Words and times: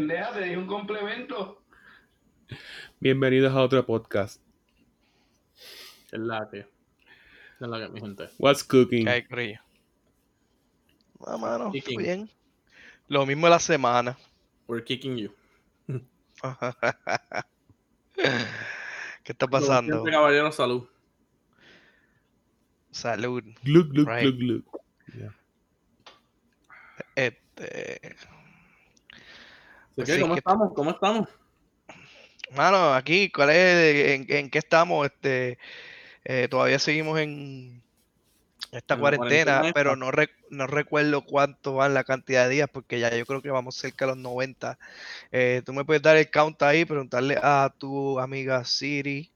pendeja, 0.00 0.32
te 0.32 0.40
dije 0.44 0.56
un 0.56 0.66
complemento. 0.66 1.62
Bienvenidos 3.00 3.54
a 3.54 3.60
otro 3.60 3.84
podcast. 3.84 4.40
Es 6.10 6.18
la 6.18 6.48
que. 6.50 6.60
Es 6.60 6.66
la 7.60 7.78
que, 7.78 7.88
mi 7.90 8.00
gente. 8.00 8.30
What's 8.38 8.64
cooking? 8.64 9.04
¿Qué 9.04 9.10
hay? 9.28 9.58
Ah, 11.26 11.36
mano, 11.36 11.70
Kicking. 11.70 11.98
bien. 11.98 12.30
Lo 13.08 13.26
mismo 13.26 13.46
la 13.46 13.58
semana. 13.58 14.16
We're 14.66 14.82
kicking 14.82 15.18
you. 15.18 15.34
¿Qué 18.16 19.32
está 19.32 19.46
pasando? 19.46 19.92
siempre, 19.96 20.12
caballero, 20.12 20.50
salud. 20.50 20.88
Salud. 22.90 23.44
Glug, 23.62 23.88
glug, 23.90 24.08
Right. 24.08 24.34
glug, 24.34 24.38
glug. 24.38 24.64
Este. 27.14 28.16
¿Cómo 30.20 30.34
que- 30.34 30.38
estamos? 30.38 30.72
¿Cómo 30.74 30.90
estamos? 30.90 31.28
Mano, 32.54 32.94
aquí, 32.94 33.30
¿cuál 33.30 33.50
es? 33.50 34.10
¿En, 34.20 34.26
en 34.28 34.50
qué 34.50 34.58
estamos? 34.58 35.06
Este, 35.06 35.58
eh, 36.24 36.48
todavía 36.48 36.78
seguimos 36.78 37.18
en 37.20 37.82
esta 38.72 38.94
En 38.94 39.00
cuarentena, 39.00 39.72
pero 39.72 39.96
no, 39.96 40.10
rec- 40.10 40.34
no 40.50 40.66
recuerdo 40.66 41.24
cuánto 41.24 41.74
van 41.74 41.94
la 41.94 42.04
cantidad 42.04 42.44
de 42.44 42.54
días, 42.54 42.68
porque 42.72 42.98
ya 43.00 43.14
yo 43.16 43.24
creo 43.26 43.40
que 43.42 43.50
vamos 43.50 43.76
cerca 43.76 44.04
de 44.04 44.12
los 44.12 44.18
90. 44.18 44.78
Eh, 45.32 45.62
Tú 45.64 45.72
me 45.72 45.84
puedes 45.84 46.02
dar 46.02 46.16
el 46.16 46.30
count 46.30 46.60
ahí, 46.62 46.84
preguntarle 46.84 47.38
a 47.40 47.72
tu 47.76 48.18
amiga 48.18 48.64
Siri 48.64 49.30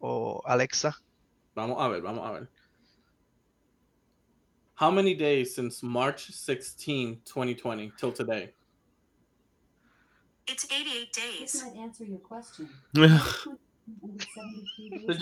o 0.00 0.42
Alexa. 0.46 0.96
Vamos 1.54 1.76
a 1.80 1.88
ver, 1.88 2.02
vamos 2.02 2.26
a 2.28 2.32
ver. 2.32 2.48
How 4.80 4.90
many 4.90 5.14
days 5.14 5.54
since 5.54 5.84
March 5.84 6.30
16, 6.32 7.22
2020 7.24 7.92
till 7.98 8.12
today? 8.12 8.54
It's 10.46 10.64
88 10.64 11.12
This 11.12 11.52
days. 11.52 11.62
might 11.64 11.76
answer 11.82 12.04
your 12.06 12.20
question. 12.22 12.68
Pues. 15.06 15.18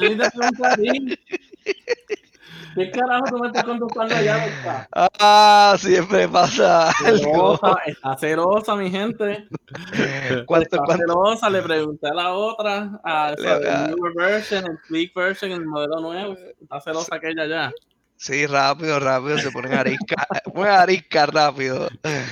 ¿Qué 2.75 2.91
carajo 2.91 3.25
tú 3.31 3.39
me 3.39 3.47
estás 3.49 3.65
contestando 3.65 4.15
allá? 4.15 4.47
Está 4.47 4.89
Ah, 4.93 5.77
siempre 5.79 6.29
pasa 6.29 6.91
algo. 6.91 7.57
celosa, 7.57 7.77
está 7.87 8.17
celosa, 8.19 8.77
mi 8.77 8.91
gente. 8.91 9.49
¿Cuánto, 10.47 10.65
Está 10.77 10.79
cuánto? 10.85 10.97
celosa, 11.07 11.51
le 11.51 11.63
pregunté 11.63 12.09
a 12.09 12.15
la 12.15 12.33
otra, 12.35 13.01
a 13.05 13.35
Le- 13.37 13.43
esa, 13.43 13.53
a- 13.55 13.85
el 13.87 13.91
newer 13.97 14.13
version, 14.15 14.65
el 14.67 14.79
tweak 14.87 15.15
version, 15.15 15.53
el 15.53 15.65
modelo 15.67 16.01
nuevo. 16.01 16.37
Está 16.61 16.81
celosa 16.81 17.17
aquella 17.17 17.47
ya. 17.47 17.73
Sí, 18.17 18.47
rápido, 18.47 18.99
rápido, 19.01 19.39
se 19.39 19.51
ponen 19.51 19.75
arisca, 19.75 20.27
ponen 20.55 20.73
arisca 20.73 21.27
rápido. 21.27 21.89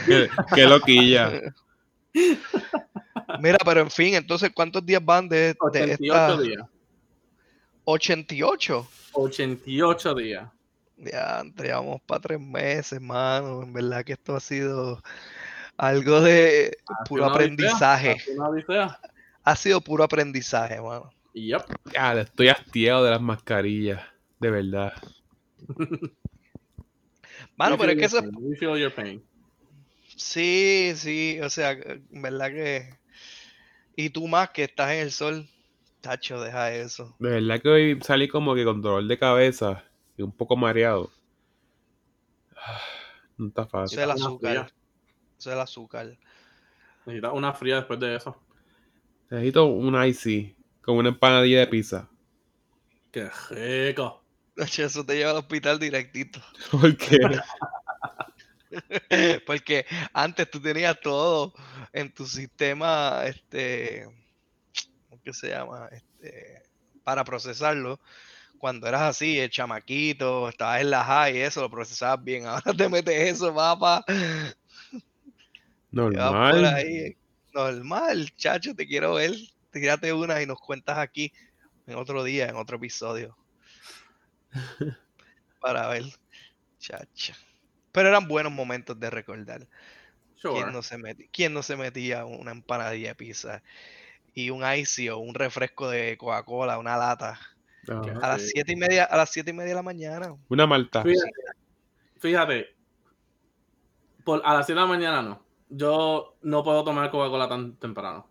qué, 0.06 0.28
qué 0.54 0.64
loquilla. 0.66 1.30
Mira, 3.40 3.58
pero 3.64 3.80
en 3.80 3.90
fin, 3.90 4.14
entonces, 4.14 4.50
¿cuántos 4.54 4.84
días 4.84 5.04
van 5.04 5.28
de, 5.28 5.54
de 5.54 5.56
88 5.58 6.02
esta? 6.02 6.42
días. 6.42 6.64
88. 7.84 8.88
88 9.12 10.14
días. 10.14 10.48
Ya, 10.96 11.42
vamos 11.74 12.00
para 12.06 12.20
tres 12.20 12.40
meses, 12.40 13.00
mano. 13.00 13.62
En 13.62 13.72
verdad 13.72 14.04
que 14.04 14.14
esto 14.14 14.34
ha 14.34 14.40
sido 14.40 15.02
algo 15.76 16.20
de 16.20 16.76
puro 17.08 17.26
aprendizaje. 17.26 18.16
odisea. 18.38 18.98
Ha 19.44 19.56
sido 19.56 19.80
puro 19.80 20.04
aprendizaje, 20.04 20.80
mano. 20.80 21.10
Yep. 21.34 21.62
Ya, 21.92 22.14
estoy 22.14 22.48
hastiado 22.48 23.04
de 23.04 23.10
las 23.10 23.20
mascarillas. 23.20 24.02
De 24.40 24.50
verdad. 24.50 24.92
Mano, 27.56 27.78
pero 27.78 27.92
es 27.92 27.98
que 27.98 28.04
eso. 28.04 28.22
Sí, 30.16 30.92
sí, 30.96 31.38
o 31.40 31.50
sea, 31.50 31.72
en 31.72 32.22
verdad 32.22 32.50
que. 32.50 32.94
Y 33.96 34.10
tú 34.10 34.26
más 34.28 34.50
que 34.50 34.64
estás 34.64 34.92
en 34.92 34.98
el 35.00 35.12
sol, 35.12 35.48
tacho, 36.00 36.40
deja 36.40 36.72
eso. 36.72 37.14
De 37.18 37.30
verdad 37.30 37.60
que 37.60 37.68
hoy 37.68 37.98
salí 38.02 38.28
como 38.28 38.54
que 38.54 38.64
con 38.64 38.82
dolor 38.82 39.06
de 39.06 39.18
cabeza 39.18 39.84
y 40.16 40.22
un 40.22 40.32
poco 40.32 40.56
mareado. 40.56 41.10
Ah, 42.56 42.80
No 43.38 43.48
está 43.48 43.62
Eso 43.62 43.70
fácil. 43.70 43.98
es 43.98 44.04
el 44.04 44.10
azúcar. 44.10 44.72
Eso 45.38 45.50
es 45.50 45.54
el 45.54 45.60
azúcar. 45.60 46.18
Necesitas 47.06 47.32
una 47.34 47.52
fría 47.52 47.76
después 47.76 48.00
de 48.00 48.16
eso. 48.16 48.36
Necesito 49.30 49.66
un 49.66 50.02
icy 50.04 50.56
con 50.82 50.96
una 50.96 51.10
empanadilla 51.10 51.60
de 51.60 51.66
pizza. 51.66 52.08
Qué 53.12 53.28
rico. 53.50 54.22
Eso 54.56 55.04
te 55.04 55.16
lleva 55.16 55.32
al 55.32 55.36
hospital 55.38 55.78
directito. 55.78 56.40
Porque 56.70 57.18
Porque 59.46 59.86
antes 60.12 60.50
tú 60.50 60.60
tenías 60.60 60.98
todo 61.00 61.52
en 61.92 62.12
tu 62.12 62.26
sistema, 62.26 63.22
este, 63.26 64.06
¿cómo 65.08 65.22
que 65.22 65.32
se 65.32 65.50
llama? 65.50 65.88
Este, 65.92 66.62
para 67.04 67.24
procesarlo. 67.24 68.00
Cuando 68.58 68.86
eras 68.86 69.02
así, 69.02 69.38
el 69.38 69.50
chamaquito, 69.50 70.48
estabas 70.48 70.80
en 70.80 70.90
la 70.90 71.04
high 71.04 71.36
y 71.36 71.40
eso, 71.40 71.60
lo 71.60 71.70
procesabas 71.70 72.24
bien. 72.24 72.46
Ahora 72.46 72.72
te 72.76 72.88
metes 72.88 73.34
eso, 73.34 73.54
papá. 73.54 74.04
normal. 75.90 76.64
ahí. 76.64 77.16
Normal, 77.52 78.30
chacho, 78.36 78.74
te 78.74 78.86
quiero 78.86 79.14
ver. 79.14 79.32
Tírate 79.72 80.12
una 80.12 80.42
y 80.42 80.46
nos 80.46 80.58
cuentas 80.58 80.98
aquí 80.98 81.32
en 81.86 81.96
otro 81.96 82.24
día, 82.24 82.48
en 82.48 82.56
otro 82.56 82.76
episodio. 82.76 83.36
Para 85.60 85.88
ver, 85.88 86.04
chacho. 86.78 87.34
Pero 87.96 88.10
eran 88.10 88.28
buenos 88.28 88.52
momentos 88.52 89.00
de 89.00 89.08
recordar. 89.08 89.66
Sure. 90.34 90.52
¿Quién 90.52 90.72
no 90.74 90.82
se 90.82 90.98
metía, 90.98 91.26
quién 91.32 91.54
no 91.54 91.62
se 91.62 91.76
metía 91.78 92.26
una 92.26 92.50
empanadilla 92.50 93.08
de 93.08 93.14
pizza 93.14 93.62
y 94.34 94.50
un 94.50 94.70
icy 94.70 95.08
o 95.08 95.16
un 95.16 95.34
refresco 95.34 95.88
de 95.88 96.18
Coca-Cola, 96.18 96.78
una 96.78 96.98
lata? 96.98 97.40
A 98.20 98.28
las 98.28 98.50
siete 98.50 98.74
y 98.74 98.76
media, 98.76 99.04
a 99.04 99.16
las 99.16 99.30
siete 99.30 99.48
y 99.48 99.54
media 99.54 99.70
de 99.70 99.76
la 99.76 99.82
mañana. 99.82 100.34
Una 100.50 100.66
malta. 100.66 101.04
Fíjate, 101.04 101.30
fíjate, 102.18 102.76
por, 104.24 104.42
a 104.44 104.52
las 104.52 104.66
7 104.66 104.78
de 104.78 104.86
la 104.86 104.92
mañana 104.92 105.22
no. 105.22 105.42
Yo 105.70 106.36
no 106.42 106.62
puedo 106.62 106.84
tomar 106.84 107.10
Coca-Cola 107.10 107.48
tan 107.48 107.76
temprano. 107.76 108.28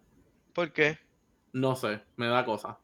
¿Por 0.53 0.73
qué? 0.73 0.99
No 1.53 1.75
sé, 1.75 2.03
me 2.17 2.27
da 2.27 2.45
cosa. 2.45 2.77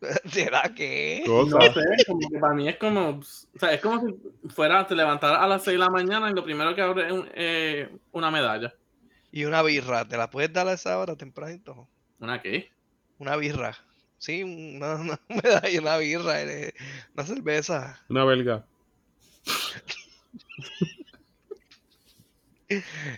¿Será 0.30 0.62
que? 0.74 1.22
No 1.26 1.44
sé, 1.46 2.04
como 2.06 2.28
que 2.30 2.38
para 2.38 2.54
mí 2.54 2.68
es 2.68 2.76
como, 2.78 3.08
o 3.10 3.22
sea, 3.58 3.72
es 3.74 3.80
como 3.80 4.00
si 4.00 4.14
fuera, 4.48 4.86
te 4.86 4.94
levantara 4.94 5.42
a 5.42 5.46
las 5.46 5.62
6 5.64 5.74
de 5.74 5.78
la 5.78 5.90
mañana 5.90 6.30
y 6.30 6.34
lo 6.34 6.42
primero 6.44 6.74
que 6.74 6.80
abre 6.82 7.06
es 7.06 7.12
un- 7.12 7.28
eh, 7.34 7.88
una 8.12 8.30
medalla. 8.30 8.72
Y 9.30 9.44
una 9.44 9.62
birra, 9.62 10.06
¿te 10.06 10.16
la 10.16 10.30
puedes 10.30 10.52
dar 10.52 10.66
a 10.68 10.72
esa 10.72 10.98
hora 10.98 11.16
tempranito? 11.16 11.88
¿Una 12.18 12.40
qué? 12.42 12.70
Una 13.18 13.36
birra. 13.36 13.76
Sí, 14.18 14.42
una, 14.42 14.96
una 14.96 15.20
medalla, 15.28 15.80
una 15.80 15.96
birra, 15.98 16.34
una 17.14 17.26
cerveza. 17.26 18.00
Una 18.08 18.24
belga. 18.24 18.64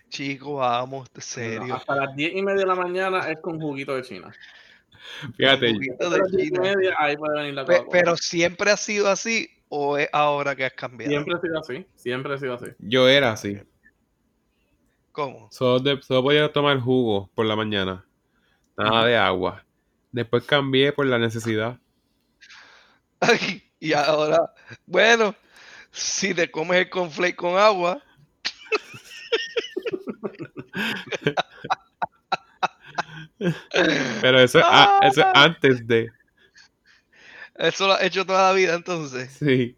Chico, 0.08 0.54
vamos, 0.54 1.10
No, 1.14 1.20
serio. 1.20 1.74
hasta 1.74 1.94
las 1.94 2.16
10 2.16 2.32
y 2.34 2.42
media 2.42 2.60
de 2.60 2.66
la 2.66 2.74
mañana 2.74 3.30
es 3.30 3.38
con 3.40 3.60
juguito 3.60 3.94
de 3.94 4.02
China. 4.02 4.32
Fíjate, 5.36 5.72
Juguito 5.74 5.94
Hasta 6.00 6.10
de 6.10 6.18
las 6.18 6.30
10 6.32 6.42
y 6.44 6.48
China. 6.50 6.60
media, 6.62 6.94
ahí 6.98 7.16
puede 7.16 7.38
venir 7.38 7.54
la 7.54 7.64
Pe- 7.64 7.72
Coca-Cola. 7.78 7.90
pero 8.00 8.16
siempre 8.16 8.70
ha 8.70 8.76
sido 8.76 9.08
así 9.08 9.48
o 9.68 9.96
es 9.98 10.08
ahora 10.12 10.54
que 10.56 10.64
has 10.64 10.72
cambiado. 10.72 11.10
Siempre 11.10 11.34
ha 11.34 11.40
sido 11.40 11.58
así, 11.58 11.86
siempre 11.96 12.34
ha 12.34 12.38
sido 12.38 12.54
así. 12.54 12.66
yo 12.78 13.08
era 13.08 13.32
así. 13.32 13.58
¿Cómo? 15.12 15.48
Solo, 15.50 15.78
de- 15.80 16.02
solo 16.02 16.22
podía 16.22 16.52
tomar 16.52 16.78
jugo 16.80 17.30
por 17.34 17.44
la 17.46 17.54
mañana. 17.56 18.04
Nada 18.76 19.06
de 19.06 19.16
agua. 19.16 19.64
Después 20.10 20.44
cambié 20.44 20.92
por 20.92 21.06
la 21.06 21.18
necesidad. 21.18 21.78
y 23.80 23.92
ahora, 23.92 24.52
bueno, 24.86 25.34
si 25.90 26.34
te 26.34 26.50
comes 26.50 26.78
el 26.78 26.90
conflate 26.90 27.36
con 27.36 27.58
agua, 27.58 28.02
Pero 34.20 34.40
eso, 34.40 34.58
es 34.58 34.64
a- 34.68 34.98
eso 35.02 35.20
es 35.20 35.26
Ah. 35.26 35.44
antes 35.44 35.86
de. 35.86 36.10
eso 37.56 37.86
lo 37.86 37.94
has 37.94 38.02
hecho 38.02 38.24
toda 38.26 38.48
la 38.48 38.52
vida 38.52 38.74
entonces. 38.74 39.30
Sí. 39.32 39.76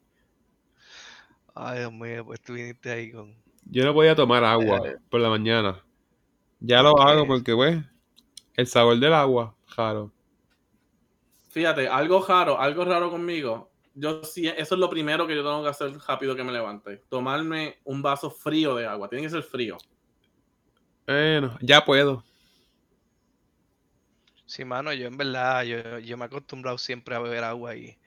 Ay, 1.55 1.79
Dios 1.81 1.93
mío, 1.93 2.25
pues 2.25 2.41
tú 2.41 2.55
viniste 2.55 2.91
ahí 2.91 3.13
con... 3.13 3.35
Yo 3.67 3.85
no 3.85 3.95
podía 3.95 4.15
tomar 4.15 4.43
agua 4.45 4.81
Eh. 4.85 4.97
por 5.09 5.21
la 5.21 5.29
mañana. 5.29 5.83
Ya 6.61 6.83
lo 6.83 7.01
hago 7.01 7.27
porque, 7.27 7.55
pues, 7.55 7.79
el 8.57 8.67
sabor 8.67 8.99
del 8.99 9.15
agua, 9.15 9.55
raro. 9.77 10.11
Fíjate, 11.51 11.87
algo 11.89 12.25
raro, 12.27 12.59
algo 12.61 12.85
raro 12.85 13.11
conmigo. 13.11 13.71
Yo 13.95 14.25
sí, 14.25 14.49
eso 14.49 14.75
es 14.75 14.81
lo 14.81 14.91
primero 14.91 15.27
que 15.27 15.37
yo 15.37 15.43
tengo 15.43 15.63
que 15.63 15.69
hacer 15.69 15.93
rápido 16.09 16.35
que 16.35 16.43
me 16.43 16.51
levante. 16.53 16.97
Tomarme 17.09 17.79
un 17.85 18.03
vaso 18.03 18.29
frío 18.31 18.75
de 18.75 18.87
agua. 18.87 19.09
Tiene 19.09 19.23
que 19.25 19.31
ser 19.31 19.43
frío. 19.45 19.79
Bueno, 21.07 21.57
ya 21.61 21.85
puedo. 21.85 22.25
Sí, 24.55 24.65
mano, 24.65 24.93
yo 24.93 25.09
en 25.09 25.17
verdad, 25.17 25.65
yo, 25.65 25.99
yo 25.99 26.17
me 26.17 26.25
he 26.25 26.27
acostumbrado 26.27 26.79
siempre 26.79 27.17
a 27.17 27.19
beber 27.19 27.43
agua 27.43 27.75
y, 27.75 27.99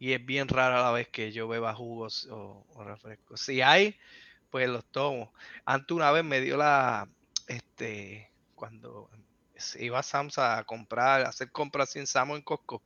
y 0.00 0.14
es 0.14 0.26
bien 0.26 0.48
rara 0.48 0.82
la 0.82 0.90
vez 0.90 1.08
que 1.08 1.30
yo 1.30 1.46
beba 1.46 1.76
jugos 1.76 2.26
o, 2.28 2.66
o 2.70 2.82
refrescos. 2.82 3.40
Si 3.40 3.62
hay, 3.62 3.96
pues 4.50 4.68
los 4.68 4.84
tomo. 4.86 5.32
Antes 5.64 5.94
una 5.94 6.10
vez 6.10 6.24
me 6.24 6.40
dio 6.40 6.56
la, 6.56 7.08
este, 7.46 8.32
cuando 8.56 9.10
iba 9.78 10.00
a 10.00 10.02
Sam's 10.02 10.38
a 10.38 10.64
comprar, 10.64 11.20
a 11.24 11.28
hacer 11.28 11.52
compras 11.52 11.90
sin 11.90 12.08
Samo 12.08 12.34
en 12.34 12.42
Costco, 12.42 12.82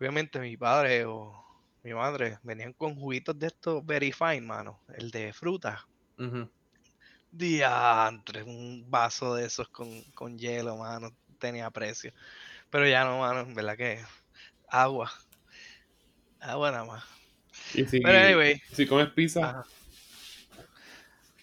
obviamente 0.00 0.40
mi 0.40 0.56
padre 0.56 1.04
o 1.04 1.32
mi 1.84 1.94
madre 1.94 2.36
venían 2.42 2.72
con 2.72 2.96
juguitos 2.96 3.38
de 3.38 3.46
estos 3.46 3.86
Very 3.86 4.10
Fine, 4.10 4.40
mano, 4.40 4.80
el 4.96 5.12
de 5.12 5.32
fruta. 5.32 5.86
Ujú. 6.18 6.50
Diantre, 7.30 8.42
un 8.42 8.90
vaso 8.90 9.36
de 9.36 9.46
esos 9.46 9.68
con, 9.68 10.02
con 10.16 10.36
hielo, 10.36 10.76
mano, 10.76 11.08
tenía 11.42 11.70
precio. 11.70 12.12
Pero 12.70 12.88
ya 12.88 13.04
no, 13.04 13.18
mano, 13.18 13.40
en 13.40 13.54
verdad 13.54 13.76
que 13.76 14.02
agua. 14.68 15.12
Agua 16.40 16.70
nada 16.70 16.84
más. 16.86 17.04
Y 17.74 17.84
si, 17.84 18.00
Pero 18.00 18.18
anyway, 18.18 18.62
si 18.72 18.86
comes 18.86 19.10
pizza, 19.10 19.50
Ajá. 19.50 19.64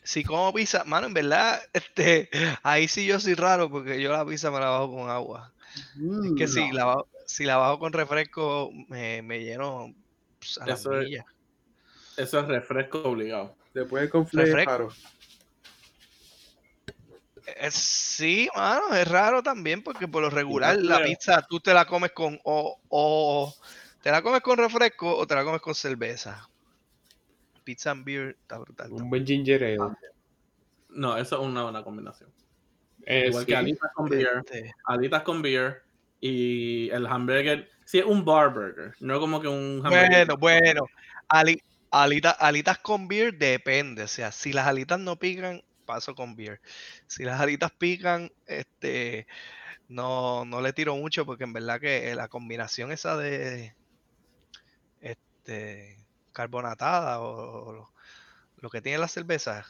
Si 0.10 0.24
como 0.24 0.52
pizza, 0.52 0.84
mano, 0.86 1.06
en 1.06 1.14
verdad, 1.14 1.62
este, 1.72 2.32
ahí 2.64 2.88
sí 2.88 3.06
yo 3.06 3.20
soy 3.20 3.36
raro 3.36 3.70
porque 3.70 4.02
yo 4.02 4.12
la 4.12 4.26
pizza 4.26 4.50
me 4.50 4.60
la 4.60 4.70
bajo 4.70 4.92
con 4.92 5.08
agua. 5.08 5.54
Es 5.76 6.32
que 6.36 6.48
si, 6.48 6.72
la 6.72 6.86
bajo, 6.86 7.08
si 7.28 7.46
la 7.46 7.58
bajo 7.58 7.78
con 7.78 7.94
refresco, 7.94 8.72
me, 8.88 9.22
me 9.22 9.44
lleno 9.44 9.94
pues, 10.40 10.58
a 10.62 10.74
Eso 10.74 11.00
es-. 11.00 11.24
Eso 12.18 12.40
es 12.40 12.48
refresco 12.48 13.04
obligado. 13.04 13.56
después 13.76 14.10
con 14.10 14.26
flakes, 14.28 14.50
refresco. 14.50 14.72
raro. 14.72 14.94
Eh, 17.58 17.72
Sí, 17.72 18.50
mano, 18.56 18.94
es 18.94 19.08
raro 19.08 19.42
también 19.42 19.82
porque 19.82 20.08
por 20.08 20.22
lo 20.22 20.30
regular 20.30 20.78
la 20.78 21.02
pizza 21.04 21.42
tú 21.48 21.60
te 21.60 21.74
la 21.74 21.86
comes 21.86 22.12
con 22.12 22.40
o, 22.44 22.80
o 22.90 23.56
te 24.02 24.12
la 24.12 24.22
comes 24.22 24.42
con 24.42 24.58
refresco 24.58 25.16
o 25.16 25.26
te 25.26 25.36
la 25.36 25.44
comes 25.44 25.62
con 25.62 25.74
cerveza. 25.76 26.48
Pizza 27.64 27.92
and 27.92 28.04
beer 28.04 28.38
está 28.42 28.58
brutal. 28.58 28.92
Un 28.92 29.10
buen 29.10 29.26
ginger 29.26 29.64
ale. 29.64 29.96
No, 30.90 31.18
eso 31.18 31.40
es 31.40 31.48
una 31.48 31.64
buena 31.64 31.84
combinación. 31.84 32.32
Eh, 33.06 33.28
Igual 33.28 33.44
sí. 33.44 33.48
que 33.48 33.56
alitas 33.56 33.92
con 33.94 34.10
beer, 34.10 34.44
Este, 34.46 34.74
alitas 34.86 35.24
con 35.24 35.42
beer 35.42 35.84
y 36.20 36.90
el 36.90 37.06
hamburger. 37.08 37.70
Sí, 37.86 38.00
es 38.00 38.06
un 38.06 38.26
bar 38.26 38.54
burger, 38.54 38.94
no 39.00 39.20
como 39.20 39.40
que 39.42 39.48
un 39.48 39.82
hamburger. 39.84 40.28
Bueno, 40.28 40.38
bueno. 40.38 40.86
Ali- 41.30 41.62
alita- 41.92 42.36
alitas 42.40 42.80
con 42.80 43.08
beer 43.08 43.34
depende. 43.38 44.04
O 44.04 44.08
sea, 44.08 44.32
si 44.32 44.52
las 44.52 44.68
alitas 44.68 45.00
no 45.00 45.16
pican, 45.18 45.64
paso 45.90 46.14
con 46.16 46.36
beer. 46.36 46.62
Si 47.08 47.24
las 47.24 47.42
alitas 47.42 47.72
pican, 47.74 48.32
este 48.46 49.28
no, 49.90 50.46
no 50.46 50.62
le 50.62 50.74
tiro 50.74 50.96
mucho 50.98 51.26
porque 51.26 51.46
en 51.46 51.54
verdad 51.54 51.80
que 51.82 52.16
la 52.16 52.30
combinación 52.30 52.92
esa 52.92 53.18
de 53.18 53.76
este 55.00 56.06
carbonatada 56.32 57.22
o, 57.22 57.74
lo, 57.74 57.94
lo 58.58 58.70
que 58.70 58.82
tiene 58.82 58.98
la 59.00 59.08
cerveza, 59.08 59.66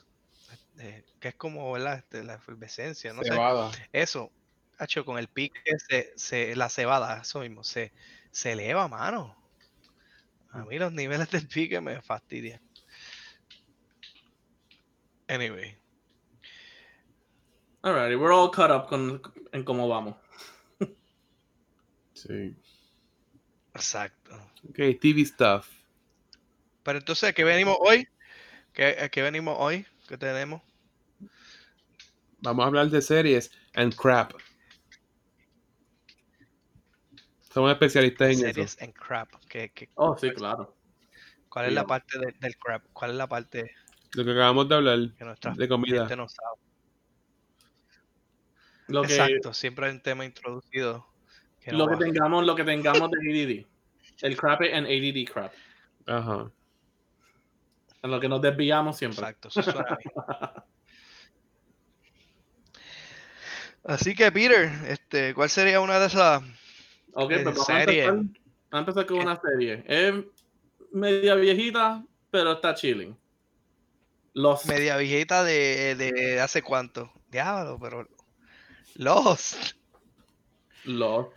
este, 0.52 1.06
que 1.20 1.30
es 1.30 1.36
como 1.36 1.72
¿verdad? 1.74 2.00
Este, 2.00 2.24
la 2.24 2.36
efervescencia, 2.36 3.14
no 3.14 3.24
sé. 3.24 3.32
Cebada. 3.32 3.72
Eso, 3.94 4.32
hacho, 4.78 5.06
con 5.06 5.20
el 5.20 5.30
pique, 5.30 5.62
se, 5.90 6.14
se- 6.18 6.56
la 6.56 6.70
cebada, 6.70 7.22
eso 7.22 7.42
mismo, 7.42 7.64
se, 7.64 7.94
se 8.32 8.54
eleva, 8.54 8.88
mano. 8.88 9.38
A 10.52 10.64
mí 10.66 10.78
los 10.78 10.92
niveles 10.94 11.30
del 11.32 11.48
pique 11.48 11.82
me 11.82 12.02
fastidian. 12.02 12.62
Anyway, 15.30 15.79
Alrighty, 17.82 18.20
we're 18.20 18.34
all 18.34 18.50
caught 18.52 18.72
up 18.72 18.88
con, 18.90 19.22
en 19.54 19.64
cómo 19.64 19.88
vamos. 19.88 20.16
Sí. 22.14 22.54
exacto. 23.74 24.36
Ok, 24.70 24.78
TV 25.00 25.24
stuff. 25.26 25.70
Pero 26.84 26.98
entonces, 27.00 27.34
¿qué 27.34 27.46
venimos 27.46 27.78
hoy? 27.80 28.06
¿Qué, 28.74 28.98
a 29.00 29.08
qué 29.08 29.22
venimos 29.22 29.56
hoy? 29.58 29.86
¿Qué 30.08 30.18
tenemos? 30.18 30.62
Vamos 32.42 32.64
a 32.64 32.68
hablar 32.68 32.90
de 32.90 33.02
series 33.02 33.52
and 33.76 33.96
crap. 33.96 34.34
Somos 37.54 37.72
especialistas 37.72 38.30
en 38.32 38.38
Series 38.38 38.76
eso. 38.76 38.84
and 38.86 38.94
crap. 38.94 39.30
¿Qué- 39.50 39.72
qué- 39.74 39.90
Oh, 39.96 40.18
sí, 40.18 40.30
claro. 40.32 40.76
¿Cuál 41.48 41.68
es 41.68 41.74
la 41.74 41.86
parte 41.88 42.20
de- 42.20 42.34
del 42.40 42.58
crap? 42.58 42.84
¿Cuál 42.94 43.12
es 43.12 43.18
la 43.18 43.28
parte 43.28 43.72
Lo 44.14 44.26
que 44.26 44.32
acabamos 44.32 44.68
de 44.68 44.76
hablar 44.76 45.00
que 45.18 45.52
de 45.56 45.68
comida. 45.68 46.00
gente 46.02 46.16
no 46.18 46.28
sabe? 46.28 46.58
Lo 48.90 49.04
que, 49.04 49.14
Exacto, 49.14 49.54
siempre 49.54 49.86
hay 49.86 49.94
un 49.94 50.02
tema 50.02 50.26
introducido. 50.26 51.08
Que 51.62 51.72
no 51.72 51.80
lo 51.80 51.90
que 51.90 52.06
tengamos, 52.06 52.46
lo 52.46 52.56
que 52.56 52.64
tengamos 52.64 53.10
de 53.12 53.18
ADD. 53.18 53.66
El 54.22 54.36
crap 54.36 54.62
en 54.64 54.86
ADD 54.86 55.32
crap. 55.32 55.54
Ajá. 56.08 56.52
En 58.02 58.12
lo 58.12 58.20
que 58.20 58.28
nos 58.28 58.42
desviamos 58.42 58.98
siempre. 58.98 59.20
Exacto, 59.20 59.50
eso 59.50 59.62
suena 59.62 59.98
bien. 59.98 60.14
Así 63.84 64.16
que, 64.16 64.32
Peter, 64.32 64.70
este, 64.88 65.34
¿cuál 65.34 65.50
sería 65.50 65.82
una 65.82 66.00
de 66.00 66.08
esas? 66.08 66.42
Ok, 67.14 67.30
pues 67.30 67.44
vamos 67.44 67.66
serie. 67.66 68.04
a 68.04 68.08
empezar, 68.08 68.42
vamos 68.72 68.72
a 68.72 68.78
empezar 68.80 69.06
con 69.06 69.20
una 69.20 69.40
serie. 69.40 69.84
Es 69.88 70.14
media 70.92 71.36
viejita, 71.36 72.04
pero 72.32 72.54
está 72.54 72.74
chilling. 72.74 73.18
Los 74.34 74.66
Media 74.66 74.98
viejita 74.98 75.44
de, 75.44 75.96
de 75.96 76.40
hace 76.40 76.62
cuánto. 76.62 77.12
Diablo, 77.30 77.78
pero. 77.80 78.08
Lost. 79.00 79.76
Los 80.84 81.28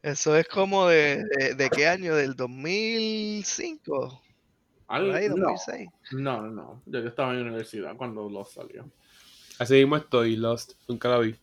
Eso 0.00 0.34
es 0.36 0.48
como 0.48 0.86
de, 0.86 1.22
de, 1.36 1.54
de 1.54 1.68
qué 1.68 1.86
año? 1.86 2.14
¿Del 2.14 2.34
2005? 2.34 4.22
al- 4.88 5.06
Por 5.06 5.14
ahí, 5.14 5.28
no, 5.28 5.34
2006. 5.36 5.90
no, 6.12 6.40
no, 6.40 6.50
no. 6.50 6.82
Yo 6.86 6.98
estaba 7.00 7.32
en 7.32 7.40
la 7.40 7.48
universidad 7.48 7.94
cuando 7.98 8.26
los 8.30 8.50
salió. 8.50 8.90
Así 9.58 9.74
mismo 9.74 9.98
estoy, 9.98 10.36
Lost. 10.36 10.72
Nunca 10.88 11.10
la 11.10 11.18
vi. 11.18 11.38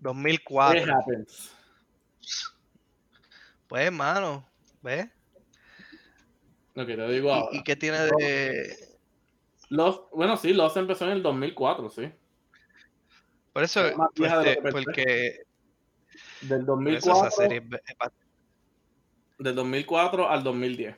2004. 0.00 0.82
It 0.82 0.88
happens. 0.90 1.50
Pues, 3.66 3.86
hermano, 3.86 4.46
¿ves? 4.82 5.06
Ok, 6.76 6.86
te 6.88 7.08
digo 7.08 7.32
ahora. 7.32 7.56
¿Y, 7.56 7.62
qué 7.62 7.74
tiene 7.74 8.00
de...? 8.00 8.98
Los, 9.70 10.02
bueno, 10.12 10.36
sí, 10.36 10.52
Los 10.52 10.76
empezó 10.76 11.06
en 11.06 11.12
el 11.12 11.22
2004, 11.22 11.88
sí. 11.88 12.12
Por 13.54 13.62
eso, 13.62 13.86
Es 13.86 13.96
más 13.96 14.08
vieja 14.16 14.38
de 14.40 14.44
lo 14.44 14.50
este, 14.50 14.70
porque 14.72 15.36
Del 16.40 16.66
por 16.66 16.88
eso 16.88 17.06
2004, 17.12 17.28
esa 17.28 17.30
serie 17.30 17.58
es- 17.58 18.10
del 19.38 19.54
2004 19.54 20.28
al 20.28 20.42
2010. 20.42 20.96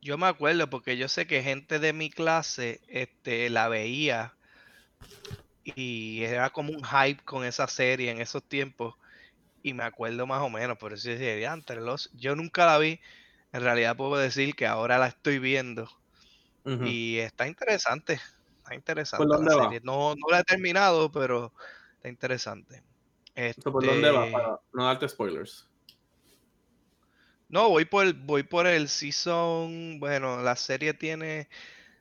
Yo 0.00 0.18
me 0.18 0.26
acuerdo 0.26 0.68
porque 0.68 0.96
yo 0.96 1.08
sé 1.08 1.26
que 1.28 1.42
gente 1.44 1.78
de 1.78 1.92
mi 1.92 2.10
clase 2.10 2.80
este, 2.88 3.50
la 3.50 3.68
veía 3.68 4.34
y 5.64 6.22
era 6.24 6.50
como 6.50 6.72
un 6.72 6.82
hype 6.84 7.22
con 7.24 7.44
esa 7.44 7.66
serie 7.68 8.10
en 8.10 8.20
esos 8.20 8.46
tiempos 8.46 8.94
y 9.62 9.74
me 9.74 9.84
acuerdo 9.84 10.26
más 10.26 10.42
o 10.42 10.50
menos, 10.50 10.78
por 10.78 10.92
eso 10.94 11.08
yo 11.08 11.12
decía, 11.14 11.36
"Diantre, 11.36 11.80
los... 11.80 12.10
yo 12.14 12.36
nunca 12.36 12.66
la 12.66 12.78
vi, 12.78 13.00
en 13.52 13.62
realidad 13.62 13.96
puedo 13.96 14.16
decir 14.18 14.54
que 14.56 14.66
ahora 14.66 14.98
la 14.98 15.08
estoy 15.08 15.38
viendo 15.40 15.88
y 16.86 17.18
está 17.18 17.46
interesante, 17.48 18.20
está 18.68 18.74
interesante 18.74 19.26
¿Por 19.26 19.30
la 19.30 19.36
dónde 19.36 19.54
va? 19.54 19.64
serie. 19.64 19.80
No, 19.82 20.14
no 20.14 20.26
la 20.30 20.40
he 20.40 20.44
terminado, 20.44 21.10
pero 21.10 21.52
está 21.96 22.08
interesante. 22.08 22.82
So, 23.62 23.72
¿Por 23.72 23.86
dónde 23.86 24.10
va? 24.10 24.24
Este, 24.24 24.32
Para 24.32 24.60
no 24.72 24.84
darte 24.84 25.08
spoilers. 25.08 25.68
No, 27.48 27.70
voy 27.70 27.84
por, 27.84 28.12
voy 28.14 28.42
por 28.42 28.66
el 28.66 28.88
season. 28.88 29.98
Bueno, 30.00 30.42
la 30.42 30.56
serie 30.56 30.92
tiene 30.92 31.48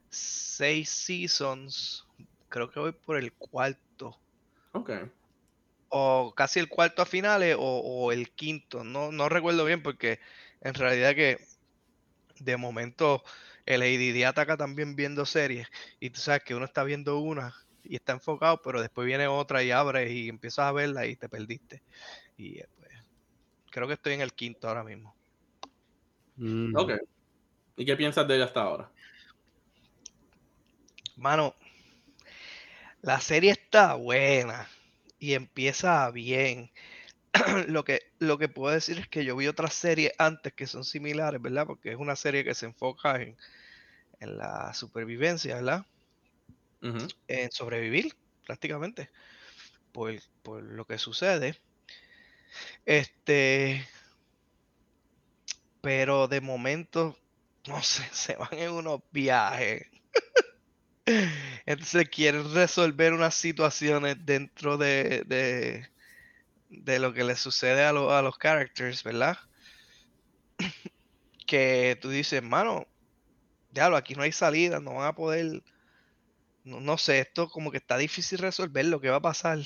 seis 0.09 0.89
seasons. 0.89 2.05
Creo 2.49 2.69
que 2.69 2.79
voy 2.79 2.91
por 2.91 3.17
el 3.17 3.33
cuarto. 3.33 4.19
Ok. 4.73 4.91
O 5.89 6.33
casi 6.35 6.59
el 6.59 6.67
cuarto 6.67 7.01
a 7.01 7.05
finales 7.05 7.55
o, 7.57 7.61
o 7.61 8.11
el 8.11 8.31
quinto. 8.31 8.83
No, 8.83 9.11
no 9.11 9.29
recuerdo 9.29 9.63
bien 9.63 9.81
porque 9.83 10.19
en 10.61 10.73
realidad 10.73 11.15
que 11.15 11.37
de 12.39 12.57
momento 12.57 13.23
el 13.67 13.81
ADD 13.81 14.25
ataca 14.25 14.57
también 14.57 14.95
viendo 14.95 15.25
series. 15.25 15.67
Y 15.99 16.09
tú 16.09 16.19
sabes 16.19 16.43
que 16.43 16.55
uno 16.55 16.65
está 16.65 16.83
viendo 16.83 17.19
una 17.19 17.53
y 17.83 17.95
está 17.95 18.13
enfocado, 18.13 18.61
pero 18.61 18.81
después 18.81 19.05
viene 19.05 19.27
otra 19.27 19.61
y 19.61 19.71
abres 19.71 20.09
y 20.09 20.29
empiezas 20.29 20.65
a 20.65 20.71
verla 20.71 21.05
y 21.05 21.15
te 21.15 21.29
perdiste. 21.29 21.83
Y 22.37 22.59
eh, 22.59 22.69
pues, 22.77 22.91
creo 23.69 23.87
que 23.87 23.93
estoy 23.93 24.13
en 24.13 24.21
el 24.21 24.33
quinto 24.33 24.67
ahora 24.67 24.83
mismo. 24.83 25.15
Mm. 26.37 26.75
Ok. 26.75 26.93
¿Y 27.75 27.85
qué 27.85 27.95
piensas 27.95 28.27
de 28.27 28.35
ella 28.35 28.45
hasta 28.45 28.61
ahora? 28.61 28.89
Mano, 31.17 31.53
la 33.01 33.19
serie 33.19 33.51
está 33.51 33.95
buena 33.95 34.67
y 35.19 35.33
empieza 35.33 36.09
bien. 36.11 36.71
Lo 37.67 37.83
que, 37.83 38.01
lo 38.19 38.37
que 38.37 38.49
puedo 38.49 38.73
decir 38.73 38.99
es 38.99 39.07
que 39.07 39.25
yo 39.25 39.35
vi 39.35 39.47
otras 39.47 39.73
series 39.73 40.11
antes 40.17 40.53
que 40.53 40.67
son 40.67 40.83
similares, 40.83 41.41
¿verdad? 41.41 41.65
Porque 41.65 41.91
es 41.91 41.97
una 41.97 42.15
serie 42.15 42.43
que 42.43 42.53
se 42.53 42.65
enfoca 42.65 43.21
en, 43.21 43.37
en 44.19 44.37
la 44.37 44.73
supervivencia, 44.73 45.55
¿verdad? 45.55 45.85
En 47.27 47.51
sobrevivir, 47.51 48.15
prácticamente, 48.45 49.09
por, 49.91 50.13
por 50.43 50.63
lo 50.63 50.85
que 50.85 50.97
sucede. 50.97 51.59
Este, 52.85 53.85
pero 55.81 56.27
de 56.27 56.41
momento, 56.41 57.17
no 57.67 57.81
sé, 57.83 58.03
se 58.11 58.35
van 58.35 58.53
en 58.53 58.71
unos 58.71 59.01
viajes 59.11 59.87
Entonces 61.65 62.09
quieren 62.09 62.53
resolver 62.53 63.13
unas 63.13 63.35
situaciones 63.35 64.17
dentro 64.25 64.77
de, 64.77 65.23
de, 65.25 65.89
de 66.69 66.99
lo 66.99 67.13
que 67.13 67.23
le 67.25 67.35
sucede 67.35 67.83
a, 67.85 67.91
lo- 67.93 68.13
a 68.13 68.21
los 68.21 68.37
characters, 68.37 69.03
¿verdad? 69.03 69.37
Que 71.47 71.97
tú 72.01 72.09
dices, 72.09 72.43
mano, 72.43 72.87
diablo, 73.71 73.97
aquí 73.97 74.15
no 74.15 74.23
hay 74.23 74.31
salida, 74.33 74.79
no 74.79 74.95
van 74.95 75.07
a 75.07 75.15
poder, 75.15 75.63
no, 76.63 76.79
no 76.79 76.97
sé, 76.99 77.19
esto 77.19 77.49
como 77.49 77.71
que 77.71 77.77
está 77.77 77.97
difícil 77.97 78.37
resolver 78.37 78.85
lo 78.85 79.01
que 79.01 79.09
va 79.09 79.15
a 79.17 79.21
pasar. 79.21 79.57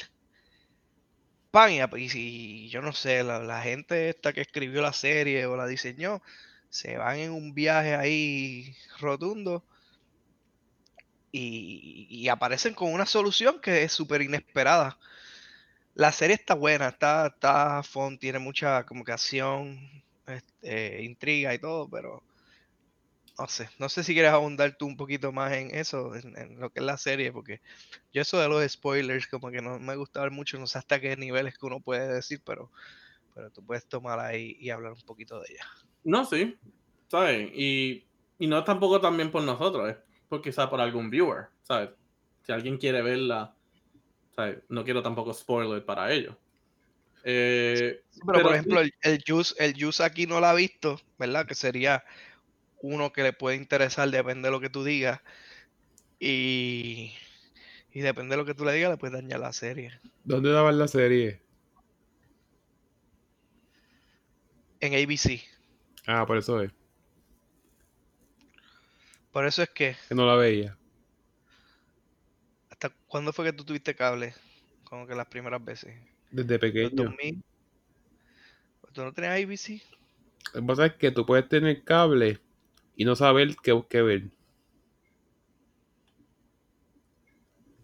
Pan, 1.51 1.72
y, 1.98 2.70
yo 2.70 2.81
no 2.81 2.93
sé, 2.93 3.24
la, 3.24 3.39
la 3.39 3.62
gente 3.62 4.10
esta 4.10 4.31
que 4.34 4.41
escribió 4.41 4.81
la 4.81 4.93
serie 4.93 5.46
o 5.46 5.58
la 5.58 5.67
diseñó, 5.67 6.22
se 6.70 6.98
van 6.98 7.17
en 7.20 7.31
un 7.34 7.53
viaje 7.53 7.96
ahí 7.96 8.74
rotundo 9.00 9.65
y, 11.31 12.08
y 12.10 12.27
aparecen 12.29 12.74
con 12.74 12.91
una 12.93 13.05
solución 13.05 13.60
que 13.62 13.84
es 13.84 13.91
súper 13.91 14.22
inesperada. 14.22 14.98
La 15.94 16.12
serie 16.12 16.36
está 16.36 16.56
buena, 16.56 16.90
está, 16.90 17.28
está 17.28 17.84
fun, 17.84 18.18
tiene 18.18 18.40
mucha 18.40 18.86
como 18.86 19.04
que 19.04 19.14
este, 19.14 21.04
intriga 21.04 21.54
y 21.54 21.60
todo, 21.60 21.90
pero 21.90 22.24
no 23.38 23.48
sé, 23.48 23.70
no 23.80 23.90
sé 23.90 24.04
si 24.04 24.14
quieres 24.14 24.32
abundar 24.32 24.78
tú 24.78 24.86
un 24.86 24.98
poquito 24.98 25.32
más 25.32 25.54
en 25.54 25.74
eso, 25.74 26.14
en, 26.16 26.60
lo 26.60 26.70
que 26.70 26.80
es 26.80 26.86
la 26.86 26.98
serie, 26.98 27.32
porque 27.32 27.62
yo 28.14 28.22
eso 28.22 28.40
de 28.40 28.48
los 28.48 28.70
spoilers 28.72 29.28
como 29.28 29.50
que 29.50 29.62
no 29.62 29.80
me 29.80 29.96
gusta 29.96 30.22
ver 30.22 30.32
mucho, 30.32 30.60
no 30.60 30.68
sé 30.68 30.78
hasta 30.78 31.00
qué 31.00 31.16
niveles 31.18 31.58
que 31.58 31.66
uno 31.66 31.80
puede 31.80 32.08
decir, 32.14 32.42
pero, 32.46 32.72
pero 33.34 33.50
tú 33.50 33.66
puedes 33.66 33.86
tomar 33.88 34.20
ahí 34.20 34.58
y 34.60 34.70
hablar 34.70 34.94
un 34.94 35.02
poquito 35.02 35.40
de 35.40 35.48
ella. 35.54 35.66
No, 36.04 36.26
sí. 36.26 36.58
¿Sabes? 37.08 37.52
Y, 37.54 38.06
y 38.38 38.48
no 38.48 38.64
tampoco 38.64 39.02
también 39.02 39.32
por 39.32 39.44
nosotros, 39.44 39.90
es 39.90 39.98
por 40.30 40.42
quizá 40.42 40.70
por 40.70 40.80
algún 40.80 41.10
viewer, 41.10 41.48
¿sabes? 41.64 41.90
Si 42.46 42.52
alguien 42.52 42.78
quiere 42.78 43.02
verla, 43.02 43.54
¿sabes? 44.42 44.64
No 44.70 44.84
quiero 44.84 45.04
tampoco 45.04 45.34
spoiler 45.34 45.86
para 45.86 46.12
ellos. 46.12 46.36
Eh, 47.24 48.02
Sí, 48.10 48.20
pero, 48.26 48.42
por 48.42 48.54
ejemplo, 48.54 48.82
el, 48.82 48.94
el 49.02 49.24
Juice, 49.26 49.54
el 49.60 49.74
Juice 49.80 50.04
aquí 50.04 50.26
no 50.26 50.40
la 50.40 50.52
ha 50.52 50.56
visto, 50.56 51.00
¿verdad? 51.18 51.46
Que 51.46 51.56
sería 51.56 52.04
uno 52.82 53.14
que 53.14 53.24
le 53.24 53.34
puede 53.34 53.58
interesar, 53.58 54.10
depende 54.10 54.48
de 54.48 54.52
lo 54.52 54.60
que 54.60 54.70
tú 54.70 54.84
digas. 54.84 55.22
Y, 56.20 57.14
y 57.92 58.00
depende 58.02 58.36
de 58.36 58.38
lo 58.38 58.46
que 58.46 58.54
tú 58.54 58.66
le 58.66 58.74
digas, 58.74 58.92
le 58.92 58.98
puedes 58.98 59.14
dañar 59.14 59.40
la 59.40 59.54
serie. 59.54 60.00
¿Dónde 60.24 60.52
daban 60.52 60.78
la 60.78 60.88
serie? 60.88 61.42
En 64.80 64.94
ABC. 64.96 65.42
Ah, 66.08 66.26
por 66.26 66.38
eso 66.38 66.62
es. 66.62 66.72
Por 69.32 69.46
eso 69.46 69.64
es 69.64 69.70
que, 69.70 69.96
Que 70.10 70.16
no 70.16 70.26
la 70.26 70.36
veía. 70.36 70.78
¿Hasta 72.82 72.96
cuándo 73.08 73.32
fue 73.32 73.46
que 73.46 73.54
tú 73.54 73.64
tuviste 73.64 73.94
cable? 73.96 74.34
Como 74.84 75.06
que 75.06 75.14
las 75.14 75.28
primeras 75.28 75.64
veces. 75.64 75.96
Desde 76.32 76.54
¿Los 76.54 76.60
pequeño. 76.60 77.04
2000? 77.04 77.44
¿Tú 78.92 79.04
no 79.04 79.14
tenías 79.14 79.40
ABC? 79.40 79.82
Lo 80.54 80.62
que 80.62 80.68
pasa 80.68 80.86
es 80.88 80.94
que 80.96 81.12
tú 81.12 81.26
puedes 81.26 81.48
tener 81.48 81.84
cable 81.84 82.40
y 82.96 83.06
no 83.06 83.16
saber 83.16 83.56
qué, 83.62 83.80
qué 83.88 84.02
ver. 84.02 84.24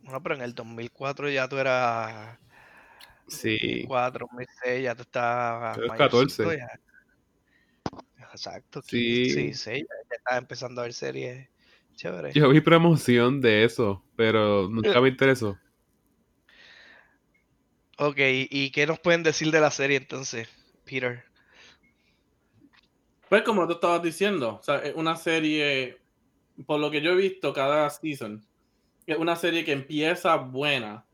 Bueno, 0.02 0.24
pero 0.24 0.36
en 0.36 0.42
el 0.42 0.56
2004 0.56 1.30
ya 1.30 1.48
tú 1.48 1.58
eras... 1.58 2.40
Sí. 3.28 3.84
2004, 3.84 4.28
2006, 4.32 4.84
ya 4.84 4.96
tú 4.96 5.02
estabas 5.04 5.76
Tú 5.76 5.82
eres 5.82 5.90
mayorcito 5.92 6.44
14. 6.44 6.58
ya. 6.58 6.80
Exacto. 8.32 8.82
Sí. 8.82 9.26
15, 9.26 9.42
16, 9.42 9.80
ya, 9.82 9.96
ya 10.10 10.16
estabas 10.16 10.42
empezando 10.42 10.82
a 10.82 10.86
ver 10.86 10.94
series 10.94 11.50
Yo 12.34 12.50
vi 12.50 12.62
promoción 12.62 13.42
de 13.42 13.64
eso, 13.64 14.04
pero 14.16 14.68
nunca 14.70 15.00
me 15.02 15.10
interesó. 15.10 15.58
Ok, 17.98 18.18
¿y 18.20 18.72
qué 18.72 18.86
nos 18.86 19.00
pueden 19.00 19.24
decir 19.24 19.52
de 19.52 19.60
la 19.60 19.72
serie 19.72 19.98
entonces, 19.98 20.48
Peter? 20.86 21.24
Pues 23.30 23.42
como 23.44 23.66
tú 23.68 23.74
estabas 23.74 24.04
diciendo, 24.04 24.58
o 24.60 24.64
sea, 24.64 24.78
es 24.78 24.96
una 24.96 25.16
serie, 25.16 25.98
por 26.66 26.80
lo 26.80 26.90
que 26.92 27.02
yo 27.02 27.12
he 27.12 27.16
visto 27.16 27.52
cada 27.54 27.90
season, 27.90 28.46
es 29.06 29.18
una 29.18 29.36
serie 29.36 29.66
que 29.66 29.72
empieza 29.72 30.36
buena, 30.36 31.06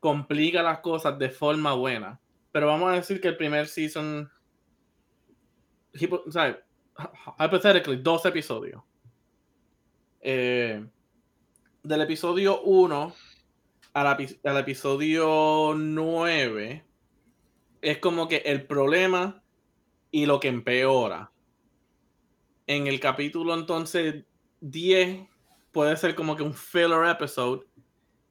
complica 0.00 0.62
las 0.62 0.80
cosas 0.80 1.18
de 1.18 1.30
forma 1.30 1.72
buena, 1.74 2.20
pero 2.50 2.66
vamos 2.66 2.90
a 2.92 2.96
decir 2.96 3.20
que 3.20 3.28
el 3.28 3.36
primer 3.36 3.68
season, 3.68 4.30
hipo- 5.94 6.22
o 6.26 6.30
sea, 6.30 6.60
hypothetically, 7.38 7.98
dos 8.02 8.26
episodios. 8.26 8.82
Eh, 10.22 10.84
del 11.82 12.00
episodio 12.02 12.62
1 12.62 13.14
al, 13.94 14.06
epi- 14.16 14.38
al 14.44 14.56
episodio 14.58 15.74
9 15.76 16.84
es 17.80 17.98
como 17.98 18.28
que 18.28 18.36
el 18.36 18.64
problema 18.66 19.42
y 20.12 20.26
lo 20.26 20.38
que 20.38 20.46
empeora 20.48 21.32
en 22.68 22.86
el 22.86 23.00
capítulo 23.00 23.52
entonces 23.54 24.24
10 24.60 25.26
puede 25.72 25.96
ser 25.96 26.14
como 26.14 26.36
que 26.36 26.44
un 26.44 26.54
filler 26.54 27.04
episode 27.08 27.66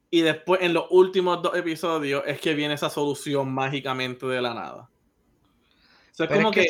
y 0.09 0.21
después 0.21 0.61
en 0.61 0.73
los 0.73 0.85
últimos 0.91 1.41
dos 1.41 1.55
episodios 1.57 2.23
es 2.25 2.39
que 2.39 2.53
viene 2.53 2.75
esa 2.75 2.89
solución 2.89 3.53
mágicamente 3.53 4.25
de 4.25 4.41
la 4.41 4.53
nada. 4.53 4.83
O 4.83 6.13
sea, 6.13 6.25
es 6.25 6.29
Pero 6.29 6.35
es 6.35 6.43
como 6.43 6.51
que 6.51 6.67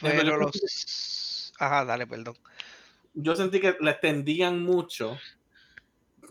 Pero 0.00 0.36
los... 0.38 1.52
Ajá, 1.58 1.84
dale, 1.84 2.06
perdón. 2.06 2.36
Yo 3.16 3.34
sentí 3.34 3.60
que 3.60 3.76
la 3.80 3.92
extendían 3.92 4.62
mucho 4.62 5.18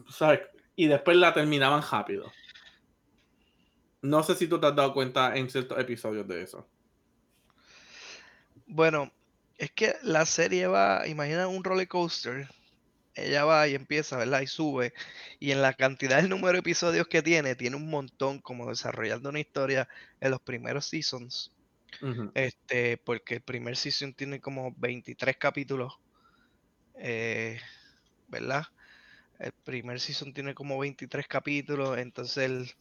¿sabes? 0.07 0.41
y 0.75 0.87
después 0.87 1.17
la 1.17 1.33
terminaban 1.33 1.83
rápido. 1.89 2.31
No 4.01 4.21
sé 4.21 4.35
si 4.35 4.47
tú 4.47 4.59
te 4.59 4.67
has 4.67 4.75
dado 4.75 4.93
cuenta 4.93 5.35
en 5.35 5.49
ciertos 5.49 5.79
episodios 5.79 6.27
de 6.27 6.43
eso. 6.43 6.67
Bueno, 8.67 9.11
es 9.57 9.71
que 9.71 9.95
la 10.03 10.25
serie 10.27 10.67
va, 10.67 11.07
imagina 11.07 11.47
un 11.47 11.63
roller 11.63 11.87
coaster. 11.87 12.47
Ella 13.15 13.45
va 13.45 13.67
y 13.67 13.73
empieza, 13.73 14.17
¿verdad? 14.17 14.41
Y 14.41 14.47
sube. 14.47 14.93
Y 15.39 15.51
en 15.51 15.61
la 15.61 15.73
cantidad 15.73 16.17
del 16.17 16.29
número 16.29 16.53
de 16.53 16.59
episodios 16.59 17.07
que 17.07 17.23
tiene, 17.23 17.55
tiene 17.55 17.77
un 17.77 17.89
montón 17.89 18.39
como 18.39 18.69
desarrollando 18.69 19.29
una 19.29 19.39
historia 19.39 19.87
en 20.19 20.31
los 20.31 20.41
primeros 20.41 20.85
seasons. 20.85 21.51
Este, 22.33 22.97
porque 22.97 23.35
el 23.35 23.41
primer 23.41 23.77
season 23.77 24.13
tiene 24.13 24.39
como 24.39 24.73
23 24.77 25.37
capítulos. 25.37 25.97
Eh, 26.97 27.59
¿Verdad? 28.27 28.63
El 29.39 29.51
primer 29.63 29.99
season 29.99 30.33
tiene 30.33 30.53
como 30.53 30.79
23 30.79 31.27
capítulos. 31.27 31.97
Entonces 31.97 32.37
el, 32.45 32.71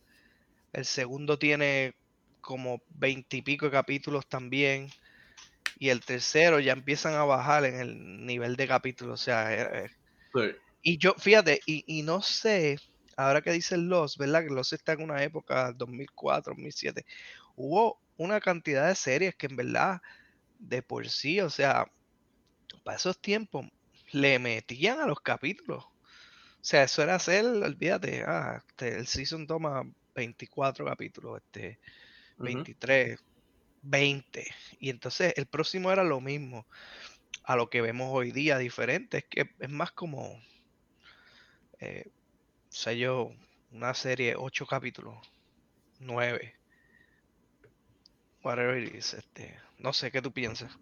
el 0.73 0.85
segundo 0.85 1.39
tiene 1.39 1.95
como 2.41 2.83
20 2.91 3.39
y 3.39 3.43
pico 3.43 3.67
de 3.67 3.73
capítulos 3.73 4.27
también. 4.29 4.89
Y 5.79 5.89
el 5.91 6.05
tercero 6.05 6.61
ya 6.61 6.73
empiezan 6.73 7.15
a 7.15 7.25
bajar 7.25 7.65
en 7.65 7.77
el 7.81 8.27
nivel 8.27 8.57
de 8.57 8.69
capítulos. 8.69 9.21
O 9.21 9.25
sea, 9.25 9.55
eh, 9.55 9.87
eh, 9.87 9.91
Sí. 10.35 10.51
y 10.83 10.99
yo, 10.99 11.15
fíjate, 11.15 11.61
y, 11.67 11.85
y 11.87 12.03
no 12.03 12.21
sé, 12.23 12.79
ahora 13.17 13.41
que 13.43 13.53
dice 13.53 13.77
Los, 13.77 14.19
¿verdad? 14.19 14.43
Que 14.45 14.51
Los 14.55 14.73
está 14.73 14.93
en 14.95 15.03
una 15.03 15.23
época 15.23 15.73
2004, 15.73 16.53
2007. 16.55 17.07
Hubo 17.57 18.01
una 18.17 18.41
cantidad 18.41 18.89
de 18.89 18.95
series 18.95 19.35
que 19.37 19.47
en 19.47 19.57
verdad, 19.57 20.01
de 20.59 20.83
por 20.83 21.09
sí, 21.09 21.41
o 21.41 21.51
sea, 21.51 21.87
para 22.85 22.97
esos 22.97 23.19
tiempos, 23.21 23.67
le 24.15 24.39
metían 24.39 25.01
a 25.01 25.07
los 25.07 25.21
capítulos. 25.21 25.85
O 25.85 26.67
sea, 26.67 26.85
eso 26.85 27.03
era 27.03 27.17
hacer, 27.17 27.45
olvídate, 27.45 28.23
ah, 28.23 28.63
este, 28.67 28.97
el 28.97 29.07
season 29.07 29.47
toma 29.47 29.83
24 30.15 30.87
capítulos, 30.87 31.43
este, 31.43 31.81
Ujú. 32.39 32.45
23, 32.45 33.21
20. 33.83 34.47
Y 34.79 34.91
entonces 34.91 35.35
el 35.37 35.47
próximo 35.47 35.91
era 35.91 36.05
lo 36.05 36.21
mismo 36.21 36.65
a 37.43 37.57
lo 37.57 37.69
que 37.69 37.83
vemos 37.83 38.09
hoy 38.13 38.31
día, 38.31 38.57
diferente. 38.57 39.19
Es 39.19 39.25
que 39.25 39.51
es 39.59 39.69
más 39.69 39.91
como, 39.91 40.41
eh, 41.81 42.09
yo, 42.97 43.33
una 43.73 43.95
serie, 43.95 44.37
8 44.39 44.65
capítulos, 44.65 45.17
9. 45.99 46.55
Whatever 48.45 48.81
it 48.81 48.95
is, 48.95 49.15
este, 49.15 49.59
no 49.79 49.93
sé 49.93 50.13
qué 50.13 50.23
tú 50.23 50.33
piensas. 50.33 50.79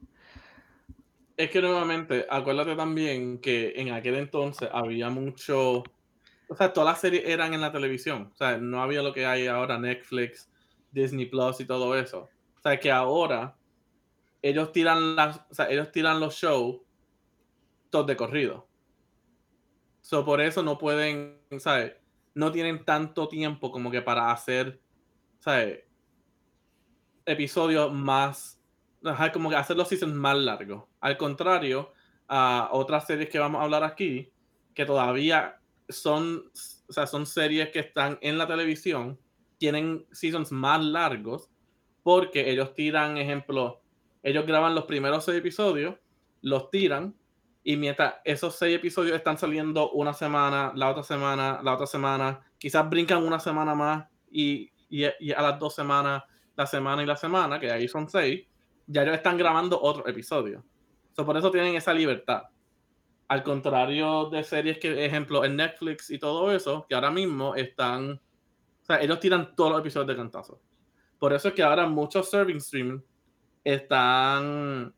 Es 1.36 1.50
que 1.50 1.62
nuevamente, 1.62 2.26
acuérdate 2.28 2.76
también 2.76 3.40
que 3.40 3.72
en 3.76 3.92
aquel 3.92 4.16
entonces 4.16 4.68
había 4.72 5.08
mucho. 5.10 5.82
O 6.48 6.56
sea, 6.56 6.72
todas 6.72 6.94
las 6.94 7.00
series 7.00 7.24
eran 7.26 7.54
en 7.54 7.60
la 7.60 7.72
televisión. 7.72 8.30
O 8.32 8.36
sea, 8.36 8.58
no 8.58 8.82
había 8.82 9.02
lo 9.02 9.12
que 9.12 9.24
hay 9.24 9.46
ahora, 9.46 9.78
Netflix, 9.78 10.50
Disney 10.90 11.26
Plus 11.26 11.60
y 11.60 11.64
todo 11.64 11.96
eso. 11.96 12.28
O 12.58 12.60
sea, 12.62 12.78
que 12.78 12.90
ahora 12.90 13.56
ellos 14.42 14.72
tiran 14.72 15.16
las, 15.16 15.38
o 15.50 15.54
sea, 15.54 15.70
ellos 15.70 15.90
tiran 15.90 16.20
los 16.20 16.34
shows 16.34 16.80
todos 17.90 18.06
de 18.06 18.16
corrido. 18.16 18.68
So, 20.00 20.24
por 20.24 20.40
eso 20.40 20.62
no 20.62 20.78
pueden, 20.78 21.40
¿sabes? 21.58 21.94
No 22.34 22.50
tienen 22.50 22.84
tanto 22.84 23.28
tiempo 23.28 23.70
como 23.70 23.90
que 23.90 24.02
para 24.02 24.32
hacer, 24.32 24.80
¿sabes? 25.38 25.84
Episodios 27.24 27.92
más, 27.92 28.61
como 29.32 29.50
que 29.50 29.56
hacer 29.56 29.76
los 29.76 29.88
seasons 29.88 30.14
más 30.14 30.36
largos. 30.36 30.84
Al 31.00 31.16
contrario, 31.16 31.92
a 32.28 32.68
otras 32.72 33.06
series 33.06 33.28
que 33.28 33.38
vamos 33.38 33.60
a 33.60 33.64
hablar 33.64 33.84
aquí, 33.84 34.30
que 34.74 34.86
todavía 34.86 35.60
son, 35.88 36.50
o 36.88 36.92
sea, 36.92 37.06
son 37.06 37.26
series 37.26 37.70
que 37.70 37.80
están 37.80 38.18
en 38.22 38.38
la 38.38 38.46
televisión, 38.46 39.18
tienen 39.58 40.06
seasons 40.12 40.52
más 40.52 40.82
largos, 40.82 41.50
porque 42.02 42.50
ellos 42.50 42.74
tiran, 42.74 43.16
ejemplo, 43.16 43.82
ellos 44.22 44.46
graban 44.46 44.74
los 44.74 44.84
primeros 44.84 45.24
seis 45.24 45.38
episodios, 45.38 45.96
los 46.40 46.70
tiran, 46.70 47.14
y 47.64 47.76
mientras 47.76 48.14
esos 48.24 48.56
seis 48.56 48.76
episodios 48.76 49.16
están 49.16 49.38
saliendo 49.38 49.90
una 49.92 50.14
semana, 50.14 50.72
la 50.74 50.90
otra 50.90 51.02
semana, 51.02 51.60
la 51.62 51.74
otra 51.74 51.86
semana, 51.86 52.40
quizás 52.58 52.88
brincan 52.88 53.22
una 53.22 53.38
semana 53.38 53.74
más 53.74 54.08
y, 54.30 54.70
y 54.88 55.04
a 55.04 55.42
las 55.42 55.58
dos 55.58 55.74
semanas, 55.74 56.24
la 56.56 56.66
semana 56.66 57.02
y 57.02 57.06
la 57.06 57.16
semana, 57.16 57.60
que 57.60 57.70
ahí 57.70 57.86
son 57.86 58.08
seis, 58.08 58.46
ya 58.92 59.02
ellos 59.02 59.14
están 59.14 59.38
grabando 59.38 59.80
otro 59.80 60.06
episodio. 60.06 60.62
So, 61.16 61.24
por 61.24 61.36
eso 61.36 61.50
tienen 61.50 61.74
esa 61.74 61.92
libertad. 61.92 62.44
Al 63.28 63.42
contrario 63.42 64.28
de 64.28 64.44
series 64.44 64.78
que, 64.78 65.04
ejemplo, 65.04 65.44
en 65.44 65.56
Netflix 65.56 66.10
y 66.10 66.18
todo 66.18 66.52
eso, 66.52 66.86
que 66.88 66.94
ahora 66.94 67.10
mismo 67.10 67.54
están. 67.54 68.12
O 68.82 68.84
sea, 68.84 69.00
ellos 69.00 69.20
tiran 69.20 69.54
todos 69.54 69.70
los 69.72 69.80
episodios 69.80 70.08
de 70.08 70.16
cantazo. 70.16 70.60
Por 71.18 71.32
eso 71.32 71.48
es 71.48 71.54
que 71.54 71.62
ahora 71.62 71.86
muchos 71.86 72.28
serving 72.30 72.58
streaming 72.58 73.00
están. 73.64 74.94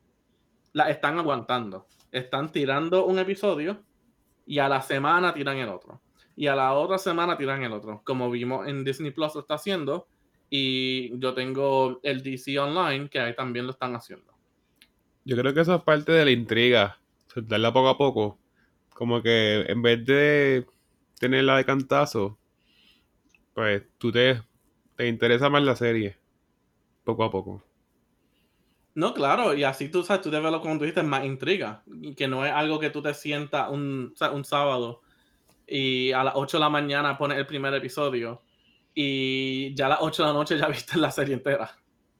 La 0.73 0.91
están 0.91 1.19
aguantando. 1.19 1.87
Están 2.11 2.51
tirando 2.51 3.07
un 3.07 3.19
episodio 3.19 3.85
y 4.47 4.59
a 4.59 4.69
la 4.69 4.81
semana 4.83 5.33
tiran 5.33 5.59
el 5.59 5.69
otro. 5.69 6.01
Y 6.37 6.49
a 6.49 6.57
la 6.57 6.73
otra 6.73 6.99
semana 6.99 7.37
tiran 7.37 7.63
el 7.63 7.73
otro. 7.73 8.03
Como 8.05 8.31
vimos 8.31 8.67
en 8.67 8.85
Disney 8.85 9.13
Plus 9.13 9.35
lo 9.35 9.43
está 9.43 9.55
haciendo. 9.55 10.09
Y 10.51 11.19
yo 11.19 11.35
tengo 11.35 12.01
el 12.03 12.23
DC 12.23 12.59
Online, 12.59 13.09
que 13.09 13.19
ahí 13.19 13.35
también 13.35 13.67
lo 13.67 13.73
están 13.73 13.95
haciendo. 13.97 14.33
Yo 15.25 15.37
creo 15.37 15.55
que 15.55 15.61
eso 15.61 15.75
es 15.75 15.83
parte 15.83 16.13
de 16.13 16.25
la 16.25 16.31
intriga, 16.31 16.99
soltarla 17.27 17.73
poco 17.73 17.89
a 17.89 17.99
poco. 17.99 18.39
Como 18.91 19.23
que 19.23 19.65
en 19.69 19.83
vez 19.83 20.05
de 20.05 20.67
tenerla 21.19 21.57
de 21.57 21.65
cantazo, 21.65 22.39
pues 23.55 23.83
tú 23.99 24.13
te, 24.13 24.43
te 24.97 25.09
interesa 25.09 25.49
más 25.49 25.63
la 25.63 25.75
serie, 25.75 26.19
poco 27.05 27.25
a 27.25 27.31
poco. 27.31 27.65
No, 28.95 29.13
claro, 29.13 29.55
y 29.55 29.65
así 29.65 29.89
tú 29.89 30.05
sabes, 30.05 30.23
tú 30.23 30.31
debes 30.31 30.53
lo 30.53 30.61
como 30.61 30.75
tú 30.75 30.85
dijiste, 30.85 31.03
más 31.03 31.25
intriga. 31.25 31.83
Y 32.01 32.15
que 32.15 32.29
no 32.29 32.47
es 32.47 32.53
algo 32.53 32.79
que 32.79 32.91
tú 32.91 33.03
te 33.03 33.13
sientas 33.13 33.69
un, 33.71 34.15
un 34.33 34.45
sábado 34.45 35.01
y 35.67 36.13
a 36.13 36.23
las 36.23 36.35
8 36.37 36.59
de 36.59 36.61
la 36.61 36.69
mañana 36.69 37.19
pones 37.19 37.39
el 37.39 37.47
primer 37.47 37.75
episodio 37.75 38.43
y 38.95 39.75
ya 39.75 39.87
a 39.87 39.91
las 39.91 39.99
8 40.01 40.23
de 40.23 40.29
la 40.29 40.35
noche 40.35 40.59
ya 40.59 40.69
viste 40.69 40.99
la 40.99 41.11
serie 41.11 41.35
entera. 41.35 41.77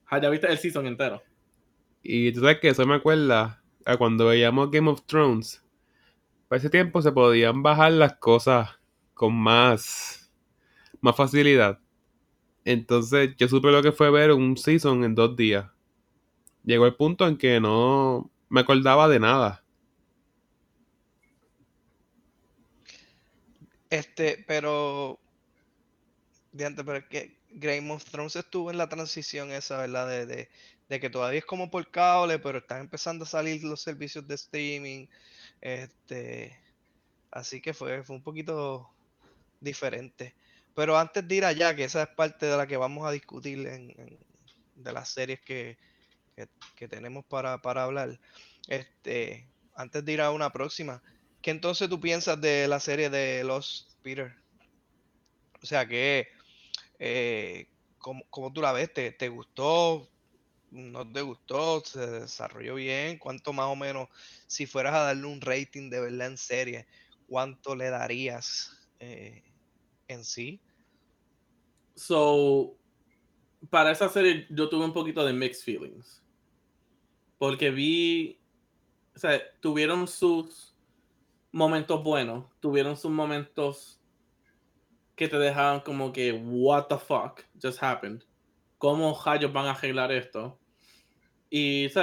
Ah, 0.07 0.21
Ya 0.21 0.31
viste 0.31 0.47
el 0.51 0.59
season 0.59 0.87
entero. 0.87 1.23
Y 2.03 2.33
tú 2.33 2.41
sabes 2.41 2.61
que 2.61 2.69
eso 2.69 2.87
me 2.87 2.95
acuerda 2.97 3.63
a 3.85 3.97
cuando 3.97 4.27
veíamos 4.27 4.71
Game 4.71 4.91
of 4.91 5.03
Thrones. 5.07 5.65
Para 6.49 6.59
ese 6.59 6.71
tiempo 6.71 7.01
se 7.01 7.13
podían 7.13 7.63
bajar 7.63 7.93
las 7.93 8.17
cosas 8.17 8.71
con 9.15 9.35
más, 9.35 10.31
más 11.01 11.17
facilidad. 11.17 11.81
Entonces 12.65 13.35
yo 13.37 13.49
supe 13.49 13.71
lo 13.71 13.83
que 13.83 13.93
fue 13.93 14.11
ver 14.11 14.33
un 14.33 14.57
season 14.57 15.05
en 15.05 15.15
dos 15.15 15.37
días. 15.37 15.67
Llegó 16.65 16.87
el 16.87 16.95
punto 16.97 17.27
en 17.27 17.37
que 17.37 17.61
no 17.61 18.31
me 18.49 18.61
acordaba 18.61 19.09
de 19.09 19.21
nada. 19.21 19.65
Este, 23.91 24.45
pero. 24.47 25.21
De 26.55 26.71
pero 26.71 26.99
es 26.99 27.05
que 27.07 27.37
Game 27.51 27.91
of 27.91 28.05
Thrones 28.05 28.37
estuvo 28.37 28.71
en 28.71 28.79
la 28.79 28.89
transición 28.89 29.51
esa, 29.51 29.79
¿verdad? 29.79 30.09
De, 30.09 30.25
de, 30.25 30.49
de 30.89 31.01
que 31.01 31.11
todavía 31.11 31.41
es 31.41 31.45
como 31.45 31.69
por 31.69 31.91
cable, 31.91 32.39
pero 32.39 32.59
están 32.59 32.81
empezando 32.81 33.25
a 33.25 33.29
salir 33.29 33.65
los 33.65 33.81
servicios 33.81 34.27
de 34.29 34.37
streaming. 34.37 35.09
Este. 35.61 36.57
Así 37.33 37.61
que 37.61 37.75
fue, 37.75 38.05
fue 38.05 38.15
un 38.15 38.23
poquito 38.23 38.89
diferente. 39.61 40.37
Pero 40.77 40.97
antes 40.97 41.27
de 41.27 41.35
ir 41.35 41.45
allá, 41.45 41.75
que 41.75 41.83
esa 41.83 42.05
es 42.05 42.09
parte 42.11 42.47
de 42.47 42.57
la 42.57 42.69
que 42.69 42.77
vamos 42.77 43.05
a 43.05 43.11
discutir 43.11 43.67
en, 43.67 44.19
de 44.77 44.93
las 44.93 45.09
series 45.09 45.41
que, 45.41 45.77
que, 46.77 46.87
tenemos 46.87 47.25
para, 47.25 47.61
para 47.63 47.83
hablar. 47.83 48.21
Este, 48.69 49.49
antes 49.75 50.05
de 50.05 50.13
ir 50.13 50.21
a 50.21 50.31
una 50.31 50.51
próxima, 50.51 51.03
¿qué 51.43 51.51
entonces 51.51 51.89
tú 51.89 52.01
piensas 52.01 52.41
de 52.41 52.69
la 52.69 52.79
serie 52.79 53.11
de 53.11 53.43
Los 53.43 53.89
Peter? 54.03 54.37
O 55.61 55.67
sea, 55.67 55.89
que 55.89 56.29
eh, 56.99 57.69
¿cómo, 57.99 58.25
cómo 58.31 58.53
tú 58.53 58.61
la 58.61 58.73
ves? 58.73 58.93
¿Te, 58.93 59.29
gustó? 59.29 60.09
¿No 60.71 61.11
te 61.11 61.23
gustó? 61.23 61.81
¿Se 61.85 62.07
desarrolló 62.07 62.75
bien? 62.75 63.19
¿Cuánto 63.19 63.53
más 63.53 63.67
o 63.67 63.77
menos, 63.77 64.09
si 64.47 64.67
fueras 64.67 64.95
a 64.95 65.05
darle 65.05 65.27
un 65.27 65.41
rating 65.41 65.91
de 65.91 66.01
verdad 66.01 66.29
en 66.29 66.37
serie, 66.37 66.87
cuánto 67.27 67.75
le 67.75 67.91
darías 67.91 68.77
eh, 69.01 69.43
en 70.09 70.25
sí? 70.25 70.61
So, 71.95 72.77
para 73.71 73.93
esa 73.93 74.09
serie 74.09 74.47
yo 74.51 74.69
tuve 74.69 74.85
un 74.85 74.93
poquito 74.93 75.25
de 75.25 75.33
mixed 75.33 75.63
feelings. 75.65 76.23
Porque 77.39 77.71
vi, 77.71 78.39
o 79.15 79.19
sea, 79.19 79.41
tuvieron 79.61 80.07
sus 80.09 80.75
momentos 81.53 82.03
buenos, 82.03 82.47
tuvieron 82.61 82.97
sus 82.97 83.11
momentos 83.11 84.01
que 85.17 85.29
te 85.29 85.39
dejaban 85.39 85.81
como 85.81 86.13
que, 86.13 86.33
what 86.33 86.87
the 86.89 86.99
fuck 86.99 87.43
just 87.63 87.83
happened? 87.83 88.23
¿Cómo 88.79 89.19
rayos 89.25 89.53
van 89.53 89.67
a 89.67 89.71
arreglar 89.71 90.13
esto? 90.13 90.59
Y, 91.51 91.87
o 91.87 92.03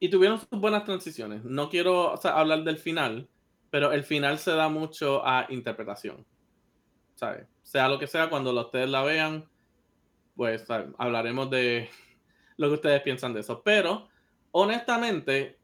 y 0.00 0.08
tuvieron 0.08 0.38
sus 0.38 0.60
buenas 0.60 0.84
transiciones. 0.84 1.44
No 1.44 1.68
quiero 1.68 2.14
hablar 2.24 2.62
del 2.62 2.78
final, 2.78 3.28
pero 3.70 3.92
el 3.92 4.04
final 4.04 4.38
se 4.38 4.52
da 4.52 4.68
mucho 4.68 5.26
a 5.26 5.46
interpretación. 5.48 6.24
¿Sabes? 7.14 7.48
Sea 7.62 7.88
lo 7.88 7.98
que 7.98 8.06
sea, 8.06 8.30
cuando 8.30 8.52
ustedes 8.58 8.88
la 8.88 9.02
vean, 9.02 9.48
pues 10.36 10.64
hablaremos 10.98 11.50
de 11.50 11.90
lo 12.56 12.68
que 12.68 12.74
ustedes 12.74 13.02
piensan 13.02 13.34
de 13.34 13.40
eso. 13.40 13.60
Pero, 13.64 14.08
honestamente, 14.52 15.58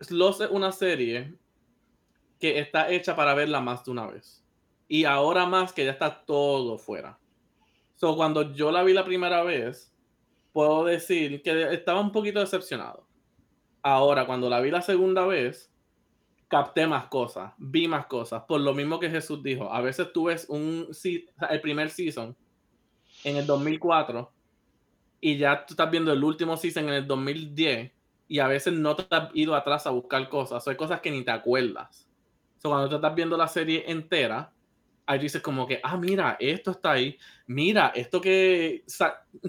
Sloss 0.00 0.42
es 0.42 0.50
una 0.50 0.70
serie 0.70 1.34
que 2.38 2.58
está 2.58 2.90
hecha 2.90 3.16
para 3.16 3.34
verla 3.34 3.60
más 3.60 3.84
de 3.84 3.90
una 3.90 4.06
vez. 4.06 4.39
Y 4.90 5.04
ahora 5.04 5.46
más 5.46 5.72
que 5.72 5.84
ya 5.84 5.92
está 5.92 6.24
todo 6.24 6.76
fuera. 6.76 7.16
So, 7.94 8.16
cuando 8.16 8.52
yo 8.52 8.72
la 8.72 8.82
vi 8.82 8.92
la 8.92 9.04
primera 9.04 9.44
vez, 9.44 9.94
puedo 10.52 10.84
decir 10.84 11.42
que 11.42 11.72
estaba 11.72 12.00
un 12.00 12.10
poquito 12.10 12.40
decepcionado. 12.40 13.06
Ahora, 13.82 14.26
cuando 14.26 14.50
la 14.50 14.60
vi 14.60 14.72
la 14.72 14.82
segunda 14.82 15.24
vez, 15.26 15.72
capté 16.48 16.88
más 16.88 17.06
cosas, 17.06 17.52
vi 17.56 17.86
más 17.86 18.06
cosas. 18.06 18.42
Por 18.48 18.62
lo 18.62 18.74
mismo 18.74 18.98
que 18.98 19.08
Jesús 19.08 19.40
dijo, 19.44 19.72
a 19.72 19.80
veces 19.80 20.12
tú 20.12 20.24
ves 20.24 20.46
un, 20.48 20.88
el 21.50 21.60
primer 21.60 21.90
season 21.90 22.36
en 23.22 23.36
el 23.36 23.46
2004 23.46 24.32
y 25.20 25.38
ya 25.38 25.64
tú 25.66 25.74
estás 25.74 25.88
viendo 25.88 26.12
el 26.12 26.24
último 26.24 26.56
season 26.56 26.88
en 26.88 26.94
el 26.94 27.06
2010 27.06 27.92
y 28.26 28.38
a 28.40 28.48
veces 28.48 28.72
no 28.72 28.96
te 28.96 29.06
has 29.14 29.30
ido 29.34 29.54
atrás 29.54 29.86
a 29.86 29.90
buscar 29.90 30.28
cosas. 30.28 30.66
Hay 30.66 30.74
cosas 30.74 31.00
que 31.00 31.12
ni 31.12 31.22
te 31.22 31.30
acuerdas. 31.30 32.08
So, 32.56 32.70
cuando 32.70 32.88
tú 32.88 32.96
estás 32.96 33.14
viendo 33.14 33.36
la 33.36 33.46
serie 33.46 33.84
entera, 33.86 34.52
ahí 35.10 35.18
dices 35.18 35.42
como 35.42 35.66
que, 35.66 35.80
ah, 35.82 35.96
mira, 35.96 36.36
esto 36.38 36.70
está 36.70 36.92
ahí. 36.92 37.18
Mira, 37.48 37.88
esto 37.94 38.20
que 38.20 38.84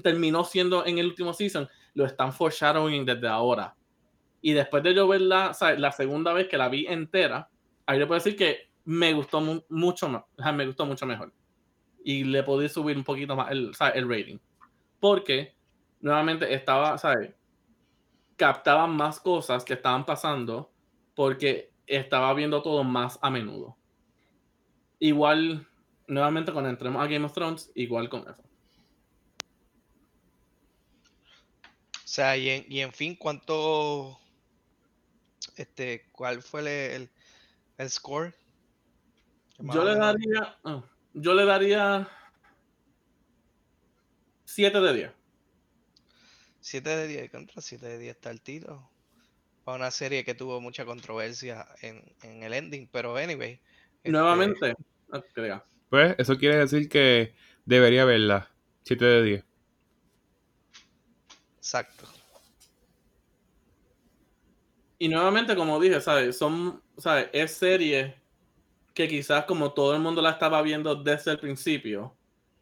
terminó 0.02 0.44
siendo 0.44 0.86
en 0.86 0.98
el 0.98 1.06
último 1.08 1.34
season, 1.34 1.70
lo 1.94 2.06
están 2.06 2.34
foreshadowing 2.34 3.06
desde 3.06 3.28
ahora. 3.28 3.76
Y 4.42 4.54
después 4.54 4.82
de 4.82 4.96
yo 4.96 5.08
verla, 5.08 5.50
o 5.52 5.54
sea, 5.54 5.78
la 5.78 5.92
segunda 5.92 6.34
vez 6.34 6.48
que 6.48 6.58
la 6.58 6.68
vi 6.68 6.88
entera, 6.88 7.48
ahí 7.86 8.00
le 8.00 8.08
puedo 8.08 8.20
decir 8.20 8.36
que 8.36 8.72
me 8.86 9.14
gustó 9.14 9.40
mu- 9.40 9.62
mucho 9.70 10.10
más, 10.10 10.24
me 10.56 10.66
gustó 10.66 10.86
mucho 10.88 11.06
mejor. 11.06 11.32
Y 12.04 12.24
le 12.24 12.42
podí 12.42 12.68
subir 12.68 12.98
un 12.98 13.04
poquito 13.04 13.36
más 13.36 13.52
el, 13.52 13.70
o 13.80 13.86
el 13.94 14.10
rating. 14.10 14.40
Porque, 15.00 15.56
nuevamente, 16.00 16.52
estaba, 16.54 16.98
¿sabes? 16.98 17.36
Captaba 18.36 18.88
más 18.88 19.20
cosas 19.20 19.64
que 19.64 19.74
estaban 19.74 20.06
pasando 20.06 20.72
porque 21.14 21.72
estaba 21.86 22.34
viendo 22.34 22.64
todo 22.64 22.84
más 22.84 23.20
a 23.22 23.30
menudo. 23.30 23.78
Igual, 25.02 25.68
nuevamente, 26.08 26.54
cuando 26.54 26.70
entremos 26.70 27.04
a 27.04 27.08
Game 27.08 27.26
of 27.26 27.34
Thrones, 27.34 27.72
igual 27.74 28.08
con 28.08 28.22
eso. 28.22 28.44
O 31.96 32.08
sea, 32.14 32.38
y 32.38 32.50
en, 32.50 32.66
y 32.72 32.82
en 32.82 32.92
fin, 32.94 33.16
¿cuánto, 33.16 34.20
este, 35.56 36.08
cuál 36.12 36.44
fue 36.44 36.62
el, 36.62 36.68
el, 36.68 37.10
el 37.78 37.90
score? 37.90 38.36
Más 39.58 39.76
Yo 39.76 39.84
le 39.86 39.96
daría. 39.96 40.58
ah, 40.66 40.84
yo 41.14 41.34
le 41.34 41.46
daría. 41.46 42.08
7 44.46 44.80
de 44.82 44.94
10. 44.94 45.12
7 46.60 46.90
de 46.90 47.08
10, 47.08 47.32
contra 47.32 47.62
7 47.62 47.86
de 47.88 47.98
10 47.98 48.16
está 48.16 48.30
el 48.30 48.42
tiro. 48.42 48.88
Para 49.64 49.78
una 49.78 49.90
serie 49.92 50.24
que 50.24 50.36
tuvo 50.36 50.62
mucha 50.62 50.86
controversia 50.86 51.66
en, 51.82 52.04
en 52.22 52.44
el 52.44 52.54
ending, 52.54 52.88
pero 52.92 53.16
anyway. 53.18 53.60
este, 54.04 54.12
Nuevamente. 54.12 54.72
ah, 54.78 54.91
que 55.34 55.42
diga. 55.42 55.66
Pues 55.90 56.16
eso 56.18 56.38
quiere 56.38 56.58
decir 56.58 56.90
que 56.90 57.34
debería 57.66 58.06
verla. 58.06 58.50
7 58.84 59.06
de 59.06 59.24
10. 59.24 59.46
Exacto. 61.58 62.06
Y 64.98 65.10
nuevamente, 65.10 65.56
como 65.56 65.80
dije, 65.80 66.00
¿sabes? 66.00 66.38
Son, 66.38 66.82
¿sabes? 66.98 67.30
Es 67.34 67.54
serie 67.54 68.16
que 68.94 69.08
quizás 69.08 69.46
como 69.46 69.74
todo 69.74 69.96
el 69.96 70.02
mundo 70.02 70.22
la 70.22 70.32
estaba 70.32 70.62
viendo 70.62 70.96
desde 70.96 71.32
el 71.32 71.40
principio, 71.40 72.16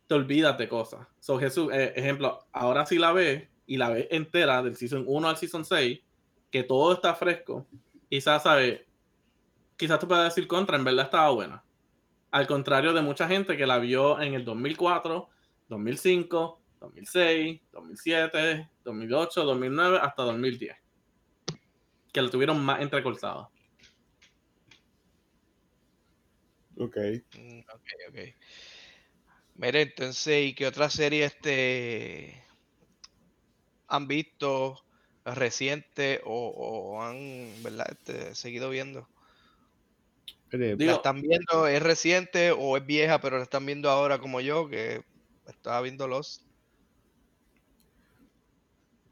te 0.08 0.16
olvidas 0.16 0.58
de 0.58 0.68
cosas. 0.68 1.08
So, 1.20 1.38
Jesús, 1.38 1.70
eh, 1.72 1.94
ejemplo, 1.96 2.48
ahora 2.52 2.86
sí 2.86 2.98
la 2.98 3.12
ves 3.12 3.48
y 3.66 3.78
la 3.78 3.90
ves 3.90 4.08
entera 4.10 4.64
del 4.64 4.76
season 4.76 5.04
1 5.06 5.30
al 5.30 5.38
season 5.38 5.66
6, 5.66 6.00
que 6.50 6.64
todo 6.64 6.94
está 6.94 7.14
fresco, 7.14 7.68
quizás, 8.10 8.44
¿sabes? 8.44 8.82
Quizás 9.78 10.00
tú 10.00 10.08
puedas 10.08 10.34
decir 10.34 10.48
contra, 10.48 10.78
en 10.78 10.84
verdad 10.84 11.06
estaba 11.06 11.30
buena. 11.30 11.64
Al 12.32 12.46
contrario 12.48 12.94
de 12.94 13.02
mucha 13.02 13.28
gente 13.28 13.58
que 13.58 13.66
la 13.66 13.80
vio 13.80 14.22
en 14.22 14.34
el 14.34 14.46
2004, 14.46 15.30
2005, 15.68 16.62
2006, 16.80 17.62
2007, 17.72 18.70
2008, 18.84 19.44
2009, 19.44 20.00
hasta 20.02 20.24
2010. 20.24 20.76
Que 22.12 22.22
lo 22.22 22.30
tuvieron 22.30 22.64
más 22.64 22.82
entrecortado. 22.82 23.52
Ok. 26.78 26.98
Mm, 27.38 27.60
Ok, 27.60 27.88
ok. 28.10 28.18
Mire, 29.56 29.82
entonces, 29.82 30.46
¿y 30.48 30.54
qué 30.56 30.68
otra 30.68 30.90
serie 30.90 31.26
este 31.26 32.42
han 33.88 34.08
visto 34.08 34.86
reciente 35.26 36.22
o, 36.24 36.48
o 36.56 37.02
han, 37.02 37.52
¿verdad? 37.64 37.88
Este, 37.92 38.36
seguido 38.36 38.70
viendo? 38.70 39.10
Digo- 40.52 40.76
¿La 40.92 40.94
están 40.94 41.22
viendo? 41.22 41.68
¿Es 41.68 41.82
reciente 41.84 42.52
o 42.52 42.76
es 42.78 42.86
vieja, 42.86 43.22
pero 43.22 43.38
la 43.38 43.44
están 43.44 43.66
viendo 43.66 43.90
ahora 43.90 44.18
como 44.20 44.42
yo, 44.42 44.68
que 44.70 45.04
estaba 45.48 45.82
viendo 45.82 46.08
los 46.08 46.46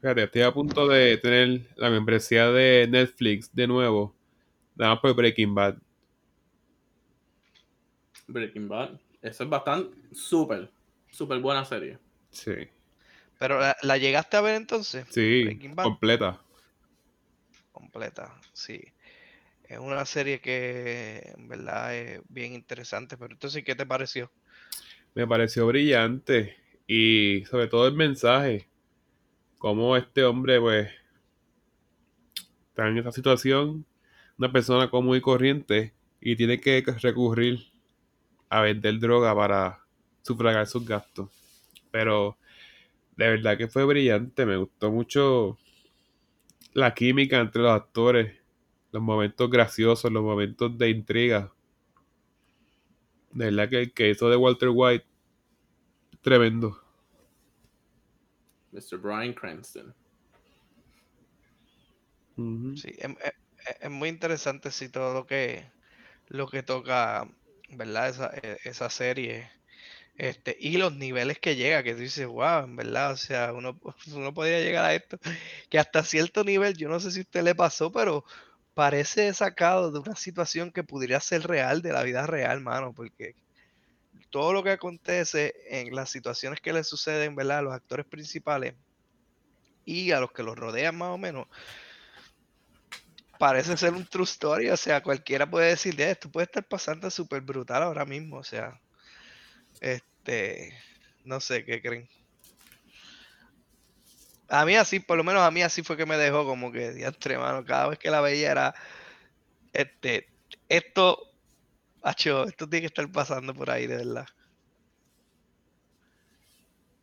Fíjate, 0.00 0.22
estoy 0.24 0.42
a 0.42 0.52
punto 0.52 0.86
de 0.86 1.16
tener 1.18 1.66
la 1.76 1.90
membresía 1.90 2.50
de 2.52 2.86
Netflix 2.88 3.52
de 3.52 3.66
nuevo. 3.66 4.14
Nada 4.76 4.92
más 4.92 5.00
por 5.00 5.12
Breaking 5.16 5.54
Bad. 5.56 5.76
Breaking 8.28 8.68
Bad. 8.68 9.00
Eso 9.20 9.42
es 9.42 9.50
bastante 9.50 9.96
súper, 10.14 10.70
súper 11.10 11.40
buena 11.40 11.64
serie. 11.64 11.98
Sí. 12.30 12.52
Pero 13.40 13.58
la, 13.58 13.76
la 13.82 13.96
llegaste 13.98 14.36
a 14.36 14.40
ver 14.40 14.54
entonces, 14.54 15.04
Sí, 15.10 15.44
Breaking 15.44 15.74
Bad. 15.74 15.84
completa. 15.84 16.40
completa, 17.72 18.40
sí. 18.52 18.80
Es 19.68 19.78
una 19.78 20.06
serie 20.06 20.40
que 20.40 21.34
en 21.36 21.46
verdad 21.46 21.94
es 21.94 22.22
bien 22.30 22.54
interesante, 22.54 23.18
pero 23.18 23.34
entonces, 23.34 23.62
¿qué 23.62 23.74
te 23.74 23.84
pareció? 23.84 24.32
Me 25.14 25.26
pareció 25.26 25.66
brillante. 25.66 26.56
Y 26.86 27.44
sobre 27.44 27.66
todo 27.66 27.86
el 27.86 27.92
mensaje. 27.92 28.66
Cómo 29.58 29.94
este 29.94 30.24
hombre, 30.24 30.58
pues, 30.58 30.88
está 32.68 32.88
en 32.88 32.96
esa 32.96 33.12
situación. 33.12 33.84
Una 34.38 34.50
persona 34.50 34.88
común 34.88 35.18
y 35.18 35.20
corriente. 35.20 35.92
Y 36.18 36.34
tiene 36.36 36.58
que 36.58 36.82
recurrir 37.02 37.70
a 38.48 38.62
vender 38.62 38.98
droga 38.98 39.34
para 39.34 39.84
sufragar 40.22 40.66
sus 40.66 40.86
gastos. 40.86 41.28
Pero 41.90 42.38
de 43.18 43.28
verdad 43.28 43.58
que 43.58 43.68
fue 43.68 43.84
brillante. 43.84 44.46
Me 44.46 44.56
gustó 44.56 44.90
mucho 44.90 45.58
la 46.72 46.94
química 46.94 47.38
entre 47.38 47.60
los 47.60 47.72
actores. 47.72 48.37
Los 48.92 49.02
momentos 49.02 49.48
graciosos, 49.50 50.12
los 50.12 50.22
momentos 50.22 50.76
de 50.76 50.90
intriga. 50.90 51.52
De 53.32 53.46
verdad 53.46 53.70
que 53.70 53.78
el 53.80 53.92
que 53.94 54.10
hizo 54.10 54.28
de 54.28 54.36
Walter 54.36 54.68
White, 54.70 55.06
tremendo. 56.22 56.78
Mr. 58.72 58.96
Brian 58.98 59.32
Cranston. 59.32 59.94
Sí, 62.72 62.88
es, 62.98 63.10
es- 63.24 63.76
es- 63.80 63.90
muy 63.90 64.08
interesante 64.08 64.70
sí 64.70 64.88
todo 64.88 65.12
lo 65.14 65.26
que 65.26 65.70
lo 66.28 66.48
que 66.48 66.62
toca, 66.62 67.28
¿verdad? 67.70 68.08
Esa, 68.10 68.32
e- 68.42 68.58
esa 68.64 68.90
serie. 68.90 69.50
Este, 70.16 70.56
y 70.60 70.78
los 70.78 70.94
niveles 70.96 71.38
que 71.40 71.56
llega, 71.56 71.82
que 71.84 71.94
tú 71.94 72.00
dices, 72.02 72.26
wow, 72.28 72.64
en 72.64 72.76
verdad, 72.76 73.12
o 73.12 73.16
sea, 73.18 73.52
uno, 73.54 73.80
uno 74.14 74.34
podría 74.34 74.60
llegar 74.60 74.84
a 74.86 74.94
esto, 74.94 75.18
que 75.70 75.78
hasta 75.80 76.04
cierto 76.04 76.44
nivel, 76.44 76.76
yo 76.76 76.88
no 76.90 77.00
sé 77.00 77.10
si 77.12 77.20
a 77.20 77.22
usted 77.22 77.42
le 77.44 77.54
pasó, 77.56 77.92
pero 77.92 78.24
parece 78.78 79.34
sacado 79.34 79.90
de 79.90 79.98
una 79.98 80.14
situación 80.14 80.70
que 80.70 80.84
pudiera 80.84 81.18
ser 81.20 81.42
real, 81.48 81.82
de 81.82 81.92
la 81.92 82.04
vida 82.04 82.28
real, 82.28 82.60
mano, 82.60 82.94
porque 82.94 83.34
todo 84.30 84.52
lo 84.54 84.62
que 84.64 84.70
acontece 84.72 85.54
en 85.68 85.94
las 85.94 86.10
situaciones 86.10 86.60
que 86.60 86.72
le 86.72 86.84
suceden, 86.84 87.36
¿verdad? 87.36 87.58
A 87.58 87.62
los 87.62 87.74
actores 87.74 88.06
principales 88.06 88.76
y 89.84 90.12
a 90.12 90.20
los 90.20 90.32
que 90.32 90.42
los 90.42 90.56
rodean 90.56 90.96
más 90.96 91.10
o 91.10 91.18
menos, 91.18 91.46
parece 93.38 93.76
ser 93.76 93.94
un 93.94 94.06
true 94.06 94.24
story, 94.24 94.68
o 94.70 94.76
sea, 94.76 95.02
cualquiera 95.02 95.48
puede 95.50 95.70
decir, 95.70 95.98
"Eh, 96.00 96.10
esto 96.10 96.30
puede 96.30 96.44
estar 96.44 96.66
pasando 96.68 97.10
súper 97.10 97.40
brutal 97.42 97.82
ahora 97.82 98.04
mismo, 98.04 98.36
o 98.38 98.44
sea, 98.44 98.80
este, 99.80 100.72
no 101.24 101.40
sé 101.40 101.64
qué 101.64 101.80
creen. 101.82 102.08
A 104.48 104.64
mí 104.64 104.76
así, 104.76 104.98
por 104.98 105.18
lo 105.18 105.24
menos 105.24 105.42
a 105.42 105.50
mí 105.50 105.62
así 105.62 105.82
fue 105.82 105.96
que 105.96 106.06
me 106.06 106.16
dejó 106.16 106.46
como 106.46 106.72
que 106.72 106.92
diantre, 106.92 107.36
mano, 107.36 107.64
cada 107.64 107.88
vez 107.88 107.98
que 107.98 108.10
la 108.10 108.22
veía 108.22 108.50
era, 108.50 108.74
este, 109.74 110.26
esto, 110.68 111.18
acho, 112.02 112.44
esto 112.44 112.68
tiene 112.68 112.82
que 112.82 112.86
estar 112.86 113.10
pasando 113.12 113.52
por 113.52 113.70
ahí, 113.70 113.86
de 113.86 113.96
verdad. 113.96 114.26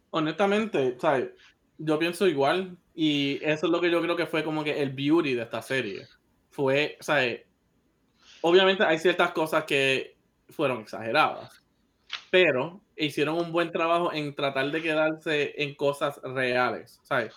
Honestamente, 0.09 0.97
¿sabes? 0.99 1.29
Yo 1.77 1.99
pienso 1.99 2.27
igual 2.27 2.77
y 2.95 3.39
eso 3.43 3.67
es 3.67 3.71
lo 3.71 3.79
que 3.79 3.91
yo 3.91 4.01
creo 4.01 4.15
que 4.15 4.25
fue 4.25 4.43
como 4.43 4.63
que 4.63 4.81
el 4.81 4.91
beauty 4.91 5.35
de 5.35 5.43
esta 5.43 5.61
serie. 5.61 6.07
Fue, 6.49 6.97
¿sabes? 7.01 7.41
Obviamente 8.41 8.83
hay 8.83 8.97
ciertas 8.97 9.31
cosas 9.33 9.65
que 9.65 10.17
fueron 10.49 10.81
exageradas, 10.81 11.63
pero 12.31 12.81
hicieron 12.97 13.37
un 13.37 13.51
buen 13.51 13.71
trabajo 13.71 14.13
en 14.13 14.35
tratar 14.35 14.71
de 14.71 14.81
quedarse 14.81 15.53
en 15.61 15.75
cosas 15.75 16.19
reales, 16.23 16.99
¿sabes? 17.03 17.33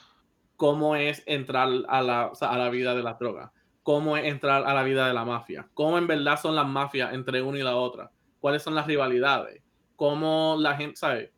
Cómo 0.57 0.97
es 0.97 1.23
entrar 1.27 1.69
a 1.89 2.03
la, 2.03 2.33
a 2.41 2.59
la 2.59 2.71
vida 2.71 2.95
de 2.95 3.03
las 3.03 3.19
drogas, 3.19 3.51
cómo 3.83 4.17
es 4.17 4.25
entrar 4.25 4.65
a 4.67 4.75
la 4.75 4.83
vida 4.83 5.07
de 5.07 5.15
la 5.15 5.25
mafia, 5.25 5.69
cómo 5.75 5.99
en 5.99 6.07
verdad 6.07 6.41
son 6.41 6.55
las 6.55 6.67
mafias 6.67 7.13
entre 7.13 7.43
una 7.43 7.59
y 7.59 7.63
la 7.63 7.77
otra, 7.77 8.11
cuáles 8.41 8.63
son 8.63 8.75
las 8.75 8.87
rivalidades, 8.87 9.63
cómo 9.97 10.57
la 10.59 10.77
gente, 10.77 10.97
¿sabes? 10.97 11.31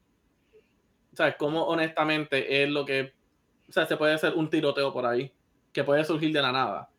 ¿Sabes? 1.15 1.35
Cómo 1.39 1.65
honestamente 1.65 2.63
es 2.63 2.71
lo 2.71 2.85
que, 2.85 3.15
o 3.69 3.73
sea, 3.73 3.87
se 3.87 3.97
puede 3.97 4.15
hacer 4.15 4.35
un 4.35 4.49
tiroteo 4.49 4.93
por 4.93 5.07
ahí, 5.07 5.33
que 5.73 5.85
puede 5.85 6.05
surgir 6.05 6.33
de 6.33 6.43
la 6.43 6.53
nada. 6.53 6.91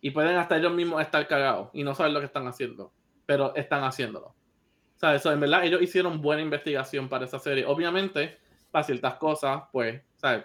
Y 0.00 0.10
pueden 0.10 0.36
hasta 0.36 0.56
ellos 0.56 0.72
mismos 0.72 1.00
estar 1.00 1.26
cagados 1.28 1.70
y 1.72 1.84
no 1.84 1.94
saber 1.94 2.12
lo 2.12 2.20
que 2.20 2.26
están 2.26 2.46
haciendo, 2.48 2.92
pero 3.24 3.54
están 3.54 3.84
haciéndolo. 3.84 4.34
¿Sabes? 5.02 5.22
So, 5.22 5.32
en 5.32 5.40
verdad, 5.40 5.64
ellos 5.64 5.82
hicieron 5.82 6.22
buena 6.22 6.42
investigación 6.42 7.08
para 7.08 7.24
esa 7.24 7.40
serie. 7.40 7.66
Obviamente, 7.66 8.38
para 8.70 8.84
ciertas 8.84 9.16
cosas, 9.16 9.64
pues. 9.72 10.00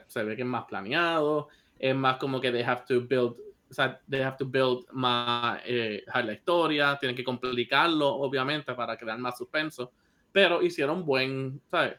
Se 0.08 0.24
ve 0.24 0.36
que 0.36 0.42
es 0.42 0.48
más 0.48 0.66
planeado, 0.66 1.50
es 1.78 1.96
más 1.96 2.18
como 2.18 2.42
que 2.42 2.52
they 2.52 2.64
have 2.64 2.82
to 2.88 3.02
build, 3.02 3.36
sea, 3.70 4.02
they 4.10 4.24
have 4.24 4.36
to 4.36 4.48
build 4.48 4.88
más 4.92 5.62
eh, 5.64 6.04
la 6.12 6.34
historia, 6.34 6.98
tienen 7.00 7.16
que 7.16 7.24
complicarlo, 7.24 8.08
obviamente, 8.08 8.74
para 8.74 8.98
crear 8.98 9.20
más 9.20 9.38
suspenso, 9.38 9.92
pero 10.32 10.64
hicieron 10.64 11.06
buen, 11.06 11.62
¿sabes? 11.70 11.98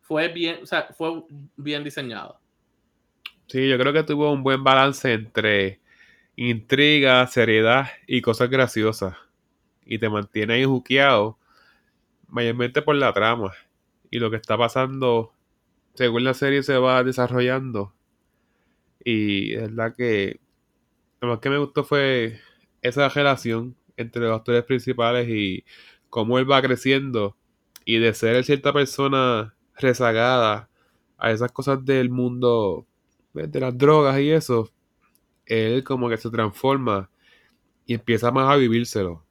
Fue 0.00 0.28
bien, 0.28 0.66
sea, 0.66 0.88
fue 0.96 1.22
bien 1.56 1.84
diseñado. 1.84 2.40
Sí, 3.48 3.68
yo 3.68 3.76
creo 3.76 3.92
que 3.92 4.02
tuvo 4.02 4.32
un 4.32 4.42
buen 4.42 4.64
balance 4.64 5.12
entre 5.12 5.82
intriga, 6.36 7.26
seriedad 7.26 7.88
y 8.06 8.22
cosas 8.22 8.48
graciosas. 8.48 9.14
Y 9.84 9.98
te 9.98 10.08
mantiene 10.08 10.54
ahí 10.54 10.64
juqueado, 10.64 11.38
mayormente 12.32 12.82
por 12.82 12.96
la 12.96 13.12
trama. 13.12 13.52
Y 14.10 14.18
lo 14.18 14.30
que 14.30 14.36
está 14.36 14.58
pasando, 14.58 15.32
según 15.94 16.24
la 16.24 16.34
serie 16.34 16.62
se 16.62 16.76
va 16.78 17.04
desarrollando. 17.04 17.94
Y 19.04 19.54
es 19.54 19.62
verdad 19.62 19.94
que 19.96 20.40
lo 21.20 21.28
más 21.28 21.38
que 21.38 21.50
me 21.50 21.58
gustó 21.58 21.84
fue 21.84 22.40
esa 22.80 23.08
relación 23.08 23.76
entre 23.96 24.22
los 24.22 24.36
actores 24.36 24.64
principales 24.64 25.28
y 25.28 25.64
cómo 26.10 26.38
él 26.38 26.50
va 26.50 26.62
creciendo. 26.62 27.36
Y 27.84 27.98
de 27.98 28.14
ser 28.14 28.42
cierta 28.44 28.72
persona 28.72 29.54
rezagada 29.76 30.68
a 31.18 31.30
esas 31.30 31.52
cosas 31.52 31.84
del 31.84 32.10
mundo 32.10 32.86
pues, 33.32 33.50
de 33.50 33.60
las 33.60 33.76
drogas 33.76 34.18
y 34.20 34.30
eso, 34.30 34.70
él 35.46 35.84
como 35.84 36.08
que 36.08 36.16
se 36.16 36.30
transforma 36.30 37.10
y 37.86 37.94
empieza 37.94 38.30
más 38.30 38.48
a 38.48 38.56
vivírselo. 38.56 39.24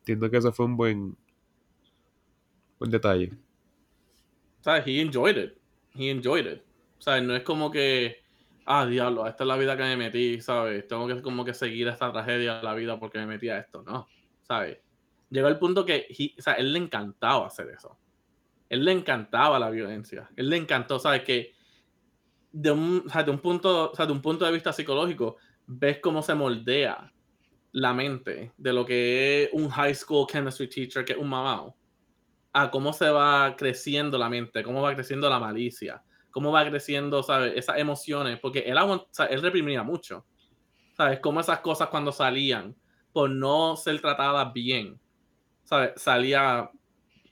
Entiendo 0.00 0.30
que 0.30 0.38
eso 0.38 0.52
fue 0.52 0.66
un 0.66 0.76
buen, 0.76 1.16
buen 2.82 2.90
detalle. 2.90 3.32
¿Sabes? 4.60 4.86
He 4.86 5.00
enjoyed 5.00 5.36
it. 5.36 5.58
He 5.94 6.10
enjoyed 6.10 6.46
it. 6.46 6.62
¿Sabes? 6.98 7.22
No 7.22 7.34
es 7.36 7.42
como 7.42 7.70
que, 7.70 8.22
ah, 8.66 8.86
diablo, 8.86 9.26
esta 9.26 9.44
es 9.44 9.48
la 9.48 9.56
vida 9.56 9.76
que 9.76 9.82
me 9.84 9.96
metí, 9.96 10.40
¿sabes? 10.40 10.86
Tengo 10.88 11.06
que 11.06 11.22
como 11.22 11.44
que 11.44 11.54
seguir 11.54 11.88
esta 11.88 12.12
tragedia 12.12 12.56
de 12.56 12.62
la 12.62 12.74
vida 12.74 12.98
porque 12.98 13.18
me 13.18 13.26
metí 13.26 13.48
a 13.48 13.58
esto, 13.58 13.82
¿no? 13.82 14.08
¿Sabes? 14.42 14.78
Llegó 15.30 15.48
el 15.48 15.58
punto 15.58 15.84
que, 15.84 16.08
o 16.38 16.42
sea, 16.42 16.54
él 16.54 16.72
le 16.72 16.78
encantaba 16.80 17.46
hacer 17.46 17.68
eso. 17.68 17.96
Él 18.68 18.84
le 18.84 18.92
encantaba 18.92 19.58
la 19.58 19.70
violencia. 19.70 20.28
Él 20.36 20.50
le 20.50 20.56
encantó, 20.56 20.98
¿sabes? 20.98 21.22
Que 21.22 21.52
de 22.50 22.70
un, 22.70 23.04
o 23.06 23.10
sea, 23.10 23.22
de 23.22 23.30
un 23.30 23.38
punto, 23.38 23.92
o 23.92 23.94
sea, 23.94 24.06
de 24.06 24.12
un 24.12 24.20
punto 24.20 24.44
de 24.44 24.52
vista 24.52 24.72
psicológico, 24.72 25.36
ves 25.66 25.98
cómo 26.00 26.20
se 26.22 26.34
moldea 26.34 27.12
la 27.72 27.94
mente 27.94 28.52
de 28.56 28.72
lo 28.72 28.84
que 28.84 29.44
es 29.44 29.50
un 29.52 29.68
high 29.70 29.94
school 29.94 30.26
chemistry 30.26 30.68
teacher, 30.68 31.04
que 31.04 31.12
es 31.12 31.18
un 31.18 31.28
mamá, 31.28 31.72
a 32.52 32.70
cómo 32.70 32.92
se 32.92 33.08
va 33.10 33.56
creciendo 33.56 34.18
la 34.18 34.28
mente, 34.28 34.62
cómo 34.62 34.82
va 34.82 34.94
creciendo 34.94 35.28
la 35.30 35.38
malicia, 35.38 36.02
cómo 36.30 36.52
va 36.52 36.68
creciendo, 36.68 37.22
¿sabes? 37.22 37.54
Esas 37.56 37.78
emociones, 37.78 38.38
porque 38.40 38.60
él, 38.60 38.76
él 39.30 39.42
reprimía 39.42 39.82
mucho, 39.82 40.26
¿sabes? 40.96 41.20
Cómo 41.20 41.40
esas 41.40 41.60
cosas 41.60 41.88
cuando 41.88 42.12
salían, 42.12 42.76
por 43.12 43.30
no 43.30 43.76
ser 43.76 44.00
tratadas 44.00 44.52
bien, 44.52 45.00
¿sabes? 45.64 45.92
Salía 45.96 46.70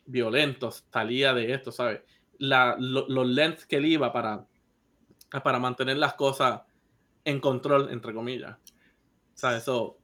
violento, 0.06 0.70
salía 0.70 1.34
de 1.34 1.52
esto, 1.52 1.72
¿sabes? 1.72 2.00
La, 2.38 2.76
los 2.78 3.26
lengths 3.26 3.66
que 3.66 3.76
él 3.76 3.86
iba 3.86 4.12
para, 4.12 4.46
para 5.42 5.58
mantener 5.58 5.98
las 5.98 6.14
cosas 6.14 6.62
en 7.24 7.40
control, 7.40 7.90
entre 7.90 8.14
comillas. 8.14 8.56
¿Sabes? 9.34 9.64
So, 9.64 9.98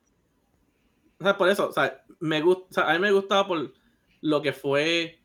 o 1.19 1.25
sea, 1.25 1.37
por 1.37 1.49
eso, 1.49 1.69
o 1.69 1.73
sea, 1.73 2.05
me 2.21 2.41
gusta, 2.43 2.91
a 2.91 2.93
mí 2.95 2.99
me 2.99 3.11
gustaba 3.11 3.47
por 3.47 3.73
lo 4.21 4.43
que 4.43 4.53
fue 4.53 5.21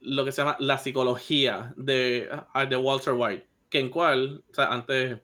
lo 0.00 0.24
que 0.24 0.32
se 0.32 0.42
llama 0.42 0.56
la 0.60 0.78
psicología 0.78 1.72
de, 1.76 2.28
ah, 2.52 2.66
de 2.66 2.76
Walter 2.76 3.14
White, 3.14 3.46
que 3.68 3.80
en 3.80 3.90
cual, 3.90 4.44
o 4.50 4.54
sea, 4.54 4.66
antes, 4.66 5.18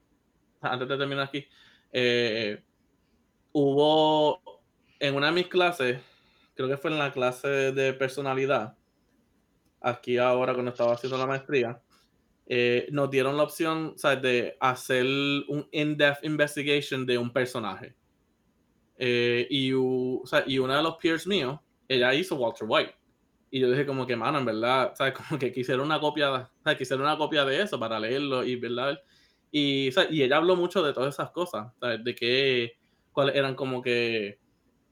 antes 0.61 0.89
de 0.89 0.97
terminar 0.97 1.29
aquí, 1.29 1.47
eh, 1.93 2.63
hubo 3.53 4.41
en 4.99 5.15
una 5.15 5.27
de 5.27 5.33
mis 5.33 5.49
clases, 5.49 6.01
creo 6.55 6.69
que 6.69 6.77
fue 6.77 6.91
en 6.91 6.99
la 6.99 7.13
clase 7.13 7.49
de 7.73 7.93
personalidad, 7.93 8.77
aquí 9.81 10.19
ahora 10.19 10.55
cuando 10.55 10.73
estaba 10.73 10.95
haciendo 10.95 11.19
la 11.19 11.27
maestría, 11.27 11.81
eh, 12.47 12.89
nos 12.91 13.11
dieron 13.11 13.37
la 13.37 13.45
opción 13.45 13.95
de 14.21 14.57
hacer 14.61 15.07
un 15.49 15.67
in-depth 15.73 16.25
investigation 16.25 17.07
de 17.07 17.17
un 17.17 17.33
personaje. 17.33 17.95
Eh, 18.97 19.47
y, 19.51 19.73
o 19.73 20.23
y 20.47 20.59
una 20.59 20.77
de 20.77 20.83
los 20.83 20.97
peers 20.97 21.27
míos, 21.27 21.59
ella 21.89 22.15
hizo 22.15 22.37
Walter 22.37 22.67
White. 22.69 22.95
Y 23.55 23.61
yo 23.61 23.71
dije 23.71 23.87
como 23.87 24.05
que, 24.05 24.17
mano, 24.17 24.41
en 24.41 24.47
verdad, 24.47 24.95
¿sabes? 24.97 25.15
Como 25.15 25.39
que 25.39 25.53
quisiera 25.53 25.81
una 25.81 26.01
copia, 26.01 26.51
¿sabes? 26.65 26.77
Quisiera 26.77 27.01
una 27.01 27.17
copia 27.17 27.45
de 27.45 27.63
eso 27.63 27.79
para 27.79 28.01
leerlo 28.01 28.43
y, 28.43 28.57
¿verdad? 28.57 29.01
Y, 29.53 29.91
y 30.11 30.23
ella 30.23 30.39
habló 30.39 30.57
mucho 30.57 30.83
de 30.83 30.93
todas 30.93 31.15
esas 31.15 31.31
cosas, 31.31 31.73
¿sabes? 31.79 32.03
De 32.03 32.17
que, 32.17 32.73
cuáles 33.13 33.37
eran 33.37 33.55
como 33.55 33.81
que, 33.81 34.41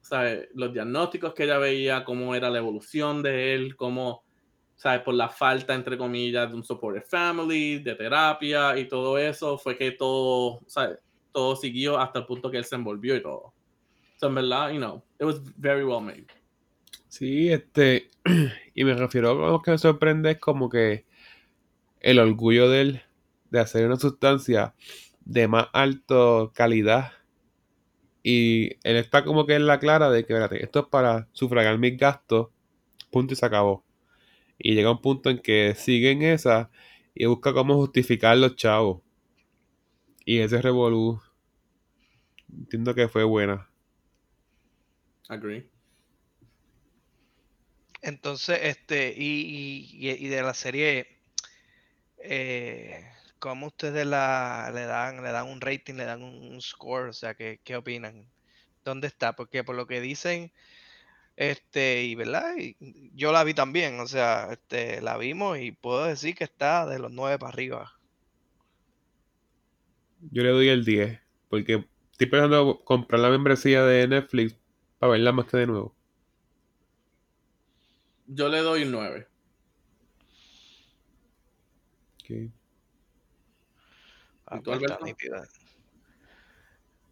¿sabes? 0.01 0.48
Los 0.55 0.72
diagnósticos 0.72 1.35
que 1.35 1.42
ella 1.42 1.59
veía, 1.59 2.05
cómo 2.05 2.37
era 2.37 2.51
la 2.51 2.59
evolución 2.59 3.20
de 3.20 3.53
él, 3.53 3.75
cómo, 3.75 4.22
¿sabes? 4.77 5.01
Por 5.01 5.14
la 5.14 5.29
falta, 5.29 5.75
entre 5.75 5.98
comillas, 5.98 6.48
de 6.48 6.55
un 6.55 6.62
support 6.62 7.05
family, 7.09 7.81
de 7.81 7.96
terapia 7.96 8.79
y 8.79 8.87
todo 8.87 9.18
eso, 9.18 9.59
fue 9.59 9.77
que 9.77 9.90
todo, 9.90 10.61
¿sabes? 10.68 11.01
Todo 11.33 11.57
siguió 11.57 11.98
hasta 11.98 12.20
el 12.20 12.27
punto 12.27 12.48
que 12.48 12.59
él 12.59 12.64
se 12.64 12.77
envolvió 12.77 13.16
y 13.16 13.22
todo. 13.22 13.55
So, 14.18 14.29
en 14.29 14.37
verdad, 14.37 14.70
you 14.70 14.79
know, 14.79 15.03
it 15.18 15.25
was 15.25 15.42
very 15.57 15.83
well 15.83 16.01
made. 16.01 16.41
Sí, 17.12 17.53
este, 17.53 18.09
y 18.75 18.85
me 18.85 18.94
refiero 18.94 19.33
a 19.33 19.51
lo 19.51 19.61
que 19.61 19.72
me 19.72 19.77
sorprende 19.77 20.31
es 20.31 20.38
como 20.38 20.70
que 20.70 21.05
el 22.01 22.18
orgullo 22.18 22.70
de 22.70 22.81
él 22.81 23.03
de 23.51 23.61
hacer 23.61 23.85
una 23.87 23.98
sustancia 23.98 24.75
de 25.27 25.46
más 25.46 25.68
alta 25.75 26.51
calidad 26.55 27.12
y 28.22 28.77
él 28.83 28.96
está 28.96 29.25
como 29.25 29.44
que 29.44 29.57
en 29.57 29.66
la 29.66 29.79
clara 29.79 30.09
de 30.09 30.25
que, 30.25 30.33
espérate, 30.33 30.64
esto 30.64 30.81
es 30.81 30.87
para 30.87 31.29
sufragar 31.33 31.77
mis 31.77 31.98
gastos, 31.98 32.48
punto 33.11 33.35
y 33.35 33.37
se 33.37 33.44
acabó. 33.44 33.85
Y 34.59 34.75
llega 34.75 34.90
un 34.90 35.03
punto 35.03 35.29
en 35.29 35.38
que 35.40 35.75
sigue 35.77 36.12
en 36.12 36.22
esa 36.22 36.70
y 37.14 37.27
busca 37.27 37.53
cómo 37.53 37.77
justificar 37.77 38.38
los 38.38 38.57
chavos. 38.57 39.03
Y 40.25 40.38
ese 40.38 40.62
revolú, 40.62 41.20
entiendo 42.51 42.94
que 42.94 43.09
fue 43.09 43.25
buena. 43.25 43.68
Agree. 45.29 45.72
Entonces, 48.03 48.59
este, 48.62 49.15
y, 49.17 49.88
y, 49.93 50.29
de 50.29 50.43
la 50.43 50.55
serie, 50.55 51.07
eh, 52.19 53.09
¿cómo 53.38 53.69
ustedes 53.69 54.05
la, 54.07 54.73
le 54.75 54.83
dan, 54.87 55.23
le 55.23 55.31
dan 55.31 55.49
un 55.49 55.61
rating, 55.61 55.95
le 55.95 56.05
dan 56.05 56.23
un, 56.23 56.61
score? 56.61 57.09
O 57.09 57.12
sea, 57.12 57.35
¿qué, 57.35 57.61
¿qué, 57.62 57.77
opinan? 57.77 58.27
¿Dónde 58.85 59.07
está? 59.07 59.35
Porque 59.37 59.62
por 59.62 59.77
lo 59.77 59.87
que 59.87 60.01
dicen, 60.01 60.51
este, 61.37 62.03
y 62.03 62.17
verdad, 62.17 62.55
yo 63.15 63.31
la 63.33 63.45
vi 63.45 63.55
también, 63.55 64.01
o 64.01 64.09
sea, 64.09 64.49
este, 64.51 65.01
la 65.01 65.17
vimos 65.17 65.59
y 65.59 65.71
puedo 65.71 66.05
decir 66.05 66.35
que 66.35 66.45
está 66.45 66.87
de 66.87 66.99
los 66.99 67.12
9 67.12 67.38
para 67.38 67.53
arriba. 67.53 67.93
Yo 70.33 70.43
le 70.43 70.51
doy 70.51 70.69
el 70.69 70.85
10, 70.85 71.21
porque 71.49 71.85
estoy 72.11 72.27
pensando 72.27 72.83
comprar 72.85 73.21
la 73.21 73.31
membresía 73.31 73.85
de 73.85 74.09
Netflix 74.09 74.57
para 74.99 75.12
verla 75.12 75.33
más 75.33 75.47
que 75.47 75.57
de 75.57 75.67
nuevo. 75.69 75.95
Yo 78.27 78.49
le 78.49 78.59
doy 78.59 78.85
un 78.85 78.93
9. 78.93 79.27
Ah, 84.47 84.61
pues 84.63 84.81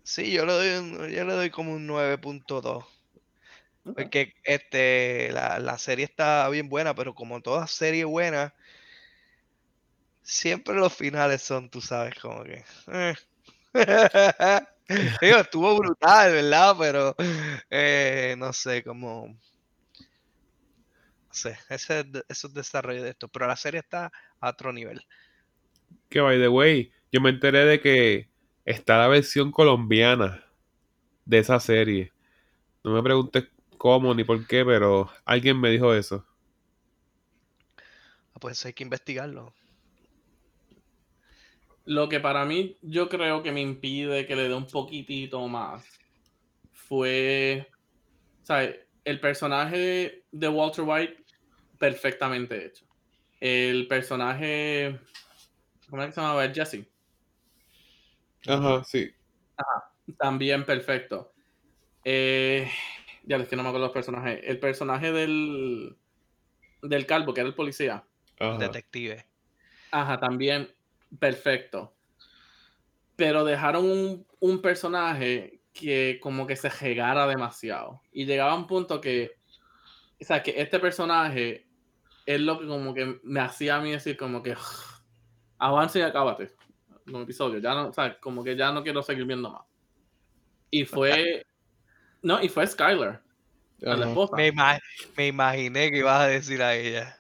sí, 0.03 0.33
yo 0.33 0.47
le 0.47 0.53
doy, 0.53 1.13
yo 1.13 1.25
le 1.25 1.35
doy 1.35 1.51
como 1.51 1.73
un 1.73 1.87
9.2. 1.87 2.85
Porque 3.83 4.35
este, 4.45 5.31
la, 5.33 5.59
la, 5.59 5.79
serie 5.79 6.05
está 6.05 6.49
bien 6.49 6.69
buena, 6.69 6.95
pero 6.95 7.15
como 7.15 7.41
toda 7.41 7.67
serie 7.67 8.05
buena, 8.05 8.55
siempre 10.23 10.75
los 10.75 10.95
finales 10.95 11.43
son, 11.43 11.71
tú 11.71 11.81
sabes, 11.81 12.15
como 12.21 12.45
que. 12.45 12.65
Eh. 12.89 13.15
estuvo 15.21 15.77
brutal, 15.79 16.33
¿verdad? 16.33 16.77
Pero 16.79 17.17
eh, 17.71 18.35
no 18.39 18.53
sé, 18.53 18.83
como. 18.85 19.37
Ese, 21.47 22.07
esos 22.29 22.53
desarrollo 22.53 23.03
de 23.03 23.11
esto. 23.11 23.29
Pero 23.29 23.47
la 23.47 23.57
serie 23.57 23.81
está 23.81 24.13
a 24.41 24.51
otro 24.51 24.73
nivel. 24.73 25.01
Que 26.09 26.21
by 26.21 26.39
the 26.39 26.49
way, 26.49 26.93
yo 27.13 27.21
me 27.21 27.31
enteré 27.31 27.65
de 27.65 27.81
que 27.81 28.29
está 28.65 28.99
la 28.99 29.09
versión 29.09 29.51
colombiana 29.51 30.45
de 31.25 31.39
esa 31.39 31.61
serie. 31.61 32.13
No 32.85 32.93
me 32.93 33.03
preguntes 33.03 33.49
cómo 33.77 34.15
ni 34.15 34.25
por 34.25 34.47
qué, 34.47 34.65
pero 34.65 35.11
alguien 35.25 35.61
me 35.61 35.71
dijo 35.71 35.95
eso. 35.95 36.27
Ah, 38.35 38.39
pues 38.41 38.65
hay 38.67 38.73
que 38.73 38.85
investigarlo. 38.85 39.55
Lo 41.85 42.09
que 42.09 42.21
para 42.21 42.45
mí 42.45 42.77
yo 42.83 43.09
creo 43.09 43.43
que 43.43 43.53
me 43.53 43.61
impide 43.61 44.27
que 44.27 44.37
le 44.37 44.49
dé 44.49 44.55
un 44.55 44.67
poquitito 44.67 45.47
más 45.49 45.85
fue, 46.73 47.69
¿sabes? 48.43 48.81
El 49.05 49.19
personaje 49.19 50.25
de 50.31 50.49
Walter 50.49 50.85
White 50.87 51.20
perfectamente 51.81 52.67
hecho. 52.67 52.85
El 53.41 53.89
personaje, 53.89 55.01
¿cómo 55.89 56.03
es 56.03 56.09
que 56.09 56.15
se 56.15 56.21
llamaba? 56.21 56.47
Jesse. 56.51 56.87
Ajá, 58.47 58.85
sí. 58.85 59.11
Ajá, 59.57 59.91
también 60.19 60.67
perfecto. 60.67 61.33
Eh, 62.05 62.71
ya 63.25 63.39
es 63.39 63.49
que 63.49 63.57
no 63.57 63.63
me 63.63 63.71
acuerdo 63.71 63.87
los 63.87 63.95
personajes. 63.95 64.41
El 64.45 64.61
personaje 64.61 65.11
del, 65.11 65.97
del 66.83 67.07
calvo, 67.07 67.33
que 67.33 67.41
era 67.41 67.49
el 67.49 67.55
policía. 67.55 68.05
Detective. 68.59 69.27
Ajá, 69.91 70.21
también 70.21 70.71
perfecto. 71.19 71.95
Pero 73.17 73.45
dejaron 73.45 74.27
un, 74.39 74.63
personaje 74.63 75.63
que 75.73 76.19
como 76.23 76.47
que 76.47 76.57
se 76.57 76.69
regara 76.69 77.27
demasiado. 77.27 78.03
Y 78.13 78.27
llegaba 78.27 78.53
a 78.53 78.57
un 78.57 78.67
punto 78.67 79.01
que, 79.01 79.33
o 80.21 80.25
sea, 80.25 80.43
que 80.43 80.61
este 80.61 80.79
personaje 80.79 81.70
es 82.27 82.41
lo 82.41 82.59
que 82.59 82.67
como 82.67 82.95
que 82.95 83.21
me 83.23 83.41
hacía 83.41 83.77
a 83.77 83.81
mí 83.81 83.93
decir 83.93 84.17
como 84.17 84.43
que 84.43 84.57
avance 85.59 85.99
y 85.99 86.03
acábate 86.03 86.53
un 87.13 87.23
episodio. 87.23 87.59
Ya 87.59 87.75
no, 87.75 87.89
o 87.89 87.93
sea, 87.93 88.19
como 88.19 88.45
que 88.45 88.57
ya 88.57 88.73
no 88.73 88.83
quiero 88.83 89.03
seguir 89.03 89.25
viendo 89.25 89.51
más. 89.51 89.63
Y 90.71 90.85
fue, 90.85 91.47
no, 92.23 92.43
y 92.43 92.49
fue 92.49 92.67
Skyler. 92.67 93.21
Me, 95.17 95.27
imaginé 95.29 95.91
que 95.91 95.99
ibas 95.99 96.21
a 96.21 96.27
decir 96.27 96.63
a 96.63 96.75
ella. 96.75 97.19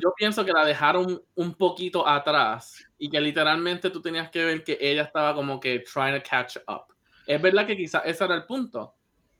yo 0.00 0.12
pienso 0.16 0.44
que 0.44 0.52
la 0.52 0.64
dejaron 0.64 1.22
un 1.36 1.54
poquito 1.54 2.06
atrás 2.06 2.84
y 2.98 3.08
que 3.08 3.20
literalmente 3.20 3.90
tú 3.90 4.02
tenías 4.02 4.28
que 4.28 4.44
ver 4.44 4.64
que 4.64 4.76
ella 4.80 5.02
estaba 5.02 5.34
como 5.34 5.60
que 5.60 5.84
trying 5.92 6.20
to 6.20 6.28
catch 6.28 6.56
up. 6.66 6.92
Es 7.26 7.40
verdad 7.40 7.66
que 7.66 7.76
quizás 7.76 8.02
ese 8.04 8.24
era 8.24 8.34
el 8.34 8.44
punto. 8.44 8.94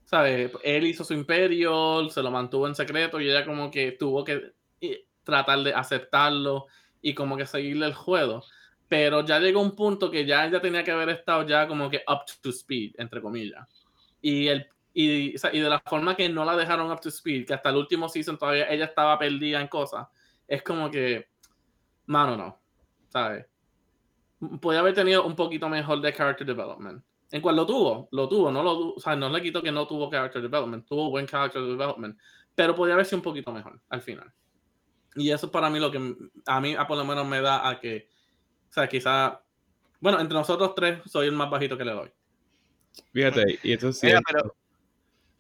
¿Sabes? 0.05 0.53
Él 0.63 0.87
hizo 0.87 1.05
su 1.05 1.13
imperio, 1.13 2.09
se 2.09 2.23
lo 2.23 2.31
mantuvo 2.31 2.67
en 2.67 2.75
secreto 2.75 3.21
y 3.21 3.29
ella 3.29 3.45
como 3.45 3.71
que 3.71 3.93
tuvo 3.93 4.25
que 4.25 4.53
tratar 5.29 5.63
de 5.63 5.75
aceptarlo 5.75 6.67
y 7.03 7.15
como 7.15 7.37
que 7.37 7.47
seguirle 7.47 7.87
el 7.87 7.95
juego. 7.95 8.43
Pero 8.89 9.25
ya 9.25 9.39
llegó 9.39 9.61
un 9.61 9.77
punto 9.77 10.11
que 10.11 10.25
ya 10.25 10.47
ella 10.47 10.61
tenía 10.61 10.83
que 10.83 10.91
haber 10.91 11.11
estado 11.11 11.47
ya 11.47 11.69
como 11.69 11.91
que 11.91 12.03
up 12.09 12.23
to 12.41 12.49
speed, 12.49 12.95
entre 12.97 13.21
comillas. 13.21 13.69
Y, 14.23 14.49
el, 14.49 14.67
y, 14.95 15.35
y 15.35 15.61
de 15.61 15.69
la 15.69 15.81
forma 15.81 16.17
que 16.17 16.29
no 16.29 16.45
la 16.45 16.57
dejaron 16.57 16.91
up 16.91 17.01
to 17.01 17.11
speed, 17.11 17.47
que 17.47 17.55
hasta 17.55 17.69
el 17.69 17.77
último 17.77 18.09
season 18.09 18.39
todavía 18.39 18.69
ella 18.71 18.87
estaba 18.87 19.19
perdida 19.19 19.61
en 19.61 19.69
cosas, 19.69 20.09
es 20.47 20.63
como 20.63 20.91
que, 20.91 21.29
mano, 22.07 22.37
no. 22.37 22.61
¿sabes? 23.09 23.47
Puede 24.61 24.79
haber 24.79 24.95
tenido 24.95 25.27
un 25.27 25.37
poquito 25.37 25.69
mejor 25.69 26.01
de 26.01 26.13
character 26.13 26.47
development. 26.47 27.05
En 27.31 27.43
cual 27.43 27.57
lo 27.57 27.67
tuvo, 27.67 28.09
lo 28.13 28.27
tuvo, 28.27 28.51
no 28.51 28.63
lo, 28.63 28.95
o 28.95 29.01
sea, 29.01 29.15
no 29.15 29.29
le 29.29 29.43
quito 29.43 29.61
que 29.61 29.71
no 29.71 29.87
tuvo 29.87 30.11
character 30.11 30.41
development, 30.41 30.87
tuvo 30.87 31.11
buen 31.11 31.27
character 31.27 31.61
development, 31.61 32.19
pero 32.55 32.75
podía 32.75 32.95
haber 32.95 33.05
sido 33.05 33.19
un 33.19 33.23
poquito 33.23 33.53
mejor 33.53 33.79
al 33.91 34.01
final. 34.01 34.33
Y 35.19 35.31
eso 35.33 35.51
para 35.51 35.69
mí 35.69 35.81
lo 35.81 35.91
que 35.91 36.15
a 36.47 36.61
mí 36.61 36.75
a 36.75 36.87
por 36.87 36.97
lo 36.97 37.05
menos 37.05 37.27
me 37.27 37.41
da 37.41 37.69
a 37.69 37.81
que, 37.81 38.09
o 38.71 38.73
sea, 38.73 38.89
quizá, 38.89 39.43
bueno, 40.01 40.21
entre 40.21 40.39
nosotros 40.39 40.75
tres 40.75 41.01
soy 41.07 41.27
el 41.27 41.35
más 41.35 41.51
bajito 41.51 41.77
que 41.77 41.85
le 41.85 41.93
doy. 41.93 42.11
Fíjate, 43.13 43.59
y 43.63 43.73
eso 43.73 43.89
es 43.89 44.03
Mira, 44.03 44.21
cierto. 44.25 44.25
pero 44.27 44.57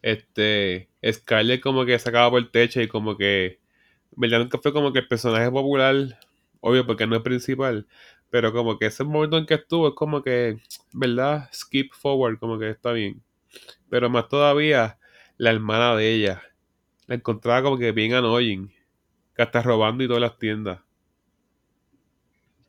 Este, 0.03 0.89
Scarlett 1.11 1.61
como 1.61 1.85
que 1.85 1.99
sacaba 1.99 2.31
por 2.31 2.41
el 2.41 2.51
techo 2.51 2.81
y 2.81 2.89
como 2.89 3.17
que, 3.17 3.61
¿verdad? 4.17 4.41
Nunca 4.41 4.59
fue 4.59 4.73
como 4.73 4.93
que 4.93 5.01
el 5.01 5.09
personaje 5.09 5.51
popular, 5.51 6.19
obvio 6.61 6.87
porque 6.87 7.07
no 7.07 7.17
es 7.17 7.23
principal, 7.23 7.87
pero 8.31 8.53
como 8.53 8.79
que 8.79 8.87
ese 8.87 9.05
momento 9.05 9.39
en 9.39 9.47
que 9.47 9.55
estuvo 9.55 9.89
es 9.89 9.95
como 9.95 10.23
que, 10.23 10.59
¿verdad? 10.93 11.49
Skip 11.53 11.93
forward, 11.93 12.39
como 12.39 12.59
que 12.59 12.71
está 12.71 12.93
bien. 12.93 13.23
Pero 13.91 14.11
más 14.11 14.29
todavía, 14.29 14.99
la 15.37 15.51
hermana 15.51 15.97
de 15.97 16.15
ella, 16.15 16.43
la 17.07 17.15
encontraba 17.17 17.63
como 17.63 17.79
que 17.79 17.93
bien 17.93 18.15
annoying, 18.15 18.73
que 19.39 19.43
hasta 19.43 19.63
robando 19.63 20.05
y 20.05 20.07
todas 20.07 20.21
las 20.21 20.37
tiendas. 20.39 20.81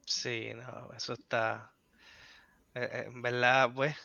sí, 0.05 0.51
no, 0.55 0.91
eso 0.95 1.13
está. 1.13 1.73
eh, 2.75 2.89
eh, 2.91 3.03
en 3.07 3.21
verdad, 3.21 3.71
pues. 3.73 3.95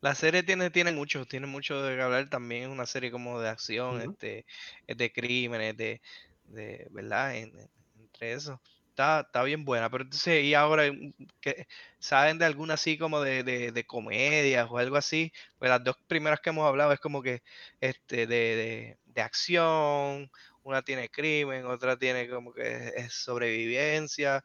La 0.00 0.14
serie 0.14 0.42
tiene, 0.44 0.70
tiene 0.70 0.92
mucho, 0.92 1.26
tiene 1.26 1.46
mucho 1.48 1.82
de 1.82 1.96
qué 1.96 2.02
hablar. 2.02 2.30
También 2.30 2.64
es 2.64 2.68
una 2.70 2.86
serie 2.86 3.10
como 3.12 3.40
de 3.40 3.48
acción, 3.50 4.02
este, 4.02 4.46
es 4.86 4.96
de 4.98 5.12
crímenes, 5.12 5.76
de, 5.76 6.02
de 6.44 6.88
¿verdad? 6.92 7.36
En- 7.36 7.58
en- 7.58 7.70
entre 8.00 8.34
eso. 8.34 8.62
Está, 8.90 9.22
está 9.22 9.42
bien 9.44 9.64
buena. 9.64 9.90
Pero 9.90 10.04
entonces, 10.04 10.44
y 10.44 10.54
ahora, 10.54 10.90
mm, 10.92 11.12
que 11.40 11.66
¿saben 12.00 12.38
de 12.38 12.46
alguna 12.46 12.74
así 12.74 12.98
como 12.98 13.20
de, 13.22 13.44
de, 13.44 13.72
de 13.72 13.86
comedias 13.86 14.68
o 14.70 14.78
algo 14.78 14.96
así? 14.96 15.32
Pues 15.58 15.70
las 15.70 15.84
dos 15.84 15.96
primeras 16.08 16.40
que 16.40 16.50
hemos 16.50 16.66
hablado 16.68 16.92
es 16.92 17.00
como 17.00 17.22
que 17.22 17.42
este, 17.80 18.26
de, 18.28 18.36
de, 18.56 18.98
de 19.06 19.22
acción, 19.22 20.30
una 20.64 20.82
tiene 20.82 21.08
crimen, 21.08 21.66
otra 21.66 21.96
tiene 21.96 22.28
como 22.28 22.52
que 22.52 22.92
es 22.96 23.12
sobrevivencia, 23.12 24.42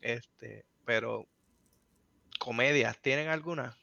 este, 0.00 0.64
pero 0.84 1.26
comedias, 2.38 2.98
¿tienen 3.00 3.28
alguna? 3.28 3.76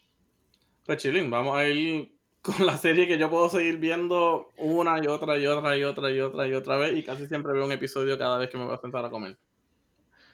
Pues 0.85 1.01
chilling, 1.01 1.29
vamos 1.29 1.55
a 1.57 1.67
ir 1.67 2.17
con 2.41 2.65
la 2.65 2.77
serie 2.77 3.07
que 3.07 3.17
yo 3.17 3.29
puedo 3.29 3.49
seguir 3.49 3.77
viendo 3.77 4.49
una 4.57 5.01
y 5.03 5.07
otra 5.07 5.37
y 5.37 5.45
otra 5.45 5.77
y 5.77 5.83
otra 5.83 6.11
y 6.11 6.19
otra 6.19 6.47
y 6.47 6.53
otra 6.53 6.77
vez 6.77 6.97
y 6.97 7.03
casi 7.03 7.27
siempre 7.27 7.53
veo 7.53 7.65
un 7.65 7.71
episodio 7.71 8.17
cada 8.17 8.37
vez 8.37 8.49
que 8.49 8.57
me 8.57 8.65
voy 8.65 8.75
a 8.75 8.81
sentar 8.81 9.05
a 9.05 9.09
comer. 9.09 9.37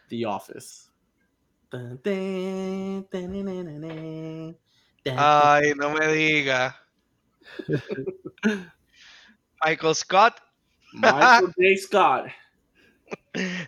The 0.09 0.25
Office. 0.25 0.89
Ay, 5.05 5.73
no 5.75 5.91
me 5.91 6.07
diga. 6.07 6.75
Michael 9.63 9.95
Scott. 9.95 10.48
Michael 10.93 11.53
J. 11.57 11.77
Scott. 11.77 12.31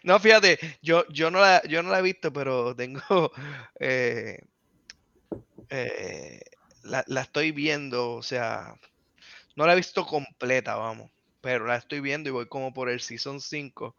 No, 0.04 0.20
fíjate, 0.20 0.60
yo, 0.82 1.08
yo, 1.10 1.32
no 1.32 1.40
la, 1.40 1.62
yo 1.64 1.84
no 1.84 1.92
la 1.92 2.00
he 2.00 2.04
visto, 2.04 2.32
pero 2.32 2.76
tengo. 2.76 3.02
eh, 3.80 4.40
eh, 5.70 6.42
la, 6.84 7.04
la 7.08 7.22
estoy 7.22 7.52
viendo, 7.52 8.14
o 8.14 8.24
sea. 8.24 8.76
No 9.56 9.66
la 9.66 9.74
he 9.74 9.76
visto 9.76 10.06
completa, 10.06 10.76
vamos. 10.76 11.12
Pero 11.42 11.66
la 11.66 11.76
estoy 11.76 12.00
viendo 12.00 12.30
y 12.30 12.34
voy 12.34 12.48
como 12.48 12.74
por 12.74 12.90
el 12.90 13.02
season 13.02 13.42
5. 13.42 13.96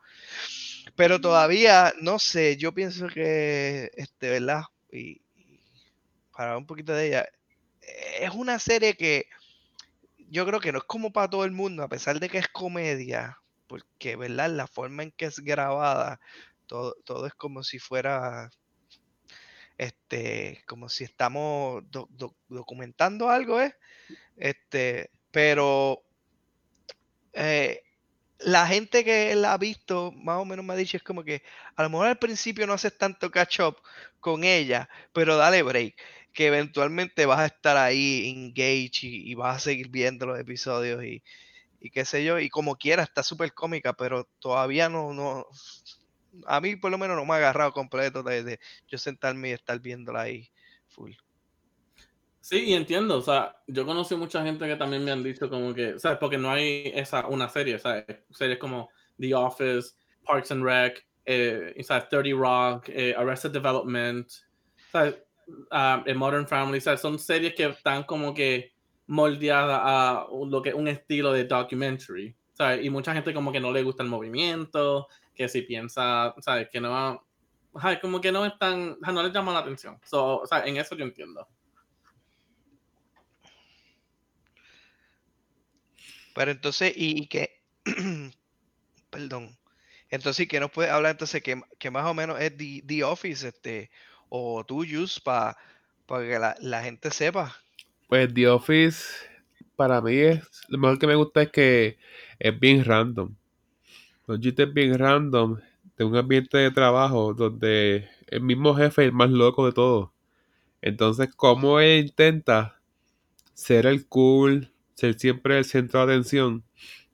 Pero 0.96 1.20
todavía, 1.20 1.92
no 2.00 2.18
sé, 2.18 2.56
yo 2.56 2.72
pienso 2.72 3.08
que, 3.08 3.90
este, 3.94 4.30
¿verdad? 4.30 4.62
Y, 4.90 5.20
y 5.36 5.60
para 6.32 6.50
hablar 6.50 6.58
un 6.58 6.66
poquito 6.66 6.92
de 6.94 7.08
ella, 7.08 7.28
es 8.20 8.30
una 8.30 8.58
serie 8.58 8.94
que 8.94 9.26
yo 10.32 10.46
creo 10.46 10.60
que 10.60 10.72
no 10.72 10.78
es 10.78 10.84
como 10.84 11.12
para 11.12 11.30
todo 11.30 11.44
el 11.44 11.52
mundo, 11.52 11.82
a 11.84 11.88
pesar 11.88 12.20
de 12.20 12.28
que 12.28 12.38
es 12.38 12.48
comedia, 12.48 13.38
porque, 13.68 14.16
¿verdad? 14.16 14.50
La 14.50 14.66
forma 14.66 15.02
en 15.04 15.12
que 15.12 15.26
es 15.26 15.40
grabada, 15.40 16.20
todo, 16.66 16.94
todo 17.04 17.26
es 17.26 17.34
como 17.34 17.62
si 17.64 17.78
fuera, 17.78 18.50
este, 19.78 20.62
como 20.66 20.88
si 20.88 21.04
estamos 21.04 21.82
do- 21.90 22.08
do- 22.10 22.36
documentando 22.48 23.28
algo, 23.30 23.60
¿eh? 23.60 23.74
Este, 24.36 25.10
pero 25.32 26.04
eh, 27.32 27.82
la 28.40 28.66
gente 28.66 29.04
que 29.04 29.34
la 29.36 29.54
ha 29.54 29.58
visto, 29.58 30.12
más 30.12 30.38
o 30.40 30.44
menos 30.44 30.64
me 30.64 30.74
ha 30.74 30.76
dicho, 30.76 30.96
es 30.96 31.02
como 31.02 31.24
que 31.24 31.42
a 31.76 31.82
lo 31.84 31.90
mejor 31.90 32.08
al 32.08 32.18
principio 32.18 32.66
no 32.66 32.74
haces 32.74 32.96
tanto 32.98 33.30
catch 33.30 33.60
up 33.60 33.76
con 34.20 34.44
ella, 34.44 34.88
pero 35.12 35.36
dale 35.36 35.62
break, 35.62 35.96
que 36.32 36.46
eventualmente 36.46 37.26
vas 37.26 37.40
a 37.40 37.46
estar 37.46 37.76
ahí 37.76 38.30
engaged 38.30 39.02
y, 39.02 39.34
vas 39.34 39.56
a 39.56 39.60
seguir 39.60 39.88
viendo 39.88 40.26
los 40.26 40.38
episodios 40.38 41.04
y, 41.04 41.22
qué 41.90 42.04
sé 42.04 42.24
yo, 42.24 42.38
y 42.38 42.48
como 42.48 42.76
quiera, 42.76 43.02
está 43.02 43.22
súper 43.22 43.52
cómica, 43.52 43.92
pero 43.92 44.28
todavía 44.38 44.88
no, 44.88 45.12
no, 45.12 45.46
a 46.46 46.60
mí 46.60 46.76
por 46.76 46.90
lo 46.90 46.98
menos 46.98 47.16
no 47.16 47.24
me 47.24 47.34
ha 47.34 47.36
agarrado 47.38 47.72
completo 47.72 48.22
de, 48.22 48.44
de 48.44 48.60
yo 48.88 48.98
sentarme 48.98 49.50
y 49.50 49.52
estar 49.52 49.80
viéndola 49.80 50.22
ahí 50.22 50.50
full. 50.88 51.12
Sí, 52.42 52.64
y 52.64 52.74
entiendo, 52.74 53.18
o 53.18 53.22
sea, 53.22 53.56
yo 53.68 53.86
conocí 53.86 54.16
mucha 54.16 54.42
gente 54.42 54.66
que 54.66 54.74
también 54.74 55.04
me 55.04 55.12
han 55.12 55.22
dicho 55.22 55.48
como 55.48 55.72
que, 55.72 56.00
¿sabes? 56.00 56.18
Porque 56.18 56.38
no 56.38 56.50
hay 56.50 56.90
esa, 56.92 57.28
una 57.28 57.48
serie, 57.48 57.78
¿sabes? 57.78 58.04
Series 58.32 58.58
como 58.58 58.90
The 59.20 59.32
Office, 59.32 59.90
Parks 60.24 60.50
and 60.50 60.64
Rec, 60.64 61.06
eh, 61.24 61.80
¿sabes? 61.84 62.08
30 62.08 62.36
Rock, 62.36 62.88
eh, 62.88 63.14
Arrested 63.16 63.52
Development, 63.52 64.28
¿sabes? 64.90 65.16
Ah, 65.70 66.02
eh, 66.06 66.14
Modern 66.14 66.46
Family, 66.46 66.80
¿sabes? 66.80 67.00
Son 67.00 67.18
series 67.18 67.54
que 67.54 67.66
están 67.66 68.04
como 68.04 68.34
que 68.34 68.72
moldeadas 69.06 69.80
a 69.82 70.26
lo 70.46 70.62
que 70.62 70.72
un 70.74 70.88
estilo 70.88 71.32
de 71.32 71.44
documentary, 71.44 72.34
¿sabes? 72.52 72.84
Y 72.84 72.90
mucha 72.90 73.12
gente 73.12 73.34
como 73.34 73.52
que 73.52 73.60
no 73.60 73.72
le 73.72 73.82
gusta 73.82 74.02
el 74.02 74.08
movimiento, 74.08 75.08
que 75.34 75.48
si 75.48 75.62
piensa, 75.62 76.34
¿sabes? 76.40 76.68
Que 76.70 76.80
no, 76.80 77.24
ajá, 77.74 78.00
como 78.00 78.20
que 78.20 78.32
no 78.32 78.44
están, 78.46 78.96
no 79.00 79.22
les 79.22 79.32
llama 79.32 79.52
la 79.52 79.60
atención. 79.60 79.98
So, 80.04 80.40
o 80.40 80.46
sea, 80.46 80.64
en 80.64 80.76
eso 80.76 80.96
yo 80.96 81.04
entiendo. 81.04 81.46
Pero 86.34 86.50
entonces, 86.50 86.92
¿y, 86.96 87.22
y 87.22 87.26
qué? 87.26 87.62
Perdón. 89.10 89.56
Entonces, 90.08 90.46
¿qué 90.46 90.60
nos 90.60 90.70
puede 90.70 90.90
hablar 90.90 91.12
entonces 91.12 91.42
que, 91.42 91.60
que 91.78 91.90
más 91.90 92.06
o 92.06 92.14
menos 92.14 92.40
es 92.40 92.56
The, 92.56 92.82
The 92.86 93.04
Office, 93.04 93.48
este, 93.48 93.90
o 94.34 94.64
tú, 94.64 94.82
Jus, 94.90 95.20
para 95.20 95.56
que 96.08 96.38
la, 96.38 96.56
la 96.60 96.82
gente 96.82 97.10
sepa? 97.10 97.54
Pues 98.08 98.32
The 98.32 98.48
Office, 98.48 99.04
para 99.76 100.00
mí 100.00 100.16
es, 100.16 100.40
lo 100.68 100.78
mejor 100.78 100.98
que 100.98 101.06
me 101.06 101.14
gusta 101.16 101.42
es 101.42 101.50
que 101.50 101.98
es 102.38 102.58
bien 102.58 102.82
random. 102.82 103.34
Los 104.26 104.40
chistes 104.40 104.72
bien 104.72 104.98
random 104.98 105.58
de 105.98 106.04
un 106.04 106.16
ambiente 106.16 106.56
de 106.56 106.70
trabajo 106.70 107.34
donde 107.34 108.08
el 108.26 108.40
mismo 108.40 108.74
jefe 108.74 109.02
es 109.02 109.08
el 109.08 109.12
más 109.12 109.28
loco 109.28 109.66
de 109.66 109.72
todos. 109.72 110.08
Entonces, 110.80 111.28
como 111.36 111.78
él 111.78 112.06
intenta 112.06 112.80
ser 113.52 113.84
el 113.84 114.06
cool, 114.08 114.72
ser 114.94 115.18
siempre 115.18 115.58
el 115.58 115.66
centro 115.66 116.06
de 116.06 116.14
atención 116.14 116.64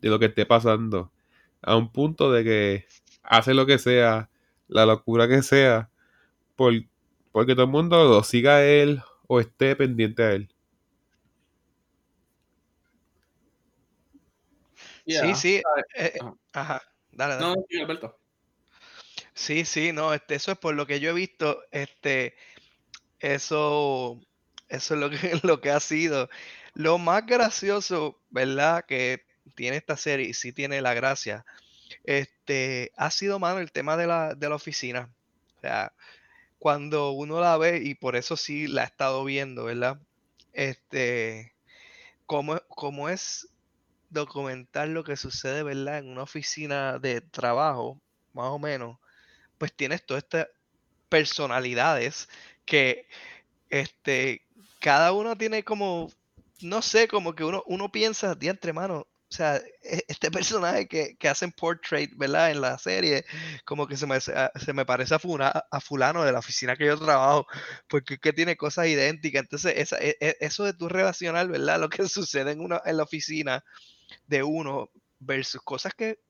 de 0.01 0.09
lo 0.09 0.21
que 0.21 0.27
esté 0.27 0.47
pasando, 0.47 1.11
a 1.63 1.75
un 1.75 1.91
punto 1.91 2.31
de 2.31 2.45
que 2.45 2.87
hace 3.25 3.55
lo 3.55 3.67
que 3.67 3.81
sea, 3.81 4.31
la 4.69 4.87
locura 4.87 5.27
que 5.27 5.43
sea, 5.43 5.91
por, 6.55 6.73
porque 7.39 7.55
todo 7.55 7.67
el 7.67 7.71
mundo 7.71 8.03
lo 8.03 8.25
siga 8.25 8.57
a 8.57 8.65
él 8.65 9.01
o 9.29 9.39
esté 9.39 9.77
pendiente 9.77 10.25
a 10.25 10.33
él. 10.33 10.53
Yeah. 15.05 15.23
Sí, 15.23 15.35
sí. 15.37 15.57
eh, 15.95 16.15
eh, 16.17 16.19
Ajá. 16.21 16.35
ajá. 16.53 16.83
Dale, 17.13 17.35
dale. 17.37 17.47
No, 17.47 17.55
sí, 17.71 17.81
Alberto. 17.81 18.19
Sí, 19.35 19.65
sí, 19.65 19.93
no, 19.93 20.13
este, 20.13 20.35
eso 20.35 20.51
es 20.51 20.59
por 20.59 20.75
lo 20.75 20.89
que 20.89 20.99
yo 20.99 21.11
he 21.11 21.13
visto, 21.13 21.63
este, 21.71 22.35
eso, 23.21 24.21
eso 24.69 24.95
es 24.95 25.01
lo 25.01 25.09
que, 25.09 25.17
lo 25.45 25.61
que 25.61 25.71
ha 25.71 25.79
sido. 25.79 26.29
Lo 26.75 26.99
más 26.99 27.25
gracioso, 27.25 28.21
¿verdad? 28.31 28.85
Que 28.85 29.25
tiene 29.55 29.77
esta 29.77 29.97
serie, 29.97 30.27
y 30.27 30.35
sí 30.35 30.53
tiene 30.53 30.83
la 30.83 30.93
gracia, 30.93 31.47
este, 32.03 32.91
ha 32.97 33.13
sido, 33.13 33.39
mano, 33.39 33.61
el 33.61 33.71
tema 33.71 33.97
de 33.97 34.09
la, 34.09 34.35
de 34.35 34.49
la 34.49 34.57
oficina. 34.57 35.09
O 35.59 35.61
sea, 35.61 35.93
cuando 36.59 37.13
uno 37.13 37.41
la 37.41 37.57
ve, 37.57 37.83
y 37.85 37.95
por 37.95 38.17
eso 38.17 38.37
sí 38.37 38.67
la 38.67 38.83
he 38.83 38.87
estado 38.87 39.25
viendo, 39.25 39.65
¿verdad? 39.65 40.01
Este, 40.53 41.55
cómo, 42.27 42.61
cómo 42.69 43.09
es 43.09 43.49
documentar 44.11 44.89
lo 44.89 45.05
que 45.05 45.17
sucede, 45.17 45.63
¿verdad? 45.63 45.99
En 45.99 46.09
una 46.09 46.23
oficina 46.23 46.99
de 46.99 47.21
trabajo, 47.21 48.01
más 48.33 48.47
o 48.49 48.59
menos, 48.59 48.99
pues 49.59 49.73
tienes 49.73 50.05
todas 50.05 50.25
estas 50.25 50.49
personalidades 51.09 52.29
que, 52.65 53.09
este, 53.71 54.43
cada 54.81 55.13
uno 55.13 55.37
tiene 55.37 55.65
como, 55.65 56.11
no 56.61 56.83
sé, 56.83 57.09
como 57.09 57.35
que 57.35 57.45
uno, 57.45 57.63
uno 57.67 57.91
piensa, 57.91 58.35
diantre, 58.35 58.73
mano, 58.73 59.07
o 59.31 59.35
sea, 59.35 59.57
e- 59.83 60.05
este 60.09 60.31
personaje 60.31 60.89
que, 60.89 61.17
que 61.19 61.29
hacen 61.29 61.53
portrait, 61.53 62.11
¿verdad? 62.17 62.51
En 62.51 62.61
la 62.61 62.79
serie, 62.79 63.25
como 63.65 63.87
que 63.87 63.97
se 63.97 64.07
me, 64.07 64.21
se 64.21 64.33
a- 64.37 64.53
se 64.57 64.73
me 64.73 64.87
parece 64.87 65.15
a, 65.15 65.19
funa- 65.19 65.65
a 65.71 65.81
fulano 65.81 66.25
de 66.25 66.33
la 66.33 66.39
oficina 66.41 66.77
que 66.77 66.87
yo 66.87 66.99
trabajo, 66.99 67.47
porque 67.89 68.15
es 68.15 68.21
que 68.21 68.33
tiene 68.33 68.57
cosas 68.57 68.87
idénticas. 68.89 69.43
Entonces, 69.43 69.75
esa, 69.77 69.99
e- 69.99 70.17
e- 70.21 70.37
eso 70.41 70.65
de 70.65 70.73
tu 70.75 70.89
relacionar, 70.89 71.49
¿verdad? 71.49 71.81
Lo 71.81 71.89
que 71.91 72.09
sucede 72.09 72.53
en, 72.53 72.61
una, 72.61 72.81
en 72.85 72.97
la 72.97 73.03
oficina 73.05 73.65
de 74.27 74.43
uno 74.43 74.91
versus 75.19 75.63
cosas 75.63 75.95
que 75.95 76.21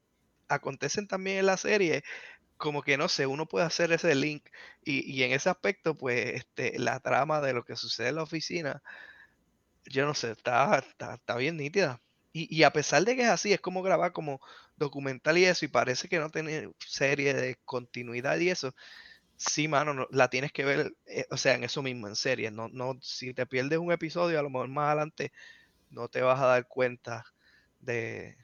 acontecen 0.49 1.09
también 1.09 1.39
en 1.39 1.47
la 1.47 1.57
serie, 1.59 2.05
como 2.59 2.83
que 2.83 2.99
no 2.99 3.09
sé, 3.09 3.27
uno 3.27 3.47
puede 3.47 3.67
hacer 3.67 3.93
ese 3.93 4.15
link 4.17 4.47
y, 4.85 5.11
y 5.13 5.23
en 5.25 5.33
ese 5.33 5.51
aspecto, 5.51 5.97
pues, 5.97 6.27
este, 6.37 6.79
la 6.79 7.01
trama 7.01 7.41
de 7.43 7.53
lo 7.55 7.65
que 7.65 7.77
sucede 7.77 8.09
en 8.11 8.17
la 8.17 8.25
oficina, 8.25 8.83
yo 9.87 10.07
no 10.07 10.15
sé, 10.15 10.31
está, 10.33 10.79
está, 10.79 11.15
está 11.15 11.37
bien 11.37 11.57
nítida. 11.57 12.01
Y, 12.33 12.55
y 12.55 12.63
a 12.65 12.73
pesar 12.73 13.05
de 13.05 13.17
que 13.17 13.23
es 13.23 13.29
así, 13.29 13.53
es 13.53 13.61
como 13.61 13.83
grabar 13.83 14.13
como 14.13 14.41
documental 14.77 15.39
y 15.39 15.45
eso, 15.47 15.65
y 15.65 15.69
parece 15.69 16.09
que 16.09 16.19
no 16.19 16.31
tiene 16.31 16.71
serie 16.79 17.35
de 17.35 17.57
continuidad 17.65 18.39
y 18.39 18.51
eso. 18.51 18.75
Sí, 19.37 19.69
mano, 19.69 19.95
no- 19.95 20.09
la 20.11 20.29
tienes 20.31 20.53
que 20.53 20.65
ver, 20.65 20.95
eh, 21.07 21.27
o 21.31 21.37
sea, 21.37 21.55
en 21.55 21.65
eso 21.65 21.83
mismo, 21.83 22.09
en 22.09 22.17
serie. 22.17 22.51
No, 22.51 22.69
no, 22.71 22.99
si 23.03 23.35
te 23.35 23.47
pierdes 23.47 23.79
un 23.79 23.93
episodio, 23.93 24.39
a 24.39 24.43
lo 24.43 24.51
mejor 24.51 24.69
más 24.69 24.89
adelante 24.89 25.33
no 25.91 26.09
te 26.09 26.23
vas 26.23 26.41
a 26.41 26.47
dar 26.47 26.67
cuenta 26.69 27.25
de, 27.81 28.37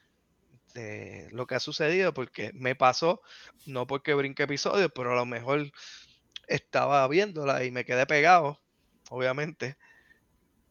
de 0.74 1.28
lo 1.32 1.46
que 1.46 1.54
ha 1.56 1.60
sucedido, 1.60 2.14
porque 2.14 2.52
me 2.54 2.74
pasó, 2.76 3.22
no 3.66 3.86
porque 3.86 4.14
brinque 4.14 4.44
episodios, 4.44 4.90
pero 4.94 5.12
a 5.12 5.16
lo 5.16 5.26
mejor 5.26 5.70
estaba 6.48 7.06
viéndola 7.08 7.64
y 7.64 7.70
me 7.70 7.84
quedé 7.84 8.06
pegado, 8.06 8.60
obviamente. 9.10 9.76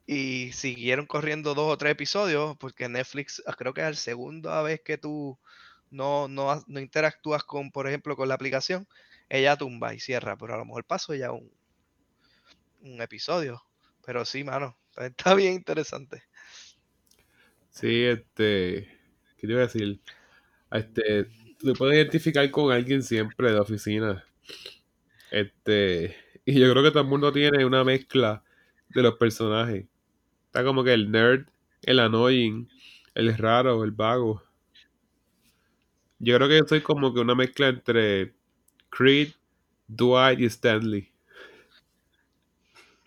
Y 0.06 0.52
siguieron 0.52 1.06
corriendo 1.06 1.54
dos 1.54 1.72
o 1.72 1.78
tres 1.78 1.94
episodios, 1.94 2.58
porque 2.58 2.90
Netflix 2.90 3.42
ah, 3.48 3.56
creo 3.58 3.74
que 3.74 3.82
es 3.82 3.88
la 3.88 3.94
segunda 3.94 4.62
vez 4.62 4.82
que 4.82 4.98
tú 4.98 5.38
no, 5.92 6.28
no, 6.28 6.64
no 6.68 6.80
interactúas 6.80 7.44
con, 7.44 7.72
por 7.72 7.88
ejemplo, 7.88 8.16
con 8.16 8.28
la 8.28 8.36
aplicación, 8.36 8.88
ella 9.30 9.56
tumba 9.56 9.94
y 9.94 10.00
cierra, 10.00 10.38
pero 10.38 10.56
a 10.56 10.58
lo 10.58 10.66
mejor 10.66 10.86
pasó 10.86 11.14
ya 11.14 11.32
un, 11.32 11.50
un 12.82 13.02
episodio. 13.02 13.64
Pero 14.06 14.26
sí, 14.26 14.44
mano, 14.44 14.78
está 14.98 15.36
bien 15.36 15.54
interesante. 15.54 16.24
Sí, 17.70 18.04
este. 18.04 18.88
¿Qué 19.38 19.48
te 19.48 19.54
iba 19.54 19.62
a 19.62 19.66
decir? 19.66 20.00
Este. 20.72 21.26
Te 21.64 21.74
puedes 21.74 21.96
identificar 21.96 22.50
con 22.52 22.72
alguien 22.72 23.02
siempre 23.02 23.52
de 23.52 23.60
oficina. 23.60 24.26
Este. 25.32 26.16
Y 26.46 26.60
yo 26.60 26.70
creo 26.72 26.84
que 26.84 26.92
todo 26.92 27.04
el 27.04 27.10
mundo 27.10 27.32
tiene 27.32 27.66
una 27.66 27.84
mezcla 27.84 28.44
de 28.90 29.02
los 29.02 29.16
personajes. 29.16 29.86
Está 30.54 30.64
como 30.64 30.84
que 30.84 30.94
el 30.94 31.10
nerd, 31.10 31.48
el 31.82 31.98
annoying, 31.98 32.70
el 33.16 33.36
raro, 33.36 33.84
el 33.84 33.90
vago. 33.90 34.44
Yo 36.20 36.36
creo 36.36 36.48
que 36.48 36.60
yo 36.60 36.64
soy 36.68 36.82
como 36.82 37.12
que 37.12 37.22
una 37.22 37.34
mezcla 37.34 37.70
entre 37.70 38.36
Creed, 38.92 39.30
Dwight 39.88 40.40
y 40.40 40.46
Stanley. 40.46 41.12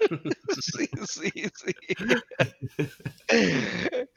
Sí, 0.61 0.89
sí, 1.07 1.31
sí. 1.55 1.73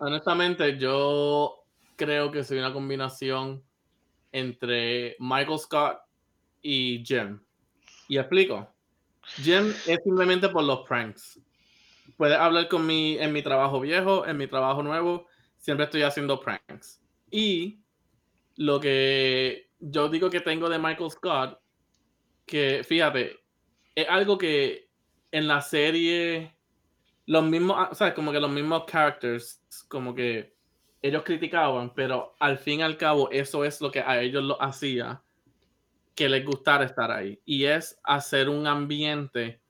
Honestamente, 0.00 0.76
yo 0.78 1.64
creo 1.94 2.32
que 2.32 2.42
soy 2.42 2.58
una 2.58 2.72
combinación 2.72 3.62
entre 4.32 5.14
Michael 5.20 5.60
Scott 5.60 6.00
y 6.60 7.04
Jim. 7.06 7.38
Y 8.08 8.18
explico. 8.18 8.68
Jim 9.36 9.72
es 9.86 10.00
simplemente 10.02 10.48
por 10.48 10.64
los 10.64 10.80
pranks. 10.80 11.38
Puedes 12.16 12.38
hablar 12.38 12.68
con 12.68 12.86
mi, 12.86 13.18
en 13.18 13.32
mi 13.32 13.42
trabajo 13.42 13.80
viejo, 13.80 14.26
en 14.26 14.36
mi 14.36 14.46
trabajo 14.46 14.82
nuevo, 14.82 15.26
siempre 15.56 15.84
estoy 15.84 16.02
haciendo 16.02 16.40
pranks. 16.40 17.00
Y 17.30 17.80
lo 18.56 18.80
que 18.80 19.70
yo 19.80 20.08
digo 20.08 20.30
que 20.30 20.40
tengo 20.40 20.68
de 20.68 20.78
Michael 20.78 21.10
Scott, 21.10 21.58
que 22.46 22.82
fíjate, 22.84 23.40
es 23.94 24.08
algo 24.08 24.38
que 24.38 24.88
en 25.30 25.48
la 25.48 25.60
serie 25.60 26.54
los 27.26 27.44
mismos, 27.44 27.88
o 27.90 27.94
sea, 27.94 28.14
como 28.14 28.32
que 28.32 28.40
los 28.40 28.50
mismos 28.50 28.84
characters, 28.86 29.62
como 29.88 30.14
que 30.14 30.54
ellos 31.00 31.22
criticaban, 31.24 31.92
pero 31.94 32.34
al 32.38 32.58
fin 32.58 32.80
y 32.80 32.82
al 32.82 32.96
cabo 32.96 33.30
eso 33.30 33.64
es 33.64 33.80
lo 33.80 33.90
que 33.90 34.00
a 34.00 34.20
ellos 34.20 34.44
lo 34.44 34.60
hacía 34.62 35.22
que 36.14 36.28
les 36.28 36.44
gustara 36.44 36.84
estar 36.84 37.10
ahí. 37.10 37.40
Y 37.44 37.64
es 37.64 37.98
hacer 38.04 38.48
un 38.48 38.66
ambiente 38.66 39.60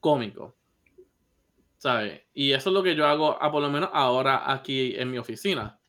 cómico. 0.00 0.56
¿Sabes? 1.80 2.20
Y 2.34 2.52
eso 2.52 2.68
es 2.68 2.74
lo 2.74 2.82
que 2.82 2.94
yo 2.94 3.06
hago, 3.06 3.42
a 3.42 3.50
por 3.50 3.62
lo 3.62 3.70
menos 3.70 3.88
ahora 3.94 4.52
aquí 4.52 4.94
en 4.98 5.10
mi 5.10 5.16
oficina. 5.16 5.80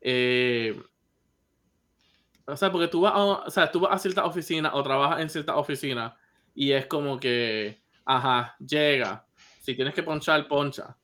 Eh, 0.00 0.82
o 2.46 2.56
sea, 2.56 2.72
porque 2.72 2.88
tú 2.88 3.02
vas, 3.02 3.12
a, 3.12 3.18
o 3.18 3.50
sea, 3.50 3.70
tú 3.70 3.80
vas 3.80 3.92
a 3.92 3.98
cierta 3.98 4.24
oficina 4.24 4.74
o 4.74 4.82
trabajas 4.82 5.20
en 5.20 5.28
cierta 5.28 5.56
oficina 5.56 6.16
y 6.54 6.72
es 6.72 6.86
como 6.86 7.20
que, 7.20 7.82
ajá, 8.06 8.56
llega. 8.66 9.26
Si 9.60 9.74
tienes 9.74 9.92
que 9.92 10.02
ponchar, 10.02 10.48
poncha. 10.48 10.96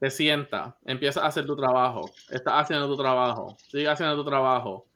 Te 0.00 0.10
sienta, 0.10 0.78
empiezas 0.86 1.22
a 1.22 1.26
hacer 1.26 1.44
tu 1.44 1.54
trabajo. 1.54 2.10
Estás 2.30 2.54
haciendo 2.54 2.88
tu 2.88 2.96
trabajo. 2.96 3.58
Sigue 3.68 3.88
haciendo 3.88 4.16
tu 4.16 4.24
trabajo. 4.24 4.86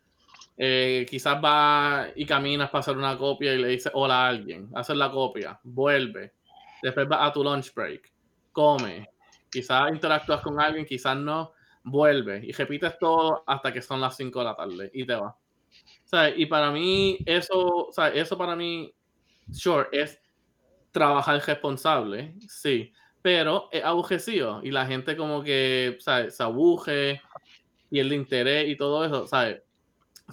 Eh, 0.56 1.06
quizás 1.06 1.38
vas 1.38 2.08
y 2.16 2.24
caminas 2.24 2.70
para 2.70 2.80
hacer 2.80 2.96
una 2.96 3.18
copia 3.18 3.52
y 3.52 3.58
le 3.58 3.68
dices 3.68 3.92
hola 3.94 4.24
a 4.24 4.28
alguien. 4.28 4.70
Haces 4.74 4.96
la 4.96 5.10
copia. 5.10 5.60
Vuelve. 5.64 6.32
Después 6.82 7.06
vas 7.06 7.28
a 7.28 7.32
tu 7.34 7.44
lunch 7.44 7.74
break. 7.74 8.10
Come. 8.60 9.08
Quizás 9.50 9.90
interactúas 9.90 10.42
con 10.42 10.60
alguien, 10.60 10.84
quizás 10.84 11.16
no. 11.16 11.52
Vuelve. 11.82 12.42
Y 12.44 12.52
repites 12.52 12.98
todo 12.98 13.42
hasta 13.46 13.72
que 13.72 13.80
son 13.80 14.02
las 14.02 14.14
5 14.18 14.38
de 14.38 14.44
la 14.44 14.54
tarde 14.54 14.90
y 14.92 15.06
te 15.06 15.14
vas. 15.14 15.34
¿Sabes? 16.04 16.34
Y 16.36 16.44
para 16.44 16.70
mí, 16.70 17.16
eso, 17.24 17.88
¿sabes? 17.90 18.20
Eso 18.20 18.36
para 18.36 18.54
mí, 18.54 18.92
sure, 19.50 19.88
es 19.92 20.20
trabajar 20.90 21.40
responsable, 21.46 22.34
sí, 22.48 22.92
pero 23.22 23.68
es 23.72 23.82
aburrecido 23.82 24.60
y 24.62 24.72
la 24.72 24.84
gente 24.84 25.16
como 25.16 25.42
que, 25.42 25.96
¿sabes? 26.00 26.36
Se 26.36 26.42
abuje 26.42 27.22
y 27.90 28.00
el 28.00 28.12
interés 28.12 28.68
y 28.68 28.76
todo 28.76 29.04
eso, 29.06 29.26
¿sabes? 29.26 29.62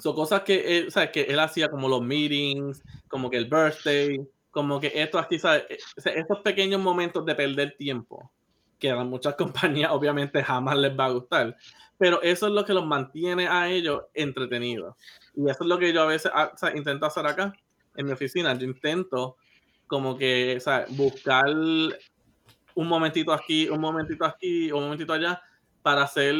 Son 0.01 0.15
cosas 0.15 0.41
que 0.41 0.79
él, 0.79 0.91
¿sabes? 0.91 1.11
que 1.11 1.21
él 1.21 1.39
hacía 1.39 1.69
como 1.69 1.87
los 1.87 2.01
meetings, 2.01 2.83
como 3.07 3.29
que 3.29 3.37
el 3.37 3.45
birthday, 3.45 4.19
como 4.57 4.79
que 4.79 4.91
esto 4.95 5.19
aquí, 5.19 5.37
¿sabes? 5.37 5.65
Sea, 5.97 6.13
Estos 6.13 6.39
pequeños 6.39 6.81
momentos 6.81 7.23
de 7.23 7.35
perder 7.35 7.75
tiempo, 7.77 8.31
que 8.79 8.89
a 8.89 9.03
muchas 9.03 9.35
compañías 9.83 9.91
obviamente 9.91 10.43
jamás 10.43 10.75
les 10.77 10.97
va 10.99 11.05
a 11.05 11.11
gustar, 11.11 11.55
pero 11.99 12.19
eso 12.23 12.47
es 12.47 12.53
lo 12.53 12.65
que 12.65 12.73
los 12.73 12.83
mantiene 12.83 13.47
a 13.47 13.69
ellos 13.69 14.05
entretenidos. 14.15 14.95
Y 15.35 15.47
eso 15.47 15.59
es 15.61 15.67
lo 15.67 15.77
que 15.77 15.93
yo 15.93 16.01
a 16.01 16.07
veces 16.07 16.31
ah, 16.33 16.51
intento 16.73 17.05
hacer 17.05 17.27
acá, 17.27 17.53
en 17.97 18.07
mi 18.07 18.13
oficina. 18.13 18.51
Yo 18.55 18.65
intento 18.65 19.37
como 19.85 20.17
que 20.17 20.57
buscar 20.89 21.45
un 21.49 22.87
momentito 22.87 23.31
aquí, 23.31 23.69
un 23.69 23.79
momentito 23.79 24.25
aquí, 24.25 24.71
un 24.71 24.85
momentito 24.85 25.13
allá, 25.13 25.39
para 25.83 26.01
hacer 26.01 26.33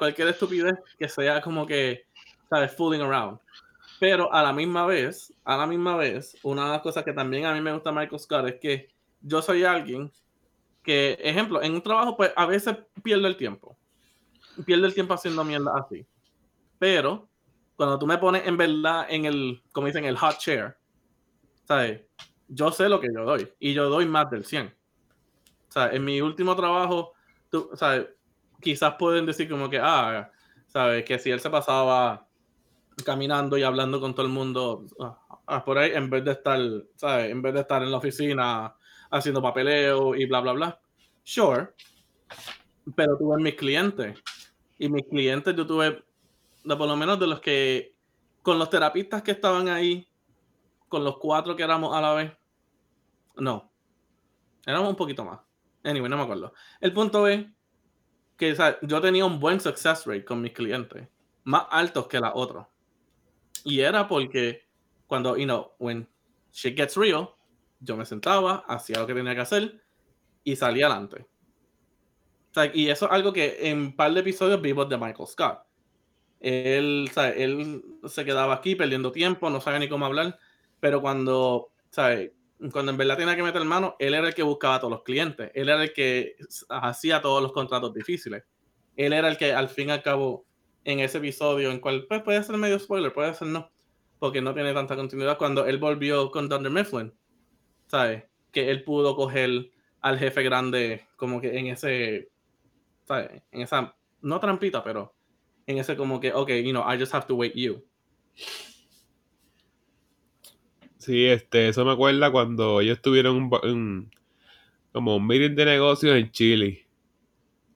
cualquier 0.00 0.26
estupidez 0.26 0.74
que 0.98 1.08
sea 1.08 1.40
como 1.40 1.64
que, 1.64 2.06
¿sabes? 2.50 2.74
Fooling 2.74 3.02
around. 3.02 3.38
Pero 4.02 4.32
a 4.32 4.42
la 4.42 4.52
misma 4.52 4.84
vez, 4.84 5.32
a 5.44 5.56
la 5.56 5.64
misma 5.64 5.96
vez, 5.96 6.36
una 6.42 6.64
de 6.64 6.70
las 6.72 6.80
cosas 6.80 7.04
que 7.04 7.12
también 7.12 7.46
a 7.46 7.54
mí 7.54 7.60
me 7.60 7.72
gusta 7.72 7.92
Michael 7.92 8.18
Scott 8.18 8.48
es 8.48 8.56
que 8.56 8.88
yo 9.20 9.40
soy 9.40 9.62
alguien 9.62 10.10
que, 10.82 11.16
ejemplo, 11.22 11.62
en 11.62 11.74
un 11.74 11.82
trabajo, 11.82 12.16
pues 12.16 12.32
a 12.34 12.44
veces 12.46 12.76
pierdo 13.04 13.28
el 13.28 13.36
tiempo. 13.36 13.76
Pierdo 14.66 14.86
el 14.86 14.94
tiempo 14.94 15.14
haciendo 15.14 15.44
mierda 15.44 15.78
así. 15.78 16.04
Pero 16.80 17.28
cuando 17.76 17.96
tú 17.96 18.08
me 18.08 18.18
pones 18.18 18.44
en 18.44 18.56
verdad 18.56 19.06
en 19.08 19.24
el, 19.24 19.62
como 19.70 19.86
dicen, 19.86 20.04
el 20.04 20.18
hot 20.18 20.36
chair, 20.38 20.76
¿sabes? 21.62 22.00
Yo 22.48 22.72
sé 22.72 22.88
lo 22.88 22.98
que 22.98 23.06
yo 23.14 23.24
doy 23.24 23.52
y 23.60 23.72
yo 23.72 23.88
doy 23.88 24.04
más 24.04 24.28
del 24.32 24.44
100. 24.44 24.66
O 24.66 25.72
sea, 25.72 25.92
en 25.92 26.04
mi 26.04 26.20
último 26.20 26.56
trabajo, 26.56 27.12
tú, 27.50 27.70
¿sabes? 27.74 28.08
Quizás 28.60 28.96
pueden 28.98 29.26
decir 29.26 29.48
como 29.48 29.70
que, 29.70 29.78
ah, 29.80 30.28
¿sabes? 30.66 31.04
Que 31.04 31.20
si 31.20 31.30
él 31.30 31.38
se 31.38 31.50
pasaba 31.50 32.26
caminando 33.04 33.56
y 33.56 33.62
hablando 33.62 34.00
con 34.00 34.14
todo 34.14 34.26
el 34.26 34.32
mundo 34.32 34.86
ah, 35.46 35.64
por 35.64 35.78
ahí, 35.78 35.92
en 35.94 36.10
vez 36.10 36.24
de 36.24 36.32
estar, 36.32 36.58
¿sabes? 36.96 37.30
En 37.30 37.42
vez 37.42 37.54
de 37.54 37.60
estar 37.60 37.82
en 37.82 37.90
la 37.90 37.98
oficina 37.98 38.74
haciendo 39.10 39.42
papeleo 39.42 40.14
y 40.14 40.26
bla, 40.26 40.40
bla, 40.40 40.52
bla. 40.52 40.80
Sure. 41.22 41.68
Pero 42.96 43.16
tuve 43.16 43.42
mis 43.42 43.54
clientes. 43.54 44.18
Y 44.78 44.88
mis 44.88 45.06
clientes 45.06 45.54
yo 45.54 45.66
tuve, 45.66 46.04
de 46.64 46.76
por 46.76 46.88
lo 46.88 46.96
menos 46.96 47.18
de 47.20 47.26
los 47.26 47.40
que, 47.40 47.94
con 48.42 48.58
los 48.58 48.70
terapistas 48.70 49.22
que 49.22 49.30
estaban 49.32 49.68
ahí, 49.68 50.08
con 50.88 51.04
los 51.04 51.18
cuatro 51.18 51.54
que 51.54 51.62
éramos 51.62 51.94
a 51.94 52.00
la 52.00 52.14
vez, 52.14 52.32
no. 53.36 53.70
Éramos 54.66 54.90
un 54.90 54.96
poquito 54.96 55.24
más. 55.24 55.40
Anyway, 55.84 56.08
no 56.08 56.16
me 56.16 56.22
acuerdo. 56.22 56.52
El 56.80 56.92
punto 56.92 57.26
es 57.26 57.46
que 58.36 58.54
sea, 58.54 58.78
yo 58.82 59.00
tenía 59.00 59.24
un 59.24 59.38
buen 59.38 59.60
success 59.60 60.06
rate 60.06 60.24
con 60.24 60.40
mis 60.40 60.52
clientes, 60.52 61.08
más 61.44 61.66
altos 61.70 62.08
que 62.08 62.20
la 62.20 62.34
otra. 62.34 62.68
Y 63.64 63.80
era 63.80 64.08
porque 64.08 64.62
cuando, 65.06 65.36
you 65.36 65.44
know, 65.44 65.72
when 65.78 66.08
shit 66.52 66.76
gets 66.76 66.96
real, 66.96 67.34
yo 67.80 67.96
me 67.96 68.06
sentaba, 68.06 68.64
hacía 68.68 68.98
lo 68.98 69.06
que 69.06 69.14
tenía 69.14 69.34
que 69.34 69.40
hacer 69.40 69.82
y 70.44 70.56
salía 70.56 70.86
adelante. 70.86 71.26
O 72.50 72.54
sea, 72.54 72.70
y 72.72 72.90
eso 72.90 73.06
es 73.06 73.12
algo 73.12 73.32
que 73.32 73.70
en 73.70 73.78
un 73.78 73.96
par 73.96 74.12
de 74.12 74.20
episodios 74.20 74.60
vimos 74.60 74.88
de 74.88 74.98
Michael 74.98 75.28
Scott. 75.28 75.60
Él, 76.40 77.10
sea, 77.12 77.30
él 77.30 77.82
se 78.06 78.24
quedaba 78.24 78.54
aquí 78.54 78.74
perdiendo 78.74 79.12
tiempo, 79.12 79.48
no 79.48 79.60
sabía 79.60 79.78
ni 79.78 79.88
cómo 79.88 80.06
hablar, 80.06 80.38
pero 80.80 81.00
cuando, 81.00 81.70
¿sabes? 81.90 82.32
cuando 82.70 82.92
en 82.92 82.98
verdad 82.98 83.16
tenía 83.16 83.36
que 83.36 83.42
meter 83.42 83.64
mano, 83.64 83.96
él 83.98 84.14
era 84.14 84.28
el 84.28 84.34
que 84.34 84.42
buscaba 84.42 84.76
a 84.76 84.80
todos 84.80 84.92
los 84.92 85.02
clientes, 85.02 85.50
él 85.54 85.68
era 85.68 85.82
el 85.82 85.92
que 85.92 86.36
hacía 86.68 87.20
todos 87.20 87.42
los 87.42 87.52
contratos 87.52 87.92
difíciles, 87.92 88.44
él 88.96 89.12
era 89.12 89.28
el 89.28 89.36
que 89.36 89.52
al 89.52 89.68
fin 89.68 89.88
y 89.88 89.92
al 89.92 90.02
cabo 90.02 90.44
en 90.84 91.00
ese 91.00 91.18
episodio, 91.18 91.70
en 91.70 91.80
cual 91.80 92.06
pues, 92.08 92.22
puede 92.22 92.42
ser 92.42 92.56
medio 92.56 92.78
spoiler, 92.78 93.12
puede 93.12 93.34
ser 93.34 93.48
no, 93.48 93.70
porque 94.18 94.40
no 94.40 94.54
tiene 94.54 94.72
tanta 94.72 94.96
continuidad, 94.96 95.38
cuando 95.38 95.66
él 95.66 95.78
volvió 95.78 96.30
con 96.30 96.48
Dunder 96.48 96.72
Mifflin, 96.72 97.12
¿sabes? 97.86 98.24
Que 98.52 98.70
él 98.70 98.84
pudo 98.84 99.16
coger 99.16 99.70
al 100.00 100.18
jefe 100.18 100.42
grande 100.42 101.06
como 101.16 101.40
que 101.40 101.58
en 101.58 101.66
ese, 101.68 102.30
¿sabes? 103.04 103.42
En 103.50 103.62
esa, 103.62 103.94
no 104.20 104.40
trampita, 104.40 104.82
pero 104.82 105.14
en 105.66 105.78
ese 105.78 105.96
como 105.96 106.20
que, 106.20 106.32
ok, 106.32 106.50
you 106.64 106.70
know, 106.72 106.82
I 106.82 106.98
just 106.98 107.14
have 107.14 107.26
to 107.26 107.36
wait 107.36 107.54
you. 107.54 107.84
Sí, 110.98 111.26
este, 111.26 111.68
eso 111.68 111.84
me 111.84 111.92
acuerda 111.92 112.30
cuando 112.30 112.80
ellos 112.80 113.00
tuvieron 113.02 113.36
un, 113.36 113.50
un- 113.64 114.10
como 114.92 115.16
un 115.16 115.26
meeting 115.26 115.56
de 115.56 115.64
negocios 115.64 116.14
en 116.16 116.30
Chile. 116.30 116.86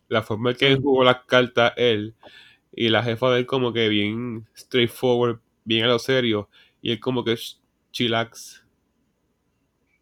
La 0.08 0.22
forma 0.22 0.50
en 0.50 0.56
que 0.56 0.68
él 0.68 0.80
jugó 0.80 1.02
las 1.02 1.24
cartas 1.24 1.72
él 1.76 2.14
y 2.76 2.90
la 2.90 3.02
jefa 3.02 3.30
de 3.32 3.40
él 3.40 3.46
como 3.46 3.72
que 3.72 3.88
bien 3.88 4.46
straightforward, 4.56 5.40
bien 5.64 5.84
a 5.84 5.88
lo 5.88 5.98
serio 5.98 6.48
y 6.82 6.92
él 6.92 7.00
como 7.00 7.24
que 7.24 7.32
ch- 7.32 7.58
chillax. 7.90 8.64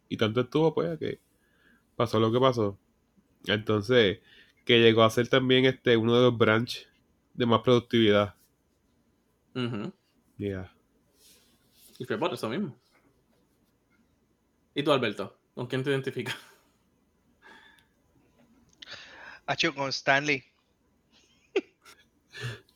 Y 0.08 0.16
tanto 0.18 0.42
estuvo 0.42 0.74
pues 0.74 0.98
que 0.98 1.20
pasó 1.96 2.20
lo 2.20 2.32
que 2.32 2.40
pasó. 2.40 2.78
Entonces, 3.46 4.20
que 4.64 4.80
llegó 4.80 5.04
a 5.04 5.10
ser 5.10 5.28
también 5.28 5.64
este 5.66 5.96
uno 5.96 6.16
de 6.16 6.22
los 6.22 6.36
branch 6.38 6.86
de 7.34 7.46
más 7.46 7.60
productividad. 7.62 8.34
Ujú. 9.54 9.92
Yeah. 10.38 10.72
Y 11.98 12.04
fue 12.04 12.18
por 12.18 12.34
eso 12.34 12.48
mismo. 12.48 12.76
¿Y 14.74 14.82
tú, 14.82 14.92
Alberto? 14.92 15.38
¿Con 15.54 15.66
quién 15.66 15.82
te 15.84 15.90
identificas? 15.90 16.36
Hacho 19.46 19.74
con 19.74 19.88
Stanley. 19.90 20.44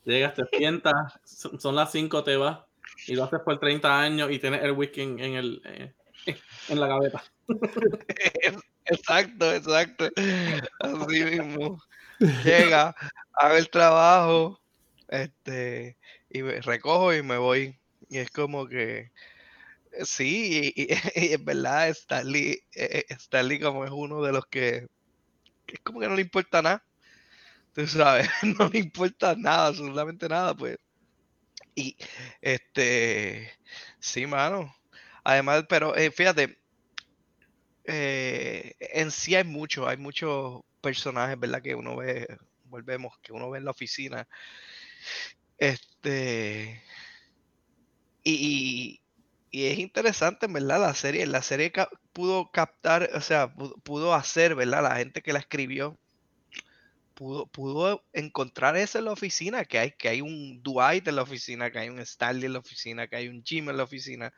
Llegas, 0.08 0.34
te 0.34 0.46
sientas, 0.56 1.20
son 1.24 1.76
las 1.76 1.92
5, 1.92 2.24
te 2.24 2.38
vas, 2.38 2.60
y 3.06 3.14
lo 3.14 3.24
haces 3.24 3.40
por 3.40 3.60
30 3.60 4.00
años 4.00 4.30
y 4.30 4.38
tienes 4.38 4.62
el 4.62 4.72
whisky 4.72 5.02
en, 5.02 5.20
el, 5.20 5.60
eh, 5.66 5.92
en 6.70 6.80
la 6.80 6.86
gaveta. 6.86 7.22
Exacto, 8.90 9.52
exacto. 9.52 10.08
Así 10.80 11.22
mismo. 11.22 11.78
Llega, 12.42 12.94
hago 13.34 13.56
el 13.56 13.68
trabajo, 13.68 14.58
este, 15.08 15.98
y 16.30 16.40
me 16.40 16.62
recojo 16.62 17.12
y 17.12 17.22
me 17.22 17.36
voy. 17.36 17.78
Y 18.08 18.16
es 18.16 18.30
como 18.30 18.66
que, 18.66 19.12
sí, 20.04 20.72
y, 20.74 20.86
es 21.34 21.44
verdad, 21.44 21.90
Stanley, 21.90 22.52
eh, 22.74 23.04
eh, 23.06 23.06
Stanley 23.10 23.60
como 23.60 23.84
es 23.84 23.90
uno 23.90 24.22
de 24.22 24.32
los 24.32 24.46
que 24.46 24.86
es 25.66 25.80
como 25.80 26.00
que 26.00 26.08
no 26.08 26.14
le 26.14 26.22
importa 26.22 26.62
nada. 26.62 26.82
Tú 27.78 27.86
sabes, 27.86 28.28
no 28.58 28.68
le 28.68 28.78
importa 28.80 29.34
nada, 29.36 29.68
absolutamente 29.68 30.28
nada, 30.28 30.54
pues. 30.54 30.76
Y, 31.74 31.96
este, 32.40 33.52
sí, 34.00 34.26
mano. 34.26 34.74
Además, 35.24 35.64
pero 35.68 35.96
eh, 35.96 36.10
fíjate, 36.10 36.58
eh, 37.84 38.72
en 38.80 39.10
sí 39.10 39.34
hay 39.34 39.44
mucho, 39.44 39.88
hay 39.88 39.96
muchos 39.96 40.60
personajes, 40.80 41.38
¿verdad? 41.38 41.62
Que 41.62 41.74
uno 41.74 41.96
ve, 41.96 42.26
volvemos, 42.64 43.14
que 43.22 43.32
uno 43.32 43.50
ve 43.50 43.58
en 43.58 43.64
la 43.64 43.70
oficina. 43.70 44.28
Este, 45.58 46.82
y, 48.22 49.00
y- 49.00 49.02
y 49.50 49.66
es 49.66 49.78
interesante, 49.78 50.46
verdad, 50.46 50.80
la 50.80 50.94
serie. 50.94 51.26
La 51.26 51.42
serie 51.42 51.72
pudo 52.12 52.50
captar, 52.52 53.10
o 53.14 53.20
sea, 53.20 53.52
pudo 53.84 54.14
hacer, 54.14 54.54
¿verdad? 54.54 54.82
La 54.82 54.96
gente 54.96 55.22
que 55.22 55.32
la 55.32 55.38
escribió 55.40 55.98
pudo, 57.18 57.48
pudo 57.48 58.04
encontrar 58.12 58.76
eso 58.76 58.98
en 58.98 59.06
la 59.06 59.10
oficina, 59.12 59.64
que 59.64 59.78
hay, 59.80 59.90
que 59.90 60.08
hay 60.08 60.20
un 60.20 60.62
Dwight 60.62 61.08
en 61.08 61.16
la 61.16 61.22
oficina, 61.22 61.70
que 61.72 61.80
hay 61.80 61.88
un 61.88 61.98
Stanley 61.98 62.46
en 62.46 62.52
la 62.52 62.60
oficina, 62.60 63.08
que 63.08 63.16
hay 63.16 63.28
un 63.28 63.42
Jim 63.42 63.68
en 63.68 63.76
la 63.76 63.82
oficina, 63.82 64.32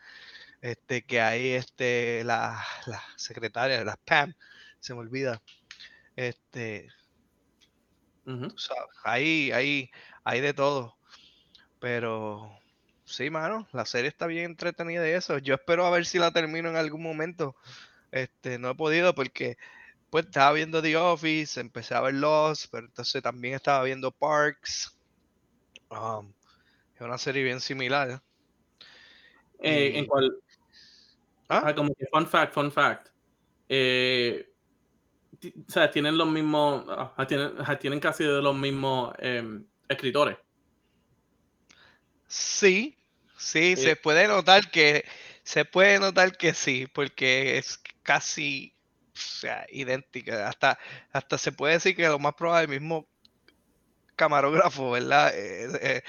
este, 0.62 1.04
que 1.04 1.20
hay 1.20 1.50
este, 1.50 2.24
la, 2.24 2.64
la 2.86 3.02
secretaria, 3.16 3.84
la 3.84 3.96
Pam, 3.96 4.32
se 4.78 4.94
me 4.94 5.00
olvida. 5.00 5.42
Este, 6.16 6.88
tú 8.24 8.58
sabes, 8.58 8.88
hay, 9.04 9.52
hay, 9.52 9.90
hay 10.24 10.40
de 10.40 10.54
todo. 10.54 10.96
Pero 11.80 12.50
sí, 13.04 13.28
mano, 13.28 13.68
la 13.72 13.84
serie 13.84 14.08
está 14.08 14.26
bien 14.26 14.46
entretenida 14.46 15.02
de 15.02 15.16
eso. 15.16 15.36
Yo 15.36 15.54
espero 15.54 15.84
a 15.84 15.90
ver 15.90 16.06
si 16.06 16.18
la 16.18 16.30
termino 16.30 16.70
en 16.70 16.76
algún 16.76 17.02
momento. 17.02 17.56
Este, 18.10 18.58
no 18.58 18.70
he 18.70 18.74
podido 18.74 19.14
porque 19.14 19.58
pues 20.10 20.26
estaba 20.26 20.52
viendo 20.52 20.82
The 20.82 20.96
Office, 20.96 21.60
empecé 21.60 21.94
a 21.94 22.00
ver 22.00 22.14
Lost, 22.14 22.66
pero 22.70 22.86
entonces 22.86 23.22
también 23.22 23.54
estaba 23.54 23.84
viendo 23.84 24.10
Parks. 24.10 24.96
Um, 25.88 26.32
es 26.94 27.00
una 27.00 27.16
serie 27.18 27.42
bien 27.44 27.60
similar. 27.60 28.20
Eh, 29.62 29.92
Y- 29.94 29.98
en 29.98 30.06
cual, 30.06 30.36
¿Ah? 31.48 31.62
ah, 31.66 31.74
como 31.74 31.94
que 31.94 32.06
fun 32.06 32.26
fact, 32.26 32.52
fun 32.54 32.70
fact. 32.72 33.08
Eh, 33.68 34.46
o 35.42 35.70
sea, 35.70 35.90
tienen 35.90 36.18
los 36.18 36.28
mismos, 36.28 36.84
ah, 36.88 37.26
tienen, 37.26 37.52
ah, 37.58 37.78
tienen 37.78 38.00
casi 38.00 38.24
de 38.24 38.42
los 38.42 38.54
mismos 38.56 39.14
em, 39.18 39.64
escritores. 39.88 40.36
Sí, 42.26 42.96
sí, 43.36 43.74
Sí. 43.76 43.82
se 43.82 43.96
puede 43.96 44.28
notar 44.28 44.70
que 44.70 45.04
se 45.42 45.64
puede 45.64 45.98
notar 45.98 46.36
que 46.36 46.54
sí, 46.54 46.86
porque 46.92 47.58
es 47.58 47.80
casi 48.02 48.74
sea, 49.20 49.66
idéntica. 49.70 50.48
Hasta, 50.48 50.78
hasta 51.12 51.38
se 51.38 51.52
puede 51.52 51.74
decir 51.74 51.94
que 51.96 52.06
lo 52.08 52.18
más 52.18 52.34
probable 52.34 52.74
el 52.74 52.80
mismo 52.80 53.06
camarógrafo, 54.16 54.90
¿verdad? 54.90 55.32
Eh, 55.34 55.68
eh, 55.80 56.02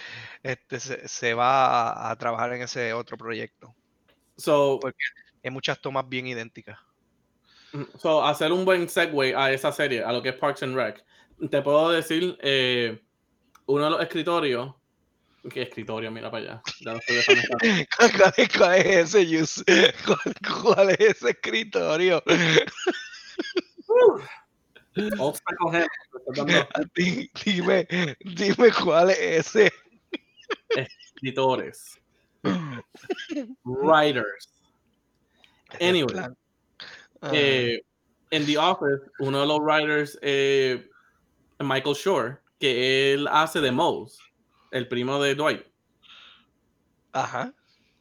este, 0.44 0.80
se, 0.80 1.08
se 1.08 1.34
va 1.34 1.92
a, 1.92 2.12
a 2.12 2.16
trabajar 2.18 2.54
en 2.54 2.62
ese 2.62 2.94
otro 2.94 3.18
proyecto. 3.18 3.74
So, 4.38 4.80
Pues- 4.82 4.96
Hay 5.44 5.52
muchas 5.52 5.80
tomas 5.80 6.08
bien 6.08 6.28
idénticas. 6.28 6.78
mm, 7.74 7.84
so, 7.98 8.26
hacer 8.26 8.52
un 8.52 8.66
buen 8.66 8.88
segue 8.90 9.36
a 9.36 9.52
esa 9.52 9.72
serie, 9.72 10.04
a 10.04 10.12
lo 10.12 10.22
que 10.22 10.30
es 10.30 10.36
Parks 10.36 10.64
and 10.64 10.76
Rec. 10.76 11.04
Te 11.50 11.62
puedo 11.62 11.90
decir, 11.90 12.38
eh, 12.42 13.02
uno 13.66 13.86
de 13.86 13.90
los 13.92 14.02
escritorios, 14.02 14.76
¿qué 15.50 15.64
escritorio? 15.64 16.12
Mira 16.12 16.30
para 16.30 16.44
allá. 16.44 16.62
Ya 16.80 16.92
no 16.94 17.00
estoy 17.00 17.16
dejando 17.16 17.42
estar. 17.42 17.60
¿Cuál 18.18 18.34
es, 18.38 18.50
cuál 18.58 18.76
es 18.76 18.86
ese 18.86 19.28
Yus? 19.28 19.64
¿Cuál, 20.06 20.36
cuál 20.64 20.90
es 20.92 21.00
ese 21.00 21.30
escritorio? 21.32 22.24
Obstacle 25.18 25.88
Di- 26.96 27.32
Dime, 27.46 27.88
dime 28.20 28.72
cuál 28.84 29.10
es 29.12 29.20
ese. 29.20 29.72
escritores. 30.76 31.98
Writers. 33.64 34.50
Anyway. 35.80 36.26
Eh, 37.32 37.82
en 38.32 38.46
The 38.46 38.58
Office, 38.58 39.04
uno 39.20 39.42
de 39.42 39.48
los 39.48 39.60
writers, 39.60 40.18
eh, 40.22 40.90
Michael 41.60 41.96
Shore, 41.96 42.38
que 42.60 43.14
él 43.14 43.28
hace 43.28 43.62
de 43.62 43.72
Moles, 43.72 44.18
el 44.72 44.88
primo 44.88 45.22
de 45.22 45.36
Dwight. 45.36 45.66
Ajá. 47.12 47.54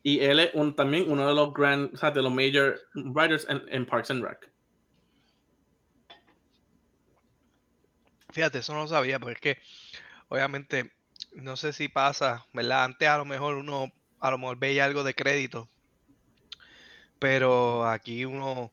Y 0.03 0.21
él 0.21 0.41
es 0.41 0.51
un, 0.55 0.75
también 0.75 1.11
uno 1.11 1.29
de 1.29 1.35
los 1.35 1.53
grand, 1.53 1.93
o 1.95 1.97
sea, 1.97 2.11
de 2.11 2.23
los 2.23 2.33
major 2.33 2.81
writers 2.95 3.47
en, 3.49 3.63
en 3.69 3.85
Parks 3.85 4.11
and 4.11 4.25
Rec. 4.25 4.51
Fíjate, 8.31 8.59
eso 8.59 8.73
no 8.73 8.83
lo 8.83 8.89
sabía, 8.89 9.19
porque 9.19 9.33
es 9.33 9.41
que 9.41 9.63
obviamente 10.29 10.93
no 11.33 11.57
sé 11.57 11.73
si 11.73 11.89
pasa, 11.89 12.47
¿verdad? 12.53 12.85
Antes 12.85 13.09
a 13.09 13.19
lo 13.19 13.25
mejor 13.25 13.57
uno 13.57 13.93
a 14.21 14.31
lo 14.31 14.39
mejor 14.39 14.59
veía 14.59 14.85
algo 14.85 15.03
de 15.03 15.15
crédito, 15.15 15.69
pero 17.19 17.89
aquí 17.89 18.25
uno 18.25 18.73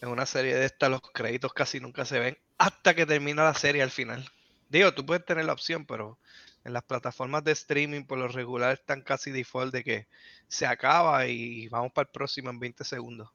en 0.00 0.08
una 0.08 0.26
serie 0.26 0.54
de 0.54 0.64
estas 0.64 0.90
los 0.90 1.00
créditos 1.00 1.52
casi 1.52 1.80
nunca 1.80 2.04
se 2.04 2.18
ven 2.18 2.38
hasta 2.58 2.94
que 2.94 3.06
termina 3.06 3.44
la 3.44 3.54
serie 3.54 3.82
al 3.82 3.90
final. 3.90 4.28
Digo, 4.68 4.92
tú 4.92 5.06
puedes 5.06 5.24
tener 5.24 5.44
la 5.44 5.52
opción, 5.52 5.86
pero 5.86 6.18
en 6.64 6.72
las 6.72 6.84
plataformas 6.84 7.42
de 7.44 7.52
streaming 7.52 8.04
por 8.04 8.18
lo 8.18 8.28
regular 8.28 8.72
están 8.72 9.02
casi 9.02 9.30
default 9.30 9.72
de 9.72 9.82
que 9.84 10.06
se 10.48 10.66
acaba 10.66 11.26
y 11.26 11.68
vamos 11.68 11.92
para 11.92 12.06
el 12.06 12.12
próximo 12.12 12.50
en 12.50 12.58
20 12.60 12.84
segundos. 12.84 13.30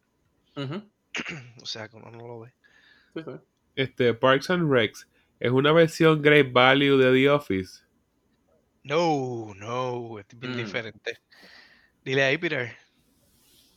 O 1.61 1.65
sea, 1.65 1.87
que 1.87 1.95
uno 1.97 2.11
no 2.11 2.27
lo 2.27 2.39
ve. 2.41 2.53
Sí, 3.15 3.21
sí. 3.25 3.31
Este, 3.75 4.13
Parks 4.13 4.49
and 4.49 4.71
Recs 4.71 5.07
es 5.39 5.51
una 5.51 5.71
versión 5.71 6.21
Great 6.21 6.51
Value 6.51 6.97
de 6.97 7.11
The 7.13 7.29
Office. 7.29 7.81
No, 8.83 9.53
no, 9.55 10.19
es 10.19 10.25
bien 10.35 10.53
Mm. 10.53 10.57
diferente. 10.57 11.19
Dile 12.03 12.23
ahí, 12.23 12.37
Peter. 12.37 12.75